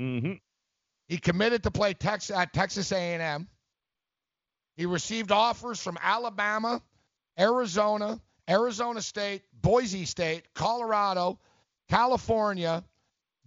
Mm-hmm. 0.00 0.32
He 1.08 1.18
committed 1.18 1.64
to 1.64 1.70
play 1.70 1.92
Tex- 1.92 2.30
at 2.30 2.52
Texas 2.54 2.90
A&M. 2.92 3.46
He 4.76 4.86
received 4.86 5.30
offers 5.30 5.80
from 5.80 5.98
Alabama, 6.00 6.80
Arizona, 7.42 8.20
Arizona 8.48 9.02
State, 9.02 9.42
Boise 9.52 10.04
State, 10.04 10.54
Colorado, 10.54 11.40
California, 11.90 12.84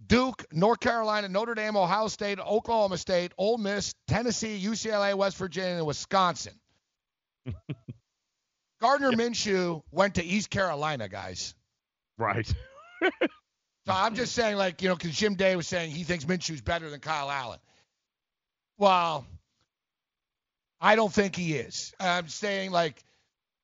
Duke, 0.06 0.44
North 0.52 0.80
Carolina, 0.80 1.28
Notre 1.28 1.54
Dame, 1.54 1.76
Ohio 1.76 2.08
State, 2.08 2.38
Oklahoma 2.38 2.98
State, 2.98 3.32
Ole 3.38 3.56
Miss, 3.56 3.94
Tennessee, 4.06 4.62
UCLA, 4.62 5.14
West 5.14 5.38
Virginia, 5.38 5.76
and 5.78 5.86
Wisconsin. 5.86 6.52
Gardner 8.80 9.12
Minshew 9.12 9.82
went 9.90 10.16
to 10.16 10.24
East 10.24 10.50
Carolina, 10.50 11.08
guys. 11.08 11.54
Right. 12.18 12.52
So 13.86 13.92
I'm 13.92 14.16
just 14.16 14.34
saying, 14.34 14.56
like, 14.56 14.82
you 14.82 14.88
know, 14.88 14.96
because 14.96 15.14
Jim 15.16 15.36
Day 15.36 15.54
was 15.54 15.68
saying 15.68 15.92
he 15.92 16.02
thinks 16.02 16.24
Minshew's 16.24 16.60
better 16.60 16.90
than 16.90 16.98
Kyle 16.98 17.30
Allen. 17.30 17.60
Well, 18.78 19.24
I 20.80 20.96
don't 20.96 21.12
think 21.12 21.36
he 21.36 21.54
is. 21.54 21.94
I'm 22.00 22.26
saying, 22.26 22.72
like, 22.72 23.00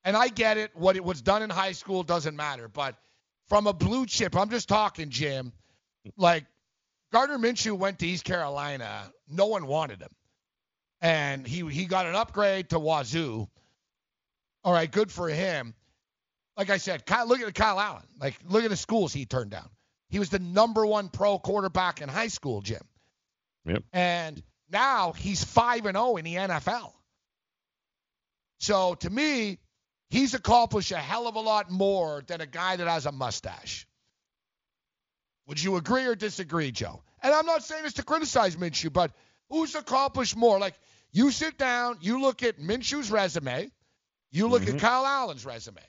and 0.03 0.15
I 0.17 0.27
get 0.27 0.57
it. 0.57 0.71
What 0.73 0.95
it 0.95 1.03
was 1.03 1.21
done 1.21 1.41
in 1.41 1.49
high 1.49 1.71
school 1.71 2.03
doesn't 2.03 2.35
matter. 2.35 2.67
But 2.67 2.95
from 3.47 3.67
a 3.67 3.73
blue 3.73 4.05
chip, 4.05 4.35
I'm 4.35 4.49
just 4.49 4.69
talking, 4.69 5.09
Jim. 5.09 5.53
Like, 6.17 6.45
Gardner 7.11 7.37
Minshew 7.37 7.77
went 7.77 7.99
to 7.99 8.07
East 8.07 8.23
Carolina. 8.25 9.11
No 9.29 9.47
one 9.47 9.67
wanted 9.67 10.01
him. 10.01 10.09
And 11.01 11.45
he 11.45 11.67
he 11.69 11.85
got 11.85 12.05
an 12.05 12.15
upgrade 12.15 12.69
to 12.69 12.79
Wazoo. 12.79 13.47
All 14.63 14.73
right, 14.73 14.89
good 14.89 15.11
for 15.11 15.27
him. 15.27 15.73
Like 16.55 16.69
I 16.69 16.77
said, 16.77 17.05
Kyle, 17.05 17.27
look 17.27 17.41
at 17.41 17.53
Kyle 17.53 17.79
Allen. 17.79 18.03
Like, 18.19 18.37
look 18.47 18.63
at 18.63 18.69
the 18.69 18.77
schools 18.77 19.11
he 19.11 19.25
turned 19.25 19.51
down. 19.51 19.69
He 20.09 20.19
was 20.19 20.29
the 20.29 20.39
number 20.39 20.85
one 20.85 21.09
pro 21.09 21.39
quarterback 21.39 22.01
in 22.01 22.07
high 22.07 22.27
school, 22.27 22.61
Jim. 22.61 22.83
Yep. 23.65 23.83
And 23.91 24.43
now 24.69 25.13
he's 25.13 25.43
5 25.43 25.85
and 25.87 25.97
0 25.97 26.17
in 26.17 26.25
the 26.25 26.35
NFL. 26.35 26.93
So 28.59 28.95
to 28.95 29.09
me, 29.09 29.59
he's 30.13 30.33
accomplished 30.35 30.91
a 30.91 30.97
hell 30.97 31.27
of 31.27 31.35
a 31.35 31.39
lot 31.39 31.71
more 31.71 32.21
than 32.27 32.39
a 32.39 32.45
guy 32.45 32.75
that 32.75 32.87
has 32.87 33.05
a 33.07 33.11
mustache. 33.11 33.87
Would 35.47 35.61
you 35.61 35.75
agree 35.75 36.05
or 36.05 36.15
disagree, 36.15 36.71
Joe? 36.71 37.01
And 37.21 37.33
I'm 37.33 37.45
not 37.45 37.63
saying 37.63 37.83
this 37.83 37.93
to 37.93 38.03
criticize 38.03 38.55
Minshew, 38.55 38.93
but 38.93 39.11
who's 39.49 39.75
accomplished 39.75 40.37
more? 40.37 40.59
Like 40.59 40.75
you 41.11 41.31
sit 41.31 41.57
down, 41.57 41.97
you 42.01 42.21
look 42.21 42.43
at 42.43 42.59
Minshew's 42.59 43.11
resume, 43.11 43.71
you 44.31 44.47
look 44.47 44.61
Mm-hmm. 44.63 44.75
at 44.75 44.81
Kyle 44.81 45.05
Allen's 45.05 45.45
resume. 45.45 45.81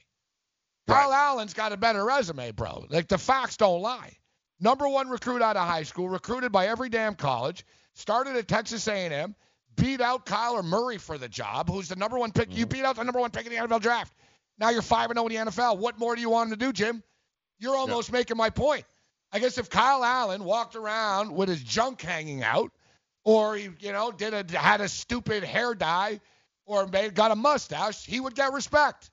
Kyle 0.86 1.12
Allen's 1.12 1.54
got 1.54 1.72
a 1.72 1.76
better 1.76 2.04
resume, 2.04 2.50
bro. 2.52 2.86
Like 2.90 3.08
the 3.08 3.18
facts 3.18 3.56
don't 3.56 3.80
lie. 3.80 4.16
Number 4.60 4.88
one 4.88 5.08
recruit 5.08 5.42
out 5.42 5.56
of 5.56 5.66
high 5.66 5.82
school, 5.84 6.08
recruited 6.08 6.50
by 6.52 6.66
every 6.68 6.88
damn 6.88 7.14
college, 7.14 7.64
started 7.94 8.36
at 8.36 8.48
Texas 8.48 8.86
A&M, 8.88 9.34
beat 9.76 10.00
out 10.00 10.26
Kyler 10.26 10.64
Murray 10.64 10.98
for 10.98 11.18
the 11.18 11.28
job, 11.28 11.68
who's 11.68 11.88
the 11.88 11.96
number 11.96 12.18
one 12.18 12.32
pick. 12.32 12.48
Mm-hmm. 12.48 12.58
You 12.58 12.66
beat 12.66 12.84
out 12.84 12.96
the 12.96 13.04
number 13.04 13.20
one 13.20 13.30
pick 13.30 13.46
in 13.46 13.52
the 13.52 13.58
NFL 13.58 13.80
draft. 13.80 14.12
Now 14.58 14.70
you're 14.70 14.82
five 14.82 15.10
and 15.10 15.18
zero 15.18 15.26
in 15.26 15.46
the 15.46 15.50
NFL. 15.50 15.78
What 15.78 15.98
more 15.98 16.14
do 16.14 16.20
you 16.20 16.30
want 16.30 16.50
him 16.50 16.58
to 16.58 16.64
do, 16.64 16.72
Jim? 16.72 17.02
You're 17.58 17.76
almost 17.76 18.12
making 18.12 18.36
my 18.36 18.50
point. 18.50 18.84
I 19.32 19.38
guess 19.40 19.58
if 19.58 19.68
Kyle 19.68 20.04
Allen 20.04 20.44
walked 20.44 20.76
around 20.76 21.34
with 21.34 21.48
his 21.48 21.62
junk 21.62 22.00
hanging 22.00 22.42
out, 22.42 22.70
or 23.24 23.56
he, 23.56 23.70
you 23.80 23.92
know, 23.92 24.12
did 24.12 24.34
a 24.34 24.58
had 24.58 24.80
a 24.80 24.88
stupid 24.88 25.42
hair 25.42 25.74
dye, 25.74 26.20
or 26.66 26.86
made 26.86 27.14
got 27.14 27.30
a 27.30 27.36
mustache, 27.36 28.04
he 28.04 28.20
would 28.20 28.34
get 28.34 28.52
respect. 28.52 29.10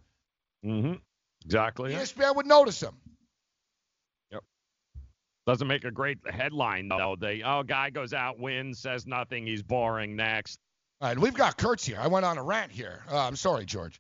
Mm-hmm. 0.65 0.93
Exactly. 1.45 1.93
ESPN 1.93 2.35
would 2.35 2.45
notice 2.45 2.81
him. 2.81 2.93
Doesn't 5.52 5.68
make 5.68 5.84
a 5.84 5.91
great 5.91 6.18
headline 6.30 6.88
though. 6.88 7.18
The 7.19 7.44
oh 7.44 7.64
guy 7.64 7.90
goes 7.90 8.14
out, 8.14 8.40
wins, 8.40 8.80
says 8.80 9.06
nothing, 9.06 9.45
he's 9.45 9.61
boring. 9.61 10.15
Next. 10.15 10.57
All 11.02 11.10
right, 11.10 11.19
we've 11.19 11.34
got 11.34 11.57
Kurtz 11.57 11.86
here. 11.86 11.98
I 11.99 12.07
went 12.07 12.23
on 12.23 12.38
a 12.38 12.44
rant 12.44 12.72
here. 12.72 13.03
Uh, 13.11 13.28
I'm 13.28 13.36
sorry, 13.36 13.65
George. 13.65 13.99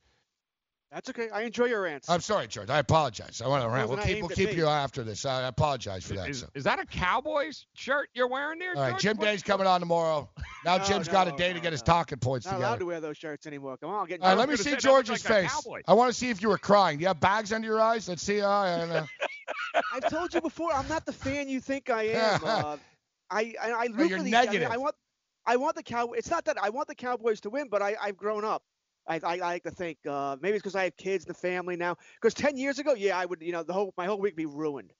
That's 0.91 1.09
okay. 1.09 1.29
I 1.29 1.43
enjoy 1.43 1.65
your 1.65 1.83
rants. 1.83 2.09
I'm 2.09 2.19
sorry, 2.19 2.47
George. 2.47 2.69
I 2.69 2.79
apologize. 2.79 3.41
I 3.41 3.47
want 3.47 3.63
to 3.63 3.69
rant. 3.69 3.87
We'll 3.87 3.97
keep 3.99 4.19
we'll 4.19 4.29
keep 4.29 4.53
you 4.57 4.67
after 4.67 5.03
this. 5.03 5.25
I 5.25 5.47
apologize 5.47 6.05
for 6.05 6.15
that. 6.15 6.29
Is, 6.29 6.41
so. 6.41 6.47
is 6.53 6.65
that 6.65 6.79
a 6.79 6.85
Cowboys 6.85 7.65
shirt 7.73 8.09
you're 8.13 8.27
wearing 8.27 8.59
there? 8.59 8.75
All 8.75 8.81
right, 8.81 8.89
George? 8.91 9.01
Jim 9.01 9.17
What- 9.17 9.25
Day's 9.25 9.41
coming 9.41 9.67
on 9.67 9.79
tomorrow. 9.79 10.29
Now 10.63 10.77
No, 10.77 10.83
Jim's 10.83 11.07
got 11.07 11.27
a 11.27 11.31
no, 11.31 11.37
day 11.37 11.53
to 11.53 11.59
get 11.59 11.71
his 11.71 11.81
talking 11.81 12.19
points 12.19 12.45
Not 12.45 12.57
allowed 12.57 12.59
together. 12.73 12.79
to 12.79 12.85
wear 12.85 12.99
those 12.99 13.17
shirts 13.17 13.47
anymore. 13.47 13.77
Come 13.77 13.89
on, 13.89 14.05
get. 14.07 14.21
All 14.21 14.27
right, 14.29 14.37
let 14.37 14.47
me 14.47 14.55
see 14.57 14.75
George's 14.75 15.25
like 15.27 15.49
face. 15.49 15.67
I 15.87 15.93
want 15.95 16.11
to 16.11 16.13
see 16.13 16.29
if 16.29 16.39
you 16.39 16.49
were 16.49 16.59
crying. 16.59 16.97
Do 16.97 17.01
you 17.01 17.07
have 17.07 17.19
bags 17.19 17.51
under 17.51 17.67
your 17.67 17.81
eyes? 17.81 18.07
Let's 18.07 18.21
see. 18.21 18.41
Uh, 18.41 18.65
and, 18.65 18.91
uh, 18.91 19.05
I've 19.93 20.07
told 20.07 20.35
you 20.35 20.41
before. 20.41 20.71
I'm 20.71 20.87
not 20.87 21.03
the 21.07 21.13
fan 21.13 21.49
you 21.49 21.59
think 21.61 21.89
I 21.89 22.03
am. 22.09 22.41
Uh, 22.43 22.77
I 23.31 23.55
I, 23.59 23.71
I 23.71 23.87
root 23.93 24.09
you're 24.09 24.17
for 24.19 24.23
the. 24.23 24.35
I, 24.35 24.45
mean. 24.45 24.65
I 24.65 24.77
want. 24.77 24.93
I 25.47 25.55
want 25.55 25.75
the 25.75 25.83
cow. 25.83 26.11
It's 26.11 26.29
not 26.29 26.45
that 26.45 26.61
I 26.61 26.69
want 26.69 26.87
the 26.89 26.95
Cowboys 26.95 27.41
to 27.41 27.49
win, 27.49 27.69
but 27.69 27.81
I 27.81 27.95
I've 27.99 28.17
grown 28.17 28.45
up. 28.45 28.61
I, 29.07 29.15
I, 29.15 29.19
I 29.23 29.35
like 29.37 29.63
to 29.63 29.71
think 29.71 29.97
uh, 30.07 30.37
maybe 30.41 30.55
it's 30.55 30.63
because 30.63 30.75
I 30.75 30.85
have 30.85 30.97
kids 30.97 31.25
and 31.25 31.35
the 31.35 31.39
family 31.39 31.75
now. 31.75 31.95
Because 32.21 32.33
ten 32.33 32.57
years 32.57 32.79
ago, 32.79 32.93
yeah, 32.93 33.17
I 33.17 33.25
would, 33.25 33.41
you 33.41 33.51
know, 33.51 33.63
the 33.63 33.73
whole 33.73 33.93
my 33.97 34.05
whole 34.05 34.19
week 34.19 34.35
be 34.35 34.45
ruined, 34.45 34.93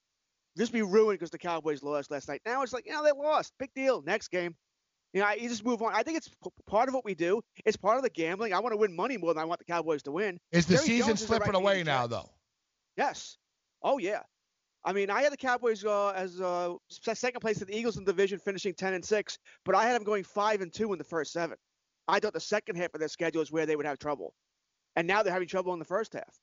just 0.57 0.73
be 0.73 0.81
ruined 0.81 1.19
because 1.19 1.29
the 1.29 1.37
Cowboys 1.37 1.83
lost 1.83 2.11
last 2.11 2.27
night. 2.27 2.41
Now 2.45 2.61
it's 2.63 2.73
like, 2.73 2.85
you 2.85 2.93
know, 2.93 3.03
they 3.03 3.11
lost, 3.11 3.53
big 3.59 3.69
deal. 3.75 4.01
Next 4.01 4.29
game, 4.29 4.55
you 5.13 5.21
know, 5.21 5.29
you 5.31 5.49
just 5.49 5.65
move 5.65 5.81
on. 5.81 5.93
I 5.93 6.03
think 6.03 6.17
it's 6.17 6.29
p- 6.29 6.49
part 6.67 6.87
of 6.87 6.95
what 6.95 7.05
we 7.05 7.13
do. 7.13 7.41
It's 7.65 7.77
part 7.77 7.97
of 7.97 8.03
the 8.03 8.09
gambling. 8.09 8.53
I 8.53 8.59
want 8.59 8.73
to 8.73 8.77
win 8.77 8.95
money 8.95 9.17
more 9.17 9.33
than 9.33 9.41
I 9.41 9.45
want 9.45 9.59
the 9.59 9.65
Cowboys 9.65 10.03
to 10.03 10.11
win. 10.11 10.39
Is 10.51 10.65
the 10.65 10.75
Jerry 10.75 10.87
season 10.87 11.07
Jones 11.09 11.25
slipping 11.25 11.53
right 11.53 11.55
away 11.55 11.83
now, 11.83 12.07
though? 12.07 12.29
Yes. 12.97 13.37
Oh 13.83 13.97
yeah. 13.97 14.21
I 14.83 14.93
mean, 14.93 15.11
I 15.11 15.21
had 15.21 15.31
the 15.31 15.37
Cowboys 15.37 15.85
uh, 15.85 16.09
as 16.09 16.41
uh, 16.41 16.73
second 16.89 17.39
place 17.39 17.59
to 17.59 17.65
the 17.65 17.77
Eagles 17.77 17.97
in 17.97 18.03
the 18.03 18.11
division, 18.11 18.39
finishing 18.39 18.73
ten 18.73 18.95
and 18.95 19.05
six. 19.05 19.37
But 19.63 19.75
I 19.75 19.85
had 19.85 19.95
them 19.95 20.03
going 20.03 20.23
five 20.23 20.61
and 20.61 20.73
two 20.73 20.91
in 20.91 20.97
the 20.97 21.03
first 21.03 21.33
seven. 21.33 21.55
I 22.11 22.19
thought 22.19 22.33
the 22.33 22.39
second 22.39 22.75
half 22.75 22.93
of 22.93 22.99
their 22.99 23.09
schedule 23.09 23.41
is 23.41 23.51
where 23.51 23.65
they 23.65 23.75
would 23.75 23.85
have 23.85 23.97
trouble, 23.99 24.33
and 24.95 25.07
now 25.07 25.23
they're 25.23 25.33
having 25.33 25.47
trouble 25.47 25.73
in 25.73 25.79
the 25.79 25.85
first 25.85 26.13
half. 26.13 26.39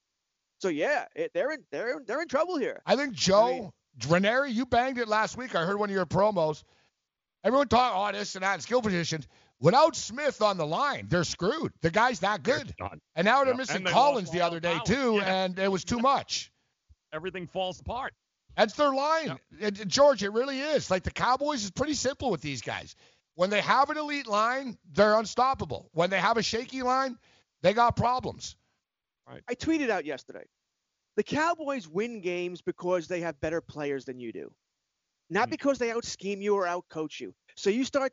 So 0.60 0.68
yeah, 0.68 1.04
it, 1.14 1.32
they're 1.34 1.52
in 1.52 1.64
they're 1.70 2.00
they're 2.06 2.22
in 2.22 2.28
trouble 2.28 2.56
here. 2.58 2.82
I 2.86 2.96
think 2.96 3.12
Joe 3.14 3.72
Ranieri, 4.08 4.50
you 4.50 4.66
banged 4.66 4.98
it 4.98 5.06
last 5.08 5.36
week. 5.36 5.54
I 5.54 5.64
heard 5.64 5.78
one 5.78 5.90
of 5.90 5.94
your 5.94 6.06
promos. 6.06 6.64
Everyone 7.44 7.68
talk 7.68 7.92
oh 7.94 8.12
this 8.16 8.34
and 8.34 8.42
that 8.42 8.54
in 8.54 8.60
skill 8.60 8.82
positions. 8.82 9.28
Without 9.60 9.96
Smith 9.96 10.40
on 10.40 10.56
the 10.56 10.66
line, 10.66 11.06
they're 11.08 11.24
screwed. 11.24 11.72
The 11.82 11.90
guy's 11.90 12.20
that 12.20 12.42
good. 12.44 12.72
And 13.16 13.24
now 13.24 13.38
they're 13.44 13.48
Yep. 13.48 13.56
missing 13.56 13.84
they 13.84 13.90
Collins 13.90 14.30
the 14.30 14.40
other 14.42 14.60
day 14.60 14.74
Powell. 14.74 14.84
too, 14.86 15.14
Yeah. 15.16 15.34
and 15.44 15.58
it 15.58 15.70
was 15.70 15.84
too 15.84 15.98
much. 15.98 16.52
Everything 17.12 17.46
falls 17.48 17.80
apart. 17.80 18.14
That's 18.56 18.74
their 18.74 18.92
line. 18.92 19.38
It- 19.60 19.80
it- 19.80 19.88
George, 19.88 20.22
it 20.22 20.30
really 20.30 20.60
is. 20.60 20.90
Like 20.90 21.02
the 21.02 21.10
Cowboys 21.10 21.64
is 21.64 21.70
pretty 21.72 21.94
simple 21.94 22.30
with 22.30 22.40
these 22.40 22.62
guys. 22.62 22.94
When 23.38 23.50
they 23.50 23.60
have 23.60 23.88
an 23.88 23.96
elite 23.96 24.26
line, 24.26 24.76
they're 24.94 25.16
unstoppable. 25.16 25.90
When 25.92 26.10
they 26.10 26.18
have 26.18 26.38
a 26.38 26.42
shaky 26.42 26.82
line, 26.82 27.16
they 27.62 27.72
got 27.72 27.94
problems. 27.94 28.56
Right. 29.28 29.42
I 29.48 29.54
tweeted 29.54 29.90
out 29.90 30.04
yesterday. 30.04 30.42
The 31.14 31.22
Cowboys 31.22 31.86
win 31.86 32.20
games 32.20 32.62
because 32.62 33.06
they 33.06 33.20
have 33.20 33.40
better 33.40 33.60
players 33.60 34.04
than 34.04 34.18
you 34.18 34.32
do, 34.32 34.50
not 35.30 35.44
hmm. 35.44 35.50
because 35.50 35.78
they 35.78 35.92
out 35.92 36.04
scheme 36.04 36.42
you 36.42 36.56
or 36.56 36.66
out 36.66 36.84
coach 36.90 37.20
you. 37.20 37.32
So 37.54 37.70
you 37.70 37.84
start 37.84 38.12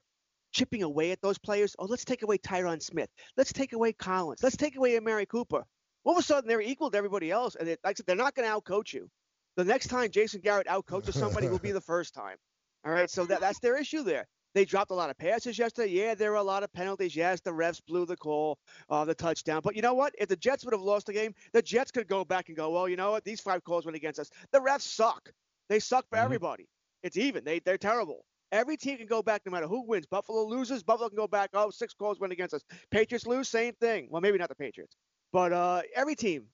chipping 0.53 0.84
away 0.84 1.10
at 1.10 1.23
those 1.23 1.39
players. 1.39 1.76
Oh, 1.80 1.85
let's 1.85 2.06
take 2.06 2.22
away 2.22 2.38
Tyron 2.38 2.80
Smith. 2.80 3.10
Let's 3.35 3.52
take 3.52 3.73
away 3.73 3.93
Collins. 3.93 4.43
Let's 4.43 4.57
take 4.57 4.76
away 4.76 4.95
Amari 4.95 5.26
Cooper. 5.26 5.65
All 6.03 6.14
of 6.14 6.19
a 6.19 6.22
sudden, 6.22 6.47
they're 6.47 6.61
equal 6.61 6.91
to 6.91 6.97
everybody 6.99 7.31
else, 7.31 7.56
and 7.56 7.68
it, 7.68 7.80
like 7.84 7.95
I 7.95 7.97
said, 7.97 8.06
they're 8.06 8.15
not 8.15 8.35
going 8.35 8.47
to 8.47 8.56
outcoach 8.56 8.93
you. 8.93 9.10
The 9.56 9.64
next 9.64 9.88
time 9.88 10.11
Jason 10.11 10.41
Garrett 10.41 10.68
outcoaches 10.68 11.14
somebody 11.14 11.47
will 11.47 11.57
be 11.57 11.72
the 11.80 11.81
first 11.81 12.14
time. 12.14 12.38
All 12.85 12.91
right, 12.91 13.10
so 13.10 13.26
that, 13.26 13.39
that's 13.39 13.57
their 13.57 13.76
issue 13.76 14.03
there. 14.03 14.27
They 14.56 14.65
dropped 14.65 14.90
a 14.90 14.95
lot 14.95 15.10
of 15.10 15.18
passes 15.18 15.60
yesterday. 15.60 15.91
Yeah, 15.91 16.15
there 16.15 16.32
were 16.32 16.38
a 16.38 16.44
lot 16.44 16.64
of 16.64 16.72
penalties. 16.72 17.14
Yes, 17.15 17.41
the 17.41 17.52
refs 17.52 17.82
blew 17.86 18.06
the 18.06 18.15
call, 18.15 18.57
uh, 18.90 19.03
the 19.03 19.14
touchdown. 19.14 19.60
But 19.61 19.76
you 19.76 19.82
know 19.82 19.94
what? 19.94 20.14
If 20.18 20.30
the 20.30 20.38
Jets 20.38 20.64
would 20.64 20.73
have 20.73 20.82
lost 20.82 21.07
the 21.07 21.14
game, 21.14 21.36
the 21.52 21.61
Jets 21.61 21.91
could 21.91 22.07
go 22.07 22.23
back 22.23 22.48
and 22.48 22.56
go, 22.56 22.72
well, 22.72 22.88
you 22.88 22.95
know 22.95 23.11
what? 23.11 23.26
These 23.26 23.41
five 23.41 23.64
calls 23.65 23.86
went 23.86 23.98
against 23.98 24.18
us. 24.19 24.32
The 24.52 24.60
refs 24.60 24.82
suck. 24.82 25.30
They 25.68 25.80
suck 25.80 26.07
for 26.10 26.18
everybody. 26.18 26.69
It's 27.03 27.18
even. 27.18 27.44
They 27.44 27.60
they're 27.60 27.77
terrible. 27.77 28.26
Every 28.52 28.77
team 28.77 28.98
can 28.98 29.07
go 29.07 29.22
back 29.22 29.41
no 29.45 29.52
matter 29.52 29.68
who 29.68 29.86
wins. 29.86 30.06
Buffalo 30.06 30.45
loses. 30.45 30.84
Buffalo 30.84 31.10
can 31.10 31.18
go 31.18 31.27
back. 31.27 31.49
Oh, 31.53 31.69
six 31.69 31.94
calls 31.94 32.19
went 32.19 32.32
against 32.32 32.53
us. 32.53 32.64
Patriots 32.91 33.27
lose. 33.27 33.49
Same 33.49 33.73
thing. 33.82 34.07
Well, 34.10 34.22
maybe 34.22 34.38
not 34.38 34.49
the 34.49 34.56
Patriots, 34.56 34.95
but 35.34 35.52
uh, 35.52 35.82
every 35.94 36.15
team 36.15 36.45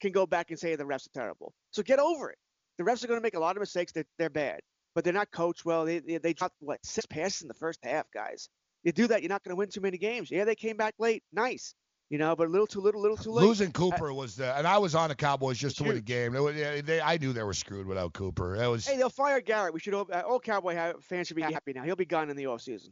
can 0.00 0.12
go 0.12 0.26
back 0.26 0.50
and 0.50 0.58
say 0.58 0.76
the 0.76 0.84
refs 0.84 1.06
are 1.06 1.20
terrible. 1.20 1.52
So 1.72 1.82
get 1.82 1.98
over 1.98 2.30
it. 2.30 2.38
The 2.76 2.84
refs 2.84 3.02
are 3.02 3.08
going 3.08 3.18
to 3.18 3.22
make 3.22 3.34
a 3.34 3.40
lot 3.40 3.56
of 3.56 3.60
mistakes. 3.60 3.90
They're, 3.90 4.04
they're 4.18 4.30
bad, 4.30 4.60
but 4.94 5.04
they're 5.04 5.12
not 5.12 5.30
coached 5.30 5.64
well. 5.64 5.84
They, 5.84 5.98
they, 6.00 6.18
they 6.18 6.32
dropped, 6.32 6.56
what, 6.60 6.84
six 6.84 7.06
passes 7.06 7.42
in 7.42 7.48
the 7.48 7.54
first 7.54 7.78
half, 7.82 8.06
guys. 8.12 8.48
You 8.84 8.92
do 8.92 9.06
that, 9.08 9.22
you're 9.22 9.28
not 9.28 9.42
going 9.44 9.50
to 9.50 9.56
win 9.56 9.68
too 9.68 9.80
many 9.80 9.98
games. 9.98 10.30
Yeah, 10.30 10.44
they 10.44 10.54
came 10.54 10.76
back 10.76 10.94
late. 10.98 11.22
Nice. 11.32 11.74
You 12.10 12.16
know, 12.16 12.34
but 12.34 12.46
a 12.46 12.50
little 12.50 12.66
too 12.66 12.80
little, 12.80 13.02
little 13.02 13.18
too 13.18 13.30
late. 13.30 13.44
Losing 13.44 13.70
Cooper 13.70 14.14
was 14.14 14.36
the, 14.36 14.56
and 14.56 14.66
I 14.66 14.78
was 14.78 14.94
on 14.94 15.10
the 15.10 15.14
Cowboys 15.14 15.58
just 15.58 15.76
to 15.78 15.84
win 15.84 15.94
the 15.96 16.00
game. 16.00 16.34
It 16.34 16.40
was, 16.40 16.54
they, 16.54 17.00
I 17.02 17.18
knew 17.18 17.34
they 17.34 17.42
were 17.42 17.52
screwed 17.52 17.86
without 17.86 18.14
Cooper. 18.14 18.56
It 18.56 18.66
was 18.66 18.86
Hey, 18.86 18.96
they'll 18.96 19.10
fire 19.10 19.42
Garrett. 19.42 19.74
We 19.74 19.80
should 19.80 19.92
all, 19.92 20.08
uh, 20.10 20.22
all 20.26 20.40
Cowboy 20.40 20.94
fans 21.02 21.26
should 21.26 21.36
be 21.36 21.42
happy 21.42 21.74
now. 21.74 21.82
He'll 21.82 21.96
be 21.96 22.06
gone 22.06 22.30
in 22.30 22.36
the 22.36 22.44
offseason. 22.44 22.90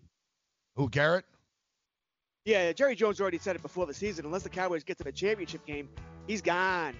who 0.76 0.90
Garrett. 0.90 1.24
Yeah, 2.44 2.72
Jerry 2.72 2.94
Jones 2.94 3.20
already 3.20 3.38
said 3.38 3.56
it 3.56 3.62
before 3.62 3.86
the 3.86 3.94
season. 3.94 4.24
Unless 4.24 4.44
the 4.44 4.50
Cowboys 4.50 4.84
get 4.84 4.98
to 4.98 5.04
the 5.04 5.10
championship 5.10 5.66
game, 5.66 5.88
he's 6.28 6.42
gone. 6.42 6.94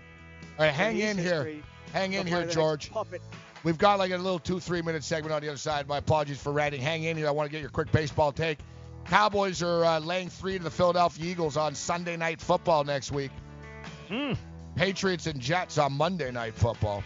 All 0.58 0.64
right, 0.64 0.74
hang 0.74 0.98
in 0.98 1.16
here. 1.16 1.62
Hang 1.92 2.14
in 2.14 2.26
here, 2.26 2.46
George. 2.46 2.90
Puppet. 2.90 3.22
We've 3.64 3.78
got 3.78 3.98
like 3.98 4.12
a 4.12 4.16
little 4.16 4.38
two, 4.38 4.60
three 4.60 4.82
minute 4.82 5.02
segment 5.04 5.32
on 5.32 5.42
the 5.42 5.48
other 5.48 5.56
side. 5.56 5.88
My 5.88 5.98
apologies 5.98 6.40
for 6.40 6.52
ranting. 6.52 6.80
Hang 6.80 7.04
in 7.04 7.16
here. 7.16 7.28
I 7.28 7.30
want 7.30 7.48
to 7.48 7.52
get 7.52 7.60
your 7.60 7.70
quick 7.70 7.90
baseball 7.92 8.32
take. 8.32 8.58
Cowboys 9.06 9.62
are 9.62 9.84
uh, 9.84 10.00
laying 10.00 10.28
three 10.28 10.58
to 10.58 10.64
the 10.64 10.70
Philadelphia 10.70 11.30
Eagles 11.30 11.56
on 11.56 11.74
Sunday 11.74 12.16
night 12.16 12.40
football 12.40 12.84
next 12.84 13.12
week. 13.12 13.30
Patriots 14.74 15.26
and 15.26 15.40
Jets 15.40 15.78
on 15.78 15.92
Monday 15.92 16.30
night 16.30 16.54
football. 16.54 17.02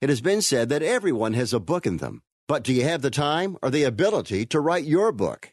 It 0.00 0.08
has 0.08 0.20
been 0.20 0.42
said 0.42 0.68
that 0.68 0.82
everyone 0.82 1.32
has 1.32 1.52
a 1.52 1.60
book 1.60 1.86
in 1.86 1.96
them. 1.96 2.22
But 2.48 2.62
do 2.62 2.72
you 2.72 2.84
have 2.84 3.02
the 3.02 3.10
time 3.10 3.56
or 3.62 3.70
the 3.70 3.82
ability 3.82 4.46
to 4.46 4.60
write 4.60 4.84
your 4.84 5.10
book? 5.10 5.52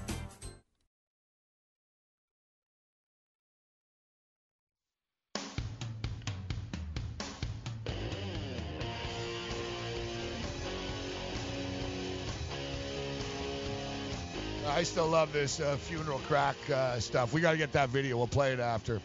I 14.73 14.83
still 14.83 15.07
love 15.07 15.33
this 15.33 15.59
uh, 15.59 15.75
funeral 15.75 16.19
crack 16.19 16.55
uh, 16.69 16.97
stuff. 17.01 17.33
We 17.33 17.41
got 17.41 17.51
to 17.51 17.57
get 17.57 17.73
that 17.73 17.89
video. 17.89 18.15
We'll 18.17 18.27
play 18.27 18.53
it 18.53 18.59
after. 18.59 19.01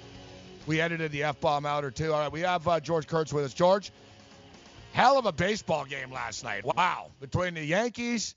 We 0.65 0.81
edited 0.81 1.11
the 1.11 1.25
F 1.25 1.41
bomb 1.41 1.67
out 1.67 1.85
or 1.85 1.91
two. 1.91 2.13
All 2.13 2.21
right, 2.21 2.31
we 2.31 2.43
have 2.43 2.69
uh, 2.69 2.79
George 2.79 3.09
Kurtz 3.09 3.33
with 3.33 3.45
us. 3.45 3.53
George, 3.53 3.91
hell 4.93 5.19
of 5.19 5.27
a 5.27 5.33
baseball 5.33 5.85
game 5.85 6.13
last 6.13 6.45
night. 6.45 6.65
Wow. 6.65 7.11
Between 7.19 7.55
the 7.55 7.65
Yankees, 7.65 8.37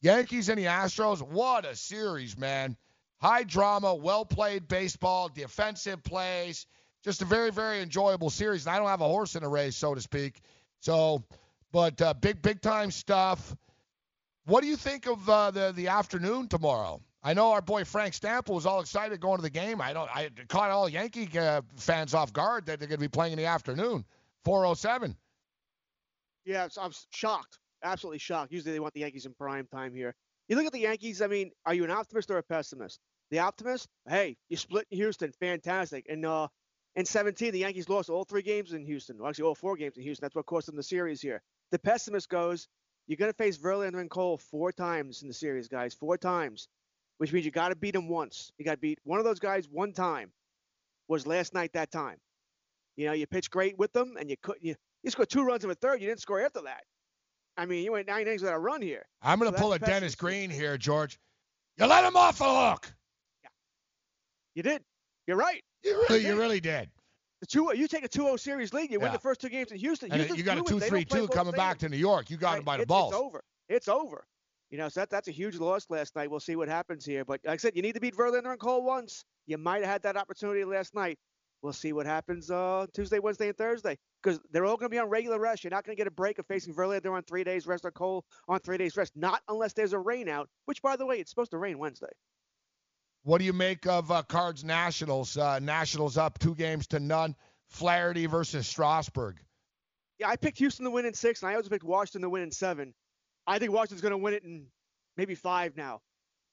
Yankees 0.00 0.48
and 0.48 0.58
the 0.58 0.64
Astros, 0.64 1.22
what 1.22 1.64
a 1.64 1.76
series, 1.76 2.36
man. 2.36 2.76
High 3.20 3.44
drama, 3.44 3.94
well 3.94 4.24
played 4.24 4.66
baseball, 4.66 5.28
defensive 5.28 6.02
plays. 6.02 6.66
Just 7.04 7.22
a 7.22 7.24
very, 7.24 7.52
very 7.52 7.82
enjoyable 7.82 8.30
series. 8.30 8.66
And 8.66 8.74
I 8.74 8.80
don't 8.80 8.88
have 8.88 9.00
a 9.00 9.08
horse 9.08 9.36
in 9.36 9.44
the 9.44 9.48
race, 9.48 9.76
so 9.76 9.94
to 9.94 10.00
speak. 10.00 10.40
So, 10.80 11.22
but 11.70 12.02
uh, 12.02 12.14
big, 12.14 12.42
big 12.42 12.60
time 12.60 12.90
stuff. 12.90 13.54
What 14.46 14.60
do 14.60 14.66
you 14.66 14.76
think 14.76 15.06
of 15.06 15.28
uh, 15.28 15.50
the 15.50 15.72
the 15.74 15.88
afternoon 15.88 16.48
tomorrow? 16.48 17.00
I 17.22 17.32
know 17.32 17.52
our 17.52 17.62
boy 17.62 17.84
Frank 17.84 18.12
Stample 18.12 18.54
was 18.54 18.66
all 18.66 18.80
excited 18.80 19.18
going 19.18 19.38
to 19.38 19.42
the 19.42 19.50
game. 19.50 19.80
I 19.80 19.94
don't. 19.94 20.10
I 20.14 20.28
caught 20.48 20.70
all 20.70 20.88
Yankee 20.88 21.28
uh, 21.38 21.62
fans 21.76 22.12
off 22.12 22.32
guard 22.32 22.66
that 22.66 22.78
they're 22.78 22.88
going 22.88 23.00
to 23.00 23.04
be 23.04 23.08
playing 23.08 23.32
in 23.32 23.38
the 23.38 23.46
afternoon, 23.46 24.04
4:07. 24.46 25.16
Yeah, 26.44 26.68
I'm 26.78 26.92
shocked, 27.10 27.58
absolutely 27.82 28.18
shocked. 28.18 28.52
Usually 28.52 28.72
they 28.72 28.80
want 28.80 28.92
the 28.92 29.00
Yankees 29.00 29.24
in 29.24 29.32
prime 29.32 29.66
time 29.72 29.94
here. 29.94 30.14
You 30.48 30.56
look 30.56 30.66
at 30.66 30.72
the 30.72 30.80
Yankees. 30.80 31.22
I 31.22 31.26
mean, 31.26 31.50
are 31.64 31.72
you 31.72 31.84
an 31.84 31.90
optimist 31.90 32.30
or 32.30 32.36
a 32.36 32.42
pessimist? 32.42 33.00
The 33.30 33.38
optimist, 33.38 33.88
hey, 34.06 34.36
you 34.50 34.58
split 34.58 34.86
in 34.90 34.98
Houston, 34.98 35.32
fantastic. 35.32 36.04
And 36.10 36.26
uh, 36.26 36.48
in 36.94 37.06
17, 37.06 37.52
the 37.52 37.60
Yankees 37.60 37.88
lost 37.88 38.10
all 38.10 38.24
three 38.24 38.42
games 38.42 38.74
in 38.74 38.84
Houston. 38.84 39.16
Well, 39.18 39.30
actually, 39.30 39.44
all 39.44 39.54
four 39.54 39.76
games 39.76 39.96
in 39.96 40.02
Houston. 40.02 40.24
That's 40.24 40.34
what 40.34 40.44
cost 40.44 40.66
them 40.66 40.76
the 40.76 40.82
series 40.82 41.22
here. 41.22 41.40
The 41.70 41.78
pessimist 41.78 42.28
goes, 42.28 42.68
you're 43.06 43.16
going 43.16 43.30
to 43.30 43.36
face 43.36 43.58
Verlander 43.58 44.00
and 44.00 44.10
Cole 44.10 44.38
four 44.38 44.72
times 44.72 45.22
in 45.22 45.28
the 45.28 45.34
series, 45.34 45.68
guys. 45.68 45.94
Four 45.94 46.16
times, 46.16 46.68
which 47.18 47.32
means 47.32 47.44
you 47.44 47.50
got 47.50 47.68
to 47.68 47.76
beat 47.76 47.92
them 47.92 48.08
once. 48.08 48.52
You 48.58 48.64
got 48.64 48.72
to 48.72 48.78
beat 48.78 48.98
one 49.04 49.18
of 49.18 49.24
those 49.24 49.38
guys 49.38 49.68
one 49.70 49.92
time. 49.92 50.30
Was 51.08 51.26
last 51.26 51.52
night 51.52 51.72
that 51.74 51.90
time? 51.90 52.16
You 52.96 53.06
know, 53.06 53.12
you 53.12 53.26
pitched 53.26 53.50
great 53.50 53.78
with 53.78 53.92
them, 53.92 54.16
and 54.18 54.30
you 54.30 54.36
couldn't. 54.42 54.64
you, 54.64 54.74
you 55.02 55.10
scored 55.10 55.28
two 55.28 55.44
runs 55.44 55.64
in 55.64 55.68
the 55.68 55.74
third. 55.74 56.00
You 56.00 56.08
didn't 56.08 56.20
score 56.20 56.40
after 56.40 56.62
that. 56.62 56.82
I 57.56 57.66
mean, 57.66 57.84
you 57.84 57.92
went 57.92 58.08
nine 58.08 58.22
innings 58.22 58.40
without 58.40 58.56
a 58.56 58.58
run 58.58 58.80
here. 58.80 59.04
I'm 59.22 59.38
going 59.38 59.50
So 59.50 59.56
to 59.56 59.62
pull 59.62 59.72
a 59.74 59.78
Dennis 59.78 60.14
Green 60.14 60.50
here, 60.50 60.78
George. 60.78 61.18
You 61.76 61.86
let 61.86 62.04
him 62.04 62.16
off 62.16 62.38
the 62.38 62.44
hook. 62.44 62.92
Yeah. 63.42 63.48
You 64.54 64.62
did. 64.62 64.82
You're 65.26 65.36
right. 65.36 65.62
You 65.84 66.04
really, 66.08 66.26
you 66.26 66.36
really 66.36 66.60
did. 66.60 66.88
The 67.44 67.48
two, 67.48 67.70
you 67.76 67.86
take 67.86 68.06
a 68.06 68.08
2-0 68.08 68.40
series 68.40 68.72
lead. 68.72 68.90
You 68.90 68.98
win 68.98 69.12
the 69.12 69.18
first 69.18 69.38
two 69.38 69.50
games 69.50 69.70
in 69.70 69.76
Houston. 69.76 70.10
You 70.10 70.42
got 70.42 70.56
a 70.56 70.64
fluid. 70.64 70.82
They 70.82 70.88
don't 70.88 70.90
play 70.90 71.04
2-3-2 71.04 71.08
both 71.26 71.30
coming 71.32 71.52
back 71.52 71.76
to 71.80 71.90
New 71.90 71.98
York. 71.98 72.30
You 72.30 72.38
got 72.38 72.52
him 72.52 72.60
Right. 72.60 72.64
by 72.64 72.76
the 72.78 72.82
It- 72.84 72.88
balls. 72.88 73.12
It's 73.12 73.20
over. 73.20 73.44
It's 73.68 73.88
over. 73.88 74.26
You 74.70 74.78
know, 74.78 74.88
so 74.88 75.00
that, 75.00 75.10
that's 75.10 75.28
a 75.28 75.30
huge 75.30 75.56
loss 75.58 75.84
last 75.90 76.16
night. 76.16 76.30
We'll 76.30 76.40
see 76.40 76.56
what 76.56 76.68
happens 76.68 77.04
here. 77.04 77.22
But 77.22 77.42
like 77.44 77.52
I 77.52 77.56
said, 77.58 77.76
you 77.76 77.82
need 77.82 77.92
to 77.96 78.00
beat 78.00 78.14
Verlander 78.16 78.50
and 78.50 78.58
Cole 78.58 78.82
once. 78.82 79.26
You 79.46 79.58
might 79.58 79.82
have 79.82 79.90
had 79.92 80.02
that 80.04 80.16
opportunity 80.16 80.64
last 80.64 80.94
night. 80.94 81.18
We'll 81.60 81.74
see 81.74 81.92
what 81.92 82.06
happens 82.06 82.50
uh, 82.50 82.86
Tuesday, 82.94 83.18
Wednesday, 83.18 83.48
and 83.48 83.58
Thursday 83.58 83.98
because 84.22 84.40
they're 84.50 84.64
all 84.64 84.78
going 84.78 84.86
to 84.90 84.94
be 84.94 84.98
on 84.98 85.10
regular 85.10 85.38
rest. 85.38 85.64
You're 85.64 85.70
not 85.70 85.84
going 85.84 85.94
to 85.94 86.00
get 86.00 86.06
a 86.06 86.10
break 86.10 86.38
of 86.38 86.46
facing 86.46 86.72
Verlander 86.74 87.12
on 87.14 87.24
three 87.24 87.44
days 87.44 87.66
rest 87.66 87.84
or 87.84 87.90
Cole 87.90 88.24
on 88.48 88.58
three 88.60 88.78
days 88.78 88.96
rest. 88.96 89.12
Not 89.16 89.42
unless 89.48 89.74
there's 89.74 89.92
a 89.92 89.98
rain 89.98 90.30
out, 90.30 90.48
which, 90.64 90.80
by 90.80 90.96
the 90.96 91.04
way, 91.04 91.16
it's 91.20 91.28
supposed 91.28 91.50
to 91.50 91.58
rain 91.58 91.78
Wednesday. 91.78 92.08
What 93.24 93.38
do 93.38 93.44
you 93.44 93.54
make 93.54 93.86
of 93.86 94.10
uh, 94.10 94.22
Cards 94.22 94.64
Nationals? 94.64 95.38
Uh, 95.38 95.58
Nationals 95.58 96.18
up 96.18 96.38
two 96.38 96.54
games 96.54 96.86
to 96.88 97.00
none. 97.00 97.34
Flaherty 97.68 98.26
versus 98.26 98.66
Strasburg. 98.66 99.38
Yeah, 100.18 100.28
I 100.28 100.36
picked 100.36 100.58
Houston 100.58 100.84
to 100.84 100.90
win 100.90 101.06
in 101.06 101.14
six, 101.14 101.42
and 101.42 101.50
I 101.50 101.54
also 101.54 101.70
picked 101.70 101.84
Washington 101.84 102.22
to 102.22 102.28
win 102.28 102.42
in 102.42 102.50
seven. 102.50 102.92
I 103.46 103.58
think 103.58 103.72
Washington's 103.72 104.02
going 104.02 104.12
to 104.12 104.18
win 104.18 104.34
it 104.34 104.44
in 104.44 104.66
maybe 105.16 105.34
five 105.34 105.74
now. 105.74 106.02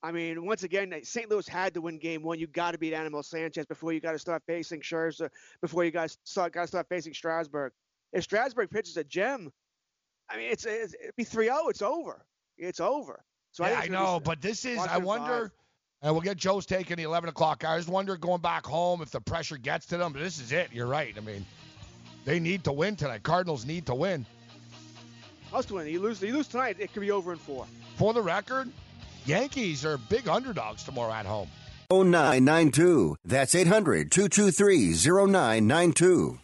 I 0.02 0.14
mean, 0.14 0.45
once 0.45 0.64
again, 0.64 0.93
St. 1.03 1.30
Louis 1.30 1.48
had 1.48 1.73
to 1.76 1.81
win 1.81 1.99
game 1.99 2.23
one. 2.23 2.39
You 2.39 2.48
got 2.48 2.72
to 2.72 2.77
beat 2.77 2.93
Anibal 2.93 3.22
Sanchez 3.22 3.65
before 3.65 3.91
you 3.91 3.99
got 3.99 4.14
to 4.14 4.19
start 4.19 4.41
facing 4.48 4.80
Scherzer, 4.80 5.30
before 5.61 5.84
you 5.84 5.91
guys 5.91 6.18
start 6.23 6.53
got 6.53 6.61
to 6.61 6.68
start 6.68 6.88
facing 6.88 7.14
Strasburg. 7.14 7.73
If 8.14 8.23
Strasburg 8.23 8.72
pitches 8.72 8.98
a 8.98 9.03
gem, 9.03 9.52
I 10.30 10.38
mean, 10.38 10.49
it's, 10.49 10.65
it's 10.65 10.95
it'd 10.95 11.15
be 11.18 11.26
3-0. 11.26 11.69
It's 11.69 11.81
over. 11.81 12.26
It's 12.57 12.80
over. 12.80 13.23
So 13.52 13.64
yeah, 13.64 13.72
I, 13.72 13.72
I, 13.72 13.76
think 13.76 13.85
it's 13.85 13.93
gonna 13.93 14.11
know, 14.14 14.19
but 14.22 14.41
this 14.41 14.64
is. 14.64 14.80
I 14.80 14.98
wonder. 14.98 15.49
five. 15.49 15.61
And 16.02 16.14
we'll 16.14 16.22
get 16.22 16.38
Joe's 16.38 16.65
take 16.65 16.90
in 16.90 16.98
the 16.98 17.03
11 17.03 17.30
o'clock. 17.30 17.64
I 17.64 17.78
just 17.78 17.90
wonder 17.90 18.18
going 18.18 18.41
back 18.41 18.65
home 18.65 19.02
if 19.02 19.11
the 19.11 19.22
pressure 19.22 19.57
gets 19.57 19.86
to 19.88 19.98
them. 19.98 20.14
But 20.14 20.22
this 20.22 20.40
is 20.40 20.52
it. 20.52 20.69
You're 20.72 20.88
right. 20.88 21.14
I 21.15 21.19
mean, 21.19 21.45
they 22.26 22.40
need 22.40 22.64
to 22.64 22.72
win 22.72 22.95
tonight. 22.95 23.22
Cardinals 23.23 23.65
need 23.65 23.86
to 23.86 23.95
win. 23.95 24.26
Must 25.52 25.72
win. 25.72 25.88
You 25.88 25.99
lose. 25.99 26.22
You 26.22 26.34
lose 26.34 26.48
tonight. 26.48 26.78
It 26.80 26.94
could 26.94 27.02
be 27.02 27.11
over 27.11 27.34
in 27.34 27.38
four. 27.38 27.68
For 27.98 28.14
the 28.14 28.22
record, 28.22 28.72
Yankees 29.26 29.86
are 29.86 29.98
big 29.98 30.28
underdogs 30.28 30.84
tomorrow 30.84 31.14
at 31.14 31.26
home. 31.26 31.49
0992. 31.91 33.18
That's 33.26 33.53
800 33.53 34.11
223 34.11 34.94
0992. 34.94 36.40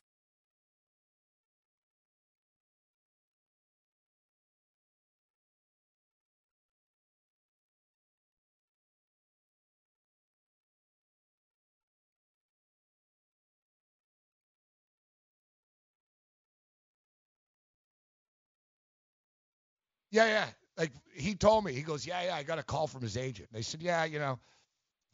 Yeah, 20.18 20.26
yeah. 20.26 20.46
Like 20.78 20.92
he 21.14 21.36
told 21.36 21.64
me, 21.64 21.74
he 21.74 21.84
goes, 21.84 22.06
yeah, 22.06 22.24
yeah. 22.24 22.36
I 22.36 22.44
got 22.44 22.58
a 22.58 22.64
call 22.64 22.88
from 22.88 23.02
his 23.02 23.18
agent. 23.18 23.50
They 23.52 23.62
said, 23.62 23.84
yeah, 23.84 24.06
you 24.06 24.18
know, 24.18 24.40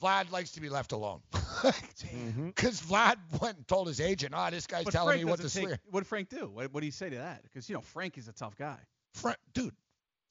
Vlad 0.02 0.32
likes 0.32 0.52
to 0.52 0.62
be 0.62 0.70
left 0.70 0.92
alone. 0.92 1.22
Mm-hmm. 1.64 2.48
Because 2.48 2.82
Vlad 2.82 3.16
went 3.42 3.56
and 3.56 3.66
told 3.66 3.88
his 3.88 4.02
agent, 4.02 4.34
oh, 4.36 4.50
this 4.50 4.68
guy's 4.68 4.84
But 4.84 4.92
telling 4.92 5.14
Frank 5.14 5.24
me 5.24 5.30
what 5.30 5.40
to 5.40 5.44
take- 5.44 5.70
sleep. 5.70 5.80
What 5.90 6.02
did 6.02 6.08
Frank 6.08 6.28
do? 6.28 6.50
What, 6.50 6.74
what 6.74 6.82
did 6.82 6.88
he 6.88 6.92
say 6.92 7.10
to 7.10 7.16
that? 7.16 7.42
Because 7.44 7.70
you 7.70 7.76
know 7.76 7.80
Frank 7.80 8.18
is 8.18 8.28
a 8.28 8.34
tough 8.34 8.58
guy. 8.58 8.76
Frank, 9.14 9.38
dude, 9.54 9.74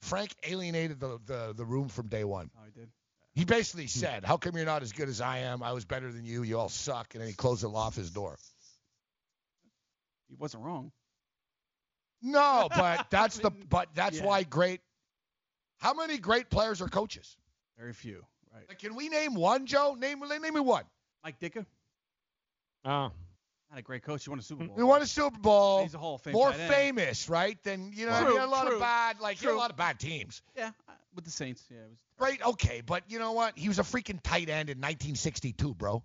Frank 0.03 0.35
alienated 0.47 1.01
the, 1.01 1.19
the, 1.24 1.55
the 1.57 1.65
room 1.65 1.89
from 1.89 2.09
day 2.09 2.24
one. 2.24 2.51
Oh, 2.59 2.65
he 2.66 2.78
did. 2.78 2.90
He 3.35 3.47
basically 3.47 3.85
hmm. 3.85 3.89
said, 3.89 4.24
how 4.27 4.36
come 4.36 4.57
you're 4.57 4.66
not 4.66 4.82
as 4.82 4.93
good 4.93 5.09
as 5.09 5.23
I 5.23 5.39
am? 5.39 5.62
I 5.62 5.73
was 5.73 5.86
better 5.86 6.12
than 6.12 6.27
you. 6.27 6.43
You 6.43 6.59
all 6.59 6.69
suck. 6.69 7.15
And 7.15 7.23
then 7.23 7.28
he 7.28 7.35
closed 7.35 7.65
it 7.65 7.69
off 7.69 7.97
his 7.97 8.11
door. 8.11 8.36
He 10.28 10.35
wasn't 10.35 10.65
wrong. 10.65 10.93
No, 12.23 12.69
but 12.74 13.07
that's 13.11 13.39
the 13.39 13.51
but 13.69 13.89
that's 13.94 14.19
Yeah. 14.19 14.27
why 14.27 14.43
great. 14.44 14.81
How 15.78 15.94
many 15.94 16.19
great 16.19 16.49
players 16.51 16.81
are 16.81 16.89
coaches? 16.89 17.36
Very 17.78 17.93
few. 17.93 18.24
Right. 18.55 18.69
Like, 18.69 18.78
can 18.78 18.94
we 18.94 19.09
name 19.09 19.35
one, 19.35 19.66
Joe? 19.66 19.97
Name 19.99 20.20
name 20.20 20.55
me 20.55 20.61
one. 20.61 20.85
Mike 21.24 21.40
Ditka. 21.40 21.66
Oh. 22.85 23.11
Not 23.70 23.78
a 23.78 23.82
great 23.82 24.03
coach. 24.03 24.24
He 24.24 24.31
won 24.31 24.39
a 24.39 24.43
Super 24.43 24.66
Bowl. 24.66 24.77
We 24.77 24.85
won 24.85 25.01
a 25.01 25.07
Super 25.07 25.39
Bowl. 25.39 25.82
He's 25.82 25.94
a 25.94 25.99
Hall 25.99 26.16
of 26.16 26.20
Fame 26.20 26.35
more 26.35 26.51
tight 26.51 26.61
end. 26.61 26.74
famous, 26.74 27.31
right? 27.31 27.62
Than 27.62 27.90
you 27.94 28.05
know, 28.05 28.20
True, 28.20 28.35
you 28.35 28.39
had 28.39 28.49
a 28.49 28.51
lot 28.51 28.66
true, 28.66 28.74
of 28.74 28.81
bad, 28.81 29.19
like 29.20 29.40
you 29.40 29.49
had 29.49 29.55
a 29.55 29.59
lot 29.59 29.70
of 29.70 29.78
bad 29.78 29.99
teams. 29.99 30.43
Yeah, 30.55 30.73
uh, 30.89 30.93
with 31.15 31.24
the 31.24 31.31
Saints. 31.31 31.65
Yeah, 31.70 31.78
it 31.78 31.90
was. 31.90 31.99
Right? 32.19 32.44
Okay, 32.49 32.82
but 32.85 33.05
you 33.09 33.19
know 33.19 33.32
what? 33.32 33.57
He 33.59 33.69
was 33.69 33.78
a 33.78 33.82
freaking 33.82 34.20
tight 34.23 34.51
end 34.51 34.69
in 34.69 34.77
1962, 34.77 35.74
bro. 35.74 36.05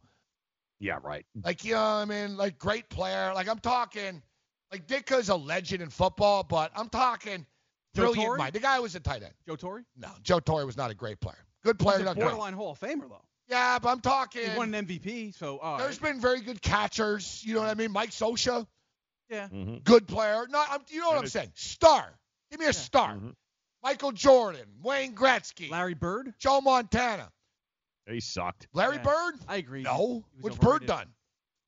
Yeah, 0.79 0.99
right. 1.03 1.25
Like, 1.43 1.65
you 1.65 1.73
know 1.73 1.81
I 1.81 2.05
mean? 2.05 2.37
Like, 2.37 2.57
great 2.57 2.87
player. 2.89 3.33
Like, 3.33 3.49
I'm 3.49 3.59
talking, 3.59 4.21
like, 4.71 4.87
Ditka's 4.87 5.29
a 5.29 5.35
legend 5.35 5.81
in 5.81 5.89
football, 5.89 6.43
but 6.43 6.71
I'm 6.75 6.89
talking 6.89 7.45
Joe 7.95 8.03
brilliant 8.03 8.25
Torre? 8.25 8.37
mind. 8.37 8.53
The 8.53 8.59
guy 8.59 8.79
was 8.79 8.95
a 8.95 8.99
tight 8.99 9.23
end. 9.23 9.33
Joe 9.47 9.55
Torre? 9.55 9.83
No, 9.97 10.09
Joe 10.23 10.39
Torre 10.39 10.65
was 10.65 10.77
not 10.77 10.91
a 10.91 10.93
great 10.93 11.19
player. 11.19 11.37
Good 11.63 11.79
player, 11.79 11.97
He's 11.99 12.03
a 12.03 12.05
not 12.13 12.15
great. 12.17 12.53
Hall 12.53 12.71
of 12.71 12.79
Famer 12.79 13.09
though. 13.09 13.21
Yeah, 13.49 13.79
but 13.79 13.89
I'm 13.89 14.01
talking. 14.01 14.49
He 14.49 14.57
won 14.57 14.73
an 14.73 14.85
MVP, 14.85 15.33
so 15.35 15.57
all 15.59 15.77
There's 15.77 16.01
right. 16.01 16.11
been 16.13 16.21
very 16.21 16.41
good 16.41 16.61
catchers. 16.61 17.41
You 17.45 17.53
know 17.53 17.61
what 17.61 17.69
I 17.69 17.75
mean? 17.75 17.91
Mike 17.93 18.09
Scioscia, 18.11 18.67
Yeah. 19.29 19.47
good 19.83 20.05
player. 20.07 20.45
No, 20.49 20.61
I'm, 20.69 20.81
you 20.89 20.99
know 20.99 21.07
what 21.09 21.17
I'm 21.19 21.27
saying? 21.27 21.51
Star. 21.55 22.13
Give 22.51 22.59
me 22.59 22.65
a 22.65 22.73
star. 22.73 23.17
Michael 23.83 24.11
Jordan, 24.11 24.65
Wayne 24.83 25.13
Gretzky, 25.15 25.69
Larry 25.69 25.93
Bird, 25.93 26.33
Joe 26.39 26.59
Montana, 26.61 27.31
He 28.09 28.19
sucked. 28.19 28.67
Larry 28.73 28.97
Yeah, 28.97 29.03
Bird. 29.03 29.33
I 29.47 29.57
agree. 29.57 29.83
No, 29.83 30.25
He 30.35 30.41
was 30.43 30.51
what's 30.51 30.57
Bird 30.57 30.85
done? 30.85 31.07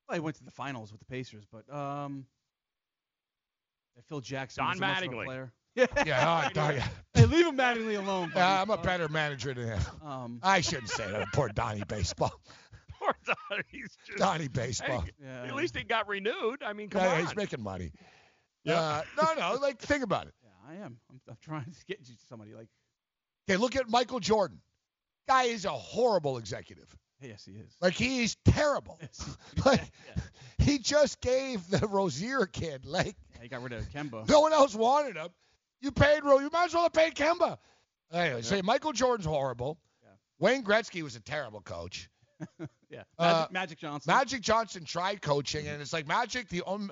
Well, 0.08 0.16
he 0.16 0.20
went 0.20 0.36
to 0.38 0.44
the 0.44 0.52
finals 0.52 0.92
with 0.92 1.00
the 1.00 1.06
Pacers, 1.06 1.46
but 1.52 1.72
um, 1.74 2.26
Phil 4.08 4.22
Jackson 4.22 4.64
Don 4.64 4.78
a 4.78 4.80
much 4.80 4.98
Mattingly. 5.04 5.26
player. 5.26 5.52
Yeah, 6.06 6.30
I 6.46 6.50
tell 6.52 6.74
you. 6.74 6.82
Hey, 7.14 7.26
leave 7.26 7.46
him 7.46 7.56
Mattingly 7.58 7.98
alone. 7.98 8.30
buddy. 8.30 8.40
Yeah, 8.40 8.62
I'm 8.62 8.70
a 8.70 8.78
better 8.78 9.08
manager 9.08 9.54
than 9.54 9.68
him. 9.68 9.80
Um, 10.06 10.40
I 10.44 10.60
shouldn't 10.62 10.90
say 10.90 11.10
that. 11.10 11.28
Poor 11.34 11.48
Donnie 11.50 11.84
Baseball. 11.88 12.34
Poor 13.00 13.14
Donnie's 13.26 13.96
just. 14.06 14.18
Donnie 14.18 14.50
Baseball. 14.50 15.02
Hey, 15.02 15.12
Yeah. 15.24 15.44
At 15.46 15.56
least 15.56 15.78
he 15.78 15.84
got 15.84 16.08
renewed. 16.10 16.64
I 16.64 16.74
mean, 16.74 16.90
come 16.90 17.02
Yeah, 17.02 17.14
on. 17.14 17.20
he's 17.22 17.36
making 17.36 17.62
money. 17.64 17.92
Uh, 18.68 19.04
no, 19.16 19.34
no. 19.36 19.58
Like, 19.62 19.80
think 19.80 20.04
about 20.04 20.28
it. 20.28 20.34
yeah, 20.44 20.50
I 20.70 20.86
am. 20.86 20.98
I'm, 21.10 21.22
I'm 21.30 21.38
trying 21.42 21.64
to 21.72 21.86
get 21.88 22.00
you 22.02 22.16
to 22.16 22.26
somebody 22.28 22.54
like. 22.54 22.68
Okay, 23.50 23.56
look 23.58 23.76
at 23.78 23.90
Michael 23.90 24.20
Jordan. 24.20 24.60
Guy 25.30 25.44
is 25.44 25.64
a 25.66 25.70
horrible 25.72 26.38
executive. 26.40 26.94
Yes, 27.22 27.46
he 27.46 27.54
is. 27.58 27.76
Like 27.82 27.94
he's 27.94 28.36
terrible. 28.46 28.98
Yes, 29.02 29.38
like 29.66 29.82
he 30.58 30.80
just 30.80 31.22
gave 31.22 31.68
the 31.70 31.86
Rozier 31.88 32.46
kid 32.48 32.86
like 32.86 33.16
Yeah, 33.40 33.44
he 33.44 33.50
got 33.50 33.64
rid 33.64 33.74
of 33.74 33.90
Kemba. 33.90 34.28
no 34.30 34.42
one 34.42 34.54
else 34.54 34.76
wanted 34.76 35.16
him. 35.16 35.30
You 35.82 35.92
paid 35.92 36.24
Ro. 36.24 36.40
You 36.40 36.50
might 36.52 36.66
as 36.66 36.74
well 36.74 36.84
have 36.84 36.94
paid 36.94 37.16
Kemba. 37.16 37.58
Anyway, 38.12 38.42
say 38.42 38.62
Michael 38.62 38.92
Jordan's 38.92 39.26
horrible. 39.26 39.78
Wayne 40.40 40.64
Gretzky 40.64 41.02
was 41.04 41.16
a 41.16 41.22
terrible 41.22 41.62
coach. 41.62 42.10
Yeah. 42.92 43.04
Magic, 43.20 43.36
Uh, 43.36 43.48
Magic 43.52 43.78
Johnson. 43.78 44.12
Magic 44.12 44.42
Johnson 44.42 44.84
tried 44.84 45.22
coaching, 45.22 45.68
and 45.68 45.80
it's 45.80 45.94
like 45.94 46.08
Magic. 46.08 46.50
The 46.50 46.64
um, 46.66 46.92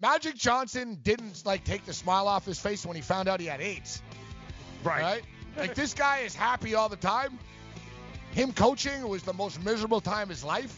Magic 0.00 0.34
Johnson 0.34 0.98
didn't 1.00 1.46
like 1.46 1.62
take 1.62 1.84
the 1.86 1.92
smile 1.92 2.26
off 2.26 2.44
his 2.44 2.58
face 2.58 2.84
when 2.84 2.96
he 2.96 3.02
found 3.02 3.28
out 3.28 3.38
he 3.38 3.46
had 3.46 3.60
AIDS. 3.60 4.02
Right. 4.82 5.22
Like 5.56 5.76
this 5.76 5.94
guy 5.94 6.20
is 6.20 6.34
happy 6.34 6.74
all 6.74 6.88
the 6.88 6.96
time. 6.96 7.38
Him 8.32 8.52
coaching 8.52 9.06
was 9.06 9.22
the 9.22 9.34
most 9.34 9.62
miserable 9.64 10.00
time 10.00 10.24
of 10.24 10.28
his 10.30 10.42
life. 10.42 10.76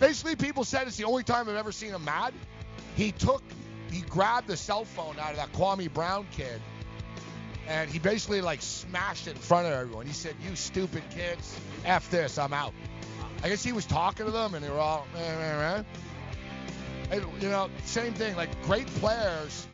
Basically, 0.00 0.36
people 0.36 0.64
said 0.64 0.86
it's 0.86 0.98
the 0.98 1.04
only 1.04 1.22
time 1.22 1.48
I've 1.48 1.56
ever 1.56 1.72
seen 1.72 1.92
him 1.92 2.04
mad. 2.04 2.34
He 2.96 3.12
took, 3.12 3.42
he 3.94 4.02
grabbed 4.02 4.48
the 4.48 4.56
cell 4.56 4.84
phone 4.84 5.18
out 5.20 5.30
of 5.30 5.36
that 5.36 5.52
Kwame 5.52 5.92
Brown 5.92 6.26
kid, 6.32 6.60
and 7.68 7.88
he 7.88 8.00
basically 8.00 8.40
like 8.40 8.60
smashed 8.60 9.28
it 9.28 9.36
in 9.36 9.36
front 9.36 9.66
of 9.68 9.72
everyone. 9.72 10.04
He 10.04 10.12
said, 10.12 10.34
"You 10.44 10.56
stupid 10.56 11.04
kids, 11.10 11.56
f 11.84 12.10
this, 12.10 12.36
I'm 12.36 12.52
out." 12.52 12.74
I 13.42 13.48
guess 13.48 13.62
he 13.62 13.72
was 13.72 13.86
talking 13.86 14.26
to 14.26 14.32
them, 14.32 14.54
and 14.54 14.64
they 14.64 14.70
were 14.70 14.80
all, 14.80 15.06
eh, 15.16 15.20
eh, 15.20 15.78
eh. 15.78 15.82
And, 17.10 17.42
you 17.42 17.50
know, 17.50 17.68
same 17.84 18.14
thing. 18.14 18.34
Like 18.36 18.50
great 18.62 18.86
players. 18.86 19.66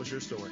What's 0.00 0.10
your 0.10 0.24
story? 0.24 0.48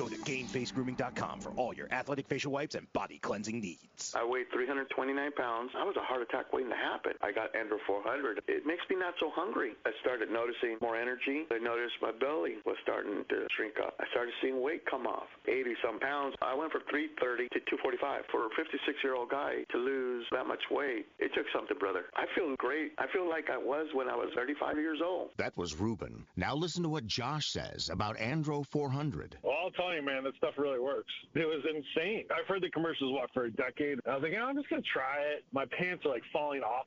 Go 0.00 0.08
to 0.08 0.16
GainFaceGrooming.com 0.16 1.40
for 1.40 1.52
all 1.60 1.74
your 1.74 1.92
athletic 1.92 2.26
facial 2.26 2.52
wipes 2.52 2.74
and 2.74 2.90
body 2.94 3.18
cleansing 3.18 3.60
needs. 3.60 4.14
I 4.16 4.24
weighed 4.24 4.48
329 4.48 4.88
pounds. 5.36 5.72
I 5.76 5.84
was 5.84 5.92
a 6.00 6.06
heart 6.08 6.22
attack 6.22 6.54
waiting 6.54 6.70
to 6.70 6.78
happen. 6.80 7.12
I 7.20 7.28
got 7.28 7.52
Andro 7.52 7.76
400. 7.84 8.40
It 8.48 8.64
makes 8.64 8.80
me 8.88 8.96
not 8.96 9.12
so 9.20 9.28
hungry. 9.34 9.76
I 9.84 9.90
started 10.00 10.32
noticing 10.32 10.78
more 10.80 10.96
energy. 10.96 11.44
I 11.52 11.58
noticed 11.58 12.00
my 12.00 12.12
belly 12.16 12.64
was 12.64 12.80
starting 12.80 13.28
to 13.28 13.44
shrink 13.52 13.74
up. 13.76 13.92
I 14.00 14.08
started 14.08 14.32
seeing 14.40 14.62
weight 14.62 14.86
come 14.88 15.04
off, 15.06 15.28
80 15.44 15.74
some 15.84 16.00
pounds. 16.00 16.34
I 16.40 16.54
went 16.54 16.72
from 16.72 16.88
330 16.88 17.52
to 17.52 17.60
245. 17.68 18.24
For 18.32 18.46
a 18.46 18.50
56 18.56 18.80
year 19.04 19.20
old 19.20 19.28
guy 19.28 19.68
to 19.68 19.76
lose 19.76 20.24
that 20.32 20.46
much 20.48 20.64
weight, 20.70 21.04
it 21.18 21.34
took 21.36 21.44
something, 21.52 21.76
brother. 21.76 22.08
I 22.16 22.24
feel 22.32 22.56
great. 22.56 22.92
I 22.96 23.04
feel 23.12 23.28
like 23.28 23.50
I 23.52 23.58
was 23.58 23.92
when 23.92 24.08
I 24.08 24.16
was 24.16 24.32
35 24.32 24.80
years 24.80 25.04
old. 25.04 25.36
That 25.36 25.52
was 25.58 25.76
Ruben. 25.76 26.24
Now 26.40 26.54
listen 26.54 26.82
to 26.84 26.88
what 26.88 27.04
Josh 27.04 27.52
says 27.52 27.90
about 27.92 28.16
Andro 28.16 28.64
400. 28.64 28.77
Well, 29.42 29.54
I'll 29.62 29.70
tell 29.70 29.94
you, 29.94 30.02
man, 30.02 30.24
that 30.24 30.36
stuff 30.36 30.54
really 30.56 30.78
works. 30.78 31.12
It 31.34 31.46
was 31.46 31.64
insane. 31.64 32.24
I've 32.30 32.46
heard 32.46 32.62
the 32.62 32.70
commercials 32.70 33.12
what 33.12 33.30
for 33.32 33.44
a 33.44 33.50
decade. 33.50 33.98
I 34.06 34.14
was 34.14 34.22
like, 34.22 34.32
oh, 34.38 34.44
I'm 34.44 34.56
just 34.56 34.68
gonna 34.70 34.82
try 34.92 35.18
it. 35.36 35.44
My 35.52 35.64
pants 35.78 36.04
are 36.06 36.10
like 36.10 36.22
falling 36.32 36.62
off. 36.62 36.86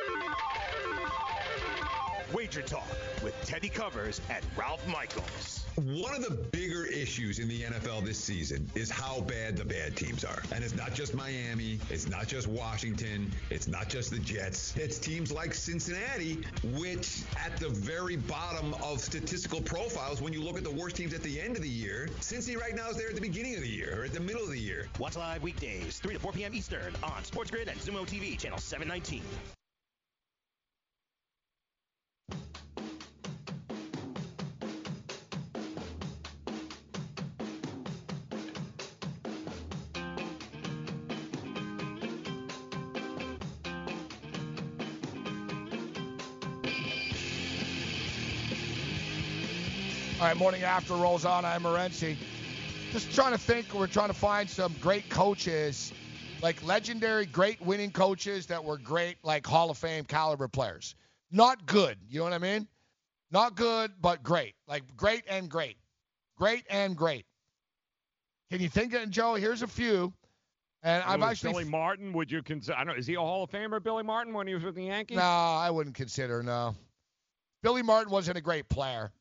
Wager 2.33 2.61
Talk 2.61 2.87
with 3.23 3.35
Teddy 3.45 3.69
Covers 3.69 4.21
and 4.29 4.43
Ralph 4.55 4.85
Michaels. 4.87 5.65
One 5.75 6.13
of 6.13 6.23
the 6.23 6.35
bigger 6.51 6.85
issues 6.85 7.39
in 7.39 7.47
the 7.47 7.63
NFL 7.63 8.05
this 8.05 8.17
season 8.17 8.69
is 8.75 8.89
how 8.89 9.21
bad 9.21 9.57
the 9.57 9.65
bad 9.65 9.95
teams 9.95 10.23
are. 10.23 10.41
And 10.53 10.63
it's 10.63 10.75
not 10.75 10.93
just 10.93 11.13
Miami, 11.13 11.79
it's 11.89 12.07
not 12.09 12.27
just 12.27 12.47
Washington, 12.47 13.31
it's 13.49 13.67
not 13.67 13.89
just 13.89 14.11
the 14.11 14.19
Jets. 14.19 14.75
It's 14.77 14.99
teams 14.99 15.31
like 15.31 15.53
Cincinnati, 15.53 16.43
which 16.77 17.23
at 17.37 17.57
the 17.57 17.69
very 17.69 18.17
bottom 18.17 18.73
of 18.83 18.99
statistical 18.99 19.61
profiles, 19.61 20.21
when 20.21 20.33
you 20.33 20.43
look 20.43 20.57
at 20.57 20.63
the 20.63 20.71
worst 20.71 20.95
teams 20.95 21.13
at 21.13 21.23
the 21.23 21.39
end 21.39 21.55
of 21.55 21.61
the 21.61 21.69
year, 21.69 22.09
Cincy 22.19 22.59
right 22.59 22.75
now 22.75 22.89
is 22.89 22.97
there 22.97 23.09
at 23.09 23.15
the 23.15 23.21
beginning 23.21 23.55
of 23.55 23.61
the 23.61 23.69
year 23.69 24.01
or 24.01 24.05
at 24.05 24.13
the 24.13 24.19
middle 24.19 24.43
of 24.43 24.49
the 24.49 24.59
year. 24.59 24.87
Watch 24.99 25.15
live 25.15 25.41
weekdays, 25.43 25.99
3 25.99 26.13
to 26.13 26.19
4 26.19 26.31
p.m. 26.33 26.53
Eastern 26.53 26.93
on 27.03 27.23
Sports 27.23 27.51
Grid 27.51 27.67
and 27.67 27.79
Xumo 27.79 28.05
TV, 28.05 28.37
channel 28.37 28.57
719. 28.57 29.21
All 50.21 50.27
right, 50.27 50.37
morning 50.37 50.61
after 50.61 50.93
rolls 50.93 51.25
on. 51.25 51.45
I'm 51.45 51.63
Morenci. 51.63 52.15
Just 52.91 53.11
trying 53.11 53.31
to 53.31 53.39
think. 53.39 53.73
We're 53.73 53.87
trying 53.87 54.09
to 54.09 54.13
find 54.13 54.47
some 54.47 54.75
great 54.79 55.09
coaches, 55.09 55.91
like 56.43 56.63
legendary, 56.63 57.25
great 57.25 57.59
winning 57.59 57.89
coaches 57.89 58.45
that 58.45 58.63
were 58.63 58.77
great, 58.77 59.17
like 59.23 59.47
Hall 59.47 59.71
of 59.71 59.79
Fame 59.79 60.05
caliber 60.05 60.47
players. 60.47 60.93
Not 61.31 61.65
good. 61.65 61.97
You 62.09 62.19
know 62.19 62.23
what 62.25 62.33
I 62.33 62.37
mean? 62.39 62.67
Not 63.31 63.55
good, 63.55 63.91
but 64.01 64.21
great. 64.23 64.55
Like 64.67 64.83
great 64.97 65.23
and 65.29 65.49
great. 65.49 65.77
Great 66.37 66.65
and 66.69 66.95
great. 66.95 67.25
Can 68.51 68.59
you 68.61 68.67
think 68.69 68.93
of 68.93 69.09
Joe? 69.09 69.35
Here's 69.35 69.61
a 69.61 69.67
few. 69.67 70.13
And 70.83 71.03
I've 71.03 71.21
actually 71.21 71.51
Billy 71.53 71.63
Martin. 71.65 72.11
Would 72.13 72.31
you 72.31 72.41
consider? 72.41 72.75
I 72.77 72.83
don't. 72.83 72.97
Is 72.97 73.05
he 73.07 73.13
a 73.13 73.19
Hall 73.19 73.43
of 73.43 73.51
Famer, 73.51 73.81
Billy 73.81 74.03
Martin, 74.03 74.33
when 74.33 74.47
he 74.47 74.53
was 74.55 74.63
with 74.63 74.75
the 74.75 74.85
Yankees? 74.85 75.17
No, 75.17 75.23
I 75.23 75.69
wouldn't 75.69 75.95
consider. 75.95 76.41
No, 76.41 76.75
Billy 77.61 77.83
Martin 77.83 78.11
wasn't 78.11 78.37
a 78.37 78.41
great 78.41 78.67
player. 78.67 79.11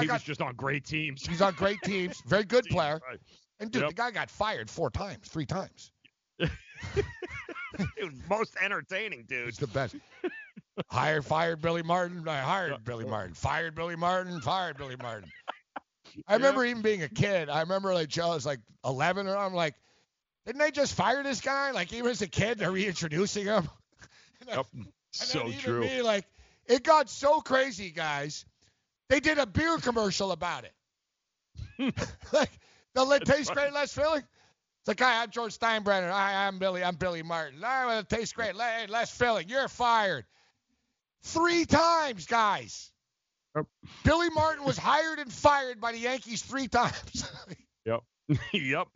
He 0.00 0.06
got- 0.06 0.14
was 0.14 0.22
just 0.22 0.40
on 0.40 0.54
great 0.54 0.86
teams. 0.86 1.26
He's 1.26 1.42
on 1.42 1.52
great 1.54 1.78
teams. 1.84 2.22
Very 2.26 2.44
good 2.44 2.64
player. 2.70 2.98
And 3.60 3.70
dude, 3.70 3.82
Yep. 3.82 3.90
the 3.90 3.94
guy 3.94 4.10
got 4.10 4.30
fired 4.30 4.70
four 4.70 4.90
times, 4.90 5.28
three 5.28 5.44
times. 5.46 5.92
It 7.96 8.04
was 8.04 8.14
most 8.28 8.56
entertaining, 8.62 9.24
dude. 9.28 9.48
It's 9.48 9.58
the 9.58 9.66
best. 9.66 9.96
hired, 10.90 11.24
fired 11.24 11.60
Billy 11.60 11.82
Martin. 11.82 12.26
I 12.28 12.40
hired 12.40 12.84
Billy 12.84 13.04
Martin. 13.04 13.34
Fired 13.34 13.74
Billy 13.74 13.96
Martin. 13.96 14.40
Fired 14.40 14.76
Billy 14.76 14.96
Martin. 15.00 15.30
I 16.28 16.34
remember 16.34 16.64
even 16.64 16.82
being 16.82 17.02
a 17.02 17.08
kid. 17.08 17.48
I 17.48 17.60
remember 17.60 17.94
like 17.94 18.08
Joe 18.08 18.30
was 18.30 18.44
like 18.44 18.60
11 18.84 19.28
or 19.28 19.36
I'm 19.36 19.54
like, 19.54 19.74
didn't 20.44 20.58
they 20.60 20.70
just 20.70 20.94
fire 20.94 21.22
this 21.22 21.40
guy? 21.40 21.70
Like 21.70 21.92
even 21.92 22.10
as 22.10 22.20
a 22.20 22.28
kid, 22.28 22.58
they're 22.58 22.72
reintroducing 22.72 23.46
him. 23.46 23.68
Yep. 24.48 24.66
And 24.74 24.86
So 25.12 25.50
true. 25.52 25.80
Me, 25.80 26.02
like 26.02 26.26
it 26.66 26.82
got 26.82 27.08
so 27.08 27.40
crazy, 27.40 27.90
guys. 27.90 28.44
They 29.08 29.20
did 29.20 29.38
a 29.38 29.46
beer 29.46 29.78
commercial 29.78 30.32
about 30.32 30.64
it. 30.64 31.94
like 32.32 32.50
the 32.94 33.08
it 33.10 33.24
tastes 33.24 33.50
great, 33.50 33.72
less 33.72 33.94
filling. 33.94 34.22
It's 34.82 34.88
like, 34.88 34.98
hi, 34.98 35.22
I'm 35.22 35.30
George 35.30 35.56
Steinbrenner. 35.56 36.10
Hi, 36.10 36.46
I'm 36.48 36.58
Billy. 36.58 36.82
I'm 36.82 36.96
Billy 36.96 37.22
Martin. 37.22 37.62
All 37.62 37.86
right, 37.86 37.98
it 37.98 38.08
tastes 38.08 38.32
great. 38.32 38.56
Hey, 38.56 38.86
less 38.88 39.16
filling. 39.16 39.48
You're 39.48 39.68
fired. 39.68 40.24
Three 41.22 41.64
times, 41.64 42.26
guys. 42.26 42.90
Billy 44.02 44.28
Martin 44.30 44.64
was 44.64 44.76
hired 44.76 45.20
and 45.20 45.32
fired 45.32 45.80
by 45.80 45.92
the 45.92 45.98
Yankees 45.98 46.42
three 46.42 46.66
times. 46.68 47.30
Yep. 47.84 48.00
yep. 48.52 48.86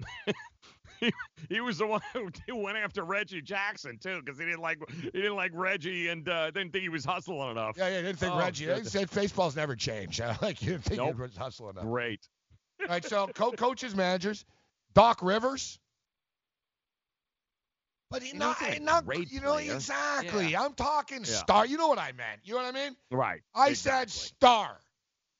he, 1.00 1.12
he 1.48 1.60
was 1.60 1.78
the 1.78 1.86
one 1.88 2.00
who 2.12 2.56
went 2.56 2.76
after 2.76 3.04
Reggie 3.04 3.42
Jackson 3.42 3.98
too, 3.98 4.22
because 4.24 4.38
he 4.38 4.44
didn't 4.44 4.60
like 4.60 4.78
he 4.90 5.10
didn't 5.10 5.34
like 5.34 5.50
Reggie 5.54 6.06
and 6.08 6.28
uh, 6.28 6.52
didn't 6.52 6.70
think 6.72 6.82
he 6.82 6.88
was 6.88 7.04
hustling 7.04 7.50
enough. 7.50 7.76
yeah, 7.76 7.88
yeah, 7.88 8.02
didn't 8.02 8.20
think 8.20 8.32
Oh, 8.34 8.38
Reggie. 8.38 8.66
They 8.66 8.84
said 8.84 9.10
baseball's 9.10 9.56
never 9.56 9.74
changed. 9.74 10.20
like 10.40 10.62
you 10.62 10.70
didn't 10.72 10.84
think 10.84 10.98
Nope. 10.98 11.10
it 11.10 11.18
was 11.18 11.36
hustling 11.36 11.70
enough. 11.70 11.84
Great. 11.84 12.28
All 12.80 12.86
right, 12.86 13.04
so 13.04 13.26
co- 13.34 13.50
coaches, 13.52 13.94
managers, 13.96 14.44
Doc 14.96 15.20
Rivers. 15.22 15.78
But 18.10 18.22
he 18.22 18.30
He 18.30 18.38
not, 18.38 19.04
great 19.04 19.30
you 19.30 19.40
know 19.42 19.52
player. 19.54 19.74
exactly. 19.74 20.48
Yeah. 20.52 20.62
I'm 20.62 20.72
talking 20.72 21.18
Yeah. 21.18 21.24
star. 21.34 21.66
You 21.66 21.76
know 21.76 21.88
what 21.88 21.98
I 21.98 22.12
meant. 22.12 22.40
You 22.44 22.54
know 22.54 22.62
what 22.62 22.74
I 22.74 22.86
mean? 22.86 22.96
Right. 23.10 23.42
I 23.54 23.74
said 23.74 24.10
star, 24.10 24.80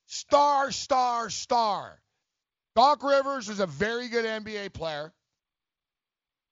star, 0.05 0.71
star, 0.73 1.31
star. 1.31 2.03
Doc 2.75 3.03
Rivers 3.03 3.49
was 3.49 3.61
a 3.61 3.67
very 3.67 4.09
good 4.09 4.27
NBA 4.27 4.69
player. 4.75 5.15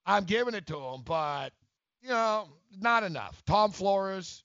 I'm 0.06 0.24
giving 0.24 0.55
it 0.55 0.66
to 0.68 0.78
him, 0.78 1.02
but 1.05 1.52
you 2.01 2.09
know, 2.09 2.48
not 2.78 3.02
enough. 3.02 3.43
Tom 3.44 3.70
Flores, 3.72 4.43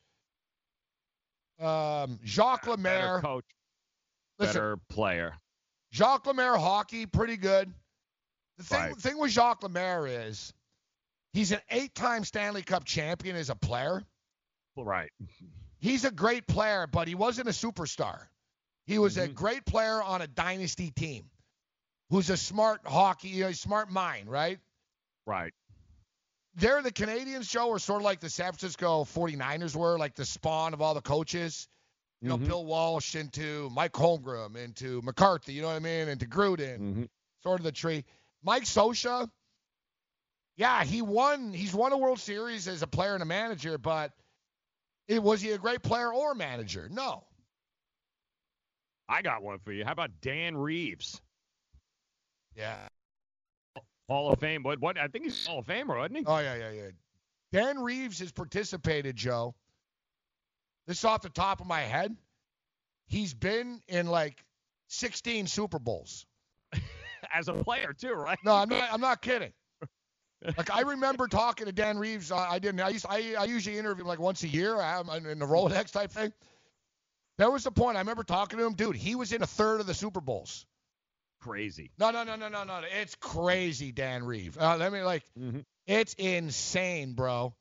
um, 1.61 2.19
Jacques 2.25 2.63
Better 2.65 2.71
Lemaire. 2.71 3.21
coach. 3.21 3.45
Listen, 4.37 4.53
Better 4.53 4.77
player. 4.89 5.37
Jacques 5.93 6.25
Lemaire 6.25 6.57
hockey, 6.57 7.05
pretty 7.05 7.37
good. 7.37 7.73
The 8.59 8.65
thing, 8.65 8.79
Right. 8.81 8.97
thing 8.97 9.17
with 9.17 9.31
Jacques 9.31 9.63
Lemaire 9.63 10.05
is 10.05 10.53
he's 11.33 11.51
an 11.53 11.61
eight-time 11.69 12.25
Stanley 12.25 12.61
Cup 12.61 12.83
champion 12.83 13.35
as 13.37 13.49
a 13.49 13.55
player. 13.55 14.03
Right. 14.75 15.11
He's 15.79 16.03
a 16.05 16.11
great 16.11 16.45
player, 16.45 16.85
but 16.85 17.07
he 17.07 17.15
wasn't 17.15 17.47
a 17.47 17.51
superstar. 17.53 18.27
He 18.85 18.97
was 18.99 19.15
Mm-hmm. 19.15 19.31
a 19.31 19.33
great 19.33 19.65
player 19.65 20.03
on 20.03 20.21
a 20.21 20.27
dynasty 20.27 20.91
team 20.91 21.29
who's 22.09 22.29
a 22.29 22.35
smart 22.37 22.81
hockey, 22.85 23.29
you 23.29 23.45
know, 23.45 23.51
smart 23.53 23.89
mind, 23.89 24.29
right? 24.29 24.59
Right. 25.25 25.53
They're 26.55 26.81
the 26.81 26.91
Canadiens, 26.91 27.49
Joe, 27.49 27.71
are 27.71 27.79
sort 27.79 28.01
of 28.01 28.05
like 28.05 28.19
the 28.19 28.29
San 28.29 28.51
Francisco 28.51 29.05
49ers 29.05 29.75
were, 29.75 29.97
like 29.97 30.15
the 30.15 30.25
spawn 30.25 30.73
of 30.73 30.81
all 30.81 30.93
the 30.95 31.01
coaches. 31.01 31.67
You 32.21 32.27
know, 32.29 32.37
Mhm. 32.37 32.47
Bill 32.47 32.65
Walsh 32.65 33.15
into 33.15 33.69
Mike 33.69 33.93
Holmgren, 33.93 34.57
into 34.57 35.01
McCarthy, 35.03 35.53
you 35.53 35.61
know 35.61 35.67
what 35.69 35.77
I 35.77 35.79
mean, 35.79 36.09
into 36.09 36.25
Gruden. 36.25 36.79
Mm-hmm. 36.79 37.03
sort 37.41 37.61
of 37.61 37.63
the 37.63 37.71
tree. 37.71 38.03
Mike 38.43 38.63
Scioscia, 38.63 39.29
yeah, 40.55 40.83
he 40.83 41.01
won. 41.01 41.53
He's 41.53 41.73
won 41.73 41.93
a 41.93 41.97
World 41.97 42.19
Series 42.19 42.67
as 42.67 42.81
a 42.81 42.87
player 42.87 43.13
and 43.13 43.23
a 43.23 43.25
manager, 43.25 43.77
but 43.77 44.11
it, 45.07 45.23
was 45.23 45.41
he 45.41 45.51
a 45.51 45.57
great 45.57 45.81
player 45.81 46.13
or 46.13 46.35
manager? 46.35 46.89
No. 46.91 47.23
I 49.07 49.21
got 49.21 49.41
one 49.41 49.59
for 49.59 49.71
you. 49.71 49.85
How 49.85 49.93
about 49.93 50.11
Dan 50.21 50.57
Reeves? 50.57 51.21
Yeah. 52.55 52.77
Hall 54.09 54.31
of 54.31 54.39
Fame. 54.39 54.63
What? 54.63 54.79
What? 54.79 54.97
I 54.97 55.07
think 55.07 55.25
he's 55.25 55.47
Hall 55.47 55.59
of 55.59 55.65
Famer, 55.65 55.97
wasn't 55.97 56.17
he? 56.17 56.23
Oh 56.25 56.39
yeah, 56.39 56.55
yeah, 56.55 56.71
yeah. 56.71 56.89
Dan 57.51 57.79
Reeves 57.79 58.19
has 58.19 58.31
participated, 58.31 59.15
Joe. 59.15 59.55
This 60.87 60.99
is 60.99 61.05
off 61.05 61.21
the 61.21 61.29
top 61.29 61.61
of 61.61 61.67
my 61.67 61.81
head. 61.81 62.15
He's 63.07 63.33
been 63.33 63.81
in 63.87 64.07
like 64.07 64.43
16 64.89 65.47
Super 65.47 65.79
Bowls. 65.79 66.25
As 67.33 67.47
a 67.47 67.53
player 67.53 67.93
too, 67.93 68.13
right? 68.13 68.37
No, 68.43 68.53
I'm 68.55 68.69
not. 68.69 68.89
I'm 68.91 69.01
not 69.01 69.21
kidding. 69.21 69.51
Like 70.57 70.71
I 70.71 70.81
remember 70.81 71.27
talking 71.27 71.65
to 71.65 71.71
Dan 71.71 71.97
Reeves. 71.97 72.31
I, 72.31 72.51
I 72.53 72.59
didn't. 72.59 72.79
I 72.79 72.89
used. 72.89 73.05
I, 73.09 73.35
I 73.37 73.43
usually 73.45 73.77
interview 73.77 74.03
him 74.03 74.07
like 74.07 74.19
once 74.19 74.43
a 74.43 74.47
year. 74.47 74.79
I 74.79 74.97
have 74.97 75.09
in 75.25 75.39
the 75.39 75.45
Rolodex 75.45 75.91
type 75.91 76.11
thing. 76.11 76.31
There 77.37 77.51
was 77.51 77.63
the 77.63 77.71
point. 77.71 77.97
I 77.97 77.99
remember 78.01 78.23
talking 78.23 78.59
to 78.59 78.65
him, 78.65 78.73
dude. 78.73 78.95
He 78.95 79.15
was 79.15 79.33
in 79.33 79.41
a 79.41 79.47
third 79.47 79.81
of 79.81 79.87
the 79.87 79.93
Super 79.93 80.21
Bowls. 80.21 80.65
Crazy. 81.41 81.91
No, 81.97 82.11
no, 82.11 82.23
no, 82.23 82.35
no, 82.35 82.49
no, 82.49 82.63
no. 82.63 82.81
It's 83.01 83.15
crazy, 83.15 83.91
Dan 83.91 84.23
Reeves. 84.23 84.57
Uh, 84.57 84.77
let 84.77 84.91
me 84.91 85.01
like. 85.01 85.23
Mhm. 85.37 85.63
It's 85.87 86.13
insane, 86.13 87.13
bro. 87.13 87.53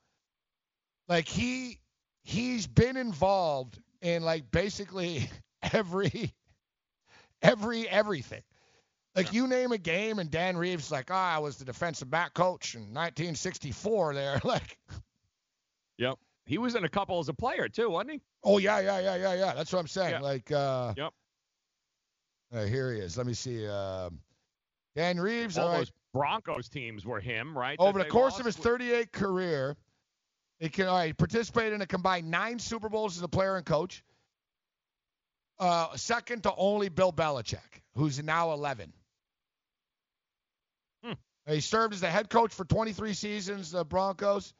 Like 1.09 1.27
he 1.27 1.81
he's 2.23 2.67
been 2.67 2.97
involved 2.97 3.79
in 4.03 4.23
like 4.23 4.51
basically 4.51 5.29
every 5.73 6.35
every 7.43 7.89
everything. 7.89 8.43
Like 9.15 9.33
you 9.33 9.49
name 9.49 9.73
a 9.73 9.79
game 9.79 10.19
and 10.19 10.31
Dan 10.31 10.57
Reeves 10.57 10.87
is 10.87 10.93
like, 10.93 11.11
ah, 11.11 11.37
I 11.37 11.39
was 11.39 11.57
the 11.57 11.65
defensive 11.65 12.11
back 12.11 12.35
coach 12.35 12.75
in 12.75 12.83
1964 12.83 14.15
there. 14.15 14.41
Like, 14.45 14.79
Yep. 15.99 16.19
He 16.47 16.57
was 16.59 16.77
in 16.77 16.85
a 16.85 16.89
couple 16.89 17.19
as 17.19 17.29
a 17.29 17.35
player 17.35 17.69
too, 17.69 17.91
wasn't 17.91 18.13
he? 18.13 18.21
oh 18.45 18.59
yeah, 18.59 18.79
yeah, 18.79 19.01
yeah, 19.01 19.17
yeah, 19.17 19.35
yeah. 19.35 19.55
That's 19.55 19.73
what 19.73 19.81
I'm 19.81 19.89
saying. 19.89 20.23
Like, 20.23 20.51
uh, 20.53 20.95
Yep. 20.97 21.13
uh, 22.55 22.65
here 22.65 22.93
he 22.93 23.01
is. 23.01 23.17
Let 23.19 23.27
me 23.27 23.35
see. 23.35 23.67
Um, 23.67 24.21
Dan 24.95 25.21
Reeves. 25.21 25.59
All 25.59 25.65
all 25.67 25.73
right. 25.73 25.79
those 25.79 25.93
Broncos 26.15 26.69
teams 26.69 27.05
were 27.05 27.21
him, 27.21 27.57
right? 27.59 27.77
Over 27.79 27.99
the 27.99 28.07
course 28.07 28.39
of 28.39 28.47
his 28.47 28.57
38 28.57 29.13
career, 29.13 29.77
he 30.59 30.69
can 30.69 30.87
all 30.87 30.97
right, 30.97 31.17
participated 31.17 31.73
in 31.75 31.83
a 31.83 31.87
combined 31.87 32.31
nine 32.31 32.59
Super 32.59 32.89
Bowls 32.89 33.17
as 33.17 33.23
a 33.23 33.29
player 33.29 33.57
and 33.57 33.67
coach. 33.67 34.03
Uh, 35.59 35.95
second 35.97 36.45
to 36.45 36.55
only 36.57 36.89
Bill 36.89 37.13
Belichick, 37.13 37.83
who's 37.95 38.23
now 38.23 38.53
11. 38.53 38.93
He 41.49 41.61
served 41.61 41.95
as 41.95 42.01
the 42.01 42.11
head 42.11 42.29
coach 42.29 42.53
for 42.53 42.65
23 42.65 43.15
seasons, 43.15 43.71
the 43.71 43.85
Broncos. 43.85 44.53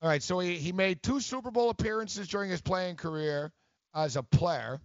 All 0.00 0.08
right, 0.08 0.22
so 0.22 0.38
he, 0.38 0.56
he 0.56 0.72
made 0.72 1.02
two 1.02 1.20
Super 1.20 1.50
Bowl 1.50 1.70
appearances 1.70 2.28
during 2.28 2.50
his 2.50 2.60
playing 2.60 2.96
career 2.96 3.52
as 3.94 4.16
a 4.16 4.22
player. 4.22 4.80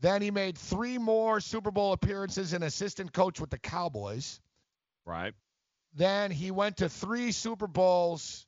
Then 0.00 0.22
he 0.22 0.30
made 0.30 0.58
three 0.58 0.98
more 0.98 1.40
Super 1.40 1.70
Bowl 1.70 1.92
appearances 1.92 2.48
as 2.48 2.52
an 2.54 2.62
assistant 2.62 3.12
coach 3.12 3.38
with 3.38 3.50
the 3.50 3.58
Cowboys. 3.58 4.40
Right. 5.06 5.34
Then 5.94 6.30
he 6.30 6.50
went 6.50 6.78
to 6.78 6.88
three 6.88 7.30
Super 7.30 7.66
Bowls 7.66 8.46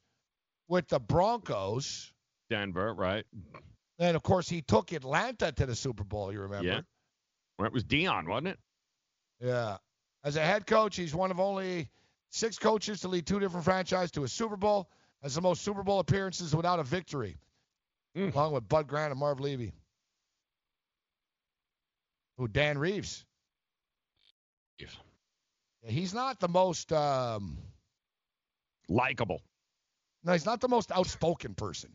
with 0.68 0.88
the 0.88 0.98
Broncos. 0.98 2.12
Denver, 2.50 2.92
right? 2.92 3.24
And 3.98 4.16
of 4.16 4.22
course, 4.22 4.48
he 4.48 4.62
took 4.62 4.92
Atlanta 4.92 5.52
to 5.52 5.66
the 5.66 5.76
Super 5.76 6.04
Bowl. 6.04 6.32
You 6.32 6.40
remember? 6.40 6.66
Yeah. 6.66 6.80
Well, 7.58 7.66
it 7.66 7.72
was 7.72 7.84
Dion, 7.84 8.28
wasn't 8.28 8.48
it? 8.48 8.58
Yeah. 9.40 9.76
As 10.26 10.34
a 10.34 10.40
head 10.40 10.66
coach, 10.66 10.96
he's 10.96 11.14
one 11.14 11.30
of 11.30 11.38
only 11.38 11.88
six 12.30 12.58
coaches 12.58 13.02
to 13.02 13.08
lead 13.08 13.28
two 13.28 13.38
different 13.38 13.64
franchises 13.64 14.10
to 14.10 14.24
a 14.24 14.28
Super 14.28 14.56
Bowl. 14.56 14.90
Has 15.22 15.36
the 15.36 15.40
most 15.40 15.62
Super 15.62 15.84
Bowl 15.84 16.00
appearances 16.00 16.54
without 16.54 16.80
a 16.80 16.82
victory, 16.82 17.36
Mm. 18.16 18.34
along 18.34 18.52
with 18.52 18.68
Bud 18.68 18.88
Grant 18.88 19.12
and 19.12 19.20
Marv 19.20 19.38
Levy. 19.38 19.72
Who 22.38 22.48
Dan 22.48 22.76
Reeves? 22.76 23.24
Yeah, 24.78 24.88
he's 25.84 26.12
not 26.12 26.40
the 26.40 26.48
most. 26.48 26.92
Um, 26.92 27.58
Likable. 28.88 29.42
no, 30.24 30.32
he's 30.32 30.44
not 30.44 30.60
the 30.60 30.68
most 30.68 30.90
outspoken 30.90 31.54
person. 31.54 31.94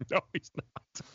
No, 0.10 0.20
he's 0.32 0.50
not. 0.54 1.06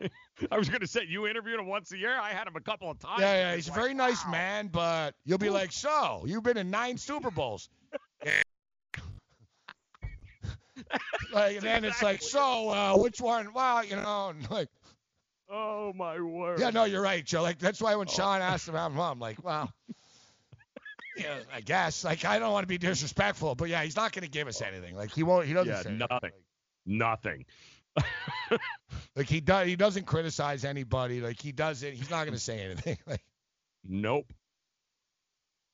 I 0.50 0.58
was 0.58 0.68
going 0.68 0.80
to 0.80 0.86
say 0.86 1.04
you 1.08 1.26
interviewed 1.26 1.58
him 1.60 1.66
once 1.66 1.92
a 1.92 1.98
year. 1.98 2.18
I 2.18 2.30
had 2.30 2.46
him 2.46 2.56
a 2.56 2.60
couple 2.60 2.90
of 2.90 2.98
times. 2.98 3.20
Yeah, 3.20 3.34
yeah, 3.34 3.54
he's 3.56 3.68
a 3.68 3.72
very 3.72 3.94
nice 3.94 4.26
man, 4.26 4.68
but 4.68 5.14
you'll 5.24 5.38
be 5.38 5.50
like, 5.50 5.72
so 5.72 6.24
you've 6.26 6.42
been 6.42 6.56
in 6.56 6.70
nine 6.70 6.96
Super 6.96 7.30
Bowls. 7.30 7.68
like, 11.32 11.56
and 11.56 11.64
then 11.64 11.84
it's 11.84 12.02
like, 12.02 12.22
so 12.22 12.70
uh, 12.70 12.96
which 12.96 13.20
one? 13.20 13.52
Well, 13.52 13.84
you 13.84 13.96
know, 13.96 14.28
and 14.34 14.50
like, 14.50 14.68
Oh 15.52 15.92
my 15.94 16.20
word. 16.20 16.60
yeah, 16.60 16.70
no, 16.70 16.84
you're 16.84 17.02
right, 17.02 17.24
Joe. 17.24 17.42
Like 17.42 17.58
that's 17.58 17.80
why 17.80 17.96
when 17.96 18.06
Sean 18.06 18.40
asked 18.40 18.68
him 18.68 18.76
I'm 18.76 19.18
like, 19.18 19.42
wow. 19.44 19.68
yeah, 21.16 21.38
I 21.52 21.60
guess. 21.60 22.04
Like 22.04 22.24
I 22.24 22.38
don't 22.38 22.52
want 22.52 22.62
to 22.62 22.68
be 22.68 22.78
disrespectful, 22.78 23.56
but 23.56 23.68
yeah, 23.68 23.82
he's 23.82 23.96
not 23.96 24.12
going 24.12 24.22
to 24.22 24.30
give 24.30 24.46
us 24.46 24.62
anything. 24.62 24.94
Like 24.94 25.10
he 25.10 25.24
won't. 25.24 25.46
He 25.46 25.52
doesn't 25.52 25.72
Yeah, 25.72 25.82
say 25.82 25.90
nothing. 25.90 26.30
Nothing. 26.86 27.44
Like 29.16 29.28
he 29.28 29.40
does. 29.40 29.66
He 29.66 29.76
doesn't 29.76 30.06
criticize 30.06 30.64
anybody. 30.64 31.20
Like 31.20 31.40
he 31.40 31.52
does 31.52 31.82
it. 31.82 31.94
He's 31.94 32.10
not 32.10 32.24
going 32.24 32.36
to 32.36 32.42
say 32.42 32.60
anything. 32.60 32.98
like. 33.06 33.22
Nope. 33.84 34.32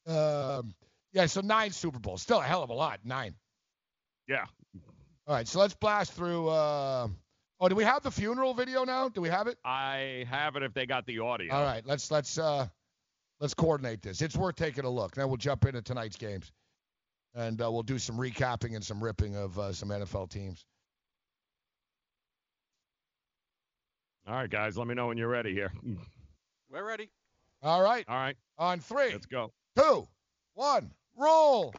Um, 0.06 0.74
yeah, 1.12 1.26
so 1.26 1.40
nine 1.40 1.72
Super 1.72 1.98
Bowls. 1.98 2.22
Still 2.22 2.40
a 2.40 2.44
hell 2.44 2.62
of 2.62 2.70
a 2.70 2.74
lot. 2.74 3.00
Nine. 3.04 3.34
Yeah. 4.28 4.44
All 5.26 5.34
right, 5.34 5.46
so 5.46 5.58
let's 5.58 5.74
blast 5.74 6.12
through. 6.12 6.48
Uh, 6.48 7.08
oh, 7.58 7.68
do 7.68 7.74
we 7.74 7.82
have 7.82 8.02
the 8.04 8.12
funeral 8.12 8.54
video 8.54 8.84
now? 8.84 9.08
Do 9.08 9.20
we 9.20 9.28
have 9.28 9.48
it? 9.48 9.58
I 9.64 10.24
have 10.30 10.54
it 10.54 10.62
if 10.62 10.72
they 10.72 10.86
got 10.86 11.04
the 11.06 11.18
audio. 11.18 11.52
All 11.52 11.64
right, 11.64 11.84
let's 11.84 12.12
let's 12.12 12.38
uh, 12.38 12.68
let's 13.40 13.54
coordinate 13.54 14.02
this. 14.02 14.22
It's 14.22 14.36
worth 14.36 14.54
taking 14.54 14.84
a 14.84 14.90
look. 14.90 15.16
Then 15.16 15.26
we'll 15.26 15.36
jump 15.36 15.64
into 15.66 15.82
tonight's 15.82 16.16
games, 16.16 16.52
and 17.34 17.60
uh, 17.60 17.70
we'll 17.70 17.82
do 17.82 17.98
some 17.98 18.16
recapping 18.16 18.76
and 18.76 18.84
some 18.84 19.02
ripping 19.02 19.34
of 19.34 19.58
uh, 19.58 19.72
some 19.72 19.88
NFL 19.88 20.30
teams. 20.30 20.64
All 24.26 24.34
right, 24.34 24.50
guys, 24.50 24.76
let 24.76 24.86
me 24.88 24.94
know 24.94 25.06
when 25.06 25.16
you're 25.16 25.28
ready 25.28 25.52
here. 25.52 25.72
We're 26.70 26.84
ready. 26.84 27.10
All 27.62 27.80
right. 27.82 28.04
All 28.08 28.16
right. 28.16 28.36
On 28.58 28.80
three, 28.80 29.12
Let's 29.12 29.26
go. 29.26 29.52
two, 29.76 30.06
one, 30.54 30.90
roll. 31.16 31.74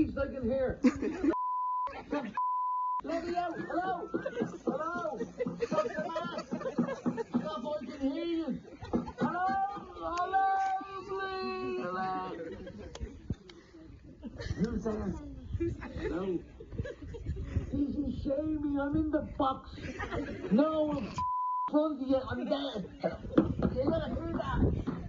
Priest 0.00 0.18
I 0.18 0.26
can 0.32 0.44
hear? 0.44 0.80
Let 3.04 3.26
me 3.26 3.36
out! 3.36 3.54
Hello? 3.68 4.08
Hello? 4.64 5.18
Stop 5.66 5.84
the 5.84 6.00
mask! 6.08 6.46
Stop, 7.28 7.64
I 7.66 7.84
can 7.84 8.00
hear 8.10 8.24
you! 8.24 8.58
Hello? 9.20 9.48
Hello? 10.00 10.46
Please! 11.06 11.80
Hello? 11.82 12.10
Who's 14.56 14.80
there? 14.84 15.12
Hello? 16.00 16.38
Easy, 17.74 18.20
shame 18.24 18.74
me, 18.74 18.80
I'm 18.80 18.96
in 18.96 19.10
the 19.10 19.28
box. 19.36 19.68
No, 20.50 20.92
I'm 20.96 21.14
front 21.70 22.02
of 22.02 22.08
you, 22.08 22.20
I'm 22.30 22.48
there. 22.48 22.84
You 23.74 23.90
gotta 23.90 24.08
hear 24.14 24.32
that. 24.32 24.60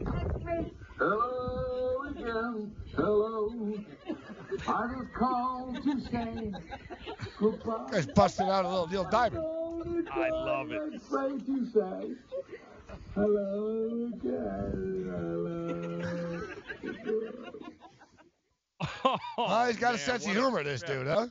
That's 0.01 0.43
me. 0.43 0.73
Hello 0.97 2.03
again, 2.09 2.75
hello. 2.93 3.31
I 4.67 4.87
just 4.95 5.13
called 5.13 5.83
to 5.83 5.99
say 6.01 6.51
goodbye. 7.37 7.89
Guys 7.91 8.05
busted 8.07 8.47
out 8.47 8.65
a 8.65 8.69
little 8.69 8.87
Neil 8.87 9.03
Diamond. 9.05 10.07
I 10.11 10.29
love 10.29 10.71
it. 10.71 10.81
It's 10.93 11.07
great 11.07 11.45
to 11.45 11.65
say 11.71 12.11
hello 13.15 14.11
again, 14.13 15.05
hello. 15.09 16.41
Oh, 19.37 19.67
he's 19.67 19.77
got 19.77 19.95
a 19.95 19.97
sense 19.97 20.23
of 20.23 20.29
what 20.29 20.37
a 20.37 20.39
humor, 20.39 20.63
this 20.63 20.81
dude, 20.81 21.07
huh? 21.07 21.27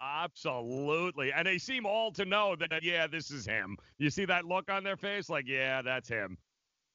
Absolutely. 0.00 1.32
And 1.32 1.46
they 1.46 1.58
seem 1.58 1.86
all 1.86 2.10
to 2.12 2.24
know 2.24 2.56
that, 2.56 2.82
yeah, 2.82 3.06
this 3.06 3.30
is 3.30 3.46
him. 3.46 3.76
You 3.98 4.10
see 4.10 4.24
that 4.24 4.44
look 4.44 4.70
on 4.70 4.82
their 4.84 4.96
face? 4.96 5.28
Like, 5.28 5.46
yeah, 5.46 5.82
that's 5.82 6.08
him. 6.08 6.38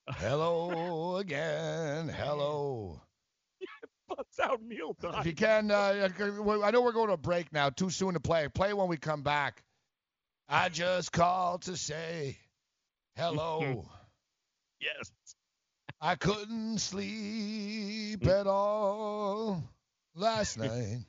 Hello 0.10 1.18
again, 1.18 2.08
hello. 2.08 3.02
Out 4.42 4.62
Neil 4.62 4.96
If 5.02 5.26
you 5.26 5.34
can, 5.34 5.72
uh, 5.72 6.10
I 6.64 6.72
know 6.72 6.82
we're 6.82 6.92
going 6.92 7.08
to 7.08 7.14
a 7.14 7.18
break 7.18 7.52
now. 7.52 7.70
Too 7.70 7.90
soon 7.90 8.14
to 8.14 8.20
play. 8.20 8.48
Play 8.48 8.74
when 8.74 8.88
we 8.88 8.98
come 8.98 9.24
back. 9.24 9.64
I 10.48 10.70
just 10.70 11.12
called 11.12 11.64
to 11.64 11.78
say 11.78 12.38
hello. 13.16 13.86
Yes. 14.80 15.12
I 16.00 16.14
couldn't 16.14 16.78
sleep 16.78 18.28
at 18.28 18.46
all 18.46 19.64
last 20.14 20.56
night. 20.60 21.00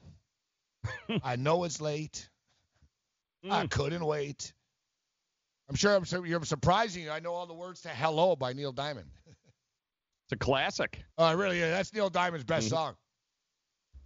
I 1.22 1.36
know 1.36 1.64
it's 1.64 1.78
late. 1.78 2.30
I 3.48 3.66
couldn't 3.66 4.02
wait. 4.02 4.54
I'm 5.68 5.76
sure 5.76 5.94
I'm, 5.94 6.24
you're 6.24 6.42
surprising. 6.44 7.10
I 7.10 7.18
know 7.18 7.34
all 7.34 7.46
the 7.46 7.54
words 7.54 7.82
to 7.82 7.90
"Hello" 7.90 8.36
by 8.36 8.54
Neil 8.54 8.72
Diamond. 8.72 9.10
It's 10.28 10.34
a 10.34 10.44
classic. 10.44 11.02
Oh, 11.16 11.34
really? 11.34 11.59
Yeah, 11.59 11.70
that's 11.70 11.94
Neil 11.94 12.10
Diamond's 12.10 12.44
best 12.44 12.66
Mhm. 12.66 12.70
song. 12.70 12.96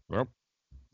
Well, 0.09 0.29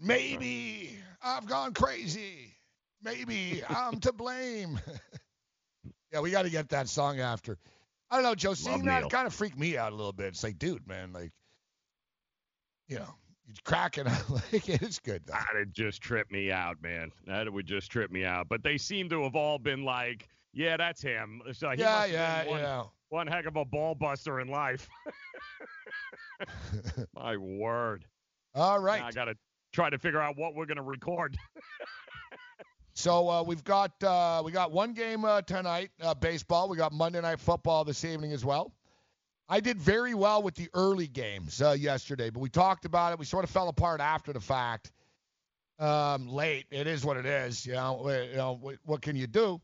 Maybe 0.00 0.96
I've 1.20 1.44
gone 1.46 1.74
crazy. 1.74 2.56
Maybe 3.02 3.62
I'm 3.68 4.00
to 4.00 4.12
blame. 4.12 4.80
yeah, 6.12 6.20
we 6.20 6.30
got 6.30 6.42
to 6.42 6.50
get 6.50 6.70
that 6.70 6.88
song 6.88 7.20
after. 7.20 7.58
I 8.10 8.14
don't 8.16 8.22
know, 8.22 8.34
Joe. 8.34 8.54
Seeing 8.54 8.84
that 8.84 9.10
kind 9.10 9.26
of 9.26 9.34
freaked 9.34 9.58
me 9.58 9.76
out 9.76 9.92
a 9.92 9.96
little 9.96 10.12
bit. 10.12 10.28
It's 10.28 10.42
like, 10.42 10.58
dude, 10.58 10.86
man, 10.86 11.12
like, 11.12 11.32
you 12.86 12.96
know, 12.96 13.14
you're 13.46 13.56
cracking. 13.64 14.04
like, 14.30 14.66
it's 14.68 14.98
good. 15.00 15.26
Though. 15.26 15.34
That'd 15.34 15.74
just 15.74 16.00
trip 16.00 16.30
me 16.30 16.50
out, 16.50 16.80
man. 16.80 17.12
That 17.26 17.52
would 17.52 17.66
just 17.66 17.90
trip 17.90 18.10
me 18.10 18.24
out. 18.24 18.48
But 18.48 18.62
they 18.62 18.78
seem 18.78 19.10
to 19.10 19.24
have 19.24 19.34
all 19.36 19.58
been 19.58 19.84
like, 19.84 20.26
yeah, 20.54 20.78
that's 20.78 21.02
him. 21.02 21.42
So 21.52 21.70
he 21.70 21.80
Yeah, 21.82 22.06
yeah, 22.06 22.44
yeah. 22.44 22.84
One 23.10 23.26
heck 23.26 23.46
of 23.46 23.56
a 23.56 23.64
ball 23.64 23.94
buster 23.94 24.40
in 24.40 24.48
life. 24.48 24.88
My 27.14 27.36
word. 27.36 28.04
All 28.54 28.78
right. 28.78 29.00
Now 29.00 29.06
I 29.08 29.12
got 29.12 29.24
to 29.26 29.34
try 29.72 29.90
to 29.90 29.98
figure 29.98 30.20
out 30.20 30.36
what 30.36 30.54
we're 30.54 30.66
going 30.66 30.76
to 30.76 30.82
record. 30.82 31.36
So 32.94 33.30
uh, 33.30 33.44
we've 33.44 33.62
got 33.62 34.02
uh, 34.02 34.42
we 34.44 34.50
got 34.50 34.72
one 34.72 34.92
game 34.92 35.24
uh, 35.24 35.40
tonight, 35.42 35.90
uh, 36.02 36.14
baseball. 36.14 36.68
We 36.68 36.76
got 36.76 36.92
Monday 36.92 37.20
night 37.20 37.38
football 37.38 37.84
this 37.84 38.04
evening 38.04 38.32
as 38.32 38.44
well. 38.44 38.72
I 39.48 39.60
did 39.60 39.78
very 39.78 40.14
well 40.14 40.42
with 40.42 40.56
the 40.56 40.68
early 40.74 41.06
games 41.06 41.62
uh, 41.62 41.76
yesterday, 41.78 42.30
but 42.30 42.40
we 42.40 42.48
talked 42.48 42.86
about 42.86 43.12
it. 43.12 43.18
We 43.20 43.24
sort 43.24 43.44
of 43.44 43.50
fell 43.50 43.68
apart 43.68 44.00
after 44.00 44.32
the 44.32 44.40
fact. 44.40 44.90
Um, 45.78 46.26
late, 46.26 46.66
it 46.72 46.88
is 46.88 47.04
what 47.04 47.16
it 47.16 47.24
is. 47.24 47.64
You 47.64 47.74
know, 47.74 48.10
you 48.10 48.36
know 48.36 48.58
what, 48.60 48.78
what 48.84 49.00
can 49.00 49.14
you 49.14 49.28
do? 49.28 49.60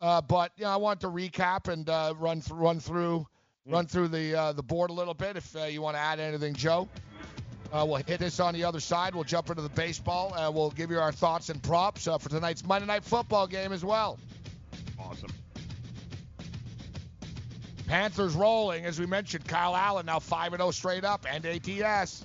Uh, 0.00 0.20
but 0.20 0.52
you 0.56 0.64
know, 0.64 0.70
I 0.70 0.76
want 0.76 1.00
to 1.00 1.08
recap 1.08 1.72
and 1.72 1.88
uh, 1.88 2.14
run 2.18 2.40
through 2.40 2.56
run 2.58 2.80
through 2.80 3.26
run 3.66 3.86
through 3.86 4.08
the 4.08 4.34
uh, 4.34 4.52
the 4.52 4.62
board 4.62 4.90
a 4.90 4.92
little 4.92 5.14
bit. 5.14 5.36
If 5.36 5.56
uh, 5.56 5.64
you 5.64 5.82
want 5.82 5.96
to 5.96 6.00
add 6.00 6.20
anything, 6.20 6.54
Joe. 6.54 6.88
Uh, 7.70 7.84
we'll 7.86 7.96
hit 7.96 8.18
this 8.18 8.40
on 8.40 8.54
the 8.54 8.64
other 8.64 8.80
side. 8.80 9.14
We'll 9.14 9.24
jump 9.24 9.50
into 9.50 9.60
the 9.60 9.68
baseball. 9.68 10.32
Uh, 10.34 10.50
we'll 10.50 10.70
give 10.70 10.90
you 10.90 10.98
our 10.98 11.12
thoughts 11.12 11.50
and 11.50 11.62
props 11.62 12.08
uh, 12.08 12.16
for 12.16 12.30
tonight's 12.30 12.64
Monday 12.64 12.86
Night 12.86 13.04
Football 13.04 13.46
game 13.46 13.72
as 13.72 13.84
well. 13.84 14.18
Awesome. 14.98 15.30
Panthers 17.86 18.34
rolling, 18.34 18.86
as 18.86 18.98
we 18.98 19.04
mentioned. 19.04 19.46
Kyle 19.46 19.76
Allen 19.76 20.06
now 20.06 20.18
5 20.18 20.54
and 20.54 20.60
0 20.60 20.70
straight 20.70 21.04
up 21.04 21.26
and 21.28 21.44
ATS. 21.44 22.24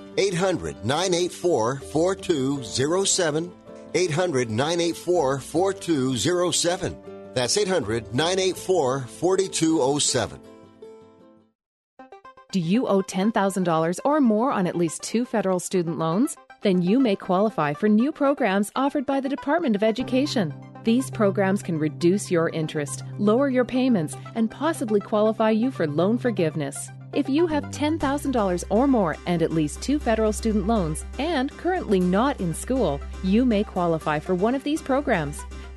800 0.17 0.85
984 0.85 1.75
4207. 1.77 3.51
800 3.93 4.49
984 4.49 5.39
4207. 5.39 6.97
That's 7.33 7.57
800 7.57 8.13
984 8.13 9.01
4207. 9.01 10.39
Do 12.51 12.59
you 12.59 12.85
owe 12.85 13.01
$10,000 13.01 13.99
or 14.03 14.19
more 14.19 14.51
on 14.51 14.67
at 14.67 14.75
least 14.75 15.03
two 15.03 15.23
federal 15.23 15.59
student 15.59 15.97
loans? 15.97 16.35
Then 16.63 16.81
you 16.81 16.99
may 16.99 17.15
qualify 17.15 17.73
for 17.73 17.87
new 17.87 18.11
programs 18.11 18.71
offered 18.75 19.05
by 19.05 19.21
the 19.21 19.29
Department 19.29 19.75
of 19.75 19.83
Education. 19.83 20.53
These 20.83 21.09
programs 21.11 21.63
can 21.63 21.79
reduce 21.79 22.29
your 22.29 22.49
interest, 22.49 23.03
lower 23.17 23.49
your 23.49 23.63
payments, 23.63 24.17
and 24.35 24.51
possibly 24.51 24.99
qualify 24.99 25.51
you 25.51 25.71
for 25.71 25.87
loan 25.87 26.17
forgiveness. 26.17 26.89
If 27.13 27.27
you 27.27 27.45
have 27.47 27.65
$10,000 27.65 28.63
or 28.69 28.87
more 28.87 29.17
and 29.25 29.41
at 29.41 29.51
least 29.51 29.81
two 29.81 29.99
federal 29.99 30.31
student 30.31 30.65
loans 30.65 31.03
and 31.19 31.51
currently 31.57 31.99
not 31.99 32.39
in 32.39 32.53
school, 32.53 33.01
you 33.21 33.43
may 33.43 33.65
qualify 33.65 34.17
for 34.17 34.33
one 34.33 34.55
of 34.55 34.63
these 34.63 34.81
programs. 34.81 35.41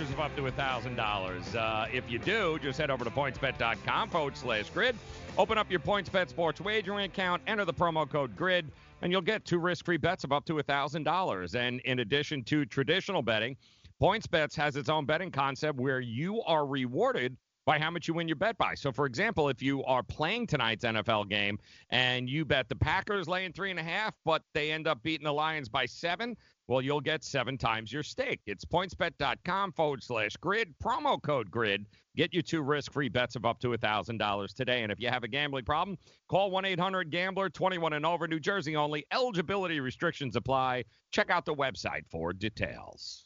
Risk 0.00 0.12
of 0.12 0.20
up 0.20 0.34
to 0.36 0.50
thousand 0.52 0.96
dollars? 0.96 1.54
Uh, 1.54 1.86
If 1.92 2.10
you 2.10 2.18
do, 2.18 2.58
just 2.62 2.78
head 2.78 2.90
over 2.90 3.04
to 3.04 3.10
pointsbet.com 3.10 4.08
forward 4.08 4.36
slash 4.36 4.70
grid. 4.70 4.96
Open 5.36 5.58
up 5.58 5.70
your 5.70 5.80
PointsBet 5.80 6.30
sports 6.30 6.60
wagering 6.60 7.04
account, 7.04 7.42
enter 7.46 7.64
the 7.64 7.74
promo 7.74 8.08
code 8.08 8.34
GRID, 8.34 8.70
and 9.02 9.12
you'll 9.12 9.20
get 9.20 9.44
two 9.44 9.58
risk-free 9.58 9.98
bets 9.98 10.24
of 10.24 10.32
up 10.32 10.46
to 10.46 10.60
thousand 10.62 11.04
dollars. 11.04 11.54
And 11.54 11.80
in 11.80 11.98
addition 11.98 12.42
to 12.44 12.64
traditional 12.64 13.20
betting, 13.20 13.56
PointsBets 14.00 14.56
has 14.56 14.76
its 14.76 14.88
own 14.88 15.04
betting 15.04 15.30
concept 15.30 15.78
where 15.78 16.00
you 16.00 16.40
are 16.42 16.66
rewarded 16.66 17.36
by 17.66 17.78
how 17.78 17.90
much 17.90 18.08
you 18.08 18.14
win 18.14 18.26
your 18.26 18.36
bet 18.36 18.56
by. 18.56 18.74
So, 18.74 18.90
for 18.90 19.04
example, 19.06 19.48
if 19.50 19.62
you 19.62 19.84
are 19.84 20.02
playing 20.02 20.46
tonight's 20.46 20.84
NFL 20.84 21.28
game 21.28 21.58
and 21.90 22.28
you 22.28 22.44
bet 22.44 22.68
the 22.68 22.74
Packers 22.74 23.28
laying 23.28 23.52
three 23.52 23.70
and 23.70 23.78
a 23.78 23.82
half, 23.82 24.14
but 24.24 24.42
they 24.54 24.72
end 24.72 24.88
up 24.88 25.02
beating 25.02 25.24
the 25.24 25.32
Lions 25.32 25.68
by 25.68 25.84
seven, 25.84 26.36
well, 26.70 26.80
you'll 26.80 27.00
get 27.00 27.24
seven 27.24 27.58
times 27.58 27.92
your 27.92 28.04
stake. 28.04 28.42
It's 28.46 28.64
pointsbet.com 28.64 29.72
forward 29.72 30.04
slash 30.04 30.36
grid, 30.36 30.72
promo 30.80 31.20
code 31.20 31.50
grid. 31.50 31.84
Get 32.16 32.32
you 32.32 32.42
two 32.42 32.62
risk 32.62 32.92
free 32.92 33.08
bets 33.08 33.34
of 33.34 33.44
up 33.44 33.58
to 33.62 33.70
$1,000 33.70 34.54
today. 34.54 34.84
And 34.84 34.92
if 34.92 35.00
you 35.00 35.08
have 35.08 35.24
a 35.24 35.28
gambling 35.28 35.64
problem, 35.64 35.98
call 36.28 36.52
1 36.52 36.64
800 36.64 37.10
Gambler 37.10 37.50
21 37.50 37.94
and 37.94 38.06
over, 38.06 38.28
New 38.28 38.38
Jersey 38.38 38.76
only. 38.76 39.04
Eligibility 39.10 39.80
restrictions 39.80 40.36
apply. 40.36 40.84
Check 41.10 41.28
out 41.28 41.44
the 41.44 41.54
website 41.54 42.06
for 42.08 42.32
details. 42.32 43.24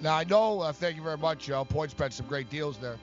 Now 0.00 0.14
I 0.14 0.24
know. 0.24 0.60
Uh, 0.62 0.72
thank 0.72 0.96
you 0.96 1.02
very 1.02 1.18
much, 1.18 1.44
Joe. 1.44 1.66
PointsBet 1.66 2.10
some 2.10 2.26
great 2.26 2.48
deals 2.48 2.78
there. 2.78 2.96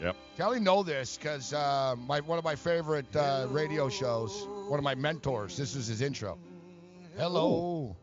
Yep. 0.00 0.14
Kelly 0.36 0.60
know 0.60 0.84
this 0.84 1.16
because 1.16 1.52
uh, 1.52 1.96
my 2.06 2.20
one 2.20 2.38
of 2.38 2.44
my 2.44 2.54
favorite 2.54 3.16
uh, 3.16 3.48
radio 3.50 3.88
shows, 3.88 4.46
one 4.68 4.78
of 4.78 4.84
my 4.84 4.94
mentors. 4.94 5.56
This 5.56 5.74
is 5.74 5.88
his 5.88 6.02
intro. 6.02 6.38
Hello. 7.16 7.96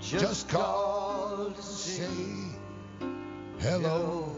Just 0.00 0.48
called 0.48 1.54
to 1.54 1.62
say 1.62 2.08
hello. 3.60 4.34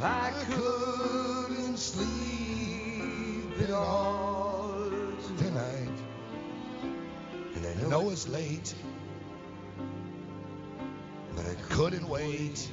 I 0.00 0.32
couldn't 0.48 1.76
sleep 1.76 3.60
at 3.62 3.70
all 3.70 4.80
tonight. 5.36 5.98
And 7.54 7.66
I 7.66 7.88
know 7.90 8.08
it's 8.08 8.26
late, 8.26 8.74
but 11.36 11.44
I 11.44 11.54
couldn't 11.68 12.08
wait. 12.08 12.70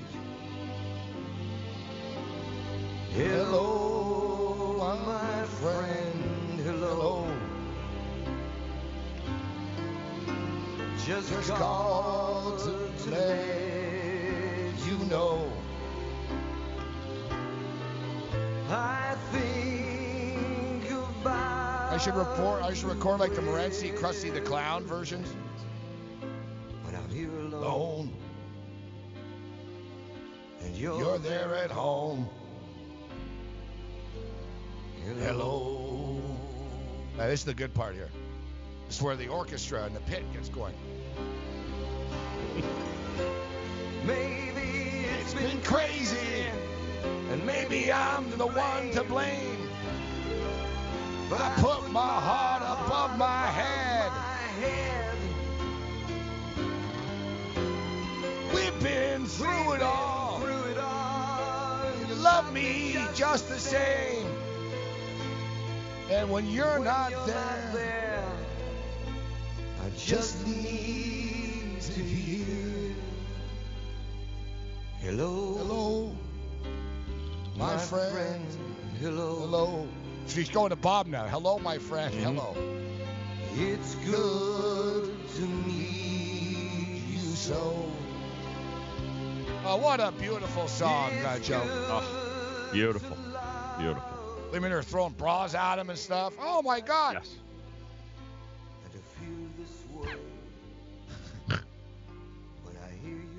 Hello, 3.11 4.09
friend. 5.61 6.61
Hello. 6.61 7.27
Just, 11.06 11.30
Just 11.30 11.49
called 11.49 12.60
to 12.60 13.10
let 13.10 14.73
you 14.88 14.98
know. 15.10 15.52
I 18.69 19.15
think 19.34 20.90
about. 20.91 21.91
I 21.91 21.98
should 21.98 22.15
report. 22.15 22.64
I 22.64 22.73
should 22.73 22.88
record 22.88 23.19
like 23.19 23.36
the 23.36 23.41
Morency, 23.41 23.94
Krusty 23.98 24.34
the 24.34 24.40
Clown 24.40 24.86
versions. 24.86 25.36
When 26.84 26.95
I'm 26.95 27.10
here 27.10 27.38
alone, 27.38 28.14
and 30.61 30.73
you're, 30.77 31.18
there 31.18 31.53
at 31.56 31.72
home. 31.72 32.30
Hello. 35.05 36.21
Now, 37.17 37.27
this 37.27 37.41
is 37.41 37.45
the 37.45 37.53
good 37.53 37.73
part 37.73 37.95
here. 37.95 38.09
This 38.88 38.97
is 38.97 39.01
where 39.01 39.15
the 39.15 39.27
orchestra 39.27 39.84
and 39.84 39.95
the 39.95 39.99
pit 40.01 40.23
gets 40.34 40.49
going. 40.49 40.73
Maybe 44.05 45.05
it's 45.19 45.34
been 45.34 45.61
crazy, 45.61 46.45
and 47.31 47.45
maybe 47.45 47.91
I'm 47.91 48.30
the 48.38 48.47
one 48.47 48.91
to 48.91 49.03
blame. 49.03 49.69
But 51.30 51.41
I 51.41 51.53
put 51.57 51.91
my 51.91 51.99
heart 51.99 52.63
above 52.63 53.17
my 53.17 53.45
head. 53.47 54.11
We've 58.53 58.80
been 58.81 59.26
through 59.26 59.73
it 59.73 59.81
all. 59.81 60.41
You 62.07 62.15
love 62.15 62.51
me 62.53 62.97
just 63.13 63.49
the 63.49 63.59
same. 63.59 64.28
And 66.10 66.31
when 66.31 66.48
you're 66.48 66.80
not 66.80 67.11
there, 67.27 68.23
I 69.84 69.90
just 69.95 70.45
need 70.48 71.80
to 71.81 72.02
hear. 72.02 72.95
Hello. 75.02 75.56
Hello. 75.57 76.15
My, 77.56 77.77
friend. 77.77 78.45
Hello. 78.99 79.36
Hello. 79.41 79.88
She's 80.27 80.49
going 80.49 80.72
to 80.72 80.76
Bob 80.76 81.06
now. 81.06 81.27
Hello, 81.27 81.60
my 81.60 81.77
friend. 81.77 82.14
Hello. 82.14 82.56
It's 83.56 83.94
good 83.95 85.11
to 85.36 85.41
meet 85.41 87.03
you 87.10 87.36
so. 87.36 87.91
Oh, 89.64 89.77
what 89.77 89.99
a 89.99 90.11
beautiful 90.11 90.68
song, 90.68 91.11
uh, 91.26 91.38
Joe. 91.40 91.61
Oh, 91.65 92.69
beautiful. 92.72 93.18
Beautiful. 93.77 94.18
Women 94.51 94.71
are 94.71 94.81
throwing 94.84 95.13
bras 95.13 95.53
at 95.53 95.77
him 95.80 95.89
and 95.89 95.99
stuff. 95.99 96.34
Oh 96.39 96.61
my 96.61 96.80
God. 96.80 97.13
Yes. 97.15 97.30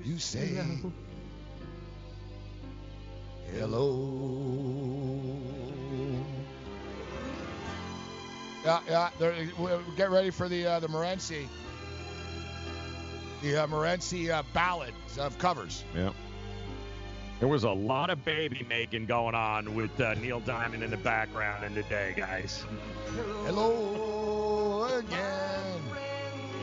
You 0.03 0.17
say 0.17 0.59
hello. 3.53 3.91
Yeah, 8.65 8.79
yeah. 8.87 9.09
they're- 9.19 9.47
Get 9.95 10.09
ready 10.11 10.29
for 10.31 10.47
the 10.49 10.65
uh, 10.65 10.79
the 10.79 10.87
Morency. 10.87 11.47
The 13.41 13.57
uh, 13.63 13.67
Morency 13.67 14.29
uh, 14.29 14.43
ballads 14.53 15.17
of 15.17 15.37
covers. 15.37 15.83
Yeah. 15.95 16.11
There 17.41 17.47
was 17.49 17.63
a 17.63 17.71
lot 17.71 18.11
of 18.11 18.23
baby 18.23 18.63
making 18.69 19.07
going 19.07 19.33
on 19.33 19.73
with 19.73 19.99
uh, 19.99 20.13
Neil 20.13 20.39
Diamond 20.41 20.83
in 20.83 20.91
the 20.91 20.97
background 20.97 21.63
in 21.65 21.73
the 21.73 21.81
day, 21.83 22.13
guys. 22.15 22.63
Hello 23.45 24.83
again. 24.99 25.81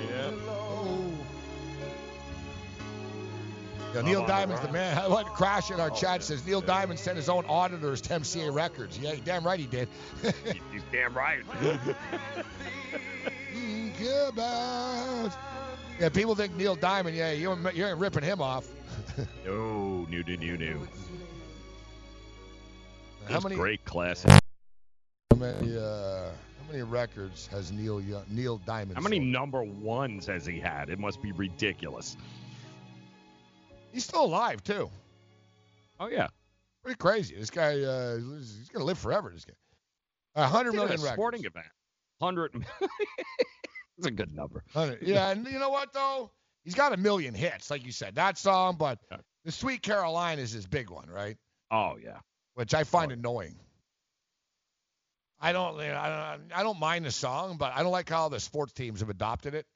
Yeah. 0.09 0.31
Yeah, 3.93 4.03
Neil 4.03 4.23
Oh, 4.23 4.27
Diamond's 4.29 4.65
the 4.65 4.71
man. 4.71 4.97
I 4.97 5.09
want 5.09 5.27
to 5.27 5.33
crash 5.33 5.73
in 5.73 5.81
our 5.81 5.91
chat 5.91 6.23
says 6.23 6.47
Neil 6.47 6.61
Diamond 6.61 7.01
sent 7.01 7.17
his 7.17 7.29
own 7.29 7.45
auditors 7.47 8.01
to 8.03 8.11
MCA 8.11 8.55
Records. 8.55 8.97
Yeah, 9.01 9.17
damn 9.25 9.45
right 9.45 9.59
he 9.59 9.67
did. 9.67 9.89
He's 10.71 10.83
damn 10.93 11.13
right. 11.13 11.41
Yeah, 15.99 16.09
people 16.11 16.37
think 16.37 16.55
Neil 16.55 16.77
Diamond. 16.77 17.17
Yeah, 17.17 17.33
you 17.33 17.51
ain't- 17.53 17.75
you 17.75 17.85
ain't 17.85 17.99
ripping 17.99 18.23
him 18.23 18.41
off. 18.41 18.65
No, 19.45 20.07
new, 20.09 20.23
new, 20.25 20.37
new, 20.37 20.57
new. 20.57 20.89
How 23.27 23.35
Just 23.35 23.45
many- 23.45 23.57
great 23.57 23.85
classic. 23.85 24.31
How 24.31 25.37
many 25.37 25.77
uh, 25.77 26.31
how 26.31 26.71
many 26.73 26.83
records 26.83 27.47
has 27.49 27.71
Neil 27.73 28.01
Young, 28.01 28.25
Neil 28.31 28.59
Diamond? 28.59 28.97
How 28.97 29.03
many 29.03 29.19
sold? 29.19 29.29
number 29.29 29.63
ones 29.63 30.27
has 30.27 30.45
he 30.47 30.59
had? 30.59 30.89
It 30.91 30.99
must 30.99 31.21
be 31.23 31.33
ridiculous. 31.33 32.17
He's 33.93 34.05
still 34.05 34.25
alive 34.25 34.63
too. 34.65 34.91
Oh 36.01 36.09
yeah. 36.09 36.29
Pretty 36.83 36.97
crazy. 36.99 37.35
This 37.37 37.51
guy, 37.51 37.81
uh, 37.83 38.17
he's 38.17 38.69
gonna 38.73 38.85
live 38.85 38.99
forever. 38.99 39.31
This 39.35 39.45
guy. 39.45 39.55
A 40.37 40.47
hundred 40.47 40.71
a 40.71 40.77
million 40.77 40.91
records. 41.01 41.13
sporting 41.13 41.45
event. 41.45 41.67
Hundred. 42.21 42.53
It's 43.99 44.07
a 44.07 44.13
good 44.13 44.33
number. 44.33 44.63
Yeah, 45.03 45.31
and 45.33 45.45
you 45.45 45.59
know 45.59 45.71
what 45.71 45.93
though? 45.93 46.31
He's 46.69 46.75
got 46.75 46.93
a 46.93 46.99
million 46.99 47.33
hits, 47.33 47.71
like 47.71 47.87
you 47.87 47.93
said. 47.93 48.17
That 48.17 48.37
song, 48.37 48.77
but 48.79 48.99
the 49.47 49.53
Sweet 49.53 49.81
Caroline 49.81 50.39
is 50.39 50.51
his 50.53 50.67
big 50.67 50.91
one, 50.91 51.09
right? 51.09 51.39
Oh 51.71 51.97
yeah. 52.03 52.19
Which 52.55 52.75
I 52.75 52.85
find 52.85 53.11
annoying. 53.11 53.57
I 55.41 55.53
don't, 55.53 55.81
I 55.81 56.37
don't, 56.37 56.53
I 56.53 56.63
don't 56.65 56.79
mind 56.81 57.05
the 57.05 57.11
song, 57.13 57.57
but 57.59 57.73
I 57.75 57.83
don't 57.83 57.93
like 57.93 58.11
how 58.11 58.29
the 58.29 58.41
sports 58.41 58.73
teams 58.73 59.01
have 59.01 59.09
adopted 59.09 59.55
it. 59.55 59.67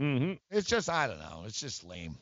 Mm-hmm. 0.00 0.34
It's 0.50 0.68
just, 0.68 0.88
I 0.90 1.06
don't 1.08 1.18
know, 1.18 1.42
it's 1.46 1.58
just 1.58 1.82
lame. 1.84 2.16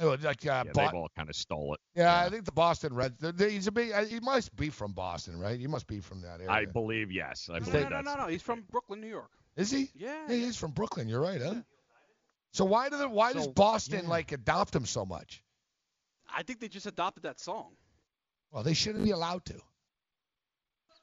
It 0.00 0.04
was 0.04 0.22
like, 0.22 0.44
uh, 0.46 0.64
Yeah, 0.66 0.72
Bo- 0.72 0.80
they've 0.82 0.94
all 0.94 1.10
kind 1.16 1.28
of 1.30 1.36
stole 1.36 1.74
it. 1.74 1.80
yeah, 1.94 2.20
I 2.24 2.28
think 2.28 2.44
the 2.44 2.52
Boston 2.52 2.94
Red. 2.94 3.16
the- 3.18 3.32
the- 3.32 3.48
He's 3.50 3.66
a 3.68 3.72
big. 3.72 3.92
uh, 3.92 4.04
He 4.04 4.20
must 4.20 4.54
be 4.54 4.68
from 4.70 4.92
Boston, 4.92 5.38
right? 5.38 5.58
He 5.58 5.66
must 5.66 5.86
be 5.86 6.00
from 6.00 6.20
that 6.22 6.40
area. 6.40 6.50
I 6.50 6.66
believe 6.66 7.10
yes. 7.10 7.48
I 7.52 7.60
No, 7.60 7.64
believe 7.64 7.74
no, 7.74 7.80
no, 7.88 7.88
that's. 7.90 8.04
no, 8.06 8.16
no. 8.16 8.26
He's 8.28 8.42
from 8.42 8.62
Brooklyn, 8.70 9.00
New 9.00 9.08
York. 9.08 9.30
Is 9.56 9.70
he? 9.72 9.90
Yeah. 9.96 10.16
Yeah, 10.28 10.34
he's 10.36 10.56
from 10.56 10.70
Brooklyn. 10.72 11.08
You're 11.08 11.20
right, 11.20 11.40
huh? 11.42 11.54
So 12.52 12.64
why 12.64 12.88
do 12.88 12.96
the, 12.96 13.08
why 13.08 13.32
does 13.32 13.46
Boston 13.48 14.02
yeah. 14.04 14.10
like 14.10 14.32
adopt 14.32 14.74
him 14.74 14.86
so 14.86 15.04
much? 15.04 15.42
I 16.34 16.42
think 16.42 16.60
they 16.60 16.68
just 16.68 16.86
adopted 16.86 17.22
that 17.24 17.40
song. 17.40 17.72
Well, 18.50 18.62
they 18.62 18.74
shouldn't 18.74 19.04
be 19.04 19.10
allowed 19.10 19.44
to. 19.46 19.54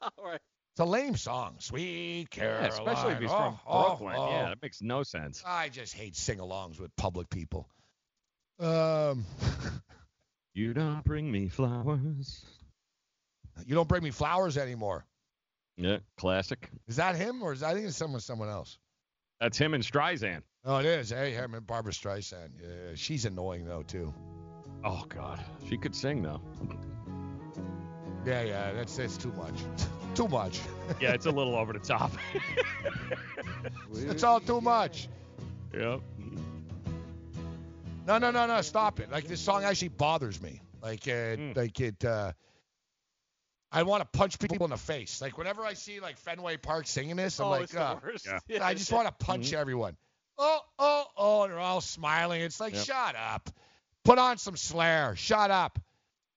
All 0.02 0.24
right. 0.24 0.40
It's 0.72 0.80
a 0.80 0.84
lame 0.84 1.16
song, 1.16 1.56
Sweet 1.58 2.28
Yeah, 2.36 2.58
Caroline. 2.58 2.70
especially 2.70 3.12
if 3.14 3.20
he's 3.20 3.30
Oh, 3.30 3.34
from 3.36 3.58
oh, 3.66 3.88
Brooklyn. 3.88 4.14
oh. 4.18 4.30
Yeah, 4.30 4.48
that 4.50 4.62
makes 4.62 4.82
no 4.82 5.02
sense. 5.04 5.42
I 5.46 5.68
just 5.70 5.94
hate 5.94 6.14
sing-alongs 6.16 6.78
with 6.78 6.94
public 6.96 7.30
people. 7.30 7.68
Um, 8.60 9.24
You 10.54 10.72
don't 10.72 11.04
bring 11.04 11.30
me 11.30 11.48
flowers. 11.48 12.42
you 13.66 13.74
don't 13.74 13.86
bring 13.88 14.02
me 14.02 14.10
flowers 14.10 14.56
anymore. 14.56 15.04
Yeah, 15.76 15.98
classic. 16.16 16.70
Is 16.88 16.96
that 16.96 17.14
him 17.16 17.42
or 17.42 17.52
is 17.52 17.62
I 17.62 17.74
think 17.74 17.86
it's 17.86 17.96
someone 17.98 18.20
someone 18.20 18.48
else? 18.48 18.78
That's 19.38 19.58
him 19.58 19.74
and 19.74 19.84
Streisand. 19.84 20.40
Oh, 20.68 20.78
it 20.78 20.86
is. 20.86 21.10
Hey, 21.10 21.30
him 21.32 21.54
and 21.54 21.64
Barbra 21.66 21.92
Streisand. 21.92 22.48
Yeah, 22.60 22.94
she's 22.96 23.24
annoying 23.24 23.64
though 23.66 23.82
too. 23.82 24.12
Oh 24.84 25.04
God, 25.08 25.42
she 25.68 25.76
could 25.76 25.94
sing 25.94 26.22
though. 26.22 26.40
Yeah, 28.24 28.42
yeah, 28.42 28.72
that's 28.72 28.96
that's 28.96 29.16
too 29.16 29.32
much. 29.32 29.54
too 30.14 30.28
much. 30.28 30.60
Yeah, 31.00 31.12
it's 31.14 31.26
a 31.26 31.30
little 31.30 31.56
over 31.56 31.72
the 31.72 31.78
top. 31.80 32.12
it's 33.92 34.22
all 34.22 34.40
too 34.40 34.60
much. 34.60 35.08
yep. 35.74 36.00
No, 38.06 38.18
no, 38.18 38.30
no, 38.30 38.46
no. 38.46 38.60
Stop 38.62 39.00
it. 39.00 39.10
Like 39.10 39.26
this 39.26 39.40
song 39.40 39.64
actually 39.64 39.88
bothers 39.88 40.40
me. 40.40 40.60
Like, 40.80 41.06
uh, 41.08 41.34
Hmm. 41.36 41.52
like 41.56 41.80
it. 41.80 42.04
Uh, 42.04 42.32
I 43.72 43.82
want 43.82 44.00
to 44.02 44.18
punch 44.18 44.38
people 44.38 44.64
in 44.64 44.70
the 44.70 44.76
face. 44.76 45.20
Like 45.20 45.38
whenever 45.38 45.64
I 45.64 45.74
see 45.74 45.98
like 45.98 46.18
Fenway 46.18 46.56
Park 46.58 46.86
singing 46.86 47.16
this, 47.16 47.40
I'm 47.40 47.46
Oh, 47.46 47.50
like, 47.50 47.72
worst. 48.02 48.26
Yeah. 48.26 48.38
Yeah, 48.48 48.64
I 48.66 48.74
just 48.74 48.92
want 48.92 49.06
to 49.08 49.12
punch 49.24 49.48
Mm-hmm. 49.50 49.60
everyone. 49.60 49.96
Oh, 50.38 50.60
oh, 50.78 51.04
oh, 51.16 51.42
and 51.44 51.52
they're 51.52 51.58
all 51.60 51.80
smiling. 51.80 52.42
It's 52.42 52.60
like, 52.60 52.74
Yep. 52.74 52.84
shut 52.84 53.16
up. 53.16 53.50
Put 54.04 54.18
on 54.18 54.38
some 54.38 54.56
Slayer. 54.56 55.14
Shut 55.16 55.50
up. 55.50 55.78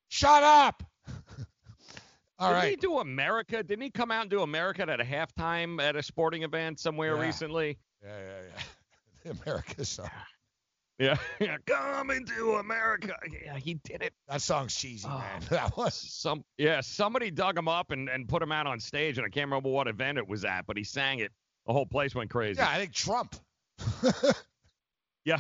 Shut 0.08 0.42
up. 0.44 0.84
all 2.40 2.50
Didn't 2.50 2.62
right. 2.64 2.70
he 2.72 2.76
do 2.78 3.00
America? 3.00 3.62
Didn't 3.64 3.84
he 3.84 3.90
come 3.92 4.12
out 4.12 4.22
and 4.22 4.30
do 4.30 4.42
America 4.42 4.84
at 4.90 5.00
a 5.00 5.04
halftime 5.04 5.82
at 5.82 5.96
a 5.96 6.04
sporting 6.04 6.44
event 6.44 6.80
somewhere 6.80 7.16
Yeah. 7.16 7.22
recently? 7.22 7.78
Yeah, 8.04 8.10
yeah, 8.20 8.42
yeah. 8.56 8.64
The 9.26 9.32
America 9.44 9.84
song. 9.84 10.10
Yeah. 10.98 11.18
Coming 11.66 12.26
to 12.26 12.54
America. 12.56 13.16
Yeah, 13.46 13.58
he 13.58 13.74
did 13.76 14.02
it. 14.02 14.14
That 14.30 14.42
song's 14.42 14.74
cheesy, 14.76 15.08
Oh. 15.10 15.18
man. 15.20 15.42
That 15.50 15.76
was. 15.76 15.94
Some 15.94 16.44
yeah, 16.58 16.80
somebody 16.82 17.30
dug 17.30 17.58
him 17.58 17.68
up 17.68 17.92
and, 17.92 18.08
and 18.10 18.28
put 18.30 18.42
him 18.42 18.52
out 18.54 18.66
on 18.66 18.80
stage, 18.80 19.18
and 19.18 19.26
I 19.26 19.30
can't 19.30 19.46
remember 19.48 19.70
what 19.70 19.88
event 19.90 20.18
it 20.18 20.28
was 20.28 20.46
at, 20.46 20.66
but 20.68 20.78
he 20.78 20.86
sang 20.86 21.20
it. 21.20 21.32
The 21.68 21.74
whole 21.74 21.86
place 21.86 22.16
went 22.16 22.30
crazy. 22.30 22.60
Yeah, 22.60 22.70
I 22.70 22.78
think 22.80 22.94
Trump. 22.94 23.36
Yeah. 25.26 25.40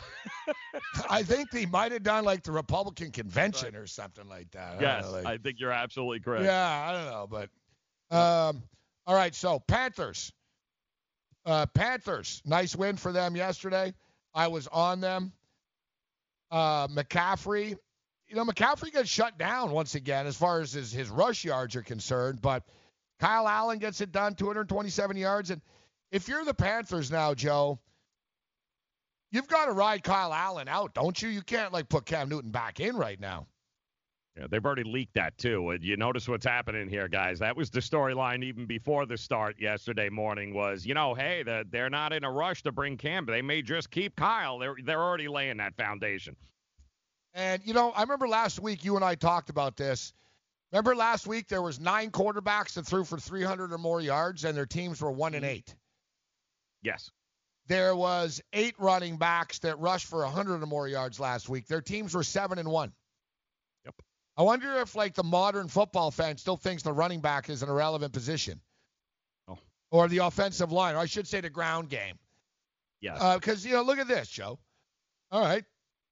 I 1.09 1.23
think 1.23 1.51
they 1.51 1.65
might 1.65 1.91
have 1.91 2.03
done 2.03 2.23
like 2.23 2.43
the 2.43 2.51
Republican 2.51 3.11
convention 3.11 3.75
or 3.75 3.87
something 3.87 4.27
like 4.27 4.51
that. 4.51 4.77
I 4.77 4.81
yes, 4.81 5.05
know, 5.05 5.11
like- 5.11 5.25
I 5.25 5.37
think 5.37 5.59
you're 5.59 5.71
absolutely 5.71 6.19
correct. 6.19 6.45
Yeah, 6.45 6.85
I 6.87 6.91
don't 6.91 7.05
know, 7.05 7.27
but 7.27 8.15
um, 8.15 8.63
all 9.07 9.15
right. 9.15 9.33
So 9.33 9.59
Panthers, 9.59 10.31
uh, 11.45 11.65
Panthers, 11.67 12.41
nice 12.45 12.75
win 12.75 12.97
for 12.97 13.11
them 13.11 13.35
yesterday. 13.35 13.93
I 14.33 14.47
was 14.47 14.67
on 14.67 15.01
them. 15.01 15.33
Uh, 16.51 16.87
McCaffrey, 16.87 17.75
you 18.27 18.35
know, 18.35 18.43
McCaffrey 18.43 18.91
gets 18.91 19.09
shut 19.09 19.37
down 19.37 19.71
once 19.71 19.95
again 19.95 20.27
as 20.27 20.35
far 20.35 20.61
as 20.61 20.71
his, 20.73 20.91
his 20.91 21.09
rush 21.09 21.43
yards 21.43 21.75
are 21.75 21.83
concerned, 21.83 22.41
but 22.41 22.63
Kyle 23.19 23.47
Allen 23.47 23.79
gets 23.79 24.01
it 24.01 24.11
done, 24.11 24.33
227 24.33 25.17
yards. 25.17 25.51
And 25.51 25.61
if 26.11 26.27
you're 26.27 26.45
the 26.45 26.53
Panthers 26.53 27.11
now, 27.11 27.35
Joe, 27.35 27.79
you've 29.31 29.47
got 29.47 29.65
to 29.65 29.71
ride 29.71 30.03
Kyle 30.03 30.33
Allen 30.33 30.67
out, 30.67 30.93
don't 30.93 31.21
you? 31.21 31.29
You 31.29 31.41
can't 31.41 31.73
like 31.73 31.89
put 31.89 32.05
Cam 32.05 32.29
Newton 32.29 32.51
back 32.51 32.79
in 32.79 32.95
right 32.95 33.19
now. 33.19 33.47
Yeah, 34.37 34.47
they've 34.49 34.65
already 34.65 34.83
leaked 34.83 35.15
that 35.15 35.37
too. 35.37 35.71
Uh, 35.71 35.77
you 35.81 35.97
notice 35.97 36.27
what's 36.27 36.45
happening 36.45 36.87
here, 36.87 37.07
guys. 37.07 37.39
That 37.39 37.57
was 37.57 37.69
the 37.69 37.81
storyline 37.81 38.43
even 38.43 38.65
before 38.65 39.05
the 39.05 39.17
start 39.17 39.59
yesterday 39.59 40.09
morning. 40.09 40.53
Was 40.53 40.85
you 40.85 40.93
know, 40.93 41.13
hey, 41.13 41.43
they're, 41.43 41.63
they're 41.65 41.89
not 41.89 42.13
in 42.13 42.23
a 42.23 42.31
rush 42.31 42.63
to 42.63 42.71
bring 42.71 42.95
Cam. 42.95 43.25
They 43.25 43.41
may 43.41 43.61
just 43.61 43.91
keep 43.91 44.15
Kyle. 44.15 44.57
They're 44.57 44.75
they're 44.83 45.01
already 45.01 45.27
laying 45.27 45.57
that 45.57 45.75
foundation. 45.75 46.35
And 47.33 47.61
you 47.65 47.73
know, 47.73 47.91
I 47.91 48.01
remember 48.01 48.27
last 48.27 48.59
week 48.59 48.85
you 48.85 48.95
and 48.95 49.03
I 49.03 49.15
talked 49.15 49.49
about 49.49 49.75
this. 49.75 50.13
Remember 50.71 50.95
last 50.95 51.27
week 51.27 51.47
there 51.47 51.63
was 51.63 51.79
nine 51.79 52.11
quarterbacks 52.11 52.73
that 52.73 52.85
threw 52.85 53.03
for 53.03 53.17
300 53.19 53.73
or 53.73 53.77
more 53.77 54.01
yards, 54.01 54.45
and 54.45 54.55
their 54.55 54.67
teams 54.67 55.01
were 55.01 55.11
one 55.11 55.33
and 55.33 55.43
mm-hmm. 55.43 55.55
eight. 55.55 55.75
Yes. 56.83 57.11
There 57.69 57.95
was 57.95 58.41
eight 58.51 58.73
running 58.79 59.17
backs 59.17 59.59
that 59.59 59.77
rushed 59.77 60.07
for 60.07 60.23
100 60.23 60.63
or 60.63 60.65
more 60.65 60.87
yards 60.87 61.19
last 61.19 61.47
week. 61.47 61.67
Their 61.67 61.81
teams 61.81 62.15
were 62.15 62.23
seven 62.23 62.57
and 62.57 62.67
one. 62.67 62.91
Yep. 63.85 63.93
I 64.35 64.41
wonder 64.41 64.79
if 64.79 64.95
like 64.95 65.13
the 65.13 65.23
modern 65.23 65.67
football 65.67 66.09
fan 66.09 66.37
still 66.37 66.57
thinks 66.57 66.81
the 66.81 66.91
running 66.91 67.21
back 67.21 67.47
is 67.47 67.61
an 67.61 67.69
irrelevant 67.69 68.11
position. 68.11 68.59
Oh. 69.47 69.59
Or 69.91 70.07
the 70.07 70.17
offensive 70.17 70.71
line, 70.71 70.95
or 70.95 70.97
I 70.97 71.05
should 71.05 71.27
say 71.27 71.41
the 71.41 71.51
ground 71.51 71.89
game. 71.89 72.17
Yes. 73.01 73.19
Uh, 73.21 73.37
because 73.37 73.63
you 73.63 73.73
know, 73.73 73.83
look 73.83 73.99
at 73.99 74.07
this, 74.07 74.27
Joe. 74.27 74.57
All 75.31 75.41
right, 75.41 75.63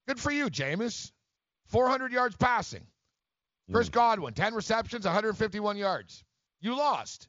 good 0.06 0.20
for 0.20 0.30
you, 0.30 0.46
Jameis. 0.46 1.10
400 1.66 2.12
yards 2.12 2.36
passing. 2.36 2.86
Chris 3.72 3.88
mm. 3.88 3.92
Godwin, 3.92 4.32
10 4.32 4.54
receptions, 4.54 5.04
151 5.04 5.76
yards. 5.76 6.22
You 6.60 6.76
lost. 6.76 7.26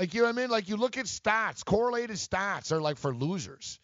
Like 0.00 0.14
you 0.14 0.22
know 0.22 0.28
what 0.28 0.38
I 0.38 0.40
mean? 0.40 0.50
Like 0.50 0.70
you 0.70 0.76
look 0.76 0.96
at 0.96 1.04
stats, 1.04 1.62
correlated 1.62 2.16
stats 2.16 2.72
are 2.72 2.80
like 2.80 2.96
for 2.96 3.14
losers. 3.14 3.78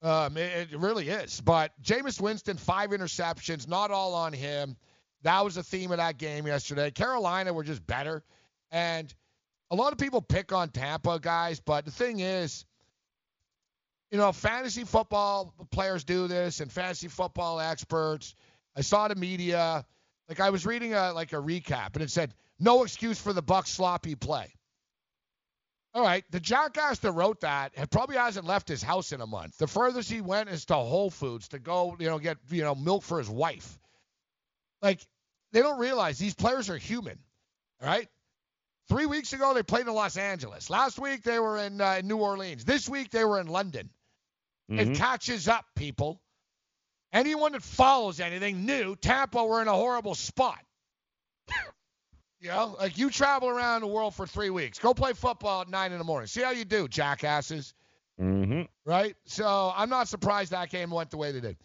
Um, 0.00 0.38
it, 0.38 0.72
it 0.72 0.78
really 0.78 1.10
is. 1.10 1.42
But 1.42 1.72
Jameis 1.82 2.18
Winston, 2.18 2.56
five 2.56 2.88
interceptions, 2.88 3.68
not 3.68 3.90
all 3.90 4.14
on 4.14 4.32
him. 4.32 4.78
That 5.22 5.44
was 5.44 5.56
the 5.56 5.62
theme 5.62 5.90
of 5.90 5.98
that 5.98 6.16
game 6.16 6.46
yesterday. 6.46 6.90
Carolina 6.90 7.52
were 7.52 7.64
just 7.64 7.86
better. 7.86 8.22
And 8.70 9.12
a 9.70 9.76
lot 9.76 9.92
of 9.92 9.98
people 9.98 10.22
pick 10.22 10.54
on 10.54 10.70
Tampa 10.70 11.20
guys, 11.20 11.60
but 11.60 11.84
the 11.84 11.90
thing 11.90 12.20
is, 12.20 12.64
you 14.10 14.16
know, 14.16 14.32
fantasy 14.32 14.84
football 14.84 15.52
players 15.70 16.02
do 16.02 16.28
this 16.28 16.60
and 16.60 16.72
fantasy 16.72 17.08
football 17.08 17.60
experts. 17.60 18.34
I 18.74 18.80
saw 18.80 19.06
the 19.06 19.16
media. 19.16 19.84
Like 20.30 20.40
I 20.40 20.48
was 20.48 20.64
reading 20.64 20.94
a 20.94 21.12
like 21.12 21.34
a 21.34 21.36
recap 21.36 21.92
and 21.92 22.02
it 22.02 22.10
said, 22.10 22.32
no 22.58 22.84
excuse 22.84 23.20
for 23.20 23.34
the 23.34 23.42
Buck 23.42 23.66
sloppy 23.66 24.14
play. 24.14 24.54
All 25.92 26.02
right, 26.02 26.24
the 26.30 26.38
jackass 26.38 27.00
that 27.00 27.12
wrote 27.12 27.40
that 27.40 27.72
probably 27.90 28.16
hasn't 28.16 28.46
left 28.46 28.68
his 28.68 28.82
house 28.82 29.10
in 29.10 29.20
a 29.20 29.26
month. 29.26 29.58
The 29.58 29.66
furthest 29.66 30.10
he 30.10 30.20
went 30.20 30.48
is 30.48 30.66
to 30.66 30.74
Whole 30.74 31.10
Foods 31.10 31.48
to 31.48 31.58
go, 31.58 31.96
you 31.98 32.06
know, 32.06 32.20
get 32.20 32.38
you 32.50 32.62
know 32.62 32.76
milk 32.76 33.02
for 33.02 33.18
his 33.18 33.28
wife. 33.28 33.78
Like 34.80 35.00
they 35.52 35.60
don't 35.60 35.80
realize 35.80 36.18
these 36.18 36.34
players 36.34 36.70
are 36.70 36.76
human. 36.76 37.18
All 37.82 37.88
right. 37.88 38.08
Three 38.88 39.06
weeks 39.06 39.32
ago 39.32 39.52
they 39.52 39.62
played 39.62 39.86
in 39.86 39.94
Los 39.94 40.16
Angeles. 40.16 40.70
Last 40.70 40.98
week 40.98 41.22
they 41.22 41.38
were 41.38 41.58
in, 41.58 41.80
uh, 41.80 42.00
New 42.04 42.18
Orleans. 42.18 42.64
This 42.64 42.88
week 42.88 43.10
they 43.10 43.24
were 43.24 43.40
in 43.40 43.46
London. 43.46 43.90
Mm-hmm. 44.70 44.92
It 44.92 44.96
catches 44.96 45.48
up, 45.48 45.64
people. 45.74 46.20
Anyone 47.12 47.52
that 47.52 47.62
follows 47.62 48.20
anything 48.20 48.66
knew 48.66 48.94
Tampa 48.94 49.44
were 49.44 49.60
in 49.62 49.68
a 49.68 49.72
horrible 49.72 50.14
spot. 50.14 50.58
You 52.40 52.48
know, 52.48 52.76
like 52.78 52.96
you 52.96 53.10
travel 53.10 53.50
around 53.50 53.82
the 53.82 53.86
world 53.86 54.14
for 54.14 54.26
three 54.26 54.50
weeks. 54.50 54.78
Go 54.78 54.94
play 54.94 55.12
football 55.12 55.62
at 55.62 55.68
nine 55.68 55.92
in 55.92 55.98
the 55.98 56.04
morning. 56.04 56.26
See 56.26 56.40
how 56.40 56.52
you 56.52 56.64
do, 56.64 56.88
jackasses. 56.88 57.74
Mm-hmm. 58.18 58.62
Right? 58.84 59.14
So 59.26 59.72
I'm 59.76 59.90
not 59.90 60.08
surprised 60.08 60.52
that 60.52 60.70
game 60.70 60.90
went 60.90 61.10
the 61.10 61.18
way 61.18 61.32
they 61.32 61.40
did. 61.40 61.56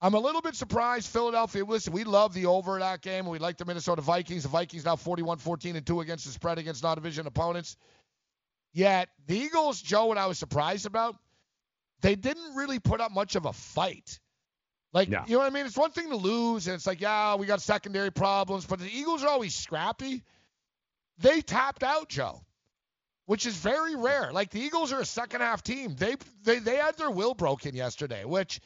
I'm 0.00 0.14
a 0.14 0.18
little 0.18 0.40
bit 0.40 0.54
surprised 0.54 1.08
Philadelphia. 1.08 1.64
Listen, 1.64 1.92
we 1.92 2.04
love 2.04 2.34
the 2.34 2.46
over 2.46 2.78
that 2.78 3.00
game. 3.00 3.26
We 3.26 3.38
like 3.38 3.58
the 3.58 3.64
Minnesota 3.64 4.02
Vikings. 4.02 4.42
The 4.42 4.48
Vikings 4.48 4.84
now 4.84 4.96
41 4.96 5.38
14 5.38 5.76
and 5.76 5.86
2 5.86 6.00
against 6.00 6.24
the 6.24 6.32
spread 6.32 6.58
against 6.58 6.82
non 6.82 6.96
division 6.96 7.26
opponents. 7.26 7.76
Yet 8.72 9.08
the 9.26 9.36
Eagles, 9.38 9.80
Joe, 9.80 10.06
what 10.06 10.18
I 10.18 10.26
was 10.26 10.38
surprised 10.38 10.86
about, 10.86 11.16
they 12.00 12.16
didn't 12.16 12.54
really 12.54 12.78
put 12.78 13.00
up 13.00 13.12
much 13.12 13.36
of 13.36 13.46
a 13.46 13.52
fight. 13.52 14.20
Like, 14.94 15.08
Yeah. 15.08 15.24
you 15.26 15.32
know 15.32 15.40
what 15.40 15.46
I 15.46 15.50
mean? 15.50 15.66
It's 15.66 15.76
one 15.76 15.90
thing 15.90 16.08
to 16.10 16.16
lose, 16.16 16.68
and 16.68 16.74
it's 16.76 16.86
like, 16.86 17.00
yeah, 17.00 17.34
we 17.34 17.46
got 17.46 17.60
secondary 17.60 18.12
problems, 18.12 18.64
but 18.64 18.78
the 18.78 18.88
Eagles 18.88 19.24
are 19.24 19.28
always 19.28 19.54
scrappy. 19.54 20.22
They 21.18 21.42
tapped 21.42 21.82
out, 21.82 22.08
Joe, 22.08 22.40
which 23.26 23.44
is 23.44 23.56
very 23.56 23.96
rare. 23.96 24.32
Like, 24.32 24.50
the 24.50 24.60
Eagles 24.60 24.92
are 24.92 25.00
a 25.00 25.04
second 25.04 25.40
half 25.40 25.64
team. 25.64 25.96
They, 25.96 26.14
they, 26.44 26.60
they 26.60 26.76
had 26.76 26.96
their 26.96 27.10
will 27.10 27.34
broken 27.34 27.74
yesterday, 27.74 28.24
which 28.24 28.60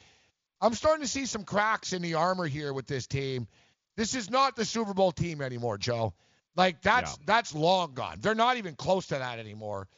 I'm 0.60 0.74
starting 0.74 1.02
to 1.02 1.08
see 1.10 1.24
some 1.24 1.44
cracks 1.44 1.94
in 1.94 2.02
the 2.02 2.14
armor 2.14 2.46
here 2.46 2.74
with 2.74 2.86
this 2.86 3.06
team. 3.06 3.48
This 3.96 4.14
is 4.14 4.28
not 4.30 4.54
the 4.54 4.66
Super 4.66 4.92
Bowl 4.92 5.12
team 5.12 5.40
anymore, 5.40 5.78
Joe. 5.78 6.12
Like, 6.56 6.82
that's 6.82 7.16
that's 7.24 7.54
long 7.54 7.94
gone. 7.94 8.18
They're 8.20 8.34
not 8.34 8.58
even 8.58 8.74
close 8.74 9.06
to 9.08 9.14
that 9.14 9.38
anymore. 9.38 9.88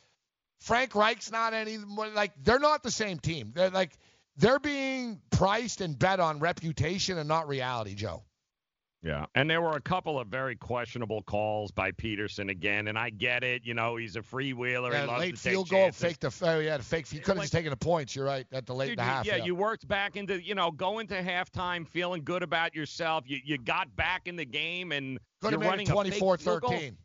Frank 0.61 0.95
Reich's 0.95 1.33
not 1.33 1.55
any 1.55 1.79
like 1.79 2.33
they're 2.43 2.59
not 2.59 2.83
the 2.83 2.91
same 2.91 3.19
team. 3.19 3.53
They're 3.55 3.71
like 3.71 3.93
they're 4.41 4.59
being 4.59 5.21
priced 5.31 5.81
and 5.81 5.99
bet 5.99 6.19
on 6.21 6.41
reputation 6.41 7.19
and 7.19 7.29
not 7.29 7.47
reality, 7.49 7.95
Joe. 7.95 8.25
Yeah, 9.03 9.25
and 9.35 9.49
there 9.49 9.63
were 9.63 9.77
a 9.77 9.81
couple 9.81 10.21
of 10.21 10.29
very 10.29 10.57
questionable 10.57 11.23
calls 11.23 11.71
by 11.71 11.91
Pederson 11.91 12.51
again, 12.51 12.89
and 12.89 12.99
I 12.99 13.09
get 13.09 13.43
it. 13.43 13.63
You 13.65 13.73
know, 13.73 13.97
he's 13.97 14.17
a 14.17 14.21
freewheeler. 14.21 14.89
he 14.93 14.99
Yeah, 14.99 15.07
loves 15.07 15.21
late 15.21 15.37
to 15.37 15.43
take 15.43 15.53
field 15.53 15.69
goal, 15.71 15.85
chances. 15.85 16.03
fake 16.03 16.21
the 16.21 16.35
oh, 16.43 16.59
yeah, 16.59 16.77
the 16.77 16.83
fake. 16.83 17.07
He 17.09 17.19
could 17.19 17.37
have 17.37 17.45
just 17.45 17.53
taken 17.53 17.71
the 17.71 17.77
points. 17.79 18.15
You're 18.15 18.27
right 18.27 18.47
at 18.53 18.67
the 18.67 18.75
late 18.75 18.89
Dude, 18.91 18.99
the 18.99 19.03
half. 19.03 19.25
yeah, 19.25 19.37
you 19.37 19.55
worked 19.55 19.89
back 19.89 20.17
into, 20.17 20.43
you 20.43 20.55
know, 20.55 20.71
going 20.71 21.07
to 21.07 21.23
halftime 21.23 21.89
feeling 21.89 22.23
good 22.25 22.43
about 22.43 22.75
yourself. 22.75 23.25
You 23.27 23.39
you 23.43 23.57
got 23.57 23.95
back 23.97 24.27
in 24.27 24.37
the 24.37 24.45
game 24.45 24.93
and 24.93 25.19
Could 25.41 25.53
you're 25.53 25.61
running 25.61 25.87
it 25.87 25.91
a 25.91 26.11
fake 26.11 26.19
24 26.19 26.39
field 26.39 26.61
goal. 26.61 26.71
13. 26.73 26.97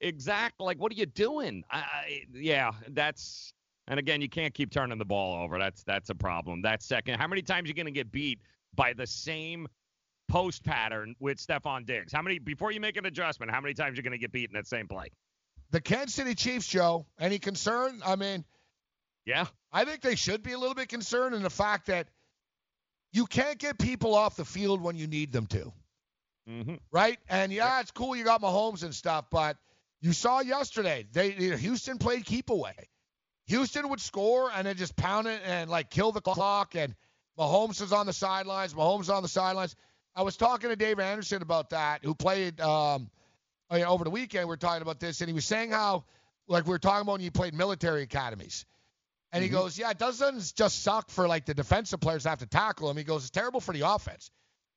Exactly. 0.00 0.64
Like, 0.66 0.80
what 0.80 0.90
are 0.90 0.96
you 0.96 1.06
doing? 1.06 1.62
I, 1.70 1.78
I, 1.78 2.22
yeah, 2.34 2.72
that's. 2.88 3.52
And 3.88 3.98
again, 3.98 4.20
you 4.20 4.28
can't 4.28 4.52
keep 4.54 4.70
turning 4.70 4.98
the 4.98 5.04
ball 5.04 5.42
over. 5.42 5.58
That's 5.58 5.82
that's 5.82 6.10
a 6.10 6.14
problem. 6.14 6.62
That's 6.62 6.86
second. 6.86 7.18
How 7.18 7.26
many 7.26 7.42
times 7.42 7.66
are 7.66 7.68
you 7.68 7.74
going 7.74 7.86
to 7.86 7.92
get 7.92 8.12
beat 8.12 8.40
by 8.74 8.92
the 8.92 9.06
same 9.06 9.66
post 10.28 10.62
pattern 10.62 11.16
with 11.18 11.38
Stefon 11.38 11.86
Diggs? 11.86 12.12
How 12.12 12.22
many 12.22 12.38
before 12.38 12.70
you 12.70 12.80
make 12.80 12.98
an 12.98 13.06
adjustment? 13.06 13.50
How 13.50 13.60
many 13.60 13.74
times 13.74 13.94
are 13.94 13.96
you 13.96 14.02
going 14.02 14.12
to 14.12 14.18
get 14.18 14.30
beat 14.30 14.50
in 14.50 14.54
that 14.54 14.66
same 14.66 14.86
play? 14.86 15.08
The 15.70 15.80
Kansas 15.80 16.14
City 16.14 16.34
Chiefs, 16.34 16.66
Joe. 16.66 17.06
Any 17.18 17.38
concern? 17.38 18.00
I 18.04 18.16
mean, 18.16 18.44
Yeah. 19.24 19.46
I 19.72 19.84
think 19.84 20.02
they 20.02 20.14
should 20.14 20.42
be 20.42 20.52
a 20.52 20.58
little 20.58 20.74
bit 20.74 20.88
concerned 20.88 21.34
in 21.34 21.42
the 21.42 21.50
fact 21.50 21.86
that 21.86 22.08
you 23.12 23.26
can't 23.26 23.58
get 23.58 23.78
people 23.78 24.14
off 24.14 24.36
the 24.36 24.44
field 24.44 24.82
when 24.82 24.96
you 24.96 25.06
need 25.06 25.32
them 25.32 25.46
to. 25.46 25.72
Mm-hmm. 26.48 26.74
right? 26.90 27.18
And 27.28 27.52
yeah, 27.52 27.80
it's 27.80 27.90
cool 27.90 28.16
you 28.16 28.24
got 28.24 28.40
Mahomes 28.40 28.82
and 28.82 28.94
stuff, 28.94 29.26
but 29.30 29.58
you 30.00 30.14
saw 30.14 30.40
yesterday 30.40 31.04
they 31.12 31.30
Houston 31.30 31.98
played 31.98 32.24
keep 32.24 32.48
away. 32.48 32.74
Houston 33.48 33.88
would 33.88 34.00
score 34.00 34.50
and 34.54 34.66
then 34.66 34.76
just 34.76 34.96
pound 34.96 35.26
it 35.26 35.40
and 35.44 35.68
like 35.70 35.90
kill 35.90 36.12
the 36.12 36.20
clock. 36.20 36.74
And 36.74 36.94
Mahomes 37.38 37.82
is 37.82 37.92
on 37.92 38.06
the 38.06 38.12
sidelines. 38.12 38.74
Mahomes 38.74 39.02
is 39.02 39.10
on 39.10 39.22
the 39.22 39.28
sidelines. 39.28 39.74
I 40.14 40.22
was 40.22 40.36
talking 40.36 40.70
to 40.70 40.76
Dave 40.76 40.98
Anderson 41.00 41.42
about 41.42 41.70
that, 41.70 42.04
who 42.04 42.14
played 42.14 42.60
um, 42.60 43.10
I 43.70 43.76
mean, 43.76 43.84
over 43.84 44.04
the 44.04 44.10
weekend. 44.10 44.46
We 44.46 44.50
were 44.50 44.56
talking 44.56 44.82
about 44.82 45.00
this, 45.00 45.20
and 45.20 45.28
he 45.28 45.34
was 45.34 45.44
saying 45.44 45.70
how 45.70 46.04
like 46.46 46.64
we 46.64 46.70
were 46.70 46.78
talking 46.78 47.02
about 47.02 47.12
when 47.12 47.20
you 47.20 47.30
played 47.30 47.54
military 47.54 48.02
academies. 48.02 48.64
And 49.30 49.42
he 49.42 49.50
goes, 49.50 49.78
yeah, 49.78 49.90
it 49.90 49.98
doesn't 49.98 50.54
just 50.56 50.82
suck 50.82 51.10
for 51.10 51.28
like 51.28 51.44
the 51.44 51.52
defensive 51.52 52.00
players 52.00 52.22
to 52.22 52.30
have 52.30 52.38
to 52.38 52.46
tackle 52.46 52.88
him. 52.90 52.96
He 52.96 53.04
goes, 53.04 53.22
it's 53.24 53.30
terrible 53.30 53.60
for 53.60 53.74
the 53.74 53.82
offense. 53.82 54.30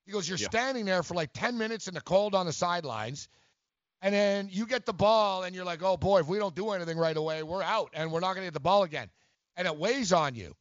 He 0.04 0.12
goes, 0.12 0.28
you're 0.28 0.36
Yeah. 0.36 0.48
standing 0.48 0.84
there 0.84 1.02
for 1.02 1.14
like 1.14 1.30
10 1.32 1.56
minutes 1.56 1.88
in 1.88 1.94
the 1.94 2.02
cold 2.02 2.34
on 2.34 2.44
the 2.44 2.52
sidelines, 2.52 3.28
and 4.02 4.14
then 4.14 4.48
you 4.50 4.66
get 4.66 4.84
the 4.84 4.92
ball, 4.92 5.44
and 5.44 5.54
you're 5.54 5.64
like, 5.64 5.82
oh 5.82 5.96
boy, 5.96 6.20
if 6.20 6.26
we 6.26 6.38
don't 6.38 6.54
do 6.54 6.70
anything 6.70 6.98
right 6.98 7.16
away, 7.16 7.42
we're 7.42 7.62
out, 7.62 7.90
and 7.94 8.12
we're 8.12 8.20
not 8.20 8.34
going 8.34 8.42
to 8.44 8.46
get 8.46 8.54
the 8.54 8.60
ball 8.60 8.82
again. 8.82 9.08
And 9.56 9.66
it 9.66 9.76
weighs 9.76 10.12
on 10.12 10.34
you. 10.34 10.54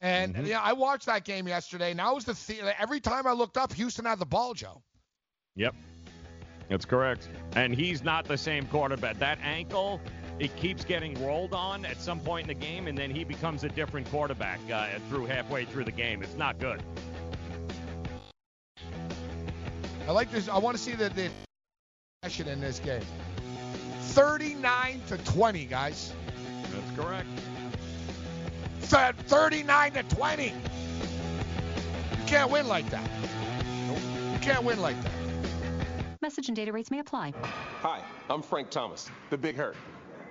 And 0.00 0.34
Mm-hmm. 0.34 0.46
yeah, 0.46 0.60
I 0.62 0.72
watched 0.74 1.06
that 1.06 1.24
game 1.24 1.48
yesterday. 1.48 1.92
Now 1.92 2.14
was 2.14 2.24
the 2.24 2.34
th- 2.34 2.62
every 2.78 3.00
time 3.00 3.26
I 3.26 3.32
looked 3.32 3.56
up, 3.56 3.72
Houston 3.72 4.04
had 4.04 4.18
the 4.20 4.26
ball, 4.26 4.54
Joe. 4.54 4.80
Yep. 5.56 5.74
That's 6.68 6.84
correct. 6.84 7.28
And 7.56 7.74
he's 7.74 8.04
not 8.04 8.26
the 8.26 8.36
same 8.38 8.66
quarterback. 8.66 9.18
That 9.18 9.38
ankle, 9.42 10.00
it 10.38 10.54
keeps 10.56 10.84
getting 10.84 11.20
rolled 11.24 11.54
on 11.54 11.84
at 11.84 12.00
some 12.00 12.20
point 12.20 12.48
in 12.48 12.58
the 12.58 12.64
game, 12.66 12.86
and 12.86 12.96
then 12.96 13.10
he 13.10 13.24
becomes 13.24 13.64
a 13.64 13.68
different 13.70 14.08
quarterback 14.10 14.60
uh, 14.72 14.86
through 15.08 15.26
halfway 15.26 15.64
through 15.64 15.84
the 15.84 15.90
game. 15.90 16.22
It's 16.22 16.36
not 16.36 16.58
good. 16.60 16.80
I 20.06 20.12
like 20.12 20.30
this. 20.30 20.48
I 20.48 20.58
want 20.58 20.76
to 20.76 20.82
see 20.82 20.92
the 20.92 21.08
the 21.10 21.30
aggression 22.24 22.48
in 22.48 22.60
this 22.60 22.80
game. 22.80 23.02
39 24.00 25.00
to 25.06 25.18
20, 25.18 25.64
guys. 25.66 26.12
That's 26.62 27.00
correct. 27.00 27.28
Th- 28.80 29.14
39 29.28 29.92
to 29.92 30.02
20. 30.02 30.44
You 30.46 30.52
can't 32.26 32.50
win 32.50 32.66
like 32.66 32.90
that. 32.90 33.08
You 34.32 34.38
can't 34.40 34.64
win 34.64 34.80
like 34.80 35.00
that. 35.02 35.12
Message 36.20 36.48
and 36.48 36.56
data 36.56 36.72
rates 36.72 36.90
may 36.90 36.98
apply. 36.98 37.32
Hi, 37.82 38.02
I'm 38.28 38.42
Frank 38.42 38.70
Thomas, 38.70 39.08
the 39.30 39.38
Big 39.38 39.54
Hurt. 39.54 39.76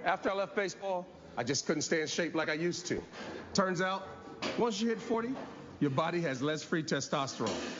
After 0.04 0.30
I 0.30 0.34
left 0.34 0.58
baseball, 0.58 1.08
I 1.38 1.44
just 1.44 1.66
couldn't 1.66 1.84
stay 1.84 2.02
in 2.02 2.08
shape 2.08 2.36
like 2.36 2.50
I 2.50 2.54
used 2.54 2.86
to. 2.88 3.02
Turns 3.54 3.82
out, 3.82 4.10
once 4.58 4.82
you 4.82 4.90
hit 4.90 5.00
40, 5.00 5.30
your 5.80 5.92
body 5.92 6.20
has 6.22 6.42
less 6.42 6.64
free 6.64 6.84
testosterone. 6.84 7.56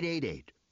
888 0.00 0.57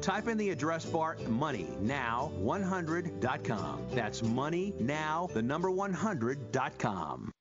Type 0.00 0.28
in 0.28 0.38
the 0.38 0.50
address 0.50 0.86
bar 0.86 1.16
moneynow100.com. 1.16 3.86
That's 3.90 4.22
moneynow, 4.22 5.32
the 5.32 5.42
number 5.42 5.70
100.com. 5.70 7.32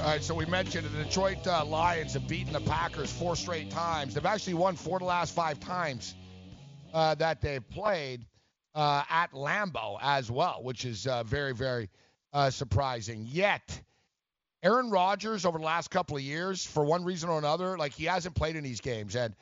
All 0.00 0.06
right, 0.06 0.24
so 0.24 0.34
we 0.34 0.46
mentioned 0.46 0.86
the 0.86 1.04
Detroit 1.04 1.46
uh, 1.46 1.64
Lions 1.64 2.14
have 2.14 2.26
beaten 2.26 2.54
the 2.54 2.60
Packers 2.60 3.12
four 3.12 3.36
straight 3.36 3.70
times. 3.70 4.14
They've 4.14 4.24
actually 4.24 4.54
won 4.54 4.74
four 4.74 4.96
of 4.96 5.00
the 5.00 5.06
last 5.06 5.34
five 5.34 5.60
times 5.60 6.14
uh, 6.94 7.14
that 7.16 7.42
they've 7.42 7.68
played 7.70 8.24
uh, 8.74 9.02
at 9.08 9.32
Lambeau 9.32 9.98
as 10.00 10.30
well, 10.30 10.62
which 10.62 10.84
is 10.84 11.06
uh, 11.06 11.22
very, 11.24 11.52
very 11.54 11.88
uh, 12.32 12.50
surprising. 12.50 13.26
Yet, 13.28 13.82
Aaron 14.62 14.90
Rodgers 14.90 15.44
over 15.44 15.58
the 15.58 15.64
last 15.64 15.90
couple 15.90 16.16
of 16.16 16.22
years, 16.22 16.64
for 16.64 16.84
one 16.84 17.04
reason 17.04 17.28
or 17.30 17.38
another, 17.38 17.76
like 17.78 17.92
he 17.92 18.04
hasn't 18.04 18.34
played 18.34 18.56
in 18.56 18.62
these 18.64 18.80
games. 18.80 19.16
And 19.16 19.34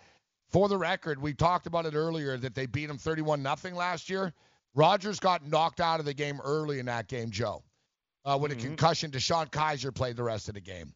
for 0.48 0.68
the 0.68 0.78
record, 0.78 1.20
we 1.20 1.34
talked 1.34 1.66
about 1.66 1.86
it 1.86 1.94
earlier 1.94 2.36
that 2.38 2.54
they 2.54 2.66
beat 2.66 2.88
him 2.88 2.98
31 2.98 3.42
nothing 3.42 3.74
last 3.74 4.08
year. 4.08 4.32
Rodgers 4.74 5.18
got 5.18 5.46
knocked 5.46 5.80
out 5.80 5.98
of 6.00 6.06
the 6.06 6.14
game 6.14 6.40
early 6.42 6.78
in 6.78 6.86
that 6.86 7.08
game, 7.08 7.30
Joe, 7.30 7.64
uh, 8.24 8.38
with 8.40 8.52
Mhm. 8.52 8.58
a 8.58 8.60
concussion. 8.60 9.10
DeShone 9.10 9.50
Kizer 9.50 9.94
played 9.94 10.16
the 10.16 10.22
rest 10.22 10.48
of 10.48 10.54
the 10.54 10.60
game. 10.60 10.94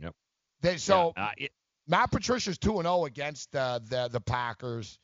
Yep. 0.00 0.14
They 0.60 0.76
so 0.78 1.12
Yeah, 1.16 1.24
uh, 1.26 1.30
it- 1.38 1.52
Matt 1.86 2.10
Patricia's 2.10 2.58
two 2.58 2.74
and 2.78 2.82
zero 2.82 3.04
against 3.06 3.54
uh, 3.56 3.78
the 3.78 4.08
the 4.08 4.20
Packers. 4.20 4.98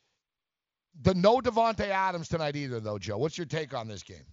The 1.03 1.15
no 1.15 1.41
Davante 1.41 1.89
Adams 1.89 2.29
tonight 2.29 2.57
either, 2.57 2.81
though, 2.81 2.99
Joe. 2.99 3.19
What's 3.19 3.37
your 3.37 3.47
take 3.47 3.75
on 3.75 3.89
this 3.89 4.03
game? 4.03 4.25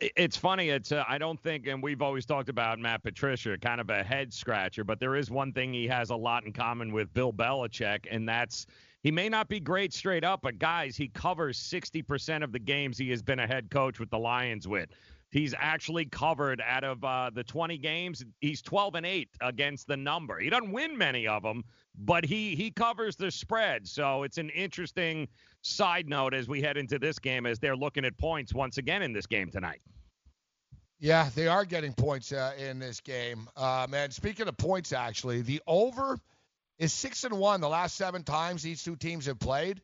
it's 0.00 0.36
funny. 0.36 0.70
It's 0.70 0.92
uh, 0.92 1.04
I 1.08 1.18
don't 1.18 1.40
think, 1.40 1.66
and 1.66 1.82
we've 1.82 2.02
always 2.02 2.26
talked 2.26 2.48
about 2.48 2.78
Matt 2.78 3.02
Patricia, 3.02 3.56
kind 3.58 3.80
of 3.80 3.90
a 3.90 4.02
head 4.02 4.32
scratcher, 4.32 4.84
but 4.84 4.98
there 4.98 5.16
is 5.16 5.30
one 5.30 5.52
thing 5.52 5.72
he 5.72 5.86
has 5.86 6.10
a 6.10 6.16
lot 6.16 6.44
in 6.44 6.52
common 6.52 6.92
with 6.92 7.12
Bill 7.14 7.32
Belichick, 7.32 8.06
and 8.10 8.28
that's 8.28 8.66
he 9.02 9.10
may 9.10 9.28
not 9.28 9.48
be 9.48 9.60
great 9.60 9.92
straight 9.92 10.24
up, 10.24 10.40
but 10.42 10.58
guys, 10.58 10.96
he 10.96 11.08
covers 11.08 11.58
60% 11.58 12.42
of 12.42 12.52
the 12.52 12.58
games 12.58 12.96
he 12.96 13.10
has 13.10 13.22
been 13.22 13.38
a 13.38 13.46
head 13.46 13.70
coach 13.70 14.00
with 14.00 14.10
the 14.10 14.18
Lions 14.18 14.66
with. 14.66 14.88
He's 15.30 15.54
actually 15.58 16.06
covered 16.06 16.62
out 16.64 16.84
of 16.84 17.04
uh, 17.04 17.30
the 17.34 17.44
20 17.44 17.76
games. 17.76 18.24
He's 18.40 18.62
12 18.62 18.94
and 18.94 19.04
8 19.04 19.28
against 19.42 19.88
the 19.88 19.96
number. 19.96 20.38
He 20.38 20.48
doesn't 20.48 20.72
win 20.72 20.96
many 20.96 21.26
of 21.26 21.42
them, 21.42 21.64
but 21.96 22.24
he 22.24 22.54
he 22.54 22.70
covers 22.70 23.16
the 23.16 23.30
spread. 23.30 23.86
So 23.86 24.22
it's 24.22 24.38
an 24.38 24.50
interesting 24.50 25.28
side 25.62 26.08
note 26.08 26.34
as 26.34 26.48
we 26.48 26.60
head 26.60 26.76
into 26.76 26.98
this 26.98 27.18
game 27.18 27.46
as 27.46 27.58
they're 27.58 27.76
looking 27.76 28.04
at 28.04 28.16
points 28.18 28.52
once 28.52 28.78
again 28.78 29.02
in 29.02 29.12
this 29.12 29.26
game 29.26 29.50
tonight. 29.50 29.80
Yeah, 31.00 31.28
they 31.34 31.48
are 31.48 31.64
getting 31.64 31.92
points 31.92 32.32
uh, 32.32 32.52
in 32.58 32.78
this 32.78 33.00
game. 33.00 33.48
Uh, 33.56 33.86
man, 33.88 34.10
speaking 34.10 34.48
of 34.48 34.56
points, 34.56 34.92
actually, 34.92 35.42
the 35.42 35.60
over 35.66 36.18
is 36.78 36.92
six 36.92 37.24
and 37.24 37.38
one 37.38 37.60
the 37.60 37.68
last 37.68 37.96
seven 37.96 38.22
times 38.22 38.62
these 38.62 38.82
two 38.82 38.96
teams 38.96 39.26
have 39.26 39.38
played. 39.38 39.80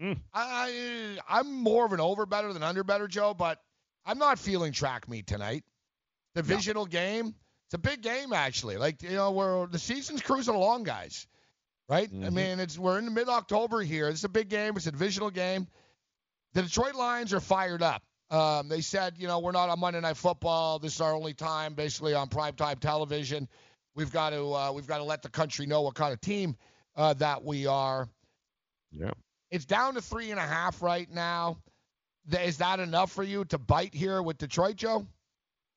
Hmm. 0.00 0.14
I 0.32 1.18
I'm 1.28 1.52
more 1.62 1.84
of 1.84 1.92
an 1.92 2.00
over 2.00 2.24
better 2.26 2.52
than 2.52 2.62
under 2.62 2.82
better, 2.82 3.06
Joe, 3.06 3.34
but 3.34 3.58
I'm 4.06 4.18
not 4.18 4.38
feeling 4.38 4.72
track 4.72 5.08
meet 5.08 5.26
tonight. 5.26 5.64
The 6.34 6.42
divisional 6.42 6.86
game. 6.86 7.34
It's 7.70 7.74
a 7.76 7.78
big 7.78 8.02
game 8.02 8.32
actually. 8.32 8.78
Like 8.78 9.00
you 9.00 9.10
know, 9.10 9.30
we're 9.30 9.66
the 9.68 9.78
season's 9.78 10.22
cruising 10.22 10.56
along, 10.56 10.82
guys. 10.82 11.28
Right? 11.88 12.10
I 12.12 12.16
Mhm. 12.16 12.32
mean, 12.32 12.58
it's 12.58 12.76
we're 12.76 12.98
in 12.98 13.14
mid 13.14 13.28
October 13.28 13.80
here. 13.80 14.08
It's 14.08 14.24
a 14.24 14.28
big 14.28 14.48
game. 14.48 14.76
It's 14.76 14.88
a 14.88 14.90
divisional 14.90 15.30
game. 15.30 15.68
The 16.54 16.62
Detroit 16.62 16.96
Lions 16.96 17.32
are 17.32 17.38
fired 17.38 17.80
up. 17.80 18.02
Um, 18.28 18.68
they 18.68 18.80
said, 18.80 19.14
you 19.18 19.28
know, 19.28 19.38
we're 19.38 19.52
not 19.52 19.68
on 19.68 19.78
Monday 19.78 20.00
Night 20.00 20.16
Football. 20.16 20.80
This 20.80 20.96
is 20.96 21.00
our 21.00 21.14
only 21.14 21.32
time, 21.32 21.74
basically 21.74 22.12
on 22.12 22.28
primetime 22.28 22.80
television. 22.80 23.48
We've 23.94 24.10
got 24.10 24.30
to 24.30 24.52
uh, 24.52 24.72
we've 24.72 24.88
got 24.88 24.98
to 24.98 25.04
let 25.04 25.22
the 25.22 25.30
country 25.30 25.66
know 25.66 25.82
what 25.82 25.94
kind 25.94 26.12
of 26.12 26.20
team 26.20 26.56
uh, 26.96 27.14
that 27.14 27.44
we 27.44 27.68
are. 27.68 28.08
Yeah. 28.90 29.12
It's 29.52 29.64
down 29.64 29.94
to 29.94 30.00
three 30.02 30.32
and 30.32 30.40
a 30.40 30.46
half 30.46 30.82
right 30.82 31.08
now. 31.08 31.58
Is 32.32 32.58
that 32.58 32.80
enough 32.80 33.12
for 33.12 33.22
you 33.22 33.44
to 33.46 33.58
bite 33.58 33.94
here 33.94 34.20
with 34.20 34.38
Detroit, 34.38 34.74
Joe? 34.74 35.06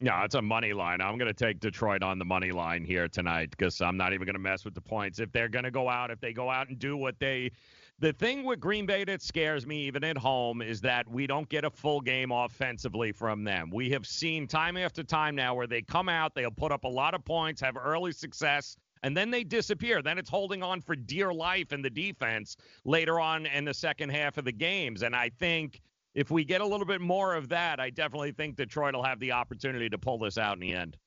No, 0.03 0.19
it's 0.25 0.35
a 0.35 0.41
money 0.41 0.73
line. 0.73 0.99
I'm 0.99 1.17
going 1.17 1.33
to 1.33 1.33
take 1.33 1.61
Detroit 1.61 2.03
on 2.03 2.19
the 2.19 2.25
money 2.25 2.51
line 2.51 2.83
here 2.83 3.07
tonight 3.07 3.51
because 3.51 3.79
I'm 3.79 3.95
not 3.95 4.11
even 4.11 4.25
going 4.25 4.35
to 4.35 4.39
mess 4.39 4.65
with 4.65 4.73
the 4.73 4.81
points. 4.81 5.19
If 5.19 5.31
they're 5.31 5.47
going 5.47 5.63
to 5.63 5.71
go 5.71 5.87
out, 5.87 6.11
if 6.11 6.19
they 6.19 6.33
go 6.33 6.49
out 6.49 6.67
and 6.67 6.77
do 6.77 6.97
what 6.97 7.17
they. 7.21 7.51
The 7.99 8.11
thing 8.11 8.43
with 8.43 8.59
Green 8.59 8.85
Bay 8.85 9.05
that 9.05 9.21
scares 9.21 9.65
me, 9.65 9.83
even 9.83 10.03
at 10.03 10.17
home, 10.17 10.61
is 10.61 10.81
that 10.81 11.09
we 11.09 11.25
don't 11.25 11.47
get 11.47 11.63
a 11.63 11.69
full 11.69 12.01
game 12.01 12.33
offensively 12.33 13.13
from 13.13 13.45
them. 13.45 13.69
We 13.71 13.91
have 13.91 14.05
seen 14.05 14.45
time 14.45 14.75
after 14.75 15.03
time 15.03 15.35
now 15.35 15.55
where 15.55 15.67
they 15.67 15.81
come 15.81 16.09
out, 16.09 16.35
they'll 16.35 16.51
put 16.51 16.73
up 16.73 16.83
a 16.83 16.89
lot 16.89 17.13
of 17.13 17.23
points, 17.23 17.61
have 17.61 17.77
early 17.77 18.11
success, 18.11 18.75
and 19.03 19.15
then 19.15 19.31
they 19.31 19.45
disappear. 19.45 20.01
Then 20.01 20.17
it's 20.17 20.29
holding 20.29 20.61
on 20.63 20.81
for 20.81 20.97
dear 20.97 21.33
life 21.33 21.71
in 21.71 21.81
the 21.81 21.89
defense 21.89 22.57
later 22.83 23.21
on 23.21 23.45
in 23.45 23.63
the 23.63 23.73
second 23.73 24.09
half 24.09 24.37
of 24.37 24.43
the 24.43 24.51
games. 24.51 25.01
And 25.01 25.15
I 25.15 25.29
think 25.39 25.79
if 26.15 26.29
we 26.31 26.43
get 26.43 26.61
a 26.61 26.65
little 26.65 26.85
bit 26.85 27.01
more 27.01 27.33
of 27.35 27.49
that, 27.49 27.79
I 27.79 27.89
definitely 27.89 28.31
think 28.31 28.55
Detroit 28.55 28.93
will 28.95 29.03
have 29.03 29.19
the 29.19 29.31
opportunity 29.31 29.89
to 29.89 29.97
pull 29.97 30.17
this 30.19 30.37
out 30.37 30.53
in 30.53 30.59
the 30.59 30.73
end. 30.73 30.97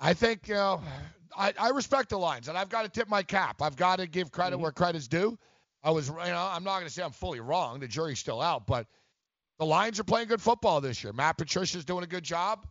I 0.00 0.14
think 0.14 0.48
you 0.48 0.54
know, 0.54 0.82
I, 1.36 1.52
I 1.58 1.70
respect 1.70 2.10
the 2.10 2.18
lines, 2.18 2.48
and 2.48 2.56
I've 2.56 2.68
got 2.68 2.82
to 2.82 2.88
tip 2.88 3.08
my 3.08 3.22
cap. 3.22 3.62
I've 3.62 3.76
got 3.76 3.96
to 3.98 4.06
give 4.06 4.30
credit 4.30 4.56
Mm-hmm. 4.56 4.62
where 4.62 4.72
credit's 4.72 5.08
due. 5.08 5.38
I 5.82 5.90
was, 5.90 6.08
you 6.08 6.14
know, 6.14 6.48
I'm 6.52 6.64
not 6.64 6.76
going 6.78 6.86
to 6.86 6.92
say 6.92 7.02
I'm 7.02 7.10
fully 7.12 7.40
wrong. 7.40 7.80
The 7.80 7.88
jury's 7.88 8.18
still 8.18 8.40
out, 8.40 8.66
but 8.66 8.86
the 9.58 9.64
Lions 9.66 9.98
are 10.00 10.04
playing 10.04 10.28
good 10.28 10.42
football 10.42 10.80
this 10.80 11.02
year. 11.02 11.12
Matt 11.12 11.38
Patricia's 11.38 11.84
doing 11.84 12.04
a 12.04 12.06
good 12.06 12.24
job. 12.24 12.66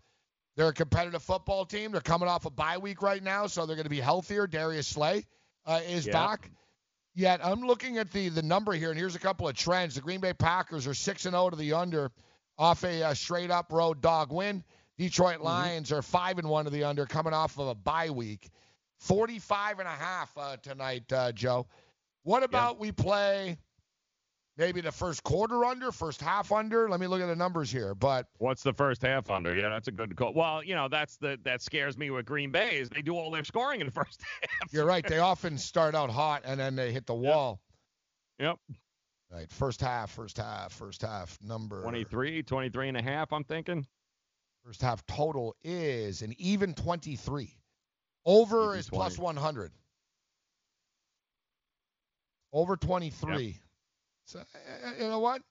They're 0.56 0.70
a 0.70 0.74
competitive 0.74 1.22
football 1.22 1.66
team. 1.66 1.92
They're 1.92 2.02
coming 2.02 2.28
off 2.28 2.46
a 2.46 2.50
bye 2.50 2.78
week 2.78 3.02
right 3.02 3.22
now, 3.24 3.46
so 3.48 3.66
they're 3.66 3.76
going 3.76 3.84
to 3.86 3.90
be 3.90 4.00
healthier. 4.00 4.48
Darius 4.48 4.88
Slay 4.88 5.26
uh, 5.66 5.82
is 5.88 6.06
Yeah. 6.06 6.14
back. 6.14 6.52
Yet 7.18 7.44
I'm 7.44 7.62
looking 7.62 7.98
at 7.98 8.12
the 8.12 8.30
the 8.30 8.44
number 8.44 8.74
here, 8.74 8.92
and 8.92 9.00
here's 9.00 9.16
a 9.16 9.20
couple 9.20 9.48
of 9.48 9.56
trends. 9.56 9.96
The 9.96 10.02
Green 10.02 10.20
Bay 10.20 10.34
Packers 10.34 10.86
are 10.86 10.94
six 10.94 11.26
and 11.26 11.34
zero 11.34 11.50
to 11.50 11.56
the 11.56 11.74
under, 11.74 12.12
off 12.60 12.84
a 12.84 13.02
uh, 13.02 13.16
straight 13.16 13.50
up 13.50 13.72
road 13.72 14.02
dog 14.02 14.32
win. 14.32 14.64
Detroit 15.00 15.42
Lions 15.42 15.92
are 15.92 16.04
five 16.04 16.38
and 16.38 16.48
one 16.48 16.66
to 16.66 16.70
the 16.70 16.84
under, 16.84 17.08
coming 17.08 17.34
off 17.34 17.58
of 17.58 17.70
a 17.70 17.74
bye 17.74 18.12
week. 18.12 18.52
45 19.00 19.80
and 19.80 19.88
a 19.88 19.92
half 19.92 20.32
uh, 20.38 20.58
tonight, 20.58 21.12
uh, 21.12 21.32
Joe. 21.32 21.66
What 22.22 22.44
about 22.44 22.80
we 22.80 22.92
play 22.92 23.58
maybe 24.58 24.82
the 24.82 24.92
first 24.92 25.24
quarter 25.24 25.64
under, 25.66 25.92
first 25.92 26.22
half 26.22 26.52
under? 26.52 26.90
Let 26.90 27.00
me 27.00 27.08
look 27.08 27.22
at 27.22 27.28
the 27.28 27.36
numbers 27.36 27.72
here. 27.72 27.96
But 27.96 28.28
What's 28.38 28.64
the 28.64 28.74
first 28.74 29.02
half 29.02 29.30
under? 29.30 29.56
Yeah, 29.56 29.70
that's 29.70 29.88
a 29.88 29.92
good 29.92 30.16
call. 30.16 30.34
Well, 30.34 30.64
you 30.64 30.76
know, 30.76 30.88
that's 30.88 31.18
the 31.18 31.40
that 31.44 31.62
scares 31.62 31.98
me 31.98 32.10
with 32.10 32.26
Green 32.26 32.52
Bay 32.52 32.78
is 32.78 32.90
they 32.90 33.02
do 33.02 33.16
all 33.16 33.32
their 33.32 33.44
scoring 33.44 33.82
in 33.82 33.88
the 33.88 33.92
first 34.04 34.22
half. 34.42 34.74
you're 34.74 34.86
right. 34.86 35.06
They 35.06 35.20
often 35.20 35.58
start 35.58 35.96
out 35.96 36.10
hot 36.10 36.44
and 36.46 36.60
then 36.60 36.76
they 36.76 36.92
hit 36.92 37.06
the 37.06 37.16
wall. 37.16 37.62
Yep. 38.40 38.58
Right. 39.32 39.52
First 39.52 39.82
half, 39.82 40.12
first 40.12 40.38
half, 40.38 40.72
first 40.72 41.02
half 41.02 41.38
number. 41.44 41.82
23, 41.82 42.44
23 42.44 42.88
and 42.88 42.98
a 42.98 43.02
half, 43.02 43.34
I'm 43.34 43.44
thinking. 43.44 43.86
First 44.64 44.82
half 44.82 45.06
total 45.06 45.56
is 45.64 46.22
an 46.22 46.34
even 46.38 46.74
23. 46.74 47.54
Over 48.26 48.72
Even 48.72 48.80
is 48.80 48.90
plus 48.90 49.16
20. 49.16 49.38
100. 49.38 49.72
Over 52.54 52.76
23. 52.76 53.60
So, 54.28 54.44
you 55.00 55.08
know 55.08 55.20
what? 55.20 55.42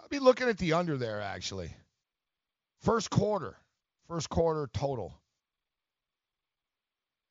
I'll 0.00 0.08
be 0.08 0.18
looking 0.18 0.48
at 0.48 0.56
the 0.56 0.72
under 0.72 0.96
there, 0.96 1.20
actually. 1.20 1.70
First 2.80 3.10
quarter. 3.10 3.54
First 4.08 4.30
quarter 4.30 4.68
total. 4.72 5.14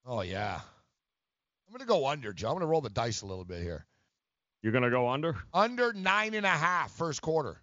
Oh, 0.05 0.21
yeah. 0.21 0.59
I'm 1.67 1.73
going 1.73 1.79
to 1.79 1.87
go 1.87 2.07
under, 2.07 2.31
Joe. 2.31 2.49
I'm 2.49 2.53
going 2.53 2.61
to 2.61 2.67
roll 2.67 2.81
the 2.81 2.91
dice 2.91 3.23
a 3.23 3.25
little 3.25 3.43
bit 3.43 3.63
here. 3.63 3.85
You're 4.61 4.71
going 4.71 4.83
to 4.83 4.91
go 4.91 5.09
under? 5.09 5.35
Under 5.51 5.93
nine 5.93 6.35
and 6.35 6.45
a 6.45 6.49
half 6.49 6.91
first 6.91 7.21
quarter. 7.23 7.61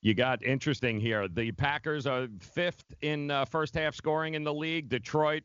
You 0.00 0.14
got 0.14 0.42
interesting 0.42 0.98
here. 0.98 1.28
The 1.28 1.52
Packers 1.52 2.08
are 2.08 2.26
fifth 2.40 2.92
in 3.02 3.30
uh, 3.30 3.44
first 3.44 3.74
half 3.74 3.94
scoring 3.94 4.34
in 4.34 4.42
the 4.42 4.52
league. 4.52 4.88
Detroit 4.88 5.44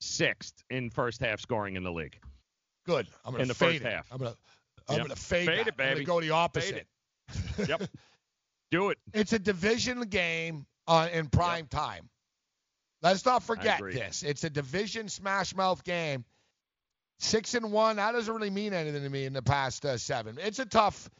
sixth 0.00 0.64
in 0.70 0.88
first 0.88 1.20
half 1.20 1.40
scoring 1.40 1.76
in 1.76 1.82
the 1.82 1.92
league. 1.92 2.18
Good. 2.86 3.06
I'm 3.22 3.32
going 3.32 3.42
In 3.42 3.48
the 3.48 3.54
fade 3.54 3.82
first 3.82 3.84
it. 3.84 3.92
half. 3.92 4.10
I'm 4.10 4.18
going 4.18 4.32
to 4.32 4.38
I'm 4.88 4.96
Yep. 4.96 5.06
going 5.06 5.16
to 5.16 5.22
fade, 5.22 5.46
Fade 5.46 5.66
it, 5.68 5.74
I'm 5.78 5.84
going 5.86 5.96
to 5.98 6.04
go 6.04 6.20
the 6.20 6.30
opposite. 6.30 6.86
Yep. 7.68 7.82
Do 8.70 8.90
it. 8.90 8.98
It's 9.12 9.32
a 9.32 9.38
division 9.38 10.00
game 10.02 10.66
uh, 10.86 11.08
in 11.12 11.28
prime 11.28 11.66
time. 11.66 12.08
Let's 13.02 13.24
not 13.24 13.42
forget 13.42 13.80
this. 13.80 14.22
It's 14.22 14.44
a 14.44 14.50
division 14.50 15.08
smash 15.08 15.54
mouth 15.54 15.84
game. 15.84 16.24
Six 17.18 17.54
and 17.54 17.70
one. 17.72 17.96
That 17.96 18.12
doesn't 18.12 18.32
really 18.32 18.50
mean 18.50 18.72
anything 18.72 19.02
to 19.02 19.08
me 19.08 19.24
in 19.24 19.32
the 19.32 19.42
past 19.42 19.84
uh, 19.84 19.98
seven. 19.98 20.38
It's 20.40 20.58
a 20.58 20.64
tough. 20.66 21.10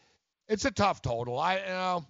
It's 0.49 0.65
a 0.65 0.71
tough 0.71 1.03
total. 1.03 1.39
I 1.39 1.57
you 1.59 1.67
know. 1.67 2.07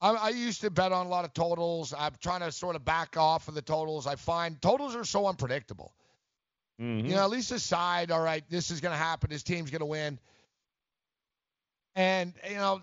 I, 0.00 0.10
I 0.12 0.28
used 0.30 0.60
to 0.62 0.70
bet 0.70 0.92
on 0.92 1.06
a 1.06 1.08
lot 1.08 1.24
of 1.24 1.32
totals. 1.34 1.94
I'm 1.96 2.12
trying 2.22 2.40
to 2.40 2.52
sort 2.52 2.76
of 2.76 2.84
back 2.84 3.16
off 3.16 3.48
of 3.48 3.54
the 3.54 3.62
totals. 3.62 4.06
I 4.06 4.16
find 4.16 4.60
totals 4.60 4.94
are 4.96 5.04
so 5.04 5.26
unpredictable. 5.26 5.94
Mhm. 6.80 7.08
You 7.08 7.14
know, 7.14 7.24
at 7.24 7.30
least 7.30 7.48
decide, 7.50 8.10
all 8.10 8.20
right, 8.22 8.44
this 8.50 8.70
is 8.70 8.80
going 8.80 8.92
to 8.92 8.98
happen. 8.98 9.30
This 9.30 9.42
team's 9.42 9.70
going 9.70 9.80
to 9.80 9.86
win. 9.86 10.18
And, 11.94 12.34
you 12.48 12.56
know, 12.56 12.82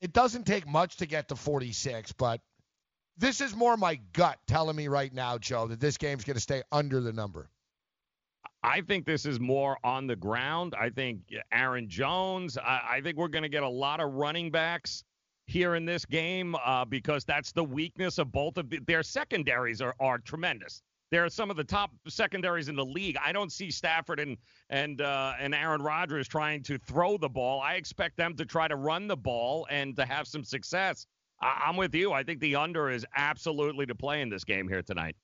it 0.00 0.12
doesn't 0.12 0.44
take 0.44 0.66
much 0.66 0.96
to 0.98 1.06
get 1.06 1.28
to 1.28 1.36
46, 1.36 2.12
but 2.12 2.40
this 3.16 3.40
is 3.40 3.56
more 3.56 3.76
my 3.76 3.98
gut 4.12 4.38
telling 4.46 4.76
me 4.76 4.88
right 4.88 5.12
now, 5.12 5.38
Joe, 5.38 5.66
that 5.68 5.80
this 5.80 5.96
game's 5.96 6.24
going 6.24 6.34
to 6.34 6.40
stay 6.40 6.62
under 6.70 7.00
the 7.00 7.12
number. 7.12 7.48
I 8.62 8.80
think 8.80 9.06
this 9.06 9.26
is 9.26 9.38
more 9.38 9.78
on 9.84 10.06
the 10.06 10.16
ground. 10.16 10.74
I 10.78 10.90
think 10.90 11.20
Aaron 11.52 11.88
Jones. 11.88 12.58
I, 12.58 12.80
I 12.90 13.00
think 13.00 13.16
we're 13.16 13.28
going 13.28 13.44
to 13.44 13.48
get 13.48 13.62
a 13.62 13.68
lot 13.68 14.00
of 14.00 14.12
running 14.14 14.50
backs 14.50 15.04
here 15.46 15.76
in 15.76 15.84
this 15.84 16.04
game 16.04 16.56
uh, 16.64 16.84
because 16.84 17.24
that's 17.24 17.52
the 17.52 17.62
weakness 17.62 18.18
of 18.18 18.32
both 18.32 18.58
of 18.58 18.68
the, 18.68 18.80
their 18.80 19.02
secondaries 19.02 19.80
are 19.80 19.94
are 20.00 20.18
tremendous. 20.18 20.82
They're 21.10 21.28
some 21.28 21.50
of 21.50 21.56
the 21.56 21.64
top 21.64 21.90
secondaries 22.08 22.68
in 22.68 22.74
the 22.74 22.84
league. 22.84 23.16
I 23.24 23.32
don't 23.32 23.52
see 23.52 23.70
Stafford 23.70 24.18
and 24.18 24.36
and 24.70 25.00
uh, 25.00 25.34
and 25.38 25.54
Aaron 25.54 25.80
Rodgers 25.82 26.26
trying 26.26 26.62
to 26.64 26.78
throw 26.78 27.16
the 27.16 27.28
ball. 27.28 27.60
I 27.60 27.74
expect 27.74 28.16
them 28.16 28.34
to 28.36 28.44
try 28.44 28.66
to 28.66 28.76
run 28.76 29.06
the 29.06 29.16
ball 29.16 29.66
and 29.70 29.94
to 29.96 30.04
have 30.04 30.26
some 30.26 30.42
success. 30.42 31.06
I, 31.40 31.64
I'm 31.66 31.76
with 31.76 31.94
you. 31.94 32.12
I 32.12 32.24
think 32.24 32.40
the 32.40 32.56
under 32.56 32.90
is 32.90 33.06
absolutely 33.16 33.86
to 33.86 33.94
play 33.94 34.20
in 34.20 34.28
this 34.30 34.42
game 34.42 34.66
here 34.68 34.82
tonight. 34.82 35.14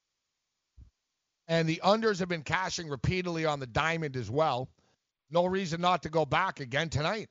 And 1.49 1.69
the 1.69 1.81
unders 1.85 2.21
have 2.21 2.29
been 2.29 2.43
cashing 2.43 2.89
repeatedly 2.89 3.45
on 3.45 3.59
the 3.59 3.67
diamond 3.67 4.17
as 4.17 4.31
well. 4.31 4.69
No 5.31 5.47
reason 5.47 5.81
not 5.81 6.03
to 6.05 6.09
go 6.11 6.25
back 6.25 6.61
again 6.61 6.89
tonight. 6.91 7.29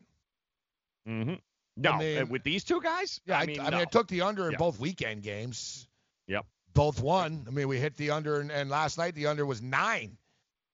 Mm-hmm. 1.07 1.35
No, 1.77 1.97
mean- 1.97 2.17
uh, 2.17 2.25
with 2.25 2.43
these 2.43 2.63
two 2.65 2.81
guys. 2.81 3.21
Yeah, 3.25 3.39
I, 3.39 3.43
I 3.43 3.45
mean, 3.45 3.59
I 3.61 3.69
mean, 3.69 3.73
I 3.75 3.85
took 3.85 4.07
the 4.09 4.21
under 4.21 4.47
in 4.47 4.51
Yeah. 4.51 4.57
both 4.57 4.80
weekend 4.80 5.23
games. 5.23 5.88
Both 6.74 7.01
won. 7.01 7.45
I 7.48 7.51
mean, 7.51 7.67
we 7.67 7.77
hit 7.77 7.98
the 7.98 8.11
under, 8.11 8.40
and, 8.40 8.51
and 8.51 8.69
last 8.69 8.98
night 8.98 9.16
the 9.16 9.27
under 9.27 9.45
was 9.45 9.61
nine 9.61 10.17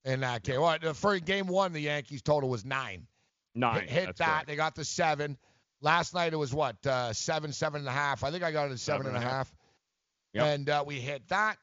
in 0.06 0.20
that 0.22 0.44
game. 0.44 0.62
Well, 0.62 0.78
for 0.94 1.18
game 1.20 1.48
one, 1.48 1.74
the 1.74 1.82
Yankees 1.82 2.22
total 2.22 2.50
was 2.50 2.66
nine. 2.66 3.08
Nine. 3.56 3.82
Hit, 3.82 3.90
hit 3.90 4.18
that. 4.18 4.46
They 4.48 4.56
got 4.56 4.76
the 4.76 4.86
seven. 4.86 5.38
Last 5.82 6.14
night 6.14 6.34
it 6.34 6.38
was 6.38 6.54
what 6.54 6.86
uh, 6.86 7.14
seven, 7.14 7.52
seven 7.52 7.80
and 7.80 7.88
a 7.88 7.92
half. 7.92 8.24
I 8.24 8.32
think 8.32 8.44
I 8.44 8.52
got 8.52 8.70
it 8.70 8.74
at 8.74 8.80
seven 8.80 9.08
and 9.08 9.16
a 9.16 9.22
half. 9.22 9.54
Yep. 10.34 10.46
And 10.46 10.70
uh, 10.70 10.84
we 10.86 10.96
hit 10.96 11.28
that. 11.30 11.58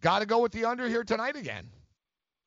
Got 0.00 0.20
to 0.20 0.26
go 0.26 0.40
with 0.40 0.52
the 0.52 0.64
under 0.64 0.88
here 0.88 1.04
tonight 1.04 1.36
again. 1.36 1.68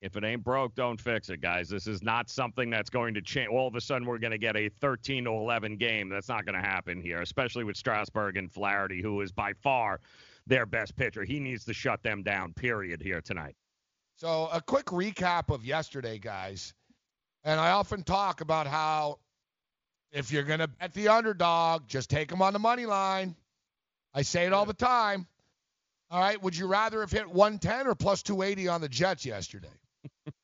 If 0.02 0.18
it 0.18 0.24
ain't 0.24 0.44
broke, 0.44 0.76
don't 0.76 1.00
fix 1.00 1.30
it, 1.30 1.42
guys. 1.42 1.70
This 1.70 1.88
is 1.88 2.04
not 2.04 2.30
something 2.30 2.70
that's 2.70 2.90
going 2.90 3.14
to 3.14 3.22
change. 3.22 3.50
All 3.50 3.68
of 3.68 3.76
a 3.76 3.82
sudden, 3.82 4.06
we're 4.06 4.20
going 4.20 4.32
to 4.32 4.38
get 4.38 4.56
a 4.56 4.70
13 4.70 5.24
to 5.24 5.32
11 5.32 5.78
game. 5.78 6.10
That's 6.10 6.28
not 6.28 6.46
going 6.46 6.62
to 6.62 6.68
happen 6.68 7.02
here, 7.02 7.22
especially 7.22 7.64
with 7.64 7.76
Strasburg 7.78 8.38
and 8.38 8.52
Flaherty, 8.52 9.02
who 9.02 9.22
is 9.22 9.32
by 9.32 9.54
far 9.54 10.00
their 10.48 10.66
best 10.66 10.96
pitcher. 10.96 11.24
He 11.24 11.40
needs 11.40 11.66
to 11.66 11.74
shut 11.74 12.04
them 12.04 12.24
down. 12.24 12.54
Period. 12.54 13.02
Here 13.02 13.22
tonight. 13.22 13.56
So 14.16 14.48
a 14.52 14.62
quick 14.62 14.86
recap 14.88 15.54
of 15.54 15.66
yesterday, 15.66 16.18
guys. 16.20 16.74
And 17.44 17.60
I 17.60 17.72
often 17.72 18.04
talk 18.04 18.42
about 18.42 18.66
how 18.68 19.20
if 20.12 20.32
you're 20.32 20.44
going 20.44 20.60
to 20.60 20.68
bet 20.68 20.94
the 20.94 21.10
underdog, 21.10 21.88
just 21.88 22.10
take 22.10 22.30
them 22.30 22.42
on 22.42 22.54
the 22.54 22.60
money 22.60 22.86
line. 22.86 23.36
I 24.14 24.22
say 24.22 24.46
it 24.46 24.54
all 24.54 24.66
the 24.66 24.74
time. 24.74 25.28
All 26.10 26.22
right. 26.22 26.42
Would 26.42 26.56
you 26.56 26.68
rather 26.68 27.02
have 27.02 27.12
hit 27.12 27.28
110 27.28 27.88
or 27.88 27.96
plus 27.96 28.24
280 28.24 28.68
on 28.70 28.80
the 28.82 28.88
Jets 28.90 29.26
yesterday? 29.26 29.68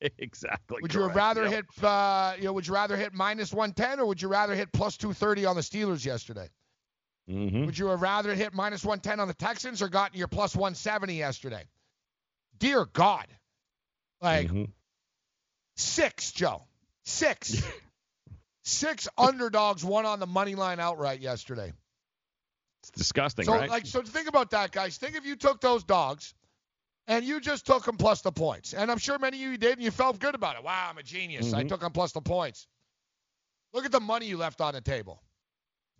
exactly. 0.18 0.78
Would 0.82 0.92
you 0.92 1.06
rather 1.06 1.44
Yep. 1.44 1.50
hit, 1.52 1.84
uh, 1.84 2.34
you 2.36 2.44
know, 2.44 2.52
would 2.52 2.66
you 2.66 2.74
rather 2.74 2.96
hit 2.96 3.14
minus 3.14 3.52
110 3.52 4.00
or 4.00 4.06
would 4.06 4.20
you 4.20 4.28
rather 4.28 4.54
hit 4.54 4.72
plus 4.72 4.96
230 4.96 5.46
on 5.46 5.56
the 5.56 5.62
Steelers 5.62 6.04
yesterday? 6.04 6.48
Mhm. 7.28 7.66
Would 7.66 7.78
you 7.78 7.86
have 7.86 8.02
rather 8.02 8.34
hit 8.34 8.52
minus 8.52 8.84
110 8.84 9.20
on 9.20 9.28
the 9.28 9.34
Texans 9.34 9.80
or 9.80 9.88
gotten 9.88 10.18
your 10.18 10.28
plus 10.28 10.54
170 10.56 11.14
yesterday? 11.14 11.68
Dear 12.58 12.84
God. 12.84 13.26
Like, 14.20 14.48
Mhm. 14.48 14.72
six, 15.76 16.32
Joe. 16.32 16.66
Six. 17.04 17.52
six 18.64 19.08
underdogs 19.18 19.84
won 19.84 20.06
on 20.06 20.20
the 20.20 20.26
money 20.26 20.54
line 20.54 20.80
outright 20.80 21.20
yesterday. 21.20 21.72
It's 22.82 22.90
disgusting, 22.90 23.44
So, 23.44 23.54
right? 23.54 23.70
like, 23.70 23.86
so 23.86 24.02
think 24.02 24.28
about 24.28 24.50
that, 24.50 24.72
guys. 24.72 24.96
Think 24.98 25.16
if 25.16 25.24
you 25.24 25.36
took 25.36 25.60
those 25.60 25.84
dogs 25.84 26.34
and 27.06 27.24
you 27.24 27.40
just 27.40 27.66
took 27.66 27.84
them 27.84 27.96
plus 27.96 28.22
the 28.22 28.32
points. 28.32 28.74
And 28.74 28.90
I'm 28.90 28.98
sure 28.98 29.18
many 29.18 29.36
of 29.44 29.50
you 29.52 29.56
did, 29.58 29.74
and 29.74 29.82
you 29.82 29.90
felt 29.90 30.18
good 30.18 30.34
about 30.34 30.56
it. 30.56 30.64
Wow, 30.64 30.88
I'm 30.90 30.98
a 30.98 31.02
genius. 31.02 31.52
I 31.52 31.62
Mhm. 31.64 31.68
took 31.68 31.80
them 31.80 31.92
plus 31.92 32.12
the 32.12 32.20
points. 32.20 32.66
Look 33.72 33.84
at 33.84 33.92
the 33.92 34.00
money 34.00 34.26
you 34.26 34.36
left 34.36 34.60
on 34.60 34.74
the 34.74 34.80
table. 34.80 35.22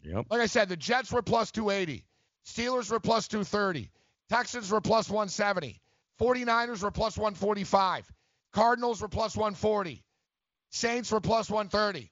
Yep. 0.03 0.27
Like 0.31 0.41
I 0.41 0.47
said, 0.47 0.69
the 0.69 0.77
Jets 0.77 1.13
were 1.13 1.23
plus 1.23 1.51
280. 1.51 2.05
Steelers 2.47 2.91
were 2.91 3.01
plus 3.01 3.29
230. 3.29 3.91
Texans 4.29 4.71
were 4.71 4.81
plus 4.81 5.09
170. 5.09 5.81
49ers 6.21 6.83
were 6.83 6.91
plus 6.91 7.17
145. 7.17 8.11
Cardinals 8.53 9.01
were 9.01 9.09
plus 9.09 9.37
140. 9.37 10.05
Saints 10.71 11.13
were 11.13 11.21
plus 11.21 11.51
130. 11.51 12.11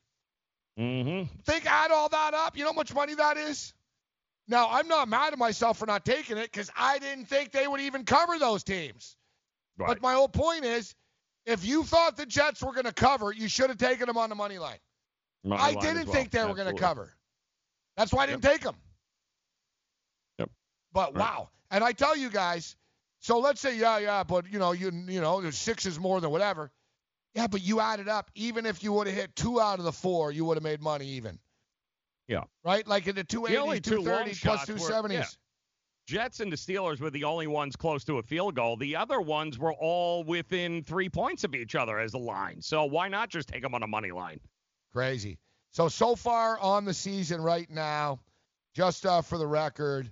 Mm-hmm. 0.79 1.35
Think 1.45 1.67
add 1.67 1.91
all 1.91 2.09
that 2.09 2.35
up. 2.35 2.57
You 2.57 2.65
know 2.65 2.71
how 2.71 2.77
much 2.77 2.95
money 2.95 3.15
that 3.15 3.37
is? 3.37 3.75
Now, 4.49 4.69
I'm 4.71 4.89
not 4.89 5.09
mad 5.09 5.33
at 5.33 5.39
myself 5.39 5.79
for 5.79 5.87
not 5.87 6.05
taking 6.05 6.37
it 6.37 6.51
because 6.51 6.71
I 6.77 6.99
didn't 6.99 7.27
think 7.27 7.53
they 7.53 7.67
would 7.67 7.81
even 7.81 8.05
cover 8.05 8.39
those 8.39 8.65
teams. 8.65 9.17
Right. 9.79 9.89
But 9.89 10.03
my 10.03 10.15
whole 10.15 10.29
point 10.29 10.65
is 10.65 10.95
if 11.47 11.65
you 11.65 11.85
thought 11.85 12.17
the 12.17 12.27
Jets 12.27 12.63
were 12.63 12.73
going 12.73 12.87
to 12.87 12.93
cover, 12.93 13.33
you 13.33 13.49
should 13.49 13.71
have 13.71 13.79
taken 13.79 14.07
them 14.07 14.17
on 14.17 14.29
the 14.29 14.35
money 14.35 14.59
line. 14.59 14.79
Money 15.45 15.63
I 15.63 15.71
line 15.73 15.79
didn't 15.85 16.07
well. 16.07 16.15
think 16.15 16.31
they 16.31 16.45
were 16.45 16.55
going 16.55 16.75
to 16.75 16.81
cover. 16.81 17.15
That's 18.01 18.15
why 18.15 18.23
I 18.23 18.27
didn't 18.27 18.43
take 18.43 18.63
them. 18.63 18.77
Yep. 20.39 20.51
But 20.93 21.15
Right. 21.15 21.21
wow. 21.21 21.51
And 21.71 21.85
I 21.85 21.93
tell 21.93 22.17
you 22.17 22.31
guys, 22.31 22.75
so 23.19 23.39
let's 23.41 23.61
say, 23.61 23.77
yeah, 23.77 23.99
yeah, 23.99 24.25
but 24.25 24.51
you 24.51 24.59
know, 24.59 24.73
you 24.73 24.91
you 24.91 25.21
know, 25.21 25.51
six 25.51 25.85
is 25.85 26.01
more 26.01 26.19
than 26.23 26.31
whatever. 26.31 26.73
Yeah, 27.35 27.47
but 27.47 27.61
you 27.61 27.79
added 27.81 28.09
up, 28.09 28.31
even 28.35 28.65
if 28.65 28.83
you 28.83 28.95
would 28.95 29.07
have 29.07 29.15
hit 29.15 29.37
two 29.37 29.61
out 29.61 29.79
of 29.79 29.85
the 29.85 29.93
four, 29.93 30.33
you 30.33 30.47
would 30.47 30.57
have 30.57 30.65
made 30.65 30.81
money 30.81 31.07
even. 31.09 31.39
Yeah. 32.27 32.45
Right? 32.65 32.87
Like 32.87 33.07
in 33.07 33.17
the 33.17 33.23
The 33.23 33.37
280s, 33.37 33.59
only 33.59 33.81
two 33.83 33.97
long 34.01 34.05
230s, 34.25 34.41
plus 34.41 34.59
shots 34.61 34.69
were- 34.71 34.77
270s. 34.79 35.13
yeah. 35.13 35.25
Jets 36.07 36.41
and 36.41 36.51
the 36.51 36.57
Steelers 36.57 37.01
were 37.01 37.11
the 37.11 37.25
only 37.25 37.47
ones 37.49 37.77
close 37.77 38.03
to 38.05 38.17
a 38.19 38.23
field 38.23 38.55
goal. 38.57 38.79
The 38.79 38.97
other 38.97 39.21
ones 39.21 39.59
were 39.59 39.75
all 39.75 40.25
within 40.25 40.83
three 40.83 41.11
points 41.11 41.45
of 41.45 41.55
each 41.55 41.75
other 41.75 42.01
as 42.01 42.15
a 42.15 42.19
line. 42.19 42.63
So 42.63 42.87
why 42.87 43.09
not 43.09 43.29
just 43.29 43.49
take 43.49 43.63
them 43.63 43.75
on 43.75 43.83
a 43.83 43.87
money 43.87 44.11
line? 44.11 44.41
Crazy. 44.91 45.39
So 45.73 45.89
so 45.89 46.17
far 46.17 46.59
on 46.59 46.85
the 46.85 46.95
season 46.95 47.41
right 47.41 47.71
now, 47.71 48.19
just 48.75 49.07
uh, 49.07 49.23
for 49.23 49.39
the 49.39 49.47
record, 49.47 50.11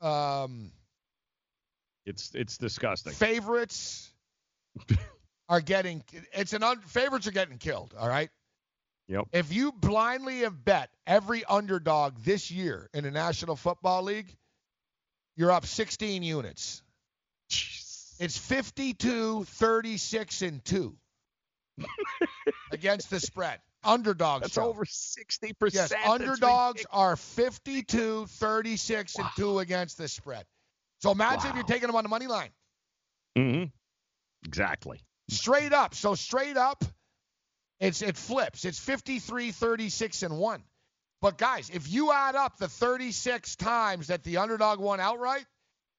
um, 0.00 0.70
It's 2.04 2.34
it's 2.34 2.58
disgusting. 2.58 3.12
favorites 3.12 4.10
are 5.48 5.60
getting 5.60 6.02
it's 6.32 6.52
an 6.52 6.62
un, 6.62 6.80
favorites 6.82 7.26
are 7.26 7.32
getting 7.32 7.58
killed. 7.58 7.94
All 7.98 8.08
right. 8.08 8.30
Yep. 9.08 9.24
If 9.32 9.52
you 9.54 9.72
blindly 9.72 10.40
have 10.40 10.62
bet 10.64 10.90
every 11.06 11.42
underdog 11.46 12.18
this 12.18 12.50
year 12.50 12.90
in 12.92 13.04
the 13.04 13.10
National 13.10 13.56
Football 13.56 14.02
League, 14.02 14.36
you're 15.36 15.50
up 15.50 15.64
16 15.64 16.22
units. 16.22 16.82
It's 18.20 18.36
52, 18.36 19.44
36, 19.44 20.42
and 20.42 20.62
2 20.64 20.94
against 22.72 23.08
the 23.08 23.20
spread. 23.20 23.60
Underdogs. 23.84 24.42
That's 24.42 24.58
over 24.58 24.84
60%. 24.84 25.72
Yes, 25.72 25.92
underdogs 26.06 26.84
are 26.90 27.16
52, 27.16 28.26
36, 28.26 29.16
and 29.16 29.28
2 29.36 29.58
against 29.60 29.98
the 29.98 30.08
spread. 30.08 30.44
So 31.00 31.12
imagine 31.12 31.50
if 31.50 31.54
you're 31.54 31.64
taking 31.64 31.86
them 31.86 31.96
on 31.96 32.02
the 32.02 32.08
money 32.08 32.26
line. 32.26 32.50
Mm-hmm. 33.36 33.64
Exactly. 34.44 35.00
Straight 35.30 35.72
up. 35.72 35.94
So 35.94 36.14
straight 36.14 36.56
up, 36.56 36.84
it's 37.78 38.02
it 38.02 38.16
flips. 38.16 38.64
It's 38.64 38.78
53, 38.78 39.52
36, 39.52 40.22
and 40.24 40.38
1. 40.38 40.62
But 41.20 41.38
guys, 41.38 41.70
if 41.72 41.90
you 41.90 42.12
add 42.12 42.34
up 42.34 42.58
the 42.58 42.68
36 42.68 43.56
times 43.56 44.08
that 44.08 44.24
the 44.24 44.38
underdog 44.38 44.80
won 44.80 45.00
outright, 45.00 45.44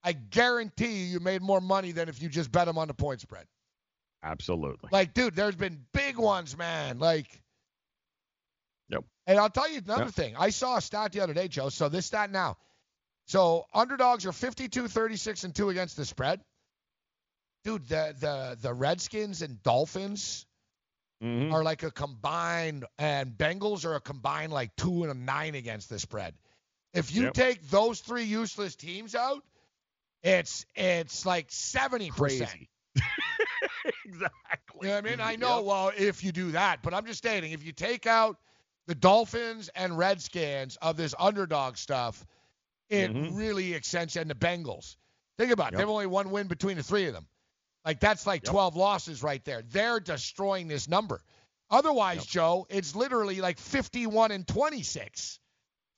I 0.03 0.13
guarantee 0.13 1.03
you 1.03 1.05
you 1.05 1.19
made 1.19 1.41
more 1.41 1.61
money 1.61 1.91
than 1.91 2.09
if 2.09 2.21
you 2.21 2.29
just 2.29 2.51
bet 2.51 2.67
them 2.67 2.77
on 2.77 2.87
the 2.87 2.93
point 2.93 3.21
spread. 3.21 3.45
Absolutely. 4.23 4.89
Like, 4.91 5.13
dude, 5.13 5.35
there's 5.35 5.55
been 5.55 5.85
big 5.93 6.17
ones, 6.17 6.57
man. 6.57 6.99
Like, 6.99 7.41
Yep. 8.89 9.03
And 9.27 9.39
I'll 9.39 9.49
tell 9.49 9.69
you 9.69 9.79
another 9.83 10.05
Yep. 10.05 10.11
thing. 10.11 10.35
I 10.37 10.49
saw 10.49 10.77
a 10.77 10.81
stat 10.81 11.11
the 11.11 11.21
other 11.21 11.33
day, 11.33 11.47
Joe. 11.47 11.69
So 11.69 11.89
this 11.89 12.07
stat 12.07 12.31
now. 12.31 12.57
So 13.27 13.65
underdogs 13.73 14.25
are 14.25 14.31
52, 14.31 14.87
36, 14.87 15.43
and 15.43 15.55
2 15.55 15.69
against 15.69 15.97
the 15.97 16.05
spread. 16.05 16.41
Dude, 17.63 17.87
the 17.87 18.15
the 18.19 18.57
the 18.61 18.73
Redskins 18.73 19.41
and 19.41 19.61
Dolphins 19.61 20.45
Mhm. 21.21 21.51
are 21.51 21.63
like 21.63 21.83
a 21.83 21.91
combined, 21.91 22.85
and 22.97 23.37
Bengals 23.37 23.85
are 23.85 23.95
a 23.95 24.01
combined 24.01 24.51
like 24.53 24.75
two 24.75 25.03
and 25.03 25.11
a 25.11 25.13
nine 25.13 25.55
against 25.55 25.89
the 25.89 25.99
spread. 25.99 26.33
If 26.93 27.13
you 27.13 27.23
Yep. 27.25 27.33
take 27.33 27.69
those 27.69 27.99
three 27.99 28.23
useless 28.23 28.75
teams 28.75 29.13
out, 29.13 29.43
it's 30.23 30.65
it's 30.75 31.25
like 31.25 31.47
seventy 31.51 32.11
percent. 32.11 32.59
Exactly. 34.05 34.31
You 34.81 34.87
know 34.89 34.97
I 34.97 35.01
mean? 35.01 35.19
I 35.21 35.35
know, 35.35 35.61
well, 35.61 35.91
if 35.95 36.23
you 36.23 36.31
do 36.31 36.51
that, 36.51 36.81
but 36.81 36.93
I'm 36.93 37.05
just 37.05 37.19
stating, 37.19 37.51
if 37.51 37.63
you 37.63 37.71
take 37.71 38.07
out 38.07 38.37
the 38.89 38.95
Dolphins 38.95 39.69
and 39.75 39.95
Redskins 39.95 40.75
of 40.81 40.97
this 40.97 41.13
underdog 41.19 41.77
stuff, 41.77 42.25
it 42.89 43.11
Mhm. 43.11 43.37
really 43.37 43.75
extends, 43.75 44.15
and 44.15 44.27
the 44.27 44.33
Bengals. 44.33 44.95
Think 45.37 45.51
about 45.51 45.67
it. 45.67 45.73
Yep. 45.73 45.77
They 45.77 45.81
have 45.83 45.89
only 45.89 46.07
one 46.07 46.31
win 46.31 46.47
between 46.47 46.75
the 46.75 46.81
three 46.81 47.05
of 47.05 47.13
them. 47.13 47.27
Like, 47.85 47.99
that's 47.99 48.25
like 48.25 48.41
12 48.43 48.75
losses 48.75 49.21
right 49.21 49.45
there. 49.45 49.61
They're 49.61 49.99
destroying 49.99 50.67
this 50.67 50.87
number. 50.87 51.21
Otherwise, 51.69 52.25
Joe, 52.25 52.65
it's 52.67 52.95
literally 52.95 53.41
like 53.41 53.59
51 53.59 54.31
and 54.31 54.47
26. 54.47 55.39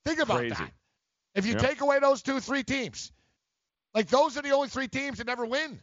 Think 0.04 0.18
about 0.18 0.40
Crazy. 0.40 0.54
that. 0.56 0.74
If 1.34 1.46
you 1.46 1.52
Yep. 1.52 1.62
take 1.62 1.80
away 1.80 1.98
those 1.98 2.20
two, 2.20 2.40
three 2.40 2.62
teams, 2.62 3.10
like 3.94 4.08
those 4.08 4.36
are 4.36 4.42
the 4.42 4.50
only 4.50 4.68
three 4.68 4.88
teams 4.88 5.16
that 5.16 5.26
never 5.26 5.46
win. 5.46 5.82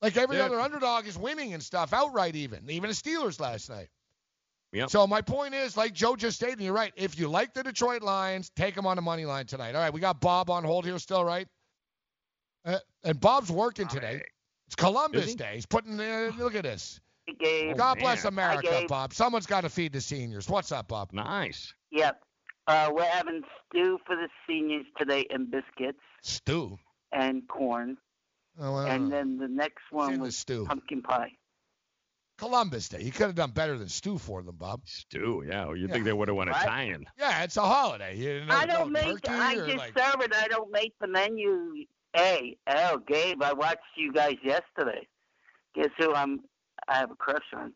Like 0.00 0.16
every 0.16 0.38
Yeah. 0.38 0.46
other 0.46 0.58
underdog 0.58 1.06
is 1.06 1.18
winning 1.18 1.52
and 1.52 1.62
stuff 1.62 1.92
outright, 1.92 2.34
even 2.34 2.70
even 2.70 2.88
the 2.88 2.96
Steelers 2.96 3.38
last 3.38 3.68
night. 3.68 3.90
Yep. 4.72 4.90
So 4.90 5.06
my 5.06 5.20
point 5.20 5.54
is, 5.54 5.76
like 5.76 5.92
Joe 5.92 6.14
just 6.16 6.36
stated, 6.36 6.54
and 6.58 6.62
you're 6.62 6.72
right. 6.74 6.92
If 6.96 7.18
you 7.18 7.28
like 7.28 7.54
the 7.54 7.62
Detroit 7.62 8.02
Lions, 8.02 8.50
take 8.54 8.74
them 8.74 8.86
on 8.86 8.96
the 8.96 9.02
money 9.02 9.24
line 9.24 9.46
tonight. 9.46 9.74
All 9.74 9.80
right, 9.80 9.92
we 9.92 10.00
got 10.00 10.20
Bob 10.20 10.48
on 10.48 10.62
hold 10.62 10.84
here 10.84 10.98
still, 10.98 11.24
right? 11.24 11.48
Uh, 12.64 12.78
and 13.02 13.18
Bob's 13.20 13.50
working 13.50 13.88
today. 13.88 14.22
It's 14.68 14.76
Columbus 14.76 15.30
he? 15.30 15.34
Day. 15.34 15.52
He's 15.54 15.66
putting. 15.66 15.98
Uh, 15.98 16.30
look 16.38 16.54
at 16.54 16.62
this. 16.62 17.00
Gabe. 17.40 17.76
God 17.76 17.96
Oh, 17.98 18.00
bless. 18.00 18.24
America, 18.24 18.68
Hi, 18.70 18.86
Bob. 18.86 19.12
Someone's 19.14 19.46
got 19.46 19.62
to 19.62 19.68
feed 19.68 19.92
the 19.92 20.00
seniors. 20.00 20.48
What's 20.48 20.72
up, 20.72 20.88
Bob? 20.88 21.12
Nice. 21.12 21.74
Yep. 21.90 22.20
Uh, 22.66 22.90
we're 22.92 23.04
having 23.04 23.42
stew 23.68 23.98
for 24.06 24.14
the 24.16 24.28
seniors 24.48 24.86
today 24.96 25.26
and 25.30 25.50
biscuits 25.50 25.98
Stew. 26.22 26.78
and 27.12 27.46
corn. 27.48 27.96
Oh, 28.60 28.72
well, 28.74 28.86
and 28.86 29.10
then 29.12 29.38
the 29.38 29.48
next 29.48 29.82
one 29.90 30.12
in 30.12 30.18
the 30.20 30.26
was 30.26 30.36
stew. 30.36 30.66
pumpkin 30.66 31.02
pie. 31.02 31.32
Columbus 32.40 32.88
Day. 32.88 33.02
You 33.02 33.12
could 33.12 33.26
have 33.26 33.34
done 33.34 33.50
better 33.50 33.76
than 33.76 33.88
stew 33.88 34.16
for 34.16 34.42
them, 34.42 34.56
Bob. 34.56 34.80
Stew, 34.86 35.44
yeah. 35.46 35.66
You 35.68 35.86
Yeah. 35.86 35.92
think 35.92 36.06
they 36.06 36.12
would 36.14 36.28
have 36.28 36.36
went 36.38 36.50
What? 36.50 36.62
Italian? 36.62 37.04
Yeah, 37.18 37.42
it's 37.44 37.58
a 37.58 37.62
holiday. 37.62 38.16
You 38.16 38.46
know, 38.46 38.54
I 38.54 38.64
don't 38.64 38.92
no 38.92 39.04
make. 39.04 39.28
I 39.28 39.54
just 39.56 39.76
like, 39.76 39.98
serve 39.98 40.22
it. 40.22 40.34
I 40.34 40.48
don't 40.48 40.72
make 40.72 40.94
the 41.00 41.06
menu. 41.06 41.84
Hey, 42.14 42.56
oh, 42.66 42.98
Gabe, 43.06 43.42
I 43.42 43.52
watched 43.52 43.82
you 43.94 44.10
guys 44.12 44.36
yesterday. 44.42 45.06
Guess 45.74 45.90
who 45.98 46.14
I'm? 46.14 46.40
I 46.88 46.96
have 46.96 47.10
a 47.10 47.14
crush 47.14 47.44
on. 47.54 47.74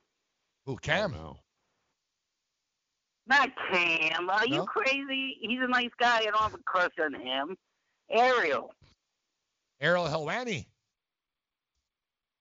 Who 0.64 0.76
Cam? 0.78 1.12
No. 1.12 1.36
Not 3.26 3.50
Cam. 3.70 4.30
Are 4.30 4.46
you 4.46 4.64
crazy? 4.64 5.36
He's 5.42 5.60
a 5.60 5.68
nice 5.68 5.90
guy. 6.00 6.20
I 6.20 6.24
don't 6.24 6.38
have 6.38 6.54
a 6.54 6.58
crush 6.58 6.92
on 7.00 7.14
him. 7.14 7.56
Ariel. 8.10 8.72
Ariel 9.80 10.06
Helwani. 10.06 10.66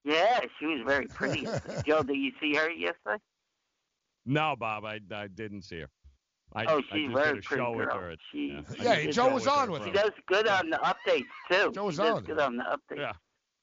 Yeah, 0.04 0.40
she 0.58 0.66
was 0.66 0.80
very 0.86 1.06
pretty. 1.06 1.46
Joe, 1.86 2.02
did 2.02 2.16
you 2.16 2.32
see 2.40 2.54
her 2.54 2.70
yesterday? 2.70 3.22
No, 4.26 4.54
Bob, 4.58 4.84
I, 4.84 5.00
I 5.14 5.28
didn't 5.28 5.62
see 5.62 5.80
her. 5.80 5.88
I, 6.54 6.66
oh, 6.66 6.80
she's 6.92 7.06
just 7.10 7.14
very 7.16 7.34
did 7.34 7.44
a 7.44 7.46
pretty 7.46 7.62
show 7.64 7.72
with 7.72 7.88
girl. 7.88 7.98
her. 7.98 8.10
At, 8.10 8.18
she, 8.30 8.58
yeah, 8.78 8.82
Yeah, 8.82 8.94
did 8.96 9.12
Joe 9.12 9.28
show 9.28 9.34
was 9.34 9.44
with 9.44 9.52
her 9.54 9.60
on 9.60 9.70
with 9.70 9.82
for- 9.82 9.88
she 9.88 9.92
does 9.92 10.10
good 10.26 10.46
on 10.46 10.70
the 10.70 10.76
updates 10.78 11.24
too. 11.50 11.72
Joe 11.72 11.86
was 11.86 11.94
she 11.96 12.02
does 12.02 12.18
on. 12.18 12.24
good 12.24 12.38
on 12.38 12.56
the 12.56 12.62
updates. 12.64 12.98
Yeah. 12.98 13.12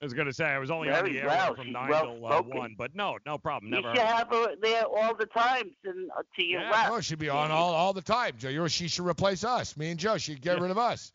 I 0.01 0.05
was 0.05 0.13
gonna 0.15 0.33
say 0.33 0.45
I 0.45 0.57
was 0.57 0.71
only 0.71 0.89
on 0.89 1.05
the 1.05 1.19
air 1.19 1.27
well. 1.27 1.53
from 1.53 1.65
She's 1.65 1.73
nine 1.73 1.87
well 1.89 2.15
till 2.15 2.25
uh, 2.25 2.41
one, 2.41 2.73
but 2.75 2.95
no, 2.95 3.19
no 3.27 3.37
problem. 3.37 3.71
You 3.71 3.81
Never. 3.83 3.95
should 3.95 4.03
have 4.03 4.27
her 4.29 4.55
there 4.59 4.83
all 4.85 5.13
the 5.15 5.27
time 5.27 5.69
to, 5.85 5.91
uh, 6.17 6.23
to 6.37 6.43
your 6.43 6.61
Yeah, 6.61 6.71
left. 6.71 6.89
no, 6.89 7.01
she'd 7.01 7.19
be 7.19 7.29
on 7.29 7.51
all, 7.51 7.71
all 7.75 7.93
the 7.93 8.01
time, 8.01 8.33
Joe. 8.39 8.49
You're, 8.49 8.67
she 8.67 8.87
should 8.87 9.05
replace 9.05 9.43
us. 9.43 9.77
Me 9.77 9.91
and 9.91 9.99
Joe. 9.99 10.17
She'd 10.17 10.41
get 10.41 10.59
rid 10.59 10.71
of 10.71 10.79
us. 10.79 11.13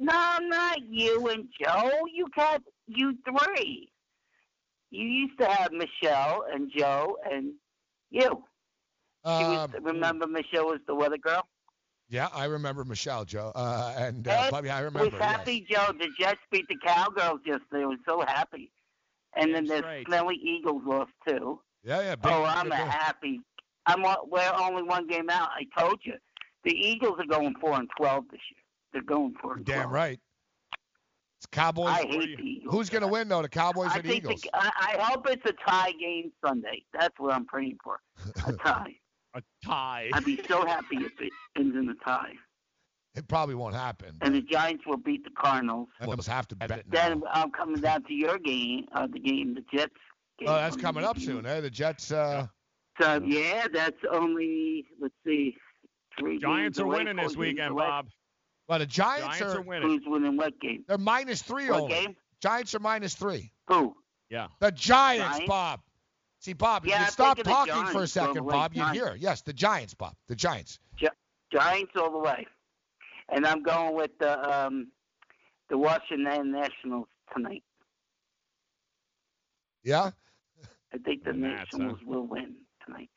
No, 0.00 0.38
not 0.42 0.78
you 0.90 1.28
and 1.28 1.46
Joe. 1.62 1.90
You 2.12 2.26
got 2.34 2.60
you 2.88 3.16
three. 3.24 3.88
You 4.94 5.06
used 5.06 5.38
to 5.40 5.46
have 5.46 5.72
Michelle 5.72 6.44
and 6.52 6.70
Joe 6.76 7.16
and 7.30 7.52
you. 8.10 8.22
She 9.26 9.30
was, 9.44 9.70
Um, 9.74 9.84
remember 9.84 10.26
Michelle 10.26 10.66
was 10.66 10.80
the 10.86 10.94
weather 10.94 11.16
girl? 11.18 11.46
yeah, 12.10 12.28
I 12.34 12.44
remember 12.44 12.84
Michelle, 12.84 13.24
Joe. 13.24 13.50
Uh, 13.54 13.94
and 13.96 14.28
uh, 14.28 14.30
Ed 14.30 14.50
Bobby, 14.50 14.70
I 14.70 14.82
was 14.82 14.92
remember. 14.92 15.16
yes. 15.16 15.24
happy, 15.24 15.66
Joe. 15.68 15.86
The 15.98 16.08
Jets 16.20 16.40
beat 16.52 16.66
the 16.68 16.76
Cowgirls 16.84 17.40
yesterday. 17.46 17.82
I 17.82 17.86
was 17.86 17.98
so 18.06 18.20
happy. 18.26 18.70
And 19.36 19.52
then 19.54 19.64
the 19.64 19.78
straight. 19.78 20.06
Smelly 20.06 20.36
Eagles 20.36 20.82
lost 20.86 21.10
too. 21.26 21.60
Yeah, 21.82 22.02
yeah. 22.02 22.16
Big, 22.16 22.30
oh, 22.32 22.44
I'm 22.44 22.64
big- 22.68 22.74
happy. 22.74 23.40
I'm 23.86 24.04
o- 24.04 24.28
we're 24.30 24.52
only 24.60 24.82
one 24.82 25.06
game 25.08 25.28
out. 25.28 25.48
I 25.50 25.64
told 25.80 25.98
you, 26.04 26.14
the 26.64 26.72
Eagles 26.72 27.18
are 27.18 27.26
going 27.26 27.54
four 27.60 27.72
and 27.74 27.88
twelve 27.98 28.24
this 28.30 28.40
year. 28.52 28.60
They're 28.92 29.02
going 29.02 29.34
four 29.42 29.54
and 29.56 29.64
Damn 29.64 29.88
12. 29.88 29.92
right. 29.92 30.20
It's 31.44 31.50
Cowboys. 31.54 31.88
I 31.88 32.06
hate 32.06 32.38
the 32.38 32.42
Eagles. 32.42 32.74
Who's 32.74 32.88
going 32.88 33.02
to 33.02 33.08
win 33.08 33.28
though? 33.28 33.42
The 33.42 33.48
Cowboys 33.50 33.90
I 33.92 33.98
or 33.98 34.02
the 34.02 34.08
think 34.08 34.24
Eagles? 34.24 34.40
The, 34.40 34.50
I, 34.54 34.70
I 34.98 35.02
hope 35.02 35.26
it's 35.28 35.44
a 35.44 35.52
tie 35.68 35.92
game 36.00 36.32
Sunday. 36.44 36.82
That's 36.98 37.14
what 37.18 37.34
I'm 37.34 37.44
praying 37.44 37.76
for. 37.84 37.98
A 38.46 38.52
tie. 38.64 38.94
A 39.34 39.42
tie. 39.62 40.08
I'd 40.14 40.24
be 40.24 40.40
so 40.48 40.64
happy 40.64 40.96
if 40.96 41.20
it 41.20 41.32
ends 41.56 41.76
in 41.76 41.88
a 41.90 41.94
tie. 42.04 42.32
It 43.14 43.28
probably 43.28 43.54
won't 43.56 43.74
happen. 43.74 44.16
and 44.22 44.34
the 44.34 44.40
Giants 44.40 44.84
will 44.86 44.96
beat 44.96 45.22
the 45.24 45.30
Cardinals. 45.38 45.88
I 46.00 46.06
almost 46.06 46.28
have 46.28 46.48
to 46.48 46.56
bet 46.56 46.70
now. 46.70 46.78
Then 46.88 47.22
I'm 47.30 47.50
coming 47.50 47.80
down 47.80 48.04
to 48.04 48.14
your 48.14 48.38
game, 48.38 48.86
uh, 48.92 49.06
the 49.06 49.20
game, 49.20 49.54
the 49.54 49.64
Jets. 49.76 49.92
Game 50.38 50.48
Oh, 50.48 50.54
that's 50.54 50.76
coming 50.76 51.04
up 51.04 51.18
soon, 51.18 51.44
eh? 51.46 51.60
The 51.60 51.70
Jets. 51.70 52.10
Uh, 52.10 52.46
So 53.00 53.20
yeah, 53.24 53.66
that's 53.72 53.98
only 54.10 54.86
let's 54.98 55.14
see, 55.26 55.56
three. 56.18 56.38
Giants 56.38 56.78
games 56.78 56.80
are 56.80 56.86
winning 56.86 57.16
this 57.16 57.36
weekend, 57.36 57.72
away. 57.72 57.84
Bob. 57.84 58.06
Well, 58.68 58.78
the 58.78 58.86
Giants, 58.86 59.38
Giants 59.38 59.54
are 59.56 59.60
winning. 59.62 59.88
Who's 59.88 60.02
winning 60.06 60.36
what 60.36 60.58
game? 60.60 60.84
They're 60.88 60.98
minus 60.98 61.42
three 61.42 61.68
What 61.70 61.82
only. 61.82 61.94
game? 61.94 62.16
Giants 62.40 62.74
are 62.74 62.78
minus 62.80 63.14
three. 63.14 63.52
Who? 63.68 63.94
Yeah. 64.30 64.48
The 64.60 64.72
Giants, 64.72 65.28
Giants? 65.38 65.48
Bob. 65.48 65.80
See, 66.40 66.52
Bob, 66.52 66.84
if 66.84 66.90
Yeah, 66.90 66.98
you 67.00 67.04
I'm 67.06 67.10
stop 67.10 67.36
thinking 67.36 67.52
the 67.52 67.56
talking 67.72 67.92
for 67.92 68.02
a 68.02 68.06
second. 68.06 68.46
Bob, 68.46 68.74
you 68.74 68.84
hear. 68.88 69.14
Yes, 69.18 69.42
the 69.42 69.52
Giants, 69.52 69.94
Bob. 69.94 70.14
The 70.28 70.36
Giants. 70.36 70.78
Gi- 70.96 71.08
Giants 71.52 71.92
all 71.96 72.10
the 72.10 72.18
way, 72.18 72.46
and 73.30 73.46
I'm 73.46 73.62
going 73.62 73.94
with 73.94 74.10
the 74.18 74.66
um, 74.66 74.88
the 75.70 75.78
Washington 75.78 76.52
Nationals 76.52 77.06
tonight. 77.34 77.62
Yeah? 79.82 80.10
I 80.92 80.98
think 80.98 81.24
the 81.24 81.32
Nats, 81.32 81.70
huh? 81.72 81.78
Nationals 81.78 81.98
will 82.04 82.26
win 82.26 82.56
tonight. 82.84 83.10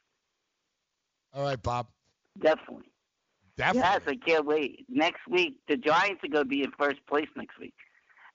All 1.34 1.44
right, 1.44 1.62
Bob. 1.62 1.88
Definitely. 2.40 2.86
Definitely. 3.58 3.82
Yes, 3.90 4.02
I 4.08 4.16
can't 4.30 4.46
wait. 4.46 4.86
Next 4.88 5.22
week, 5.28 5.56
the 5.68 5.78
Giants 5.78 6.24
are 6.24 6.28
going 6.28 6.46
to 6.46 6.50
be 6.50 6.62
in 6.64 6.72
first 6.78 7.00
place 7.08 7.28
next 7.36 7.60
week. 7.60 7.74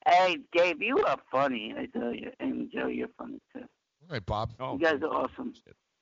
Hey, 0.06 0.38
Gabe, 0.52 0.82
you 0.82 0.98
are 1.04 1.16
funny. 1.30 1.74
I 1.78 1.86
tell 1.86 2.12
you, 2.12 2.30
and 2.40 2.68
Joe, 2.74 2.88
you're 2.88 3.06
funny 3.16 3.40
too. 3.52 3.60
All 3.60 4.08
right, 4.10 4.26
Bob. 4.26 4.52
Oh, 4.58 4.72
You 4.74 4.80
guys 4.80 5.00
are 5.02 5.14
awesome. 5.14 5.54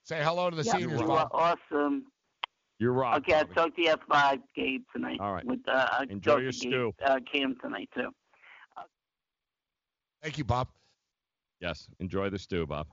Say 0.05 0.23
hello 0.23 0.49
to 0.49 0.57
the 0.57 0.63
yeah, 0.63 0.73
seniors, 0.73 1.01
you 1.01 1.07
Bob. 1.07 1.29
are 1.33 1.57
awesome. 1.71 2.07
You're 2.79 2.95
right. 2.95 3.19
Okay, 3.19 3.35
I'll 3.35 3.45
talk 3.45 3.77
to 3.77 3.83
you 3.83 3.91
at 3.91 4.01
five, 4.11 4.39
Gabe, 4.57 4.83
tonight. 4.95 5.19
All 5.21 5.35
right. 5.35 5.45
With 5.45 5.61
uh, 5.69 5.87
I'll 5.93 6.09
Enjoy 6.09 6.39
your 6.39 6.51
to 6.51 6.59
Gabe, 6.59 6.71
stew. 6.73 6.95
Uh, 7.05 7.19
Cam 7.31 7.57
tonight 7.63 7.91
too. 7.95 8.09
Thank 10.23 10.39
you, 10.39 10.45
Bob. 10.45 10.69
Yes. 11.61 11.89
Enjoy 12.01 12.31
the 12.31 12.39
stew, 12.39 12.67
Bob. 12.67 12.87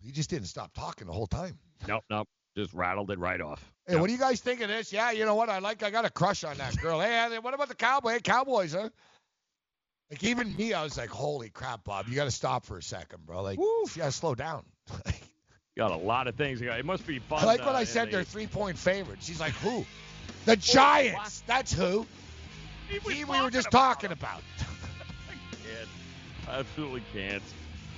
He 0.00 0.12
just 0.12 0.30
didn't 0.30 0.46
stop 0.46 0.72
talking 0.74 1.08
the 1.08 1.12
whole 1.12 1.26
time. 1.26 1.58
Nope, 1.88 2.04
nope. 2.08 2.28
Just 2.58 2.74
rattled 2.74 3.12
it 3.12 3.20
right 3.20 3.40
off. 3.40 3.62
Hey, 3.86 3.94
what 3.94 4.08
do 4.08 4.12
you 4.12 4.18
guys 4.18 4.40
think 4.40 4.60
of 4.62 4.68
this? 4.68 4.92
Yeah, 4.92 5.12
you 5.12 5.24
know 5.24 5.36
what? 5.36 5.48
I 5.48 5.60
like. 5.60 5.84
I 5.84 5.90
got 5.90 6.04
a 6.04 6.10
crush 6.10 6.42
on 6.42 6.58
that 6.58 6.76
girl. 6.78 7.00
Hey, 7.00 7.38
what 7.40 7.54
about 7.54 7.68
the 7.68 7.76
Cowboy? 7.76 8.14
Hey, 8.14 8.20
Cowboys, 8.20 8.72
huh? 8.72 8.88
Like 10.10 10.24
even 10.24 10.56
me, 10.56 10.74
I 10.74 10.82
was 10.82 10.98
like, 10.98 11.08
"Holy 11.08 11.50
crap, 11.50 11.84
Bob! 11.84 12.08
You 12.08 12.16
got 12.16 12.24
to 12.24 12.32
stop 12.32 12.64
for 12.66 12.76
a 12.76 12.82
second, 12.82 13.24
bro. 13.24 13.42
Like, 13.42 13.60
you 13.60 13.86
got 13.96 14.06
to 14.06 14.12
slow 14.12 14.34
down." 14.34 14.64
Got 15.76 15.92
a 15.92 15.96
lot 15.96 16.26
of 16.26 16.34
things. 16.34 16.60
It 16.60 16.84
must 16.84 17.06
be 17.06 17.20
fun. 17.20 17.38
I 17.40 17.44
like 17.44 17.60
uh, 17.60 17.66
when 17.66 17.76
I 17.76 17.84
said 17.84 18.08
the- 18.08 18.12
they're 18.16 18.24
three-point 18.24 18.76
favorites. 18.76 19.24
She's 19.24 19.38
like, 19.38 19.52
"Who? 19.52 19.86
The 20.44 20.56
Giants. 20.56 21.44
That's 21.46 21.72
who." 21.72 22.04
He 22.88 22.98
we 22.98 23.22
were 23.22 23.48
just 23.48 23.70
talking 23.70 24.08
talking 24.08 24.12
about. 24.12 24.42
Can't. 25.52 25.88
Absolutely 26.48 27.04
can't. 27.12 27.42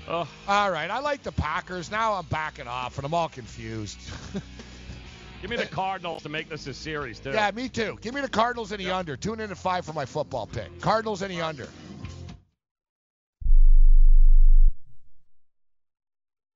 Oh, 0.09 0.29
All 0.49 0.71
right, 0.73 0.91
I 0.91 0.99
like 1.01 1.23
the 1.23 1.33
Packers. 1.33 1.91
Now 1.91 2.15
I'm 2.15 2.27
backing 2.27 2.67
off, 2.67 2.97
and 2.99 3.05
I'm 3.07 3.15
all 3.15 3.29
confused. 3.29 3.99
give 5.41 5.51
me 5.51 5.57
the 5.57 5.67
Cardinals 5.67 6.23
to 6.25 6.29
make 6.29 6.49
this 6.49 6.67
a 6.67 6.75
series, 6.75 7.21
too. 7.21 7.31
yeah, 7.31 7.51
me 7.55 7.69
too. 7.69 7.97
Give 8.01 8.13
me 8.15 8.21
the 8.21 8.29
Cardinals 8.29 8.73
in 8.73 8.79
the 8.79 8.91
under. 8.91 9.17
Tune 9.17 9.41
in 9.41 9.51
at 9.51 9.57
five 9.57 9.85
for 9.85 9.93
my 9.93 10.05
football 10.05 10.47
pick. 10.47 10.81
Cardinals 10.81 11.23
in 11.23 11.31
the 11.31 11.41
under. 11.41 11.69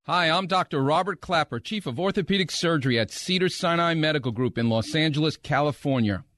Hi, 0.05 0.29
I'm 0.29 0.45
Dr. 0.47 0.83
Robert 0.83 1.19
Klapper, 1.19 1.59
Chief 1.59 1.87
of 1.87 1.99
Orthopedic 1.99 2.51
Surgery 2.51 2.99
at 2.99 3.09
Cedar 3.09 3.49
Sinai 3.49 3.95
Medical 3.95 4.31
Group 4.31 4.57
in 4.57 4.69
Los 4.69 4.93
Angeles, 4.93 5.35
California. 5.35 6.23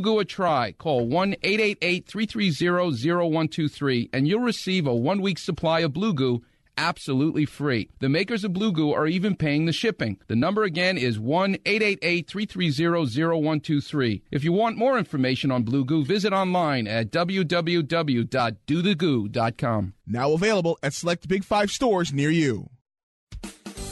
Goo 0.00 0.18
a 0.18 0.24
try. 0.24 0.72
Call 0.72 1.06
1 1.06 1.36
888 1.42 2.06
330 2.06 3.10
0123 3.10 4.10
and 4.12 4.26
you'll 4.26 4.40
receive 4.40 4.86
a 4.86 4.94
one 4.94 5.20
week 5.20 5.38
supply 5.38 5.80
of 5.80 5.92
Blue 5.92 6.14
Goo 6.14 6.42
absolutely 6.78 7.44
free. 7.44 7.90
The 7.98 8.08
makers 8.08 8.44
of 8.44 8.54
Blue 8.54 8.72
Goo 8.72 8.92
are 8.92 9.06
even 9.06 9.34
paying 9.34 9.66
the 9.66 9.72
shipping. 9.72 10.18
The 10.28 10.36
number 10.36 10.62
again 10.62 10.96
is 10.96 11.18
1 11.18 11.56
888 11.66 12.30
330 12.30 13.42
0123. 13.42 14.22
If 14.30 14.44
you 14.44 14.52
want 14.52 14.78
more 14.78 14.96
information 14.96 15.50
on 15.50 15.64
Blue 15.64 15.84
Goo, 15.84 16.04
visit 16.04 16.32
online 16.32 16.86
at 16.86 17.10
www.dothegoo.com. 17.10 19.94
Now 20.06 20.32
available 20.32 20.78
at 20.82 20.94
select 20.94 21.28
Big 21.28 21.44
Five 21.44 21.70
stores 21.70 22.12
near 22.12 22.30
you. 22.30 22.70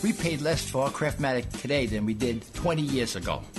We 0.03 0.13
paid 0.13 0.41
less 0.41 0.69
for 0.69 0.85
our 0.85 0.91
Craftmatic 0.91 1.61
today 1.61 1.87
than 1.87 2.07
we 2.07 2.15
did 2.15 2.45
20 2.55 2.83
years 2.83 3.17
ago. 3.17 3.43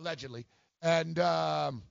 Allegedly. 0.00 0.46
And 0.82 1.18
um, 1.18 1.82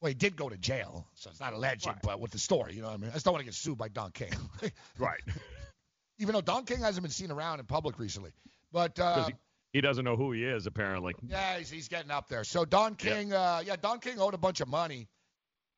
Well, 0.00 0.08
he 0.08 0.14
did 0.14 0.36
go 0.36 0.48
to 0.48 0.56
jail, 0.56 1.06
so 1.14 1.30
it's 1.30 1.40
not 1.40 1.52
a 1.52 1.58
legend, 1.58 1.96
but 2.02 2.20
with 2.20 2.30
the 2.30 2.38
story, 2.38 2.74
you 2.74 2.82
know 2.82 2.88
what 2.88 2.94
I 2.94 2.98
mean? 2.98 3.10
I 3.10 3.14
just 3.14 3.24
don't 3.24 3.32
want 3.32 3.42
to 3.42 3.46
get 3.46 3.54
sued 3.54 3.78
by 3.78 3.88
Don 3.88 4.10
King. 4.12 4.32
right. 4.98 5.20
Even 6.18 6.34
though 6.34 6.40
Don 6.40 6.64
King 6.64 6.80
hasn't 6.80 7.02
been 7.02 7.10
seen 7.10 7.30
around 7.30 7.60
in 7.60 7.66
public 7.66 7.98
recently. 7.98 8.30
But 8.72 8.98
uh, 8.98 9.26
he, 9.26 9.34
he 9.74 9.80
doesn't 9.80 10.04
know 10.04 10.16
who 10.16 10.32
he 10.32 10.44
is, 10.44 10.66
apparently. 10.66 11.14
yeah, 11.26 11.58
he's, 11.58 11.70
he's 11.70 11.88
getting 11.88 12.10
up 12.10 12.28
there. 12.28 12.44
So 12.44 12.64
Don 12.64 12.94
King, 12.94 13.32
uh, 13.32 13.62
yeah, 13.64 13.76
Don 13.76 14.00
King 14.00 14.18
owed 14.20 14.34
a 14.34 14.38
bunch 14.38 14.60
of 14.60 14.68
money, 14.68 15.08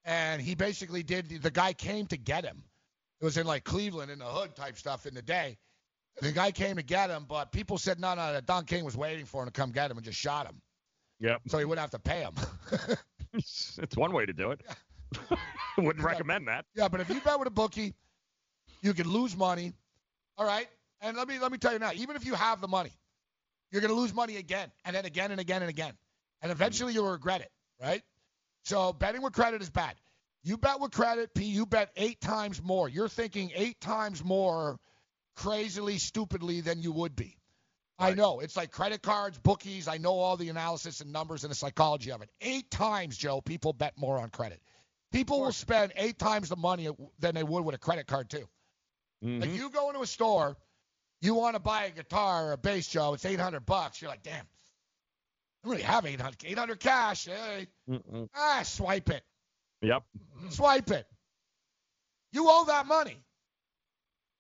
and 0.05 0.41
he 0.41 0.55
basically 0.55 1.03
did. 1.03 1.29
The 1.43 1.51
guy 1.51 1.73
came 1.73 2.07
to 2.07 2.17
get 2.17 2.45
him. 2.45 2.63
It 3.21 3.25
was 3.25 3.37
in 3.37 3.47
like 3.47 3.65
Cleveland 3.65 4.11
in 4.11 4.21
the 4.21 4.25
hood 4.27 4.55
type 4.55 4.79
stuff 4.79 5.07
in 5.07 5.15
the 5.15 5.23
day. 5.23 5.59
The 6.21 6.33
guy 6.33 6.51
came 6.51 6.77
to 6.77 6.83
get 6.83 7.11
him, 7.11 7.27
but 7.29 7.53
people 7.53 7.79
said 7.79 8.01
no, 8.01 8.15
no, 8.15 8.33
that 8.33 8.47
Don 8.47 8.65
King 8.65 8.85
was 8.85 8.97
waiting 8.97 9.25
for 9.25 9.43
him 9.43 9.49
to 9.49 9.53
come 9.53 9.71
get 9.71 9.91
him 9.91 9.97
and 9.97 10.05
just 10.05 10.19
shot 10.19 10.47
him, 10.47 10.61
Yep. 11.21 11.43
so 11.49 11.59
he 11.59 11.65
wouldn't 11.65 11.81
have 11.81 11.91
to 11.91 11.99
pay 11.99 12.21
him. 12.21 12.35
it's 13.33 13.97
one 13.97 14.13
way 14.13 14.27
to 14.27 14.33
do 14.33 14.53
it. 14.53 14.61
Wouldn't 15.79 16.05
recommend 16.05 16.49
that. 16.49 16.67
Yeah, 16.75 16.89
but 16.89 17.01
if 17.01 17.09
you 17.09 17.21
bet 17.21 17.39
with 17.39 17.49
a 17.49 17.53
bookie, 17.53 17.95
you 18.83 18.93
can 18.93 19.09
lose 19.09 19.37
money. 19.37 19.73
All 20.37 20.45
right. 20.47 20.69
And 21.01 21.17
let 21.17 21.29
me 21.29 21.39
let 21.39 21.53
me 21.53 21.59
tell 21.59 21.73
you 21.73 21.79
now, 21.79 21.93
even 21.95 22.17
if 22.17 22.27
you 22.27 22.35
have 22.35 22.61
the 22.61 22.69
money, 22.69 22.93
you're 23.71 23.81
gonna 23.81 23.95
lose 23.95 24.13
money 24.13 24.37
again 24.37 24.71
and 24.85 24.95
then 24.95 25.05
again 25.05 25.31
and 25.31 25.41
again 25.41 25.63
and 25.63 25.71
again. 25.71 25.93
And 26.43 26.53
eventually 26.53 26.93
you'll 26.93 27.11
regret 27.11 27.41
it, 27.41 27.51
right? 27.81 28.03
So 28.65 28.93
betting 28.93 29.23
with 29.23 29.33
credit 29.33 29.63
is 29.63 29.71
bad. 29.71 29.95
You 30.43 30.57
bet 30.57 30.81
with 30.81 30.93
credit, 30.93 31.35
P, 31.35 31.45
you 31.45 31.67
bet 31.67 31.91
eight 31.97 32.21
times 32.21 32.63
more. 32.63 32.89
You're 32.89 33.09
thinking 33.09 33.51
eight 33.55 33.81
times 33.81 34.23
more 34.23 34.79
crazily, 35.37 35.99
stupidly 35.99 36.61
than 36.61 36.83
you 36.83 36.93
would 36.93 37.17
be. 37.17 37.38
I 37.99 38.15
know. 38.15 38.41
It's 38.41 38.57
like 38.57 38.71
credit 38.71 39.03
cards, 39.03 39.39
bookies. 39.39 39.89
I 39.89 39.99
know 39.99 40.13
all 40.19 40.37
the 40.37 40.49
analysis 40.51 41.01
and 41.01 41.13
numbers 41.13 41.43
and 41.45 41.51
the 41.51 41.55
psychology 41.57 42.13
of 42.13 42.23
it. 42.23 42.31
Eight 42.41 42.71
times, 42.71 43.17
Joe, 43.17 43.41
people 43.41 43.73
bet 43.73 43.95
more 43.97 44.19
on 44.19 44.31
credit. 44.31 44.61
People 45.11 45.41
will 45.41 45.53
spend 45.53 45.93
eight 45.97 46.19
times 46.19 46.49
the 46.49 46.57
money 46.57 46.89
than 47.19 47.35
they 47.35 47.43
would 47.43 47.65
with 47.65 47.75
a 47.75 47.79
credit 47.79 48.07
card, 48.07 48.29
too. 48.31 48.47
Mm-hmm. 49.25 49.41
Like 49.41 49.55
you 49.55 49.71
go 49.71 49.89
into 49.89 50.01
a 50.03 50.07
store, 50.07 50.57
you 51.21 51.35
want 51.35 51.57
to 51.57 51.61
buy 51.61 51.85
a 51.87 51.91
guitar 51.91 52.49
or 52.49 52.53
a 52.53 52.57
bass, 52.59 52.87
Joe. 52.87 53.15
It's 53.15 53.25
800 53.25 53.67
bucks. 53.67 54.01
You're 54.01 54.11
like, 54.11 54.23
damn, 54.23 54.35
I 54.35 54.45
don't 55.65 55.73
really 55.73 55.83
have 55.83 56.07
800, 56.07 56.37
800 56.45 56.79
cash. 56.79 57.25
Hey, 57.27 57.67
Mm-mm. 57.91 58.29
ah, 58.37 58.61
swipe 58.65 59.11
it, 59.11 59.25
Yep. 59.83 60.05
swipe 60.51 60.91
it. 60.93 61.07
You 62.33 62.45
owe 62.49 62.67
that 62.67 62.87
money, 62.87 63.17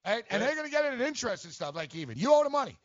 right? 0.06 0.22
And 0.30 0.42
they're 0.42 0.54
gonna 0.54 0.68
get 0.68 0.84
it 0.84 0.92
in 0.94 1.00
interest 1.00 1.44
and 1.44 1.52
stuff. 1.52 1.74
Like 1.74 1.94
even 1.96 2.16
you 2.18 2.32
owe 2.32 2.44
the 2.44 2.50
money, 2.50 2.78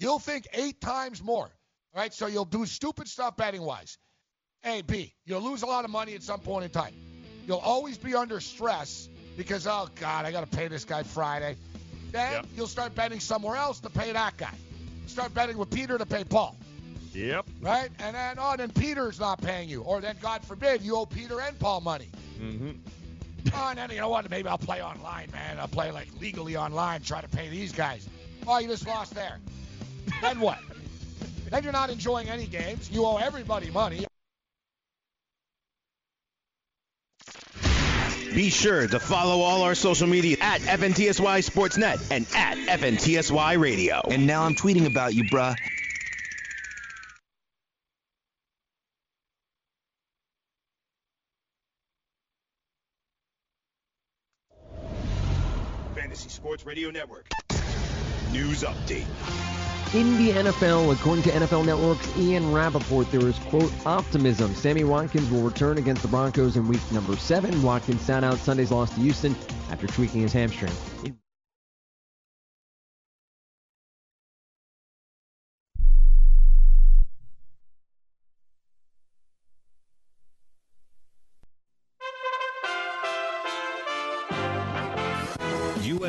you'll 0.00 0.18
think 0.18 0.48
eight 0.52 0.80
times 0.80 1.22
more, 1.22 1.48
right? 1.94 2.12
So 2.12 2.26
you'll 2.26 2.44
do 2.44 2.66
stupid 2.66 3.06
stuff 3.06 3.36
betting 3.36 3.62
wise. 3.62 3.98
A, 4.64 4.82
B, 4.82 5.14
you'll 5.24 5.40
lose 5.42 5.62
a 5.62 5.66
lot 5.66 5.84
of 5.84 5.90
money 5.90 6.14
at 6.14 6.22
some 6.22 6.40
point 6.40 6.64
in 6.64 6.70
time. 6.70 6.94
You'll 7.46 7.58
always 7.58 7.96
be 7.98 8.14
under 8.14 8.40
stress 8.40 9.08
because 9.36 9.66
oh 9.66 9.88
God, 10.00 10.26
I 10.26 10.32
got 10.32 10.50
to 10.50 10.56
pay 10.56 10.68
this 10.68 10.84
guy 10.84 11.02
Friday. 11.04 11.56
Then 12.12 12.44
you'll 12.56 12.66
start 12.66 12.94
betting 12.94 13.20
somewhere 13.20 13.56
else 13.56 13.80
to 13.80 13.90
pay 13.90 14.12
that 14.12 14.36
guy. 14.36 14.54
Start 15.06 15.32
betting 15.32 15.56
with 15.56 15.70
Peter 15.70 15.96
to 15.96 16.06
pay 16.06 16.24
Paul, 16.24 16.56
Yep. 17.14 17.46
right? 17.60 17.88
And 18.00 18.14
then 18.14 18.36
oh, 18.38 18.54
then 18.56 18.70
Peter's 18.70 19.18
not 19.20 19.40
paying 19.40 19.68
you, 19.68 19.82
or 19.82 20.00
then 20.00 20.16
God 20.20 20.44
forbid 20.44 20.82
you 20.82 20.96
owe 20.96 21.06
Peter 21.06 21.40
and 21.40 21.58
Paul 21.58 21.80
money. 21.80 22.08
Mm-hmm. 22.40 22.70
Oh, 23.54 23.68
and 23.70 23.78
then 23.78 23.88
you 23.90 23.96
know 23.96 24.10
what? 24.10 24.28
Maybe 24.30 24.50
I'll 24.50 24.58
play 24.58 24.82
online, 24.82 25.30
man. 25.32 25.58
I'll 25.58 25.66
play 25.66 25.90
like 25.92 26.08
legally 26.20 26.58
online, 26.58 27.00
try 27.00 27.22
to 27.22 27.28
pay 27.28 27.48
these 27.48 27.72
guys. 27.72 28.06
Oh, 28.46 28.58
you 28.58 28.68
just 28.68 28.86
lost 28.86 29.14
there. 29.14 29.38
Then 30.20 30.40
what? 30.40 30.58
Then 31.50 31.64
you're 31.64 31.72
not 31.72 31.90
enjoying 31.90 32.28
any 32.28 32.46
games. 32.46 32.90
You 32.90 33.04
owe 33.04 33.16
everybody 33.16 33.70
money. 33.70 34.06
Be 38.34 38.48
sure 38.48 38.86
to 38.86 39.00
follow 39.00 39.40
all 39.40 39.62
our 39.62 39.74
social 39.74 40.06
media 40.06 40.36
at 40.40 40.60
FNTSY 40.60 41.50
Sportsnet 41.50 42.00
and 42.12 42.26
at 42.34 42.56
FNTSY 42.78 43.58
Radio. 43.60 44.00
And 44.08 44.24
now 44.26 44.44
I'm 44.44 44.54
tweeting 44.54 44.86
about 44.86 45.14
you, 45.14 45.24
bruh. 45.24 45.56
Fantasy 55.96 56.28
Sports 56.28 56.64
Radio 56.64 56.90
Network. 56.90 57.26
News 58.30 58.62
update. 58.62 59.06
In 59.92 60.16
the 60.18 60.30
NFL, 60.30 60.92
according 60.92 61.24
to 61.24 61.30
NFL 61.30 61.66
Network's 61.66 62.16
Ian 62.16 62.52
Rapoport, 62.52 63.10
there 63.10 63.26
is, 63.26 63.36
quote, 63.40 63.72
optimism. 63.84 64.54
Sammy 64.54 64.84
Watkins 64.84 65.28
will 65.30 65.42
return 65.42 65.78
against 65.78 66.02
the 66.02 66.08
Broncos 66.08 66.56
in 66.56 66.68
week 66.68 66.80
number 66.92 67.16
seven. 67.16 67.60
Watkins 67.60 68.00
sat 68.00 68.22
out 68.22 68.38
Sunday's 68.38 68.70
loss 68.70 68.94
to 68.94 69.00
Houston 69.00 69.34
after 69.68 69.88
tweaking 69.88 70.20
his 70.20 70.32
hamstring. 70.32 70.72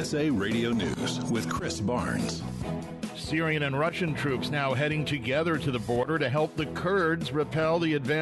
USA 0.01 0.31
Radio 0.31 0.71
News 0.71 1.19
with 1.29 1.47
Chris 1.47 1.79
Barnes. 1.79 2.41
Syrian 3.15 3.61
and 3.61 3.77
Russian 3.77 4.15
troops 4.15 4.49
now 4.49 4.73
heading 4.73 5.05
together 5.05 5.59
to 5.59 5.69
the 5.69 5.77
border 5.77 6.17
to 6.17 6.27
help 6.27 6.55
the 6.55 6.65
Kurds 6.65 7.31
repel 7.31 7.77
the 7.77 7.93
advance. 7.93 8.19